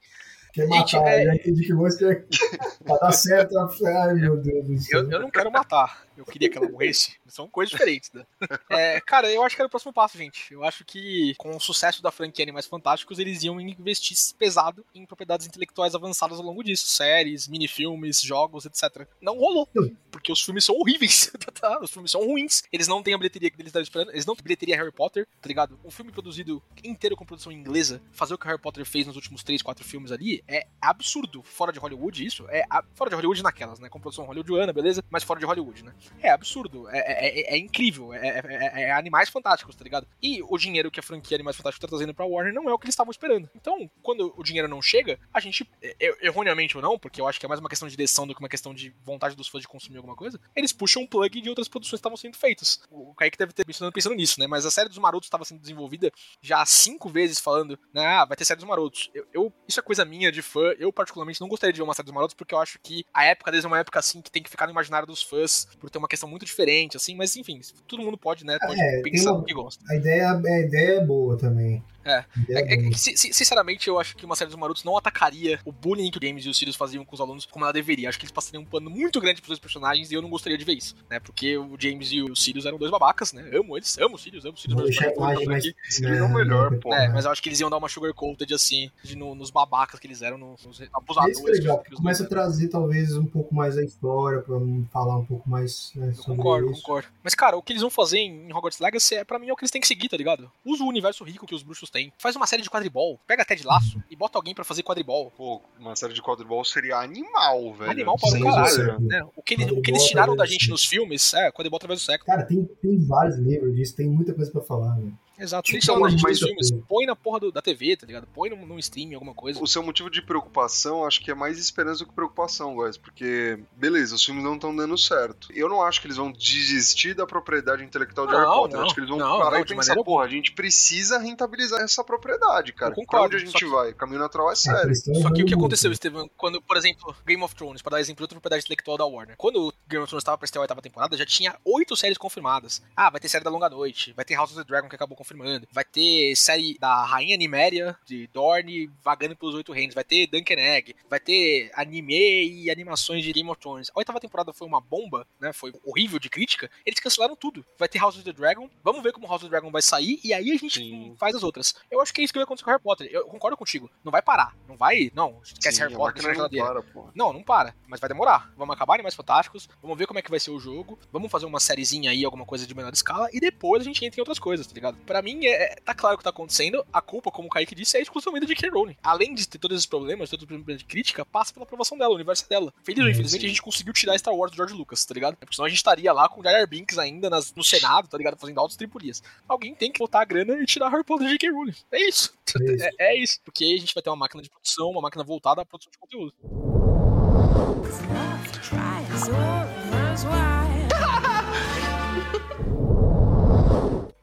Quer 0.53 0.67
Gente, 0.67 0.95
matar, 0.95 1.07
é- 1.11 1.25
já 1.25 1.35
entendi 1.35 1.61
que 1.65 1.73
você 1.73 2.15
quer. 2.29 2.59
pra 2.83 2.97
dar 2.97 3.11
certo. 3.11 3.55
Ai, 3.57 4.13
meu 4.15 4.37
Deus 4.37 4.65
do 4.65 4.77
céu. 4.77 4.99
Eu, 5.01 5.11
eu 5.11 5.19
não 5.21 5.29
quero 5.31 5.51
matar. 5.51 6.03
Eu 6.21 6.25
queria 6.25 6.49
que 6.49 6.57
ela 6.57 6.69
morresse. 6.69 7.17
São 7.27 7.47
coisas 7.47 7.71
diferentes, 7.71 8.11
né? 8.13 8.25
É, 8.69 9.01
cara, 9.01 9.29
eu 9.31 9.43
acho 9.43 9.55
que 9.55 9.61
era 9.61 9.67
o 9.67 9.69
próximo 9.69 9.91
passo, 9.93 10.17
gente. 10.17 10.53
Eu 10.53 10.63
acho 10.63 10.85
que 10.85 11.33
com 11.37 11.55
o 11.55 11.59
sucesso 11.59 12.01
da 12.01 12.11
franquia 12.11 12.43
Animais 12.43 12.65
Fantásticos, 12.65 13.19
eles 13.19 13.43
iam 13.43 13.59
investir 13.59 14.15
pesado 14.37 14.85
em 14.95 15.05
propriedades 15.05 15.45
intelectuais 15.47 15.93
avançadas 15.95 16.37
ao 16.39 16.45
longo 16.45 16.63
disso. 16.63 16.87
Séries, 16.87 17.47
minifilmes, 17.47 18.21
jogos, 18.21 18.65
etc. 18.65 19.07
Não 19.21 19.37
rolou. 19.37 19.67
Porque 20.09 20.31
os 20.31 20.41
filmes 20.41 20.63
são 20.65 20.75
horríveis. 20.75 21.31
tá? 21.59 21.79
Os 21.81 21.91
filmes 21.91 22.11
são 22.11 22.25
ruins. 22.25 22.63
Eles 22.71 22.87
não 22.87 23.01
têm 23.03 23.13
a 23.13 23.17
bilheteria 23.17 23.49
que 23.49 23.55
eles 23.57 23.67
estavam 23.69 23.83
esperando. 23.83 24.11
Eles 24.11 24.25
não 24.25 24.35
têm 24.35 24.43
bilheteria 24.43 24.77
Harry 24.77 24.91
Potter, 24.91 25.27
tá 25.41 25.47
ligado? 25.47 25.79
Um 25.83 25.91
filme 25.91 26.11
produzido 26.11 26.61
inteiro 26.83 27.15
com 27.15 27.25
produção 27.25 27.51
inglesa, 27.51 28.01
fazer 28.11 28.33
o 28.33 28.37
que 28.37 28.45
o 28.45 28.47
Harry 28.47 28.61
Potter 28.61 28.85
fez 28.85 29.05
nos 29.07 29.15
últimos 29.15 29.43
3, 29.43 29.61
4 29.61 29.83
filmes 29.83 30.11
ali, 30.11 30.43
é 30.47 30.67
absurdo. 30.81 31.41
Fora 31.43 31.71
de 31.71 31.79
Hollywood, 31.79 32.25
isso 32.25 32.45
é 32.49 32.65
a- 32.69 32.83
fora 32.93 33.09
de 33.09 33.15
Hollywood 33.15 33.41
naquelas, 33.43 33.79
né? 33.79 33.89
Com 33.89 33.99
produção 33.99 34.25
hollywoodiana, 34.25 34.71
beleza? 34.73 35.03
Mas 35.09 35.23
fora 35.23 35.39
de 35.39 35.45
Hollywood, 35.45 35.83
né? 35.83 35.93
É 36.21 36.29
absurdo. 36.29 36.87
É, 36.89 36.97
é- 36.99 37.39
é- 37.41 37.55
é 37.55 37.57
incrível. 37.57 38.13
É, 38.13 38.27
é- 38.27 38.81
é- 38.83 38.91
animais 38.91 39.29
fantásticos, 39.29 39.75
tá 39.75 39.83
ligado? 39.83 40.07
E 40.21 40.41
o 40.43 40.57
dinheiro 40.57 40.91
que 40.91 40.99
a 40.99 41.03
franquia 41.03 41.35
Animais 41.35 41.55
Fantásticos 41.57 41.81
tá 41.81 41.87
trazendo 41.87 42.13
pra 42.13 42.25
Warner 42.25 42.53
não 42.53 42.69
é 42.69 42.73
o 42.73 42.77
que 42.77 42.85
eles 42.85 42.93
estavam 42.93 43.11
esperando. 43.11 43.49
Então, 43.55 43.89
quando 44.01 44.33
o 44.37 44.43
dinheiro 44.43 44.67
não 44.67 44.81
chega, 44.81 45.19
a 45.33 45.39
gente, 45.39 45.67
er- 45.81 46.17
erroneamente 46.21 46.75
ou 46.77 46.83
não, 46.83 46.97
porque 46.99 47.19
eu 47.21 47.27
acho 47.27 47.39
que 47.39 47.45
é 47.45 47.49
mais 47.49 47.59
uma 47.59 47.69
questão 47.69 47.87
de 47.87 47.95
direção 47.95 48.27
do 48.27 48.33
que 48.35 48.39
uma 48.41 48.49
questão 48.49 48.73
de 48.73 48.93
vontade 49.03 49.35
dos 49.35 49.47
fãs 49.47 49.61
de 49.61 49.67
consumir 49.67 49.97
alguma 49.97 50.15
coisa, 50.15 50.39
eles 50.55 50.71
puxam 50.71 51.03
um 51.03 51.07
plug 51.07 51.41
de 51.41 51.49
outras 51.49 51.67
produções 51.67 51.91
que 51.91 51.95
estavam 52.01 52.17
sendo 52.17 52.37
feitas. 52.37 52.81
O 52.89 53.13
Kaique 53.15 53.37
deve 53.37 53.53
ter 53.53 53.65
pensando, 53.65 53.91
pensando 53.91 54.15
nisso, 54.15 54.39
né? 54.39 54.47
Mas 54.47 54.65
a 54.65 54.71
série 54.71 54.89
dos 54.89 54.97
Marotos 54.97 55.27
estava 55.27 55.45
sendo 55.45 55.59
desenvolvida 55.61 56.11
já 56.41 56.61
há 56.61 56.65
cinco 56.65 57.09
vezes 57.09 57.39
falando, 57.39 57.79
né? 57.93 58.05
Ah, 58.05 58.25
vai 58.25 58.37
ter 58.37 58.45
série 58.45 58.59
dos 58.59 58.67
Marotos. 58.67 59.09
Eu, 59.13 59.25
eu- 59.33 59.53
isso 59.67 59.79
é 59.79 59.83
coisa 59.83 60.05
minha 60.05 60.31
de 60.31 60.41
fã. 60.41 60.73
Eu, 60.77 60.91
particularmente, 60.93 61.41
não 61.41 61.47
gostaria 61.47 61.73
de 61.73 61.79
ver 61.79 61.83
uma 61.83 61.93
série 61.93 62.05
dos 62.05 62.13
Marotos 62.13 62.35
porque 62.35 62.53
eu 62.53 62.59
acho 62.59 62.77
que 62.83 63.03
a 63.13 63.25
época 63.25 63.51
deles 63.51 63.65
é 63.65 63.67
uma 63.67 63.79
época 63.79 63.99
assim 63.99 64.21
que 64.21 64.29
tem 64.31 64.43
que 64.43 64.49
ficar 64.49 64.65
no 64.67 64.71
imaginário 64.71 65.07
dos 65.07 65.23
fãs 65.23 65.65
por 65.79 65.89
ter 65.89 65.97
uma 66.01 66.07
questão 66.07 66.27
muito 66.29 66.45
diferente, 66.45 66.97
assim. 66.97 67.15
Mas 67.15 67.35
enfim, 67.35 67.61
todo 67.87 68.03
mundo 68.03 68.17
pode, 68.17 68.45
né? 68.45 68.57
Pode 68.59 68.81
É, 68.81 69.01
pensar 69.01 69.33
no 69.33 69.43
que 69.43 69.53
gosta. 69.53 69.83
A 69.89 69.95
ideia, 69.95 70.31
a 70.31 70.59
ideia 70.59 70.97
é 70.99 71.05
boa 71.05 71.37
também. 71.37 71.83
É. 72.03 72.25
É, 72.49 72.75
é 72.87 72.91
si- 72.93 73.15
si- 73.17 73.33
sinceramente, 73.33 73.87
eu 73.87 73.99
acho 73.99 74.15
que 74.15 74.25
uma 74.25 74.35
série 74.35 74.49
dos 74.49 74.59
Marotos 74.59 74.83
não 74.83 74.97
atacaria 74.97 75.59
o 75.65 75.71
bullying 75.71 76.09
que 76.11 76.17
o 76.17 76.21
James 76.25 76.45
e 76.45 76.49
o 76.49 76.53
Sirius 76.53 76.75
faziam 76.75 77.05
com 77.05 77.13
os 77.15 77.21
alunos 77.21 77.45
como 77.45 77.63
ela 77.65 77.71
deveria. 77.73 78.09
Acho 78.09 78.17
que 78.17 78.23
eles 78.25 78.31
passariam 78.31 78.63
um 78.63 78.65
pano 78.65 78.89
muito 78.89 79.19
grande 79.21 79.41
pros 79.41 79.49
dois 79.49 79.59
personagens 79.59 80.11
e 80.11 80.15
eu 80.15 80.21
não 80.21 80.29
gostaria 80.29 80.57
de 80.57 80.65
ver 80.65 80.73
isso, 80.73 80.95
né? 81.09 81.19
Porque 81.19 81.57
o 81.57 81.75
James 81.79 82.11
e 82.11 82.21
o 82.21 82.35
Sirius 82.35 82.65
eram 82.65 82.77
dois 82.77 82.91
babacas, 82.91 83.33
né? 83.33 83.49
Amo 83.53 83.77
eles, 83.77 83.97
amo 83.97 84.15
o 84.15 84.17
Sirius, 84.17 84.45
amo 84.45 84.55
o 84.55 84.57
Sirius. 84.59 84.81
Mais. 84.81 84.95
favoritos 85.39 85.73
Sirius 85.89 86.17
é 86.19 86.27
melhor, 86.27 86.77
pô. 86.79 86.93
É, 86.93 87.07
mas 87.09 87.25
eu 87.25 87.31
acho 87.31 87.41
que 87.41 87.49
eles 87.49 87.59
iam 87.59 87.69
dar 87.69 87.77
uma 87.77 87.89
sugarcoated 87.89 88.53
assim, 88.53 88.89
de 89.03 89.15
no- 89.15 89.35
nos 89.35 89.51
babacas 89.51 89.99
que 89.99 90.07
eles 90.07 90.21
eram, 90.21 90.37
nos, 90.37 90.65
nos 90.65 90.81
abusadores. 90.93 91.37
isso 91.37 91.45
que 91.45 91.51
é 91.51 91.53
legal, 91.53 91.83
os 91.91 91.97
começa 91.97 92.23
a 92.23 92.27
trazer 92.27 92.67
talvez 92.69 93.15
um 93.15 93.25
pouco 93.25 93.53
mais 93.53 93.77
a 93.77 93.83
história, 93.83 94.41
pra 94.41 94.55
falar 94.91 95.17
um 95.17 95.25
pouco 95.25 95.49
mais 95.49 95.91
né, 95.95 96.07
Eu 96.09 96.15
sobre 96.15 96.37
concordo, 96.37 96.71
isso. 96.71 96.81
concordo. 96.81 97.07
Mas, 97.23 97.35
cara, 97.35 97.57
o 97.57 97.61
que 97.61 97.73
eles 97.73 97.81
vão 97.81 97.91
fazer 97.91 98.19
em 98.19 98.51
Hogwarts 98.53 98.79
Legacy 98.79 99.15
é, 99.15 99.23
pra 99.23 99.37
mim, 99.37 99.49
é 99.49 99.53
o 99.53 99.55
que 99.55 99.63
eles 99.63 99.71
têm 99.71 99.81
que 99.81 99.87
seguir, 99.87 100.09
tá 100.09 100.17
ligado? 100.17 100.51
Usa 100.65 100.83
o 100.83 100.87
universo 100.87 101.23
rico 101.23 101.45
que 101.45 101.53
os 101.55 101.61
bruxos 101.63 101.89
têm. 101.91 102.11
Faz 102.17 102.35
uma 102.35 102.47
série 102.47 102.63
de 102.63 102.69
quadribol. 102.69 103.19
Pega 103.27 103.43
até 103.43 103.55
de 103.55 103.65
laço 103.65 104.01
e 104.09 104.15
bota 104.15 104.37
alguém 104.37 104.55
pra 104.55 104.63
fazer 104.63 104.83
quadribol. 104.83 105.31
Pô, 105.37 105.61
uma 105.79 105.95
série 105.95 106.13
de 106.13 106.21
quadribol 106.21 106.63
seria 106.63 106.97
animal, 106.97 107.73
velho. 107.73 107.91
Animal 107.91 108.17
para 108.17 108.39
o 108.39 108.43
caralho. 108.43 108.99
né? 109.01 109.21
O 109.35 109.41
que, 109.41 109.53
eles, 109.55 109.71
o 109.71 109.81
que 109.81 109.91
eles 109.91 110.03
tiraram 110.05 110.35
da 110.35 110.45
gente 110.45 110.69
nos 110.69 110.85
filmes 110.85 111.33
é 111.33 111.51
quadribol 111.51 111.77
através 111.77 111.99
do 112.01 112.05
século. 112.05 112.25
Cara, 112.25 112.43
tem, 112.43 112.63
tem 112.81 112.99
vários 113.05 113.37
livros 113.37 113.75
disso, 113.75 113.95
tem 113.95 114.07
muita 114.07 114.33
coisa 114.33 114.51
pra 114.51 114.61
falar, 114.61 114.95
né? 114.95 115.11
Exato. 115.37 115.63
Tipo, 115.67 115.79
tiraram 115.79 116.01
da 116.03 116.09
gente 116.09 116.21
mas- 116.23 116.39
filmes. 116.39 116.71
Põe 116.87 117.05
na 117.05 117.15
porra 117.15 117.39
do- 117.39 117.51
da 117.51 117.61
TV, 117.61 117.95
tá 117.97 118.05
ligado? 118.05 118.27
Põe 118.33 118.49
num, 118.49 118.65
num 118.65 118.77
stream, 118.79 119.13
alguma 119.13 119.33
coisa. 119.33 119.61
O 119.61 119.67
seu 119.67 119.81
motivo 119.81 120.09
de 120.09 120.21
preocupação, 120.21 121.05
acho 121.05 121.21
que 121.21 121.31
é 121.31 121.33
mais 121.33 121.57
esperança 121.57 121.99
do 122.03 122.09
que 122.09 122.13
preocupação, 122.15 122.75
guys. 122.75 122.97
Porque, 122.97 123.59
beleza, 123.73 124.15
os 124.15 124.23
filmes 124.23 124.43
não 124.43 124.55
estão 124.55 124.75
dando 124.75 124.97
certo. 124.97 125.47
Eu 125.53 125.67
não 125.69 125.81
acho 125.81 125.99
que 126.01 126.07
eles 126.07 126.17
vão 126.17 126.31
desistir 126.31 127.13
da 127.13 127.25
propriedade 127.25 127.83
intelectual 127.83 128.27
de 128.27 128.33
Não, 128.33 128.39
Harry 128.39 128.51
Potter. 128.53 128.77
não, 128.77 128.85
acho 128.85 128.93
que 128.93 128.99
eles 128.99 129.09
vão 129.09 129.19
não, 129.19 129.37
parar 129.39 129.51
não, 129.51 129.59
e 129.59 129.65
de 129.65 129.75
pensar, 129.75 129.89
maneira 129.91 130.03
porra, 130.05 130.25
a 130.25 130.27
gente 130.27 130.51
precisa 130.51 131.17
rentabilizar 131.19 131.81
essa 131.81 132.03
propriedade, 132.03 132.73
cara. 132.73 132.91
Eu 132.91 132.95
concordo, 132.95 133.07
pra 133.09 133.21
onde 133.21 133.35
a 133.37 133.39
gente 133.39 133.57
que- 133.57 133.71
vai? 133.71 133.93
Caminho 133.93 134.19
natural 134.19 134.49
é 134.49 134.53
É, 134.53 134.55
sério. 134.55 134.95
Só 134.95 135.31
que 135.33 135.43
o 135.43 135.45
que 135.45 135.53
aconteceu. 135.53 135.91
Estevam, 135.91 136.29
quando, 136.37 136.61
por 136.61 136.77
exemplo, 136.77 137.15
Game 137.25 137.41
of 137.43 137.55
Thrones, 137.55 137.81
para 137.81 137.91
dar 137.97 138.01
exemplo 138.01 138.17
de 138.17 138.23
outra 138.23 138.35
propriedade 138.35 138.63
intelectual 138.65 138.97
da 138.97 139.05
Warner. 139.05 139.35
Quando 139.37 139.67
o 139.67 139.73
Game 139.87 140.03
of 140.03 140.09
Thrones 140.09 140.21
estava 140.21 140.37
pra 140.37 140.45
estrear 140.45 140.61
a 140.61 140.65
oitava 140.65 140.81
temporada, 140.81 141.17
já 141.17 141.25
tinha 141.25 141.55
oito 141.65 141.95
séries 141.95 142.17
confirmadas. 142.17 142.81
Ah, 142.95 143.09
vai 143.09 143.19
ter 143.19 143.27
série 143.29 143.43
da 143.43 143.49
Longa 143.49 143.69
Noite, 143.69 144.13
vai 144.13 144.23
ter 144.25 144.35
House 144.35 144.51
of 144.51 144.59
the 144.59 144.63
Dragon 144.65 144.87
que 144.89 144.95
acabou 144.95 145.17
confirmando, 145.21 145.67
vai 145.71 145.85
ter 145.85 146.35
série 146.35 146.77
da 146.79 147.05
Rainha 147.05 147.37
Niméria, 147.37 147.95
de 148.05 148.27
Dorne, 148.27 148.89
vagando 149.03 149.35
pelos 149.35 149.53
oito 149.55 149.71
reinos, 149.71 149.93
vai 149.93 150.03
ter 150.03 150.27
Duncan 150.27 150.55
Egg, 150.55 150.95
vai 151.09 151.19
ter 151.19 151.71
anime 151.75 152.47
e 152.47 152.71
animações 152.71 153.23
de 153.23 153.31
Game 153.31 153.49
of 153.49 153.59
Thrones. 153.59 153.89
A 153.89 153.99
oitava 153.99 154.19
temporada 154.19 154.51
foi 154.51 154.67
uma 154.67 154.81
bomba, 154.81 155.27
né? 155.39 155.53
Foi 155.53 155.71
horrível 155.85 156.19
de 156.19 156.29
crítica. 156.29 156.69
Eles 156.85 156.99
cancelaram 156.99 157.35
tudo. 157.35 157.65
Vai 157.77 157.87
ter 157.87 157.99
House 157.99 158.15
of 158.15 158.23
the 158.23 158.33
Dragon, 158.33 158.69
vamos 158.83 159.03
ver 159.03 159.13
como 159.13 159.27
House 159.27 159.43
of 159.43 159.45
the 159.45 159.49
Dragon 159.49 159.71
vai 159.71 159.81
sair 159.81 160.19
e 160.23 160.33
aí 160.33 160.51
a 160.51 160.57
gente 160.57 160.79
Sim. 160.79 161.15
faz 161.19 161.35
as 161.35 161.43
outras. 161.43 161.75
Eu 161.89 162.01
acho 162.01 162.13
que 162.13 162.21
é 162.21 162.23
isso 162.23 162.33
que 162.33 162.39
vai 162.39 162.43
acontecer 162.43 162.65
com 162.65 162.71
Harry 162.71 162.81
Potter. 162.81 163.07
Eu 163.11 163.25
concordo 163.25 163.55
contigo. 163.55 163.89
Não 164.03 164.11
vai 164.11 164.21
parar. 164.21 164.55
Não 164.67 164.75
vai. 164.75 165.11
Não, 165.13 165.39
esquece 165.43 165.77
Sim, 165.77 165.83
Harry 165.83 165.95
Potter, 165.95 166.21
na 166.23 166.27
máquina 166.29 166.43
não 166.43 166.49
geladeira. 166.49 166.65
para, 166.65 166.83
porra. 166.83 167.11
Não, 167.13 167.33
não 167.33 167.43
para. 167.43 167.75
Mas 167.87 167.99
vai 167.99 168.07
demorar. 168.07 168.51
Vamos 168.57 168.75
acabar 168.75 168.99
em 168.99 169.03
Mais 169.03 169.15
Fantásticos. 169.15 169.69
Vamos 169.81 169.97
ver 169.97 170.07
como 170.07 170.19
é 170.19 170.21
que 170.21 170.29
vai 170.29 170.39
ser 170.39 170.51
o 170.51 170.59
jogo. 170.59 170.97
Vamos 171.11 171.31
fazer 171.31 171.45
uma 171.45 171.59
sériezinha 171.59 172.11
aí, 172.11 172.25
alguma 172.25 172.45
coisa 172.45 172.65
de 172.65 172.73
menor 172.73 172.93
escala. 172.93 173.29
E 173.31 173.39
depois 173.39 173.81
a 173.81 173.85
gente 173.85 174.03
entra 174.03 174.19
em 174.19 174.21
outras 174.21 174.39
coisas, 174.39 174.65
tá 174.65 174.73
ligado? 174.73 174.97
Pra 175.11 175.21
mim, 175.21 175.45
é, 175.45 175.73
é- 175.73 175.75
tá 175.83 175.93
claro 175.93 176.15
o 176.15 176.17
que 176.17 176.23
tá 176.23 176.29
acontecendo. 176.29 176.85
A 176.93 177.01
culpa, 177.01 177.29
como 177.29 177.47
o 177.47 177.51
Kaique 177.51 177.75
disse, 177.75 177.97
é 177.97 178.01
exclusivamente 178.01 178.47
da 178.47 178.53
J.K. 178.53 178.69
Rowling. 178.69 178.95
Além 179.03 179.33
de 179.35 179.45
ter 179.45 179.57
todos 179.57 179.75
esses 179.75 179.85
problemas, 179.85 180.29
todos 180.29 180.43
os 180.43 180.47
problemas 180.47 180.79
de 180.81 180.85
crítica, 180.85 181.25
passa 181.25 181.53
pela 181.53 181.65
aprovação 181.65 181.97
dela, 181.97 182.11
o 182.11 182.15
universo 182.15 182.45
é 182.45 182.47
dela. 182.47 182.73
Feliz 182.81 183.01
ou 183.03 183.07
É, 183.09 183.11
infelizmente, 183.11 183.41
sim. 183.41 183.45
a 183.47 183.49
gente 183.49 183.61
conseguiu 183.61 183.91
tirar 183.91 184.17
Star 184.17 184.33
Wars 184.33 184.51
do 184.51 184.55
George 184.55 184.73
Lucas, 184.73 185.03
tá 185.03 185.13
ligado? 185.13 185.35
Porque 185.35 185.53
senão 185.53 185.65
a 185.65 185.69
gente 185.69 185.77
estaria 185.79 186.13
lá 186.13 186.29
com 186.29 186.39
o 186.39 186.43
Jar 186.43 186.53
Jar 186.53 186.65
Binks 186.67 186.97
ainda 186.97 187.29
nas- 187.29 187.53
no 187.53 187.63
Senado, 187.63 188.07
tá 188.07 188.17
ligado? 188.17 188.37
Fazendo 188.37 188.57
altas 188.59 188.77
tripulias. 188.77 189.21
Alguém 189.49 189.75
tem 189.75 189.91
que 189.91 189.99
botar 189.99 190.21
a 190.21 190.25
grana 190.25 190.53
e 190.61 190.65
tirar 190.65 190.87
Harry 190.89 191.03
Potter 191.03 191.25
da 191.27 191.31
J.K. 191.33 191.49
Rowling. 191.51 191.75
É 191.91 192.07
isso. 192.07 192.33
É 192.57 192.63
isso. 192.73 192.85
É, 192.99 193.13
é 193.13 193.17
isso. 193.21 193.39
Porque 193.43 193.63
aí 193.65 193.75
a 193.75 193.79
gente 193.79 193.93
vai 193.93 194.01
ter 194.01 194.09
uma 194.09 194.15
máquina 194.15 194.41
de 194.41 194.49
produção, 194.49 194.89
uma 194.89 195.01
máquina 195.01 195.23
voltada 195.25 195.61
à 195.61 195.65
produção 195.65 195.91
de 195.91 195.97
conteúdo. 195.97 196.33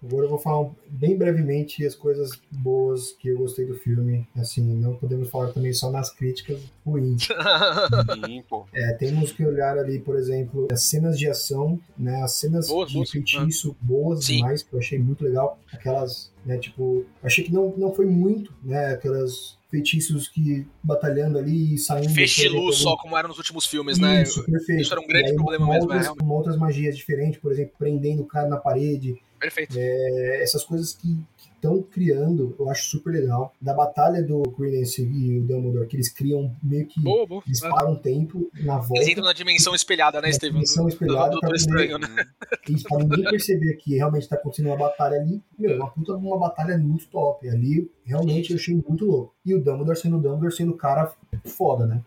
Agora 0.03 0.27
eu 0.27 0.31
vou 0.31 0.39
falar 0.39 0.71
bem 0.89 1.17
brevemente 1.17 1.85
as 1.85 1.95
coisas 1.95 2.31
boas 2.51 3.13
que 3.13 3.29
eu 3.29 3.39
gostei 3.39 3.67
do 3.67 3.75
filme. 3.75 4.27
Assim, 4.37 4.63
não 4.63 4.95
podemos 4.95 5.29
falar 5.29 5.49
também 5.49 5.73
só 5.73 5.91
nas 5.91 6.11
críticas 6.11 6.61
ruins. 6.87 7.27
Sim, 8.27 8.43
pô. 8.49 8.65
É, 8.73 8.93
temos 8.93 9.33
que 9.33 9.45
olhar 9.45 9.77
ali, 9.77 9.99
por 9.99 10.17
exemplo, 10.17 10.69
as 10.71 10.85
cenas 10.85 11.19
de 11.19 11.29
ação, 11.29 11.81
né? 11.99 12.23
As 12.23 12.35
cenas 12.35 12.69
Boas, 12.69 12.91
de 12.91 13.11
feitiço 13.11 13.77
boas 13.81 14.25
Sim. 14.25 14.37
demais, 14.37 14.63
que 14.63 14.73
eu 14.73 14.79
achei 14.79 14.99
muito 14.99 15.25
legal. 15.25 15.59
Aquelas, 15.73 16.31
né, 16.47 16.59
tipo, 16.59 17.05
achei 17.23 17.43
que 17.43 17.53
não, 17.53 17.75
não 17.77 17.93
foi 17.93 18.07
muito, 18.07 18.53
né? 18.63 18.93
Aquelas 18.93 19.59
feitiços 19.69 20.29
que 20.29 20.67
batalhando 20.83 21.39
ali 21.39 21.75
e 21.75 21.79
saindo. 21.79 22.13
Feixe 22.15 22.43
de 22.43 22.49
por 22.49 22.53
exemplo, 22.53 22.67
luz 22.67 22.77
só, 22.79 22.97
como 22.97 23.17
era 23.17 23.29
nos 23.29 23.37
últimos 23.37 23.67
filmes, 23.67 23.99
né? 23.99 24.23
Isso, 24.23 24.45
perfeito. 24.45 24.83
isso 24.83 24.93
era 24.93 25.01
um 25.01 25.07
grande 25.07 25.31
aí, 25.31 25.35
problema 25.35 25.67
com 25.67 25.73
mesmo, 25.73 25.93
Outras, 25.93 26.07
é, 26.07 26.15
com 26.15 26.29
outras 26.31 26.57
magias 26.57 26.97
diferentes, 26.97 27.41
por 27.41 27.53
exemplo, 27.53 27.75
prendendo 27.79 28.23
o 28.23 28.27
cara 28.27 28.49
na 28.49 28.57
parede. 28.57 29.21
Perfeito. 29.39 29.75
É, 29.79 30.43
essas 30.43 30.65
coisas 30.65 30.93
que 30.95 31.17
estão 31.55 31.83
criando, 31.83 32.55
eu 32.59 32.71
acho 32.71 32.85
super 32.85 33.11
legal. 33.11 33.53
Da 33.61 33.75
batalha 33.75 34.23
do 34.23 34.43
Credence 34.53 35.03
e 35.03 35.39
o 35.39 35.43
Dumbledore, 35.45 35.89
que 35.89 35.97
eles 35.97 36.09
criam 36.09 36.55
meio 36.63 36.87
que. 36.87 37.01
Boa, 37.01 37.27
boa. 37.27 37.43
Eles 37.47 37.61
param 37.61 37.93
um 37.93 37.97
tempo 37.97 38.49
na 38.61 38.79
volta. 38.79 38.97
Eles 38.99 39.09
entram 39.09 39.25
na 39.25 39.33
dimensão 39.33 39.75
espelhada, 39.75 40.21
né, 40.21 40.31
Steven? 40.33 40.53
dimensão 40.53 40.85
Do- 40.85 40.89
espelhada 40.91 41.31
do 41.31 41.41
pra 41.41 41.49
Doutor 41.49 41.67
poder- 41.67 41.85
Estranho, 41.85 41.99
né? 41.99 42.25
Isso, 42.69 42.85
pra 42.85 42.99
ninguém 42.99 43.25
perceber 43.25 43.75
que 43.75 43.97
realmente 43.97 44.29
tá 44.29 44.37
acontecendo 44.37 44.67
uma 44.67 44.77
batalha 44.77 45.17
ali. 45.21 45.43
Meu, 45.59 45.75
uma 45.77 45.91
puta 45.91 46.15
uma 46.15 46.39
batalha 46.39 46.79
muito 46.79 47.09
top. 47.09 47.49
Ali, 47.49 47.91
realmente, 48.05 48.51
eu 48.51 48.57
achei 48.57 48.75
muito 48.75 49.05
louco. 49.05 49.35
E 49.45 49.55
o 49.55 49.59
Dumbledore 49.63 49.99
sendo 49.99 50.17
o 50.19 50.21
Dumbledore, 50.21 50.55
sendo 50.55 50.73
o 50.73 50.77
cara 50.77 51.13
foda, 51.45 51.87
né? 51.87 52.03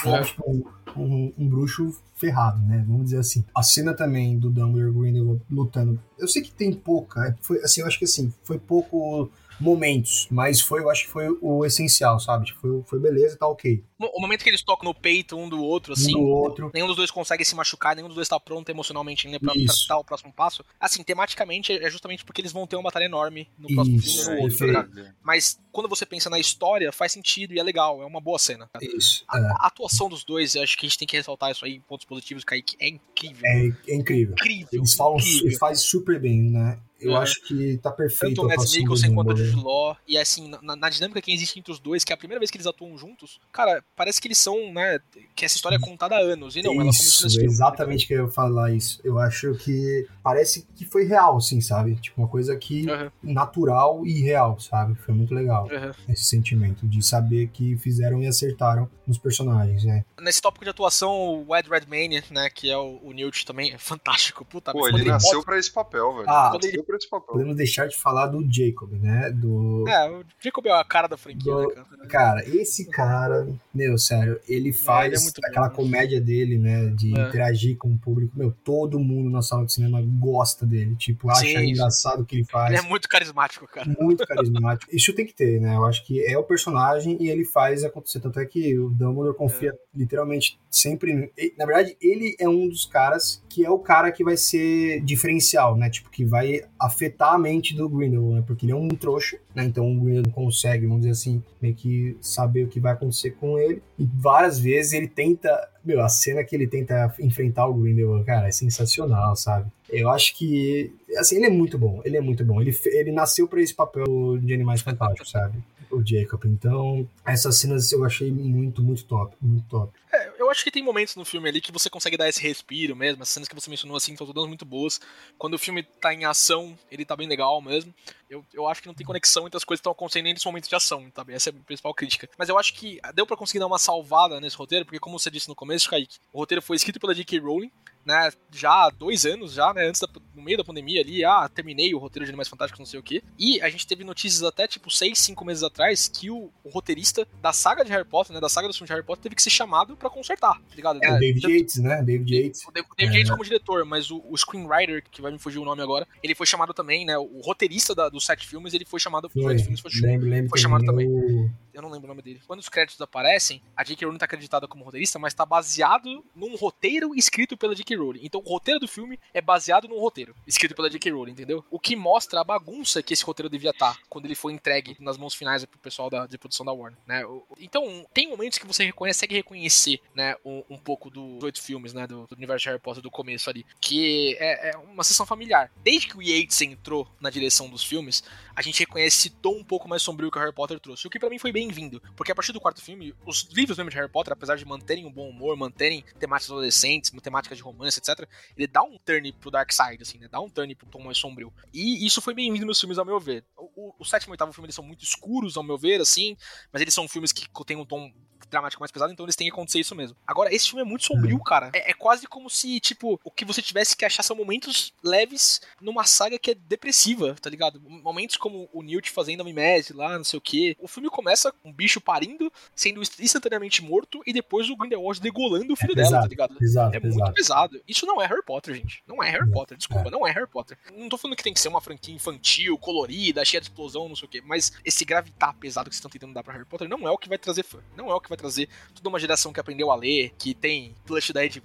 O 0.00 0.02
cara, 0.04 0.20
É. 0.20 0.24
tipo, 0.24 0.72
um, 1.02 1.32
um, 1.38 1.48
bruxo 1.48 1.94
ferrado, 2.14 2.60
né? 2.66 2.84
Vamos 2.86 3.06
dizer 3.06 3.18
assim. 3.18 3.44
A 3.54 3.62
cena 3.62 3.94
também 3.94 4.38
do 4.38 4.50
Dumbledore 4.50 4.92
Grindelwald 4.92 5.42
lutando. 5.50 6.00
Eu 6.18 6.28
sei 6.28 6.42
que 6.42 6.52
tem 6.52 6.72
pouca, 6.72 7.26
é, 7.26 7.34
foi, 7.40 7.58
assim, 7.62 7.80
eu 7.80 7.86
acho 7.86 7.98
que 7.98 8.04
assim, 8.04 8.32
foi 8.44 8.58
pouco 8.58 9.30
momentos, 9.60 10.26
mas 10.30 10.60
foi, 10.60 10.80
eu 10.80 10.90
acho 10.90 11.04
que 11.04 11.10
foi 11.10 11.28
o 11.40 11.64
essencial, 11.64 12.18
sabe? 12.20 12.46
Tipo, 12.46 12.60
foi, 12.60 12.82
foi 12.86 12.98
beleza, 12.98 13.36
tá 13.36 13.46
ok. 13.46 13.82
O 13.98 14.20
momento 14.20 14.42
que 14.42 14.50
eles 14.50 14.62
tocam 14.62 14.84
no 14.88 14.94
peito 14.94 15.36
um 15.36 15.48
do 15.48 15.62
outro, 15.62 15.92
assim. 15.94 16.14
um 16.14 16.20
do 16.20 16.26
outro. 16.26 16.70
Nenhum 16.74 16.86
dos 16.86 16.96
dois 16.96 17.10
consegue 17.10 17.44
se 17.44 17.54
machucar, 17.54 17.96
nenhum 17.96 18.08
dos 18.08 18.16
dois 18.16 18.28
tá 18.28 18.38
pronto 18.38 18.68
emocionalmente 18.68 19.26
ainda 19.26 19.40
pra, 19.40 19.52
pra 19.52 19.62
Isso. 19.62 19.88
dar 19.88 19.98
o 19.98 20.04
próximo 20.04 20.32
passo. 20.32 20.64
Assim, 20.78 21.02
tematicamente 21.02 21.72
é 21.72 21.90
justamente 21.90 22.24
porque 22.24 22.40
eles 22.40 22.52
vão 22.52 22.66
ter 22.66 22.76
uma 22.76 22.82
batalha 22.82 23.04
enorme 23.04 23.48
no 23.58 23.68
próximo 23.68 23.96
Isso, 23.96 24.24
filme 24.24 24.32
e 24.32 24.36
no 24.36 24.42
outro, 24.42 24.72
tá? 24.72 25.14
Mas 25.22 25.58
quando 25.72 25.88
você 25.88 26.04
pensa 26.04 26.28
na 26.28 26.38
história, 26.38 26.92
faz 26.92 27.12
sentido 27.12 27.54
e 27.54 27.58
é 27.58 27.62
legal, 27.62 28.02
é 28.02 28.04
uma 28.06 28.20
boa 28.20 28.38
cena. 28.38 28.68
cara. 28.72 28.84
Isso. 28.84 29.24
A, 29.28 29.38
É, 29.38 29.40
a 29.40 29.66
atuação 29.66 30.08
dos 30.08 30.22
dois, 30.24 30.54
eu 30.54 30.62
acho 30.62 30.76
que 30.76 30.86
a 30.86 30.88
gente 30.88 30.98
tem 30.98 31.08
que 31.08 31.16
ressaltar 31.16 31.50
isso 31.50 31.64
aí, 31.64 31.80
pontos 31.80 32.04
positivos, 32.06 32.44
Kaique, 32.44 32.76
é 32.80 32.88
incrível. 32.88 33.42
é, 33.44 33.72
é 33.88 33.94
incrível. 33.94 34.32
Incrível. 34.34 34.68
Eles 34.72 34.94
falam, 34.94 35.18
incrível. 35.18 35.58
fazem 35.58 35.84
super 35.84 36.20
bem, 36.20 36.42
né? 36.42 36.78
Eu 37.00 37.12
É. 37.16 37.18
acho 37.18 37.42
que 37.42 37.76
tá 37.82 37.90
perfeito 37.90 38.36
Tanto 38.36 38.42
o 38.48 38.52
a 38.52 38.56
Mads 38.56 38.72
Mikkelsen 38.76 39.14
quanto 39.14 39.32
o. 39.32 39.36
Jude 39.36 39.62
Law. 39.62 39.96
E 40.06 40.16
assim, 40.16 40.48
na, 40.62 40.76
na 40.76 40.88
dinâmica 40.88 41.20
que 41.20 41.32
existe 41.32 41.58
entre 41.58 41.72
os 41.72 41.78
dois, 41.80 42.04
que 42.04 42.12
é 42.12 42.14
a 42.14 42.16
primeira 42.16 42.38
vez 42.38 42.50
que 42.50 42.56
eles 42.56 42.66
atuam 42.66 42.96
juntos, 42.96 43.40
cara, 43.52 43.82
parece 43.96 44.20
que 44.20 44.28
eles 44.28 44.38
são, 44.38 44.72
né? 44.72 44.98
Que 45.34 45.44
essa 45.44 45.56
história 45.56 45.76
é 45.76 45.78
contada 45.80 46.14
há 46.16 46.20
anos. 46.20 46.54
E 46.56 46.62
não, 46.62 46.72
ela 46.72 46.80
começou 46.82 47.04
Isso, 47.06 47.24
nesse 47.24 47.36
filme. 47.36 47.50
exatamente 47.52 48.06
que 48.06 48.14
eu 48.14 48.24
ia 48.26 48.30
falar 48.30 48.72
isso. 48.72 49.00
Eu 49.04 49.18
acho 49.18 49.54
que 49.56 50.06
parece 50.22 50.66
que 50.76 50.84
foi 50.84 51.04
real, 51.04 51.36
assim, 51.36 51.60
sabe? 51.60 51.96
Tipo, 51.96 52.22
uma 52.22 52.28
coisa 52.28 52.56
que 52.56 52.88
Aham, 52.88 53.10
natural 53.22 54.06
e 54.06 54.20
real, 54.22 54.58
sabe? 54.60 54.94
Foi 54.94 55.12
muito 55.14 55.34
legal 55.34 55.68
aham. 55.70 55.90
esse 56.08 56.24
sentimento 56.24 56.86
de 56.86 57.02
saber 57.04 57.48
que 57.48 57.76
fizeram 57.76 58.22
e 58.22 58.26
acertaram 58.26 58.88
nos 59.06 59.18
personagens, 59.18 59.84
né? 59.84 60.04
Nesse 60.20 60.40
tópico 60.40 60.64
de 60.64 60.70
atuação, 60.70 61.44
o 61.46 61.56
Ed 61.56 61.68
Redmayne, 61.68 62.22
né, 62.30 62.48
que 62.48 62.70
é 62.70 62.78
o, 62.78 63.00
o 63.02 63.12
Newt 63.12 63.44
também, 63.44 63.72
é 63.72 63.78
fantástico. 63.78 64.44
Puta, 64.44 64.72
Pô, 64.72 64.86
ele 64.88 64.98
quando 64.98 65.06
nasceu 65.08 65.32
bota- 65.40 65.46
pra 65.46 65.58
esse 65.58 65.70
papel, 65.70 66.14
velho. 66.14 66.28
Ah, 66.28 66.50
esse 66.96 67.08
papel. 67.08 67.32
Podemos 67.32 67.56
deixar 67.56 67.86
de 67.88 67.96
falar 67.96 68.26
do 68.26 68.40
Jacob, 68.52 68.92
né? 68.92 69.30
Do. 69.30 69.84
É, 69.88 70.10
o 70.10 70.24
Jacob 70.40 70.66
é 70.66 70.70
a 70.72 70.84
cara 70.84 71.06
da 71.08 71.16
franquia, 71.16 71.52
Do- 71.52 71.68
né, 71.68 71.74
cara? 71.74 72.06
Cara, 72.08 72.48
esse 72.48 72.88
cara, 72.90 73.48
meu, 73.74 73.96
sério, 73.98 74.40
ele 74.48 74.72
faz 74.72 75.06
ele 75.06 75.16
é 75.16 75.20
muito 75.20 75.40
bom, 75.40 75.48
aquela 75.48 75.68
né? 75.68 75.74
comédia 75.74 76.20
dele, 76.20 76.58
né? 76.58 76.86
De 76.90 77.18
É. 77.18 77.28
interagir 77.28 77.76
com 77.78 77.92
o 77.92 77.98
público. 77.98 78.36
Meu, 78.38 78.52
todo 78.64 78.98
mundo 78.98 79.30
na 79.30 79.42
sala 79.42 79.64
de 79.64 79.72
cinema 79.72 80.02
gosta 80.02 80.66
dele. 80.66 80.94
Tipo, 80.96 81.30
acha 81.30 81.40
Sim, 81.40 81.70
engraçado 81.70 82.20
o 82.22 82.24
que 82.26 82.36
ele 82.36 82.44
faz. 82.44 82.70
Ele 82.72 82.78
é 82.84 82.88
muito 82.88 83.08
carismático, 83.08 83.66
cara. 83.68 83.88
muito 84.00 84.26
carismático. 84.26 84.94
Isso 84.94 85.12
tem 85.14 85.26
que 85.26 85.34
ter, 85.34 85.60
né? 85.60 85.76
Eu 85.76 85.84
acho 85.84 86.04
que 86.04 86.24
é 86.24 86.36
o 86.36 86.42
personagem 86.44 87.16
e 87.20 87.28
ele 87.30 87.44
faz 87.44 87.84
acontecer. 87.84 88.20
Tanto 88.20 88.40
é 88.40 88.46
que 88.46 88.78
o 88.78 88.90
Dumbledore 88.90 89.36
confia 89.36 89.70
É. 89.70 89.78
literalmente 89.98 90.58
sempre. 90.70 91.30
Na 91.58 91.66
verdade, 91.66 91.96
ele 92.00 92.34
é 92.40 92.48
um 92.48 92.68
dos 92.68 92.84
caras 92.86 93.42
que 93.54 93.64
é 93.64 93.70
o 93.70 93.78
cara 93.78 94.10
que 94.10 94.24
vai 94.24 94.36
ser 94.36 95.00
diferencial, 95.02 95.76
né? 95.76 95.88
Tipo, 95.88 96.10
que 96.10 96.24
vai 96.24 96.62
afetar 96.76 97.34
a 97.34 97.38
mente 97.38 97.72
do 97.72 97.88
Grindelwald, 97.88 98.40
né? 98.40 98.44
Porque 98.44 98.66
ele 98.66 98.72
é 98.72 98.76
um 98.76 98.88
trouxa, 98.88 99.38
né? 99.54 99.64
Então 99.64 99.88
o 99.88 99.94
Grindelwald 99.94 100.30
consegue, 100.30 100.86
vamos 100.86 101.02
dizer 101.02 101.12
assim, 101.12 101.40
meio 101.62 101.72
que 101.72 102.16
saber 102.20 102.64
o 102.64 102.68
que 102.68 102.80
vai 102.80 102.94
acontecer 102.94 103.30
com 103.30 103.56
ele. 103.56 103.80
E 103.96 104.04
várias 104.12 104.58
vezes 104.58 104.92
ele 104.92 105.06
tenta. 105.06 105.70
Meu, 105.84 106.02
a 106.02 106.08
cena 106.08 106.42
que 106.42 106.56
ele 106.56 106.66
tenta 106.66 107.14
enfrentar 107.20 107.68
o 107.68 107.74
Grindelwald, 107.74 108.24
cara, 108.24 108.48
é 108.48 108.50
sensacional, 108.50 109.36
sabe? 109.36 109.70
Eu 109.88 110.10
acho 110.10 110.36
que. 110.36 110.92
Assim, 111.16 111.36
ele 111.36 111.46
é 111.46 111.50
muito 111.50 111.78
bom. 111.78 112.02
Ele 112.04 112.16
é 112.16 112.20
muito 112.20 112.44
bom. 112.44 112.60
Ele, 112.60 112.76
ele 112.86 113.12
nasceu 113.12 113.46
pra 113.46 113.62
esse 113.62 113.72
papel 113.72 114.36
de 114.38 114.52
Animais 114.52 114.80
Fantásticos, 114.80 115.30
sabe? 115.30 115.58
O 115.94 116.04
Jacob. 116.04 116.44
Então, 116.46 117.08
essas 117.24 117.56
cenas 117.56 117.92
eu 117.92 118.04
achei 118.04 118.30
muito, 118.30 118.82
muito 118.82 119.04
top. 119.04 119.36
Muito 119.40 119.68
top. 119.68 119.92
É, 120.12 120.32
eu 120.38 120.50
acho 120.50 120.62
que 120.64 120.70
tem 120.70 120.82
momentos 120.82 121.16
no 121.16 121.24
filme 121.24 121.48
ali 121.48 121.60
que 121.60 121.72
você 121.72 121.88
consegue 121.88 122.16
dar 122.16 122.28
esse 122.28 122.42
respiro 122.42 122.94
mesmo. 122.94 123.22
As 123.22 123.28
cenas 123.28 123.48
que 123.48 123.54
você 123.54 123.70
mencionou 123.70 123.96
assim 123.96 124.12
estão 124.12 124.26
todas 124.26 124.46
muito 124.46 124.64
boas. 124.64 125.00
Quando 125.38 125.54
o 125.54 125.58
filme 125.58 125.82
tá 125.82 126.12
em 126.12 126.24
ação, 126.24 126.76
ele 126.90 127.04
tá 127.04 127.16
bem 127.16 127.28
legal 127.28 127.60
mesmo. 127.60 127.94
Eu, 128.28 128.44
eu 128.52 128.66
acho 128.66 128.80
que 128.82 128.88
não 128.88 128.94
tem 128.94 129.06
conexão 129.06 129.46
entre 129.46 129.56
as 129.56 129.64
coisas 129.64 129.80
que 129.80 129.82
estão 129.82 129.92
acontecendo 129.92 130.24
nesse 130.24 130.46
momento 130.46 130.68
de 130.68 130.74
ação, 130.74 131.08
tá? 131.10 131.24
Essa 131.28 131.50
é 131.50 131.52
a 131.52 131.64
principal 131.64 131.94
crítica. 131.94 132.28
Mas 132.36 132.48
eu 132.48 132.58
acho 132.58 132.74
que 132.74 133.00
deu 133.14 133.26
pra 133.26 133.36
conseguir 133.36 133.60
dar 133.60 133.66
uma 133.66 133.78
salvada 133.78 134.40
nesse 134.40 134.56
roteiro, 134.56 134.84
porque 134.84 134.98
como 134.98 135.18
você 135.18 135.30
disse 135.30 135.48
no 135.48 135.54
começo, 135.54 135.88
Kaique, 135.88 136.18
o 136.32 136.38
roteiro 136.38 136.62
foi 136.62 136.76
escrito 136.76 136.98
pela 136.98 137.14
J.K. 137.14 137.38
Rowling, 137.38 137.70
né, 138.04 138.30
já 138.52 138.70
há 138.86 138.90
dois 138.90 139.24
anos 139.24 139.52
já, 139.52 139.72
né, 139.74 139.86
antes 139.86 140.00
da, 140.00 140.08
no 140.34 140.42
meio 140.42 140.58
da 140.58 140.64
pandemia 140.64 141.00
ali, 141.00 141.24
ah, 141.24 141.48
terminei 141.52 141.94
o 141.94 141.98
roteiro 141.98 142.24
de 142.24 142.30
Animais 142.30 142.48
Fantásticos, 142.48 142.78
não 142.80 142.86
sei 142.86 143.00
o 143.00 143.02
quê. 143.02 143.22
E 143.38 143.60
a 143.60 143.68
gente 143.68 143.86
teve 143.86 144.04
notícias 144.04 144.42
até, 144.42 144.66
tipo, 144.68 144.90
seis, 144.90 145.18
cinco 145.18 145.44
meses 145.44 145.62
atrás, 145.62 146.08
que 146.08 146.30
o, 146.30 146.50
o 146.62 146.68
roteirista 146.68 147.26
da 147.40 147.52
saga 147.52 147.84
de 147.84 147.90
Harry 147.90 148.04
Potter, 148.04 148.34
né, 148.34 148.40
da 148.40 148.48
saga 148.48 148.68
dos 148.68 148.76
filmes 148.76 148.88
de 148.88 148.94
Harry 148.94 149.06
Potter, 149.06 149.22
teve 149.22 149.34
que 149.34 149.42
ser 149.42 149.50
chamado 149.50 149.96
pra 149.96 150.10
consertar, 150.10 150.54
tá 150.60 150.74
ligado? 150.76 150.98
É, 151.02 151.10
Né, 151.10 151.16
o 151.16 151.20
David 151.20 151.42
tanto- 151.42 151.54
Yates, 151.54 151.76
né? 151.78 152.02
David 152.02 152.34
Yates. 152.36 152.62
o 152.66 152.70
David 152.72 152.90
É. 152.98 153.04
Yates 153.06 153.30
como 153.30 153.44
diretor, 153.44 153.84
mas 153.84 154.10
o, 154.10 154.22
o 154.28 154.36
screenwriter, 154.36 155.02
que 155.10 155.22
vai 155.22 155.32
me 155.32 155.38
fugir 155.38 155.58
o 155.58 155.64
nome 155.64 155.82
agora, 155.82 156.06
ele 156.22 156.34
foi 156.34 156.46
chamado 156.46 156.74
também, 156.74 157.04
né? 157.06 157.16
O 157.18 157.40
roteirista 157.42 157.94
da- 157.94 158.08
dos 158.08 158.24
sete 158.26 158.46
filmes, 158.46 158.74
ele 158.74 158.84
foi 158.84 159.00
chamado. 159.00 159.28
Foi, 159.28 159.44
oito 159.44 159.62
filmes 159.62 159.80
foi, 159.80 159.90
lembro, 160.00 160.28
lembro 160.28 160.50
foi 160.50 160.58
chamado 160.58 160.84
também. 160.84 161.06
O... 161.08 161.50
eu 161.74 161.82
não 161.82 161.90
lembro 161.90 162.06
o 162.06 162.08
nome 162.08 162.22
dele. 162.22 162.40
Quando 162.46 162.60
os 162.60 162.68
créditos 162.68 163.00
aparecem, 163.00 163.60
a 163.76 163.84
J.K. 163.84 164.06
Rowling 164.06 164.18
tá 164.18 164.24
acreditada 164.24 164.66
como 164.66 164.84
roteirista, 164.84 165.18
mas 165.18 165.34
tá 165.34 165.44
baseado 165.44 166.24
num 166.34 166.56
roteiro 166.56 167.14
escrito 167.14 167.56
pela 167.56 167.74
J.K. 167.74 167.96
Rowling. 167.96 168.20
Então 168.22 168.40
o 168.44 168.48
roteiro 168.48 168.80
do 168.80 168.88
filme 168.88 169.18
é 169.32 169.40
baseado 169.40 169.88
num 169.88 169.98
roteiro 169.98 170.34
escrito 170.46 170.74
pela 170.74 170.88
J.K. 170.88 171.10
Rowling, 171.10 171.32
entendeu? 171.32 171.64
O 171.70 171.78
que 171.78 171.96
mostra 171.96 172.40
a 172.40 172.44
bagunça 172.44 173.02
que 173.02 173.12
esse 173.12 173.24
roteiro 173.24 173.50
devia 173.50 173.70
estar 173.70 173.98
quando 174.08 174.24
ele 174.26 174.34
foi 174.34 174.52
entregue 174.52 174.96
nas 175.00 175.18
mãos 175.18 175.34
finais 175.34 175.64
pro 175.64 175.78
pessoal 175.78 176.08
da, 176.08 176.26
de 176.26 176.38
produção 176.38 176.64
da 176.64 176.72
Warner, 176.72 176.98
né? 177.06 177.22
Então, 177.58 178.06
tem 178.12 178.28
momentos 178.28 178.58
que 178.58 178.66
você 178.66 178.90
consegue 178.92 179.34
reconhecer, 179.34 180.00
né, 180.14 180.36
um, 180.44 180.62
um 180.70 180.78
pouco 180.78 181.10
dos 181.10 181.42
oito 181.42 181.60
filmes, 181.60 181.92
né, 181.92 182.06
do, 182.06 182.26
do 182.26 182.36
universo 182.36 182.62
de 182.62 182.68
Harry 182.68 182.80
Potter 182.80 183.02
do 183.02 183.10
começo 183.10 183.50
ali, 183.50 183.66
que 183.80 184.36
é, 184.38 184.70
é 184.70 184.76
uma 184.76 185.02
sessão 185.02 185.26
familiar. 185.26 185.70
Desde 185.82 186.08
que 186.08 186.16
o 186.16 186.22
Yates 186.22 186.60
entrou 186.60 187.08
na 187.20 187.30
direção 187.30 187.68
dos 187.68 187.82
filmes, 187.82 188.22
a 188.54 188.62
gente 188.62 188.80
reconhece 188.80 189.18
esse 189.18 189.30
tom 189.30 189.58
um 189.58 189.64
pouco 189.64 189.88
mais 189.88 190.02
sombrio 190.02 190.30
que 190.30 190.38
o 190.38 190.40
Harry 190.40 190.52
Potter 190.52 190.78
trouxe. 190.78 191.06
O 191.06 191.10
que 191.10 191.18
pra 191.18 191.30
mim 191.30 191.38
foi 191.38 191.52
bem-vindo. 191.64 192.02
Porque 192.16 192.30
a 192.30 192.34
partir 192.34 192.52
do 192.52 192.60
quarto 192.60 192.82
filme, 192.82 193.14
os 193.24 193.48
livros 193.52 193.76
mesmo 193.78 193.90
de 193.90 193.96
Harry 193.96 194.10
Potter, 194.10 194.32
apesar 194.32 194.56
de 194.56 194.64
manterem 194.64 195.06
um 195.06 195.12
bom 195.12 195.28
humor, 195.28 195.56
manterem 195.56 196.04
temáticas 196.18 196.50
adolescentes, 196.50 197.10
temáticas 197.22 197.56
de 197.56 197.64
romance, 197.64 197.98
etc., 197.98 198.28
ele 198.56 198.66
dá 198.66 198.82
um 198.82 198.98
turn 198.98 199.32
pro 199.32 199.50
Dark 199.50 199.72
Side, 199.72 200.02
assim, 200.02 200.18
né? 200.18 200.28
Dá 200.30 200.40
um 200.40 200.48
turn 200.48 200.74
pro 200.74 200.86
tom 200.86 201.02
mais 201.02 201.18
sombrio. 201.18 201.52
E 201.72 202.04
isso 202.04 202.20
foi 202.20 202.34
bem-vindo 202.34 202.66
nos 202.66 202.78
filmes, 202.78 202.98
ao 202.98 203.04
meu 203.04 203.18
ver. 203.18 203.44
O, 203.56 203.88
o, 203.88 203.94
o 204.00 204.04
sétimo 204.04 204.32
e 204.32 204.34
oitavo 204.34 204.52
filme, 204.52 204.66
eles 204.66 204.74
são 204.74 204.84
muito 204.84 205.04
escuros, 205.04 205.56
ao 205.56 205.62
meu 205.62 205.78
ver, 205.78 206.00
assim, 206.00 206.36
mas 206.72 206.82
eles 206.82 206.94
são 206.94 207.08
filmes 207.08 207.32
que 207.32 207.46
têm 207.64 207.76
um 207.76 207.86
tom 207.86 208.12
dramático 208.54 208.80
mais 208.80 208.90
pesado, 208.90 209.12
então 209.12 209.24
eles 209.26 209.36
têm 209.36 209.46
que 209.48 209.52
acontecer 209.52 209.80
isso 209.80 209.94
mesmo. 209.94 210.16
Agora, 210.26 210.54
esse 210.54 210.66
filme 210.68 210.82
é 210.82 210.84
muito 210.84 211.04
sombrio, 211.04 211.38
cara. 211.40 211.70
É, 211.74 211.90
é 211.90 211.94
quase 211.94 212.26
como 212.26 212.48
se, 212.48 212.78
tipo, 212.80 213.20
o 213.24 213.30
que 213.30 213.44
você 213.44 213.60
tivesse 213.60 213.96
que 213.96 214.04
achar 214.04 214.22
são 214.22 214.36
momentos 214.36 214.92
leves 215.02 215.60
numa 215.80 216.04
saga 216.04 216.38
que 216.38 216.52
é 216.52 216.54
depressiva, 216.54 217.34
tá 217.40 217.50
ligado? 217.50 217.80
Momentos 217.80 218.36
como 218.36 218.68
o 218.72 218.82
Newt 218.82 219.10
fazendo 219.10 219.40
a 219.40 219.44
mimese 219.44 219.92
lá, 219.92 220.16
não 220.16 220.24
sei 220.24 220.38
o 220.38 220.40
quê. 220.40 220.76
O 220.80 220.88
filme 220.88 221.08
começa 221.10 221.50
com 221.52 221.68
um 221.70 221.72
bicho 221.72 222.00
parindo, 222.00 222.52
sendo 222.74 223.00
instantaneamente 223.20 223.82
morto, 223.82 224.22
e 224.26 224.32
depois 224.32 224.68
o 224.70 224.76
Grindelwald 224.76 225.20
degolando 225.20 225.72
o 225.72 225.76
filho 225.76 225.92
É 225.92 225.96
dela, 225.96 226.06
pesado, 226.08 226.22
tá 226.22 226.28
ligado? 226.28 226.54
Pesado, 226.56 226.96
É 226.96 227.00
pesado. 227.00 227.20
muito 227.22 227.34
pesado. 227.34 227.80
Isso 227.88 228.06
não 228.06 228.20
é 228.22 228.26
Harry 228.26 228.42
Potter, 228.44 228.74
gente. 228.74 229.02
Não 229.06 229.22
é 229.22 229.30
Harry. 229.30 229.50
Potter, 229.50 229.76
desculpa, 229.76 230.10
não 230.10 230.26
é 230.26 230.30
Harry 230.32 230.46
Potter. 230.48 230.76
Não 230.96 231.08
tô 231.08 231.16
falando 231.16 231.36
que 231.36 231.42
tem 231.42 231.52
que 231.54 231.60
ser 231.60 231.68
uma 231.68 231.80
franquia 231.80 232.14
infantil, 232.14 232.76
colorida, 232.78 233.44
cheia 233.44 233.60
de 233.60 233.66
explosão, 233.68 234.08
não 234.08 234.16
sei 234.16 234.26
o 234.26 234.28
quê, 234.28 234.42
mas 234.44 234.72
esse 234.84 235.04
gravitar 235.04 235.54
pesado 235.54 235.88
que 235.88 235.94
vocês 235.94 235.98
estão 236.00 236.10
tentando 236.10 236.32
dar 236.34 236.42
pra 236.42 236.52
Harry 236.54 236.64
Potter 236.64 236.88
não 236.88 237.06
é 237.06 237.10
o 237.10 237.18
que 237.18 237.28
vai 237.28 237.38
trazer 237.38 237.62
fã. 237.62 237.78
Não 237.96 238.10
é 238.10 238.14
o 238.14 238.20
que 238.20 238.28
vai 238.28 238.36
trazer 238.44 238.68
toda 238.94 239.08
uma 239.08 239.18
geração 239.18 239.52
que 239.52 239.60
aprendeu 239.60 239.90
a 239.90 239.96
ler, 239.96 240.32
que 240.38 240.54
tem 240.54 240.94
plush 241.04 241.32
da 241.32 241.44
Ed 241.44 241.60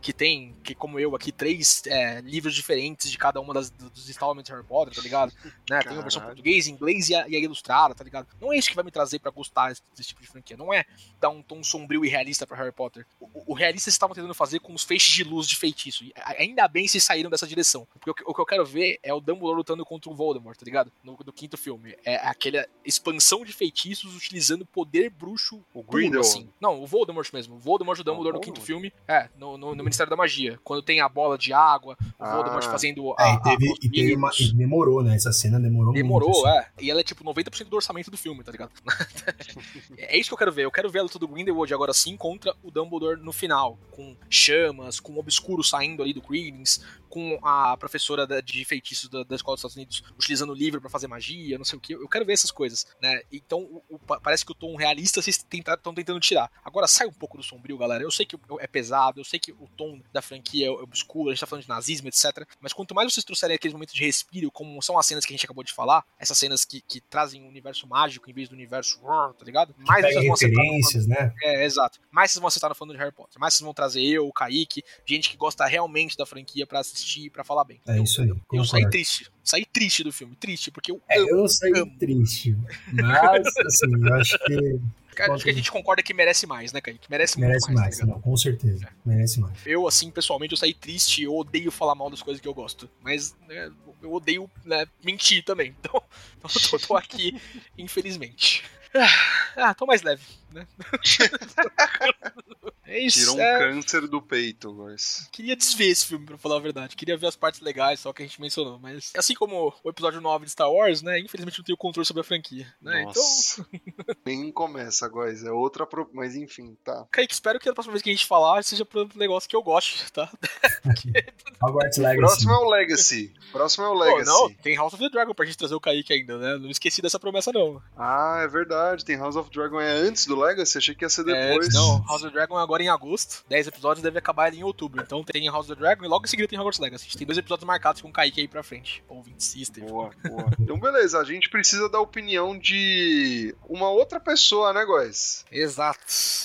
que 0.00 0.12
tem, 0.12 0.54
que 0.64 0.74
como 0.74 0.98
eu 0.98 1.14
aqui, 1.14 1.30
três 1.32 1.82
é, 1.86 2.20
livros 2.20 2.54
diferentes 2.54 3.10
de 3.10 3.18
cada 3.18 3.40
uma 3.40 3.52
das, 3.54 3.70
dos 3.70 4.08
installments 4.08 4.46
de 4.46 4.52
Harry 4.52 4.66
Potter, 4.66 4.94
tá 4.94 5.02
ligado? 5.02 5.32
Né? 5.68 5.80
Tem 5.82 5.92
uma 5.92 6.02
versão 6.02 6.22
português, 6.22 6.66
inglês 6.66 7.08
e 7.08 7.14
a, 7.14 7.28
e 7.28 7.36
a 7.36 7.38
ilustrada, 7.38 7.94
tá 7.94 8.02
ligado? 8.04 8.26
Não 8.40 8.52
é 8.52 8.56
isso 8.58 8.68
que 8.68 8.74
vai 8.74 8.84
me 8.84 8.90
trazer 8.90 9.18
pra 9.18 9.30
gostar 9.30 9.68
desse, 9.68 9.82
desse 9.96 10.08
tipo 10.10 10.20
de 10.22 10.28
franquia. 10.28 10.56
Não 10.56 10.72
é 10.72 10.84
dar 11.20 11.30
um 11.30 11.42
tom 11.42 11.62
sombrio 11.62 12.04
e 12.04 12.08
realista 12.08 12.46
pra 12.46 12.56
Harry 12.56 12.72
Potter. 12.72 13.06
O, 13.20 13.52
o- 13.52 13.54
realista 13.54 13.88
eles 13.88 13.94
estavam 13.94 14.14
tentando 14.14 14.34
fazer 14.34 14.58
com 14.60 14.72
os 14.74 14.82
feixes 14.82 15.10
de 15.12 15.24
luz 15.24 15.46
de 15.46 15.56
feitiço. 15.56 16.04
E 16.04 16.12
a- 16.16 16.36
ainda 16.42 16.66
bem 16.68 16.86
se 16.88 17.00
saíram 17.00 17.30
dessa 17.30 17.46
direção. 17.46 17.86
Porque 17.92 18.10
o, 18.10 18.14
que- 18.14 18.24
o 18.26 18.34
que 18.34 18.40
eu 18.40 18.46
quero 18.46 18.64
ver 18.64 18.98
é 19.02 19.12
o 19.12 19.20
Dumbledore 19.20 19.56
lutando 19.56 19.84
contra 19.84 20.10
o 20.10 20.14
Voldemort, 20.14 20.56
tá 20.58 20.64
ligado? 20.64 20.90
No, 21.02 21.18
no 21.24 21.32
quinto 21.32 21.56
filme. 21.56 21.96
É 22.04 22.16
aquela 22.16 22.66
expansão 22.84 23.44
de 23.44 23.52
feitiços 23.52 24.16
utilizando 24.16 24.64
poder 24.66 25.10
bruxo 25.10 25.62
O 25.86 25.92
Grindelwald. 25.92 26.26
assim. 26.28 26.48
Não, 26.60 26.82
o 26.82 26.86
Voldemort 26.86 27.28
mesmo. 27.32 27.56
O 27.56 27.58
Voldemort 27.58 27.98
e 27.98 28.00
o 28.00 28.04
Dumbledore 28.04 28.34
O 28.36 28.38
no 28.38 28.40
quinto 28.40 28.60
filme. 28.60 28.92
É, 29.06 29.28
no, 29.36 29.56
no- 29.58 29.74
no 29.74 29.82
Ministério 29.84 30.10
da 30.10 30.16
Magia. 30.16 30.58
Quando 30.64 30.82
tem 30.82 31.00
a 31.00 31.08
bola 31.08 31.36
de 31.38 31.52
água, 31.52 31.96
o 32.00 32.24
Ah. 32.24 32.34
Voldemort 32.36 32.64
fazendo 32.64 33.14
É, 33.18 33.24
a, 33.30 33.34
e 33.34 33.42
teve, 33.42 33.68
a- 33.70 33.74
e 33.82 33.90
teve 33.90 34.14
uma, 34.16 34.30
e 34.38 34.52
demorou, 34.54 35.02
né? 35.02 35.14
Essa 35.14 35.32
cena 35.32 35.58
demorou, 35.60 35.92
Demorou, 35.92 36.30
muito. 36.30 36.46
assim. 36.46 36.58
é. 36.58 36.70
E 36.80 36.90
ela 36.90 37.00
é 37.00 37.04
tipo 37.04 37.22
90% 37.24 37.68
do 37.68 37.76
orçamento 37.76 38.10
do 38.10 38.16
filme, 38.16 38.42
tá 38.42 38.52
ligado? 38.52 38.72
é 39.98 40.16
isso 40.18 40.28
que 40.30 40.34
eu 40.34 40.38
quero 40.38 40.52
ver. 40.52 40.64
Eu 40.64 40.70
quero 40.70 40.90
ver 40.90 41.00
a 41.00 41.02
luta 41.02 41.18
do 41.18 41.28
Grindelwald 41.28 41.72
agora 41.72 41.92
sim 41.92 42.16
contra 42.16 42.54
o 42.62 42.70
Dumbledore 42.70 43.20
no 43.20 43.32
final. 43.32 43.78
Com 43.90 44.16
chamas, 44.28 45.00
com 45.00 45.12
o 45.12 45.18
obscuro 45.18 45.62
saindo 45.62 46.02
ali 46.02 46.12
do 46.12 46.20
Credence, 46.22 46.80
com 47.08 47.38
a 47.42 47.76
professora 47.76 48.26
de 48.42 48.64
feitiços 48.64 49.08
da, 49.08 49.22
da 49.22 49.36
Escola 49.36 49.54
dos 49.54 49.60
Estados 49.60 49.76
Unidos 49.76 50.02
utilizando 50.18 50.50
o 50.50 50.54
livro 50.54 50.80
pra 50.80 50.88
fazer 50.88 51.06
magia, 51.08 51.58
não 51.58 51.64
sei 51.64 51.76
o 51.78 51.80
que. 51.80 51.92
Eu 51.92 52.08
quero 52.08 52.24
ver 52.24 52.32
essas 52.32 52.50
coisas, 52.50 52.86
né? 53.02 53.20
Então 53.30 53.60
o- 53.60 53.82
o- 53.90 53.98
pa- 53.98 54.18
parece 54.20 54.44
que 54.46 54.52
o 54.52 54.54
tom 54.54 54.74
realista 54.76 55.20
vocês 55.20 55.42
estão 55.62 55.94
tentando 55.94 56.20
tirar. 56.20 56.50
Agora 56.64 56.86
sai 56.86 57.06
um 57.06 57.12
pouco 57.12 57.36
do 57.36 57.42
sombrio, 57.42 57.78
galera. 57.78 58.02
Eu 58.02 58.10
sei 58.10 58.26
que 58.26 58.36
é 58.60 58.66
pesado, 58.66 59.20
eu 59.20 59.24
sei 59.24 59.38
que 59.38 59.52
o 59.52 59.68
tom 59.76 60.00
da 60.12 60.20
franquia 60.22 60.66
é 60.66 60.70
obscuro, 60.70 61.30
a 61.30 61.32
gente 61.32 61.40
tá 61.40 61.46
falando 61.46 61.62
de 61.62 61.68
nazismo, 61.68 62.08
etc. 62.08 62.46
Mas 62.60 62.72
quanto 62.72 62.94
mais 62.94 63.12
vocês 63.12 63.24
trouxerem 63.24 63.54
aqueles 63.56 63.72
momentos 63.72 63.94
de 63.94 64.04
respiro, 64.04 64.50
como 64.50 64.80
são 64.82 64.98
as 64.98 65.06
cenas 65.06 65.24
que 65.24 65.32
a 65.32 65.36
gente 65.36 65.44
acabou 65.44 65.64
de 65.64 65.72
falar, 65.72 66.04
essas 66.18 66.36
cenas 66.38 66.64
que, 66.64 66.80
que 66.80 67.00
trazem 67.00 67.42
um 67.42 67.48
universo 67.48 67.86
mágico 67.86 68.30
em 68.30 68.32
vez 68.32 68.48
do 68.48 68.54
universo, 68.54 68.98
tá 69.38 69.44
ligado? 69.44 69.74
Mais 69.78 70.04
vocês 70.04 70.24
vão 70.24 70.34
acertar 70.34 70.62
referências, 70.64 71.06
né? 71.06 71.32
é, 71.42 71.64
exato. 71.64 71.98
Mais 72.10 72.30
vocês 72.30 72.40
vão 72.40 72.48
acertar 72.48 72.70
no 72.70 72.74
falando 72.74 72.92
de 72.94 72.98
Harry 72.98 73.12
Potter. 73.12 73.38
Mais 73.40 73.54
vocês 73.54 73.64
vão 73.64 73.74
trazer 73.74 74.02
eu, 74.02 74.26
o 74.26 74.32
Kaique, 74.32 74.82
gente 75.06 75.30
que 75.30 75.36
gosta 75.36 75.64
realmente 75.66 76.16
da 76.16 76.26
franquia 76.26 76.66
pra 76.66 76.80
assistir 76.80 77.26
e 77.26 77.30
pra 77.30 77.44
falar 77.44 77.64
bem. 77.64 77.80
É 77.86 77.98
eu, 77.98 78.02
isso 78.04 78.20
aí. 78.22 78.28
eu 78.28 78.36
concordo. 78.46 78.66
saí 78.66 78.88
triste. 78.90 79.30
Saí 79.44 79.64
triste 79.66 80.04
do 80.04 80.12
filme. 80.12 80.36
Triste, 80.36 80.70
porque 80.70 80.92
eu 80.92 81.00
É, 81.08 81.18
amo. 81.18 81.28
eu 81.30 81.48
saí 81.48 81.72
amo. 81.76 81.92
triste. 81.98 82.56
Mas, 82.92 83.46
assim, 83.58 83.86
eu 84.06 84.14
acho 84.14 84.38
que 84.44 84.80
Acho 85.18 85.44
que 85.44 85.50
a 85.50 85.54
gente 85.54 85.70
concorda 85.70 86.02
que 86.02 86.14
merece 86.14 86.46
mais, 86.46 86.72
né, 86.72 86.80
Kaique? 86.80 87.10
Merece, 87.10 87.38
merece 87.38 87.68
muito 87.68 87.78
mais. 87.78 87.86
mais. 87.86 87.98
tá 87.98 88.04
ligado? 88.04 88.16
não, 88.16 88.22
com 88.22 88.36
certeza. 88.36 88.88
Merece 89.04 89.40
mais. 89.40 89.66
eu, 89.66 89.86
assim, 89.86 90.10
pessoalmente, 90.10 90.52
eu 90.52 90.58
saí 90.58 90.74
triste. 90.74 91.22
Eu 91.22 91.36
odeio 91.36 91.70
falar 91.70 91.94
mal 91.94 92.10
das 92.10 92.22
coisas 92.22 92.40
que 92.40 92.48
eu 92.48 92.54
gosto. 92.54 92.88
Mas 93.00 93.36
né, 93.48 93.70
eu 94.02 94.12
odeio 94.12 94.50
né, 94.64 94.86
mentir 95.04 95.44
também. 95.44 95.74
Então, 95.78 96.02
então 96.38 96.50
eu 96.54 96.70
tô, 96.70 96.86
tô 96.86 96.96
aqui, 96.96 97.40
infelizmente. 97.76 98.64
Ah, 98.94 99.68
ah, 99.68 99.74
tô 99.74 99.86
mais 99.86 100.02
leve, 100.02 100.22
né? 100.50 100.66
é 102.92 103.00
isso. 103.00 103.20
Tira 103.20 103.32
um 103.32 103.40
é... 103.40 103.58
câncer 103.58 104.06
do 104.06 104.20
peito, 104.20 104.72
mas. 104.74 105.28
Queria 105.32 105.56
desver 105.56 105.88
esse 105.88 106.06
filme, 106.06 106.26
pra 106.26 106.36
falar 106.36 106.56
a 106.56 106.60
verdade. 106.60 106.94
Queria 106.94 107.16
ver 107.16 107.26
as 107.26 107.36
partes 107.36 107.60
legais, 107.60 108.00
só 108.00 108.12
que 108.12 108.22
a 108.22 108.26
gente 108.26 108.40
mencionou. 108.40 108.78
Mas, 108.78 109.12
assim 109.16 109.34
como 109.34 109.72
o 109.82 109.90
episódio 109.90 110.20
9 110.20 110.44
de 110.44 110.50
Star 110.50 110.70
Wars, 110.70 111.00
né? 111.00 111.18
Infelizmente 111.18 111.58
não 111.58 111.64
tenho 111.64 111.78
controle 111.78 112.06
sobre 112.06 112.20
a 112.20 112.24
franquia. 112.24 112.66
Né? 112.80 113.00
Então, 113.02 113.22
Nossa. 113.22 113.66
Nem 114.24 114.52
começa, 114.52 115.08
guys. 115.08 115.42
É 115.42 115.50
outra. 115.50 115.86
Pro... 115.86 116.08
Mas 116.12 116.36
enfim, 116.36 116.76
tá. 116.84 117.06
Kaique, 117.10 117.32
espero 117.32 117.58
que 117.58 117.68
a 117.68 117.72
próxima 117.72 117.92
vez 117.92 118.02
que 118.02 118.10
a 118.10 118.12
gente 118.12 118.26
falar 118.26 118.62
seja 118.62 118.84
pro 118.84 119.08
negócio 119.14 119.48
que 119.48 119.56
eu 119.56 119.62
goste, 119.62 120.12
tá? 120.12 120.30
Hogwarts 121.62 121.98
Legacy. 121.98 122.18
Próximo 122.18 122.52
é 122.52 122.58
o 122.58 122.68
Legacy. 122.68 123.34
Próximo 123.52 123.84
é 123.84 123.88
o 123.88 123.94
Legacy. 123.94 124.26
não, 124.26 124.50
tem 124.54 124.76
House 124.76 124.92
of 124.92 125.02
the 125.02 125.08
Dragon 125.08 125.34
pra 125.34 125.46
gente 125.46 125.56
trazer 125.56 125.74
o 125.74 125.80
Kaique 125.80 126.12
ainda, 126.12 126.36
né? 126.36 126.58
Não 126.58 126.70
esqueci 126.70 127.00
dessa 127.00 127.18
promessa, 127.18 127.52
não. 127.52 127.80
Ah, 127.96 128.40
é 128.42 128.48
verdade. 128.48 129.04
Tem 129.04 129.16
House 129.16 129.36
of 129.36 129.50
Dragon 129.50 129.80
é 129.80 129.90
antes 129.90 130.26
do 130.26 130.38
Legacy? 130.38 130.78
Achei 130.78 130.94
que 130.94 131.04
ia 131.04 131.08
ser 131.08 131.26
É, 131.28 131.48
depois. 131.48 131.72
não, 131.72 132.04
House 132.06 132.22
of 132.22 132.26
the 132.26 132.30
Dragon 132.30 132.58
é 132.58 132.62
agora 132.62 132.81
agora 132.82 132.84
em 132.84 132.88
agosto, 132.88 133.44
10 133.48 133.68
episódios, 133.68 134.02
deve 134.02 134.18
acabar 134.18 134.46
ali 134.46 134.58
em 134.58 134.64
outubro. 134.64 135.00
Então 135.02 135.22
tem 135.22 135.46
House 135.48 135.66
of 135.70 135.74
the 135.76 135.80
Dragon 135.80 136.04
e 136.04 136.08
logo 136.08 136.24
em 136.24 136.28
seguida 136.28 136.48
tem 136.48 136.58
Hogwarts 136.58 136.80
Legacy. 136.80 137.04
A 137.04 137.06
gente 137.08 137.18
tem 137.18 137.26
dois 137.26 137.38
episódios 137.38 137.66
marcados 137.66 138.02
com 138.02 138.08
o 138.08 138.12
Kaique 138.12 138.40
aí 138.40 138.48
pra 138.48 138.62
frente. 138.62 139.02
Ou 139.08 139.22
20 139.22 139.40
System. 139.42 139.84
Boa, 139.86 140.10
boa. 140.24 140.42
Então, 140.62 140.78
beleza, 140.78 141.18
a 141.18 141.24
gente 141.24 141.48
precisa 141.50 141.88
da 141.88 142.00
opinião 142.00 142.56
de 142.58 143.54
uma 143.68 143.90
outra 143.90 144.20
pessoa, 144.20 144.72
né, 144.72 144.84
guys? 144.86 145.44
Exato. 145.50 146.00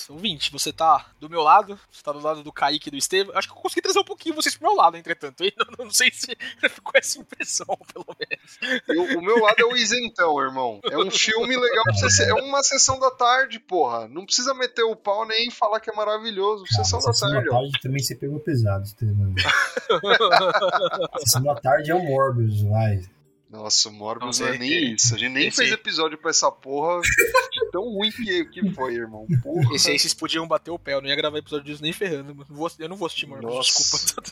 Ouvinte, 0.08 0.50
você 0.50 0.72
tá 0.72 1.06
do 1.20 1.28
meu 1.30 1.42
lado, 1.42 1.78
você 1.90 2.02
tá 2.02 2.12
do 2.12 2.18
lado 2.20 2.42
do 2.42 2.52
Kaique 2.52 2.88
e 2.88 2.90
do 2.90 2.96
Estevam. 2.96 3.36
Acho 3.36 3.48
que 3.48 3.54
eu 3.54 3.60
consegui 3.60 3.82
trazer 3.82 3.98
um 4.00 4.04
pouquinho 4.04 4.34
vocês 4.34 4.56
pro 4.56 4.68
meu 4.68 4.76
lado, 4.76 4.96
entretanto. 4.96 5.42
hein? 5.42 5.52
Não, 5.78 5.84
não 5.86 5.90
sei 5.92 6.10
se 6.12 6.36
ficou 6.70 6.92
essa 6.94 7.18
impressão, 7.20 7.66
pelo 7.92 8.06
menos. 8.18 8.82
Eu- 8.88 9.18
o 9.18 9.22
meu 9.22 9.38
lado 9.42 9.60
é 9.60 9.64
o 9.64 9.76
isentão, 9.76 10.40
irmão. 10.40 10.80
É 10.84 10.96
um 10.98 11.10
filme 11.10 11.56
legal 11.56 11.84
pra 11.84 11.94
você. 11.94 12.10
ser- 12.10 12.30
É 12.30 12.34
uma 12.34 12.62
sessão 12.62 12.98
da 12.98 13.10
tarde, 13.10 13.60
porra. 13.60 14.08
Não 14.08 14.24
precisa 14.24 14.52
meter 14.54 14.82
o 14.82 14.96
pau 14.96 15.26
nem 15.26 15.50
falar 15.50 15.78
que 15.80 15.90
é 15.90 15.92
maravilhoso. 15.94 16.27
Sessão 16.66 17.00
da 17.00 17.12
Sessão 17.12 17.30
tarde, 17.30 17.48
da 17.48 17.54
ó. 17.56 17.60
tarde 17.60 17.80
também 17.82 18.02
você 18.02 18.14
pegou 18.14 18.38
pesado, 18.40 18.84
Estevam. 18.84 19.34
Sessão 21.20 21.42
da 21.42 21.54
tarde 21.56 21.90
é 21.90 21.94
o 21.94 22.02
Morbius, 22.02 22.62
vai. 22.62 23.02
Nossa, 23.50 23.88
o 23.88 23.92
Morbius 23.92 24.40
Não 24.40 24.48
é 24.48 24.58
nem 24.58 24.92
isso. 24.92 25.14
A 25.14 25.18
gente 25.18 25.32
nem 25.32 25.46
Esse- 25.48 25.56
fez 25.56 25.72
episódio 25.72 26.18
pra 26.18 26.28
essa 26.28 26.52
porra. 26.52 27.00
de 27.00 27.70
Tão 27.72 27.82
ruim 27.82 28.10
que, 28.12 28.44
que 28.44 28.70
foi, 28.74 28.92
irmão. 28.94 29.26
Porra. 29.42 29.74
Esse 29.74 29.90
aí 29.90 29.98
vocês 29.98 30.12
podiam 30.12 30.46
bater 30.46 30.70
o 30.70 30.78
pé, 30.78 30.92
eu 30.92 31.00
não 31.00 31.08
ia 31.08 31.16
gravar 31.16 31.38
episódio 31.38 31.64
disso 31.64 31.82
nem 31.82 31.90
ferrando. 31.94 32.34
mano. 32.34 32.46
Eu 32.78 32.88
não 32.90 32.96
vou 32.96 33.06
assistir 33.06 33.24
Morbius, 33.26 33.54
Nossa. 33.54 33.72
desculpa. 33.72 34.22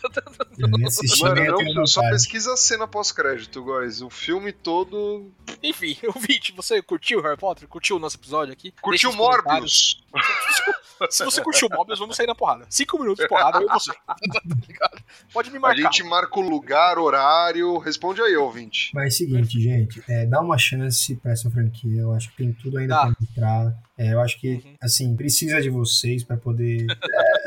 Eu 0.58 0.68
nem 0.68 0.86
assisti, 0.86 1.22
Mano, 1.22 1.74
não, 1.74 1.86
só 1.86 2.02
pesquisa 2.10 2.52
a 2.52 2.56
cena 2.58 2.86
pós-crédito, 2.86 3.64
guys. 3.64 4.02
O 4.02 4.10
filme 4.10 4.52
todo. 4.52 5.32
Enfim, 5.62 5.96
ouvinte, 6.14 6.52
você 6.52 6.82
curtiu 6.82 7.22
Harry 7.22 7.38
Potter? 7.38 7.66
Curtiu 7.68 7.96
o 7.96 7.98
nosso 7.98 8.18
episódio 8.18 8.52
aqui? 8.52 8.70
Curtiu 8.82 9.14
Morbius? 9.14 10.04
Se 11.10 11.24
você 11.24 11.42
curtiu 11.42 11.68
Morbius, 11.70 11.98
vamos 11.98 12.16
sair 12.16 12.26
na 12.26 12.34
porrada. 12.34 12.66
Cinco 12.70 12.98
minutos 12.98 13.22
de 13.22 13.28
porrada, 13.28 13.58
eu 13.58 13.66
e 13.68 13.72
você. 13.72 13.92
Tá? 14.06 14.90
Pode 15.32 15.50
me 15.50 15.56
A 15.58 15.60
marcar. 15.60 15.82
gente 15.82 16.02
marca 16.04 16.38
o 16.38 16.42
lugar, 16.48 16.98
horário. 16.98 17.78
Responde 17.78 18.20
aí, 18.20 18.36
ouvinte. 18.36 18.90
Mas 18.94 19.04
é 19.04 19.08
o 19.08 19.10
seguinte, 19.18 19.60
gente, 19.60 20.02
é, 20.08 20.26
dá 20.26 20.40
uma 20.40 20.58
chance 20.58 21.14
pra 21.16 21.32
essa 21.32 21.50
franquia. 21.50 22.00
Eu 22.02 22.12
acho 22.12 22.30
que 22.30 22.36
tem 22.38 22.52
tudo 22.52 22.78
ainda 22.78 22.94
Dá. 22.94 23.00
pra 23.06 23.14
mostrar. 23.20 23.74
É, 23.98 24.12
eu 24.12 24.20
acho 24.20 24.38
que, 24.40 24.54
Uhum. 24.56 24.74
assim, 24.82 25.16
precisa 25.16 25.60
de 25.62 25.70
vocês 25.70 26.22
pra 26.24 26.36
poder. 26.36 26.86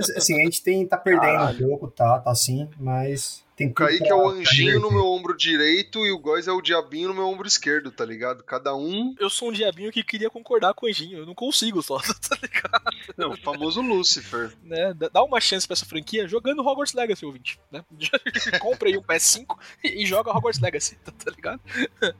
É, 0.09 0.17
assim, 0.17 0.39
a 0.39 0.43
gente 0.45 0.63
tem, 0.63 0.85
tá 0.87 0.97
perdendo 0.97 1.43
um 1.43 1.57
pouco, 1.69 1.87
tá? 1.89 2.19
Tá 2.19 2.33
sim, 2.33 2.67
mas 2.79 3.43
tem 3.59 3.67
O 3.67 3.73
Kaique 3.73 4.07
é 4.07 4.15
o 4.15 4.29
anjinho 4.29 4.79
no 4.79 4.89
meu 4.89 5.05
ombro 5.05 5.35
direito 5.35 6.05
e 6.05 6.11
o 6.13 6.17
Góis 6.17 6.47
é 6.47 6.51
o 6.51 6.61
diabinho 6.61 7.09
no 7.09 7.13
meu 7.13 7.27
ombro 7.27 7.45
esquerdo, 7.45 7.91
tá 7.91 8.05
ligado? 8.05 8.41
Cada 8.41 8.73
um. 8.73 9.13
Eu 9.19 9.29
sou 9.29 9.49
um 9.49 9.51
diabinho 9.51 9.91
que 9.91 10.01
queria 10.01 10.29
concordar 10.29 10.73
com 10.73 10.85
o 10.85 10.89
Anjinho. 10.89 11.17
Eu 11.17 11.25
não 11.25 11.35
consigo 11.35 11.81
só, 11.81 11.97
tá 12.29 12.37
ligado? 12.41 12.81
Não, 13.17 13.31
o 13.31 13.37
famoso 13.37 13.81
Lucifer. 13.81 14.53
Né? 14.63 14.93
Dá- 14.93 15.21
uma 15.23 15.41
chance 15.41 15.67
pra 15.67 15.73
essa 15.73 15.85
franquia 15.85 16.25
jogando 16.25 16.65
Hogwarts 16.65 16.93
Legacy, 16.93 17.25
ouvinte. 17.25 17.59
Né? 17.69 17.83
Compre 18.59 18.91
aí 18.91 18.97
um 18.97 19.03
PS5 19.03 19.45
e 19.83 20.05
joga 20.05 20.31
Hogwarts 20.31 20.61
Legacy, 20.61 20.95
tá 21.03 21.29
ligado? 21.29 21.59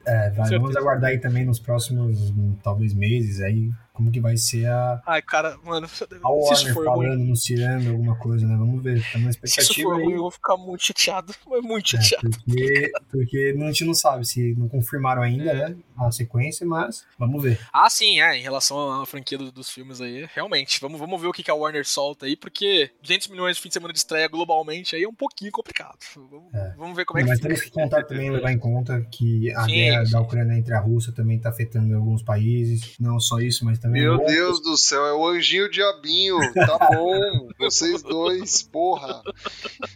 É, 0.06 0.30
vamos 0.52 0.76
aguardar 0.76 1.12
aí 1.12 1.20
também 1.20 1.46
nos 1.46 1.58
próximos, 1.58 2.20
hum, 2.32 2.58
talvez, 2.62 2.94
meses 2.94 3.40
aí, 3.40 3.72
como 4.00 4.12
que 4.12 4.22
vai 4.22 4.38
ser 4.38 4.66
a, 4.68 5.02
Ai, 5.06 5.22
cara, 5.22 5.58
mano, 5.62 5.86
se 5.90 6.06
a 6.24 6.30
Warner 6.30 6.74
for 6.74 6.88
ruim, 6.88 7.08
falando, 7.08 7.22
anunciando 7.24 7.90
alguma 7.90 8.16
coisa, 8.16 8.48
né? 8.48 8.56
Vamos 8.56 8.82
ver, 8.82 9.02
tá 9.12 9.20
na 9.20 9.26
se 9.34 9.38
isso 9.40 9.46
expectativa 9.48 9.90
for 9.90 10.02
ruim, 10.02 10.14
eu 10.14 10.22
vou 10.22 10.32
ficar 10.32 10.56
muito 10.56 10.86
chateado. 10.86 11.36
Mas 11.46 11.62
muito 11.62 11.98
É, 11.98 12.02
chateado. 12.02 12.30
porque, 12.46 12.92
porque 13.12 13.56
a 13.60 13.66
gente 13.66 13.84
não 13.84 13.94
sabe 13.94 14.26
se 14.26 14.56
não 14.58 14.70
confirmaram 14.70 15.22
ainda, 15.22 15.52
É. 15.52 15.70
né? 15.70 15.76
A 16.00 16.12
sequência, 16.12 16.66
mas 16.66 17.06
vamos 17.18 17.44
ver. 17.44 17.60
Ah, 17.74 17.90
sim, 17.90 18.22
é, 18.22 18.38
em 18.38 18.42
relação 18.42 19.02
à 19.02 19.06
franquia 19.06 19.38
do- 19.38 19.52
dos 19.52 19.70
filmes 19.70 20.00
aí, 20.00 20.28
realmente. 20.34 20.80
Vamos, 20.80 21.00
vamos 21.00 21.20
ver 21.22 21.28
o 21.28 21.32
que, 21.34 21.44
que 21.44 21.52
a 21.52 21.56
Warner 21.56 21.86
solta 21.86 22.26
aí, 22.26 22.36
porque 22.36 22.90
200 23.02 23.28
milhões 23.28 23.56
de 23.58 23.62
fim 23.62 23.68
de 23.70 23.74
semana 23.74 23.92
de 23.94 24.00
estreia 24.00 24.28
globalmente 24.28 24.96
aí 24.96 25.04
é 25.04 25.08
um 25.10 25.14
pouquinho 25.14 25.52
complicado. 25.52 25.98
Vamos, 26.16 26.54
É. 26.54 26.74
vamos 26.78 26.96
ver 26.96 27.06
como 27.06 27.20
é 27.20 27.24
que 27.24 27.30
mas 27.30 27.40
temos 27.40 27.62
que 27.62 27.70
contar 27.72 28.04
também, 28.04 28.30
levar 28.32 28.52
em 28.52 28.58
conta 28.60 29.02
que 29.12 29.52
a 29.54 29.66
Sim, 29.66 29.72
guerra 29.74 30.06
sim. 30.06 30.12
da 30.14 30.22
Ucrânia 30.22 30.58
entre 30.58 30.74
a 30.74 30.80
Rússia 30.80 31.12
também 31.14 31.38
está 31.38 31.50
afetando 31.50 31.96
alguns 31.96 32.24
países. 32.24 32.94
Não 33.00 33.20
só 33.20 33.40
isso, 33.40 33.66
mas 33.66 33.78
também. 33.80 34.02
Meu 34.02 34.14
outros. 34.14 34.32
Deus 34.34 34.62
do 34.62 34.78
céu, 34.78 35.06
é 35.06 35.14
o 35.14 35.28
anjinho 35.28 35.64
e 35.64 35.68
o 35.68 35.72
diabinho. 35.72 36.38
Tá 36.54 36.78
bom. 36.92 37.50
Vocês 37.60 38.02
dois, 38.02 38.64
porra. 38.64 39.22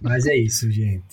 Mas 0.02 0.26
é 0.26 0.36
isso, 0.36 0.70
gente. 0.72 1.04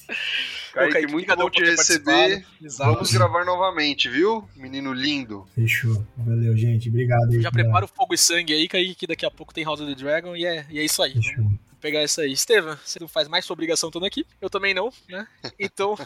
Kaique, 0.73 0.93
Kaique, 0.93 1.13
muito 1.13 1.37
bom 1.37 1.51
te 1.51 1.65
receber. 1.65 2.45
Vamos 2.79 3.13
gravar 3.13 3.45
novamente, 3.45 4.09
viu? 4.09 4.49
Menino 4.57 4.93
lindo. 4.93 5.47
Fechou. 5.55 6.05
Valeu, 6.17 6.57
gente. 6.57 6.89
Obrigado 6.89 7.31
aí. 7.33 7.43
Já 7.43 7.51
prepara 7.51 7.85
o 7.85 7.89
fogo 7.89 8.15
e 8.15 8.19
sangue 8.19 8.53
aí, 8.53 8.69
que, 8.69 8.95
que 8.95 9.07
daqui 9.07 9.27
a 9.27 9.31
pouco 9.31 9.53
tem 9.53 9.65
House 9.65 9.81
of 9.81 9.93
the 9.93 10.01
Dragon 10.01 10.37
e 10.37 10.45
é, 10.47 10.67
e 10.71 10.79
é 10.79 10.85
isso 10.85 11.03
aí. 11.03 11.13
Fechou. 11.13 11.45
Vamos 11.45 11.59
pegar 11.81 12.05
isso 12.05 12.21
aí. 12.21 12.33
Estevam, 12.33 12.77
você 12.85 13.01
não 13.01 13.09
faz 13.09 13.27
mais 13.27 13.45
sua 13.45 13.55
obrigação 13.55 13.89
estando 13.89 14.07
aqui. 14.07 14.25
Eu 14.41 14.51
também 14.51 14.75
não, 14.75 14.93
né? 15.09 15.27
Então, 15.59 15.99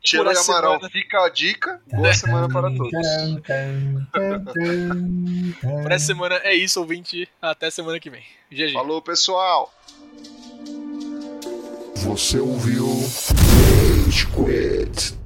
Tchela 0.00 0.30
e 0.30 0.32
essa 0.32 0.52
Amaral, 0.52 0.74
semana. 0.74 0.90
fica 0.90 1.24
a 1.24 1.28
dica. 1.28 1.80
Boa 1.92 2.14
semana 2.14 2.48
para 2.48 2.70
todos. 2.74 2.90
Por 5.60 5.92
essa 5.92 6.06
semana 6.06 6.36
é 6.42 6.54
isso, 6.54 6.80
ouvinte. 6.80 7.28
Até 7.40 7.70
semana 7.70 8.00
que 8.00 8.08
vem. 8.08 8.22
GG. 8.50 8.72
Falou, 8.72 9.02
pessoal. 9.02 9.72
Você 11.96 12.38
ouviu 12.38 12.86
Rage 14.16 14.24
Quit. 14.32 15.25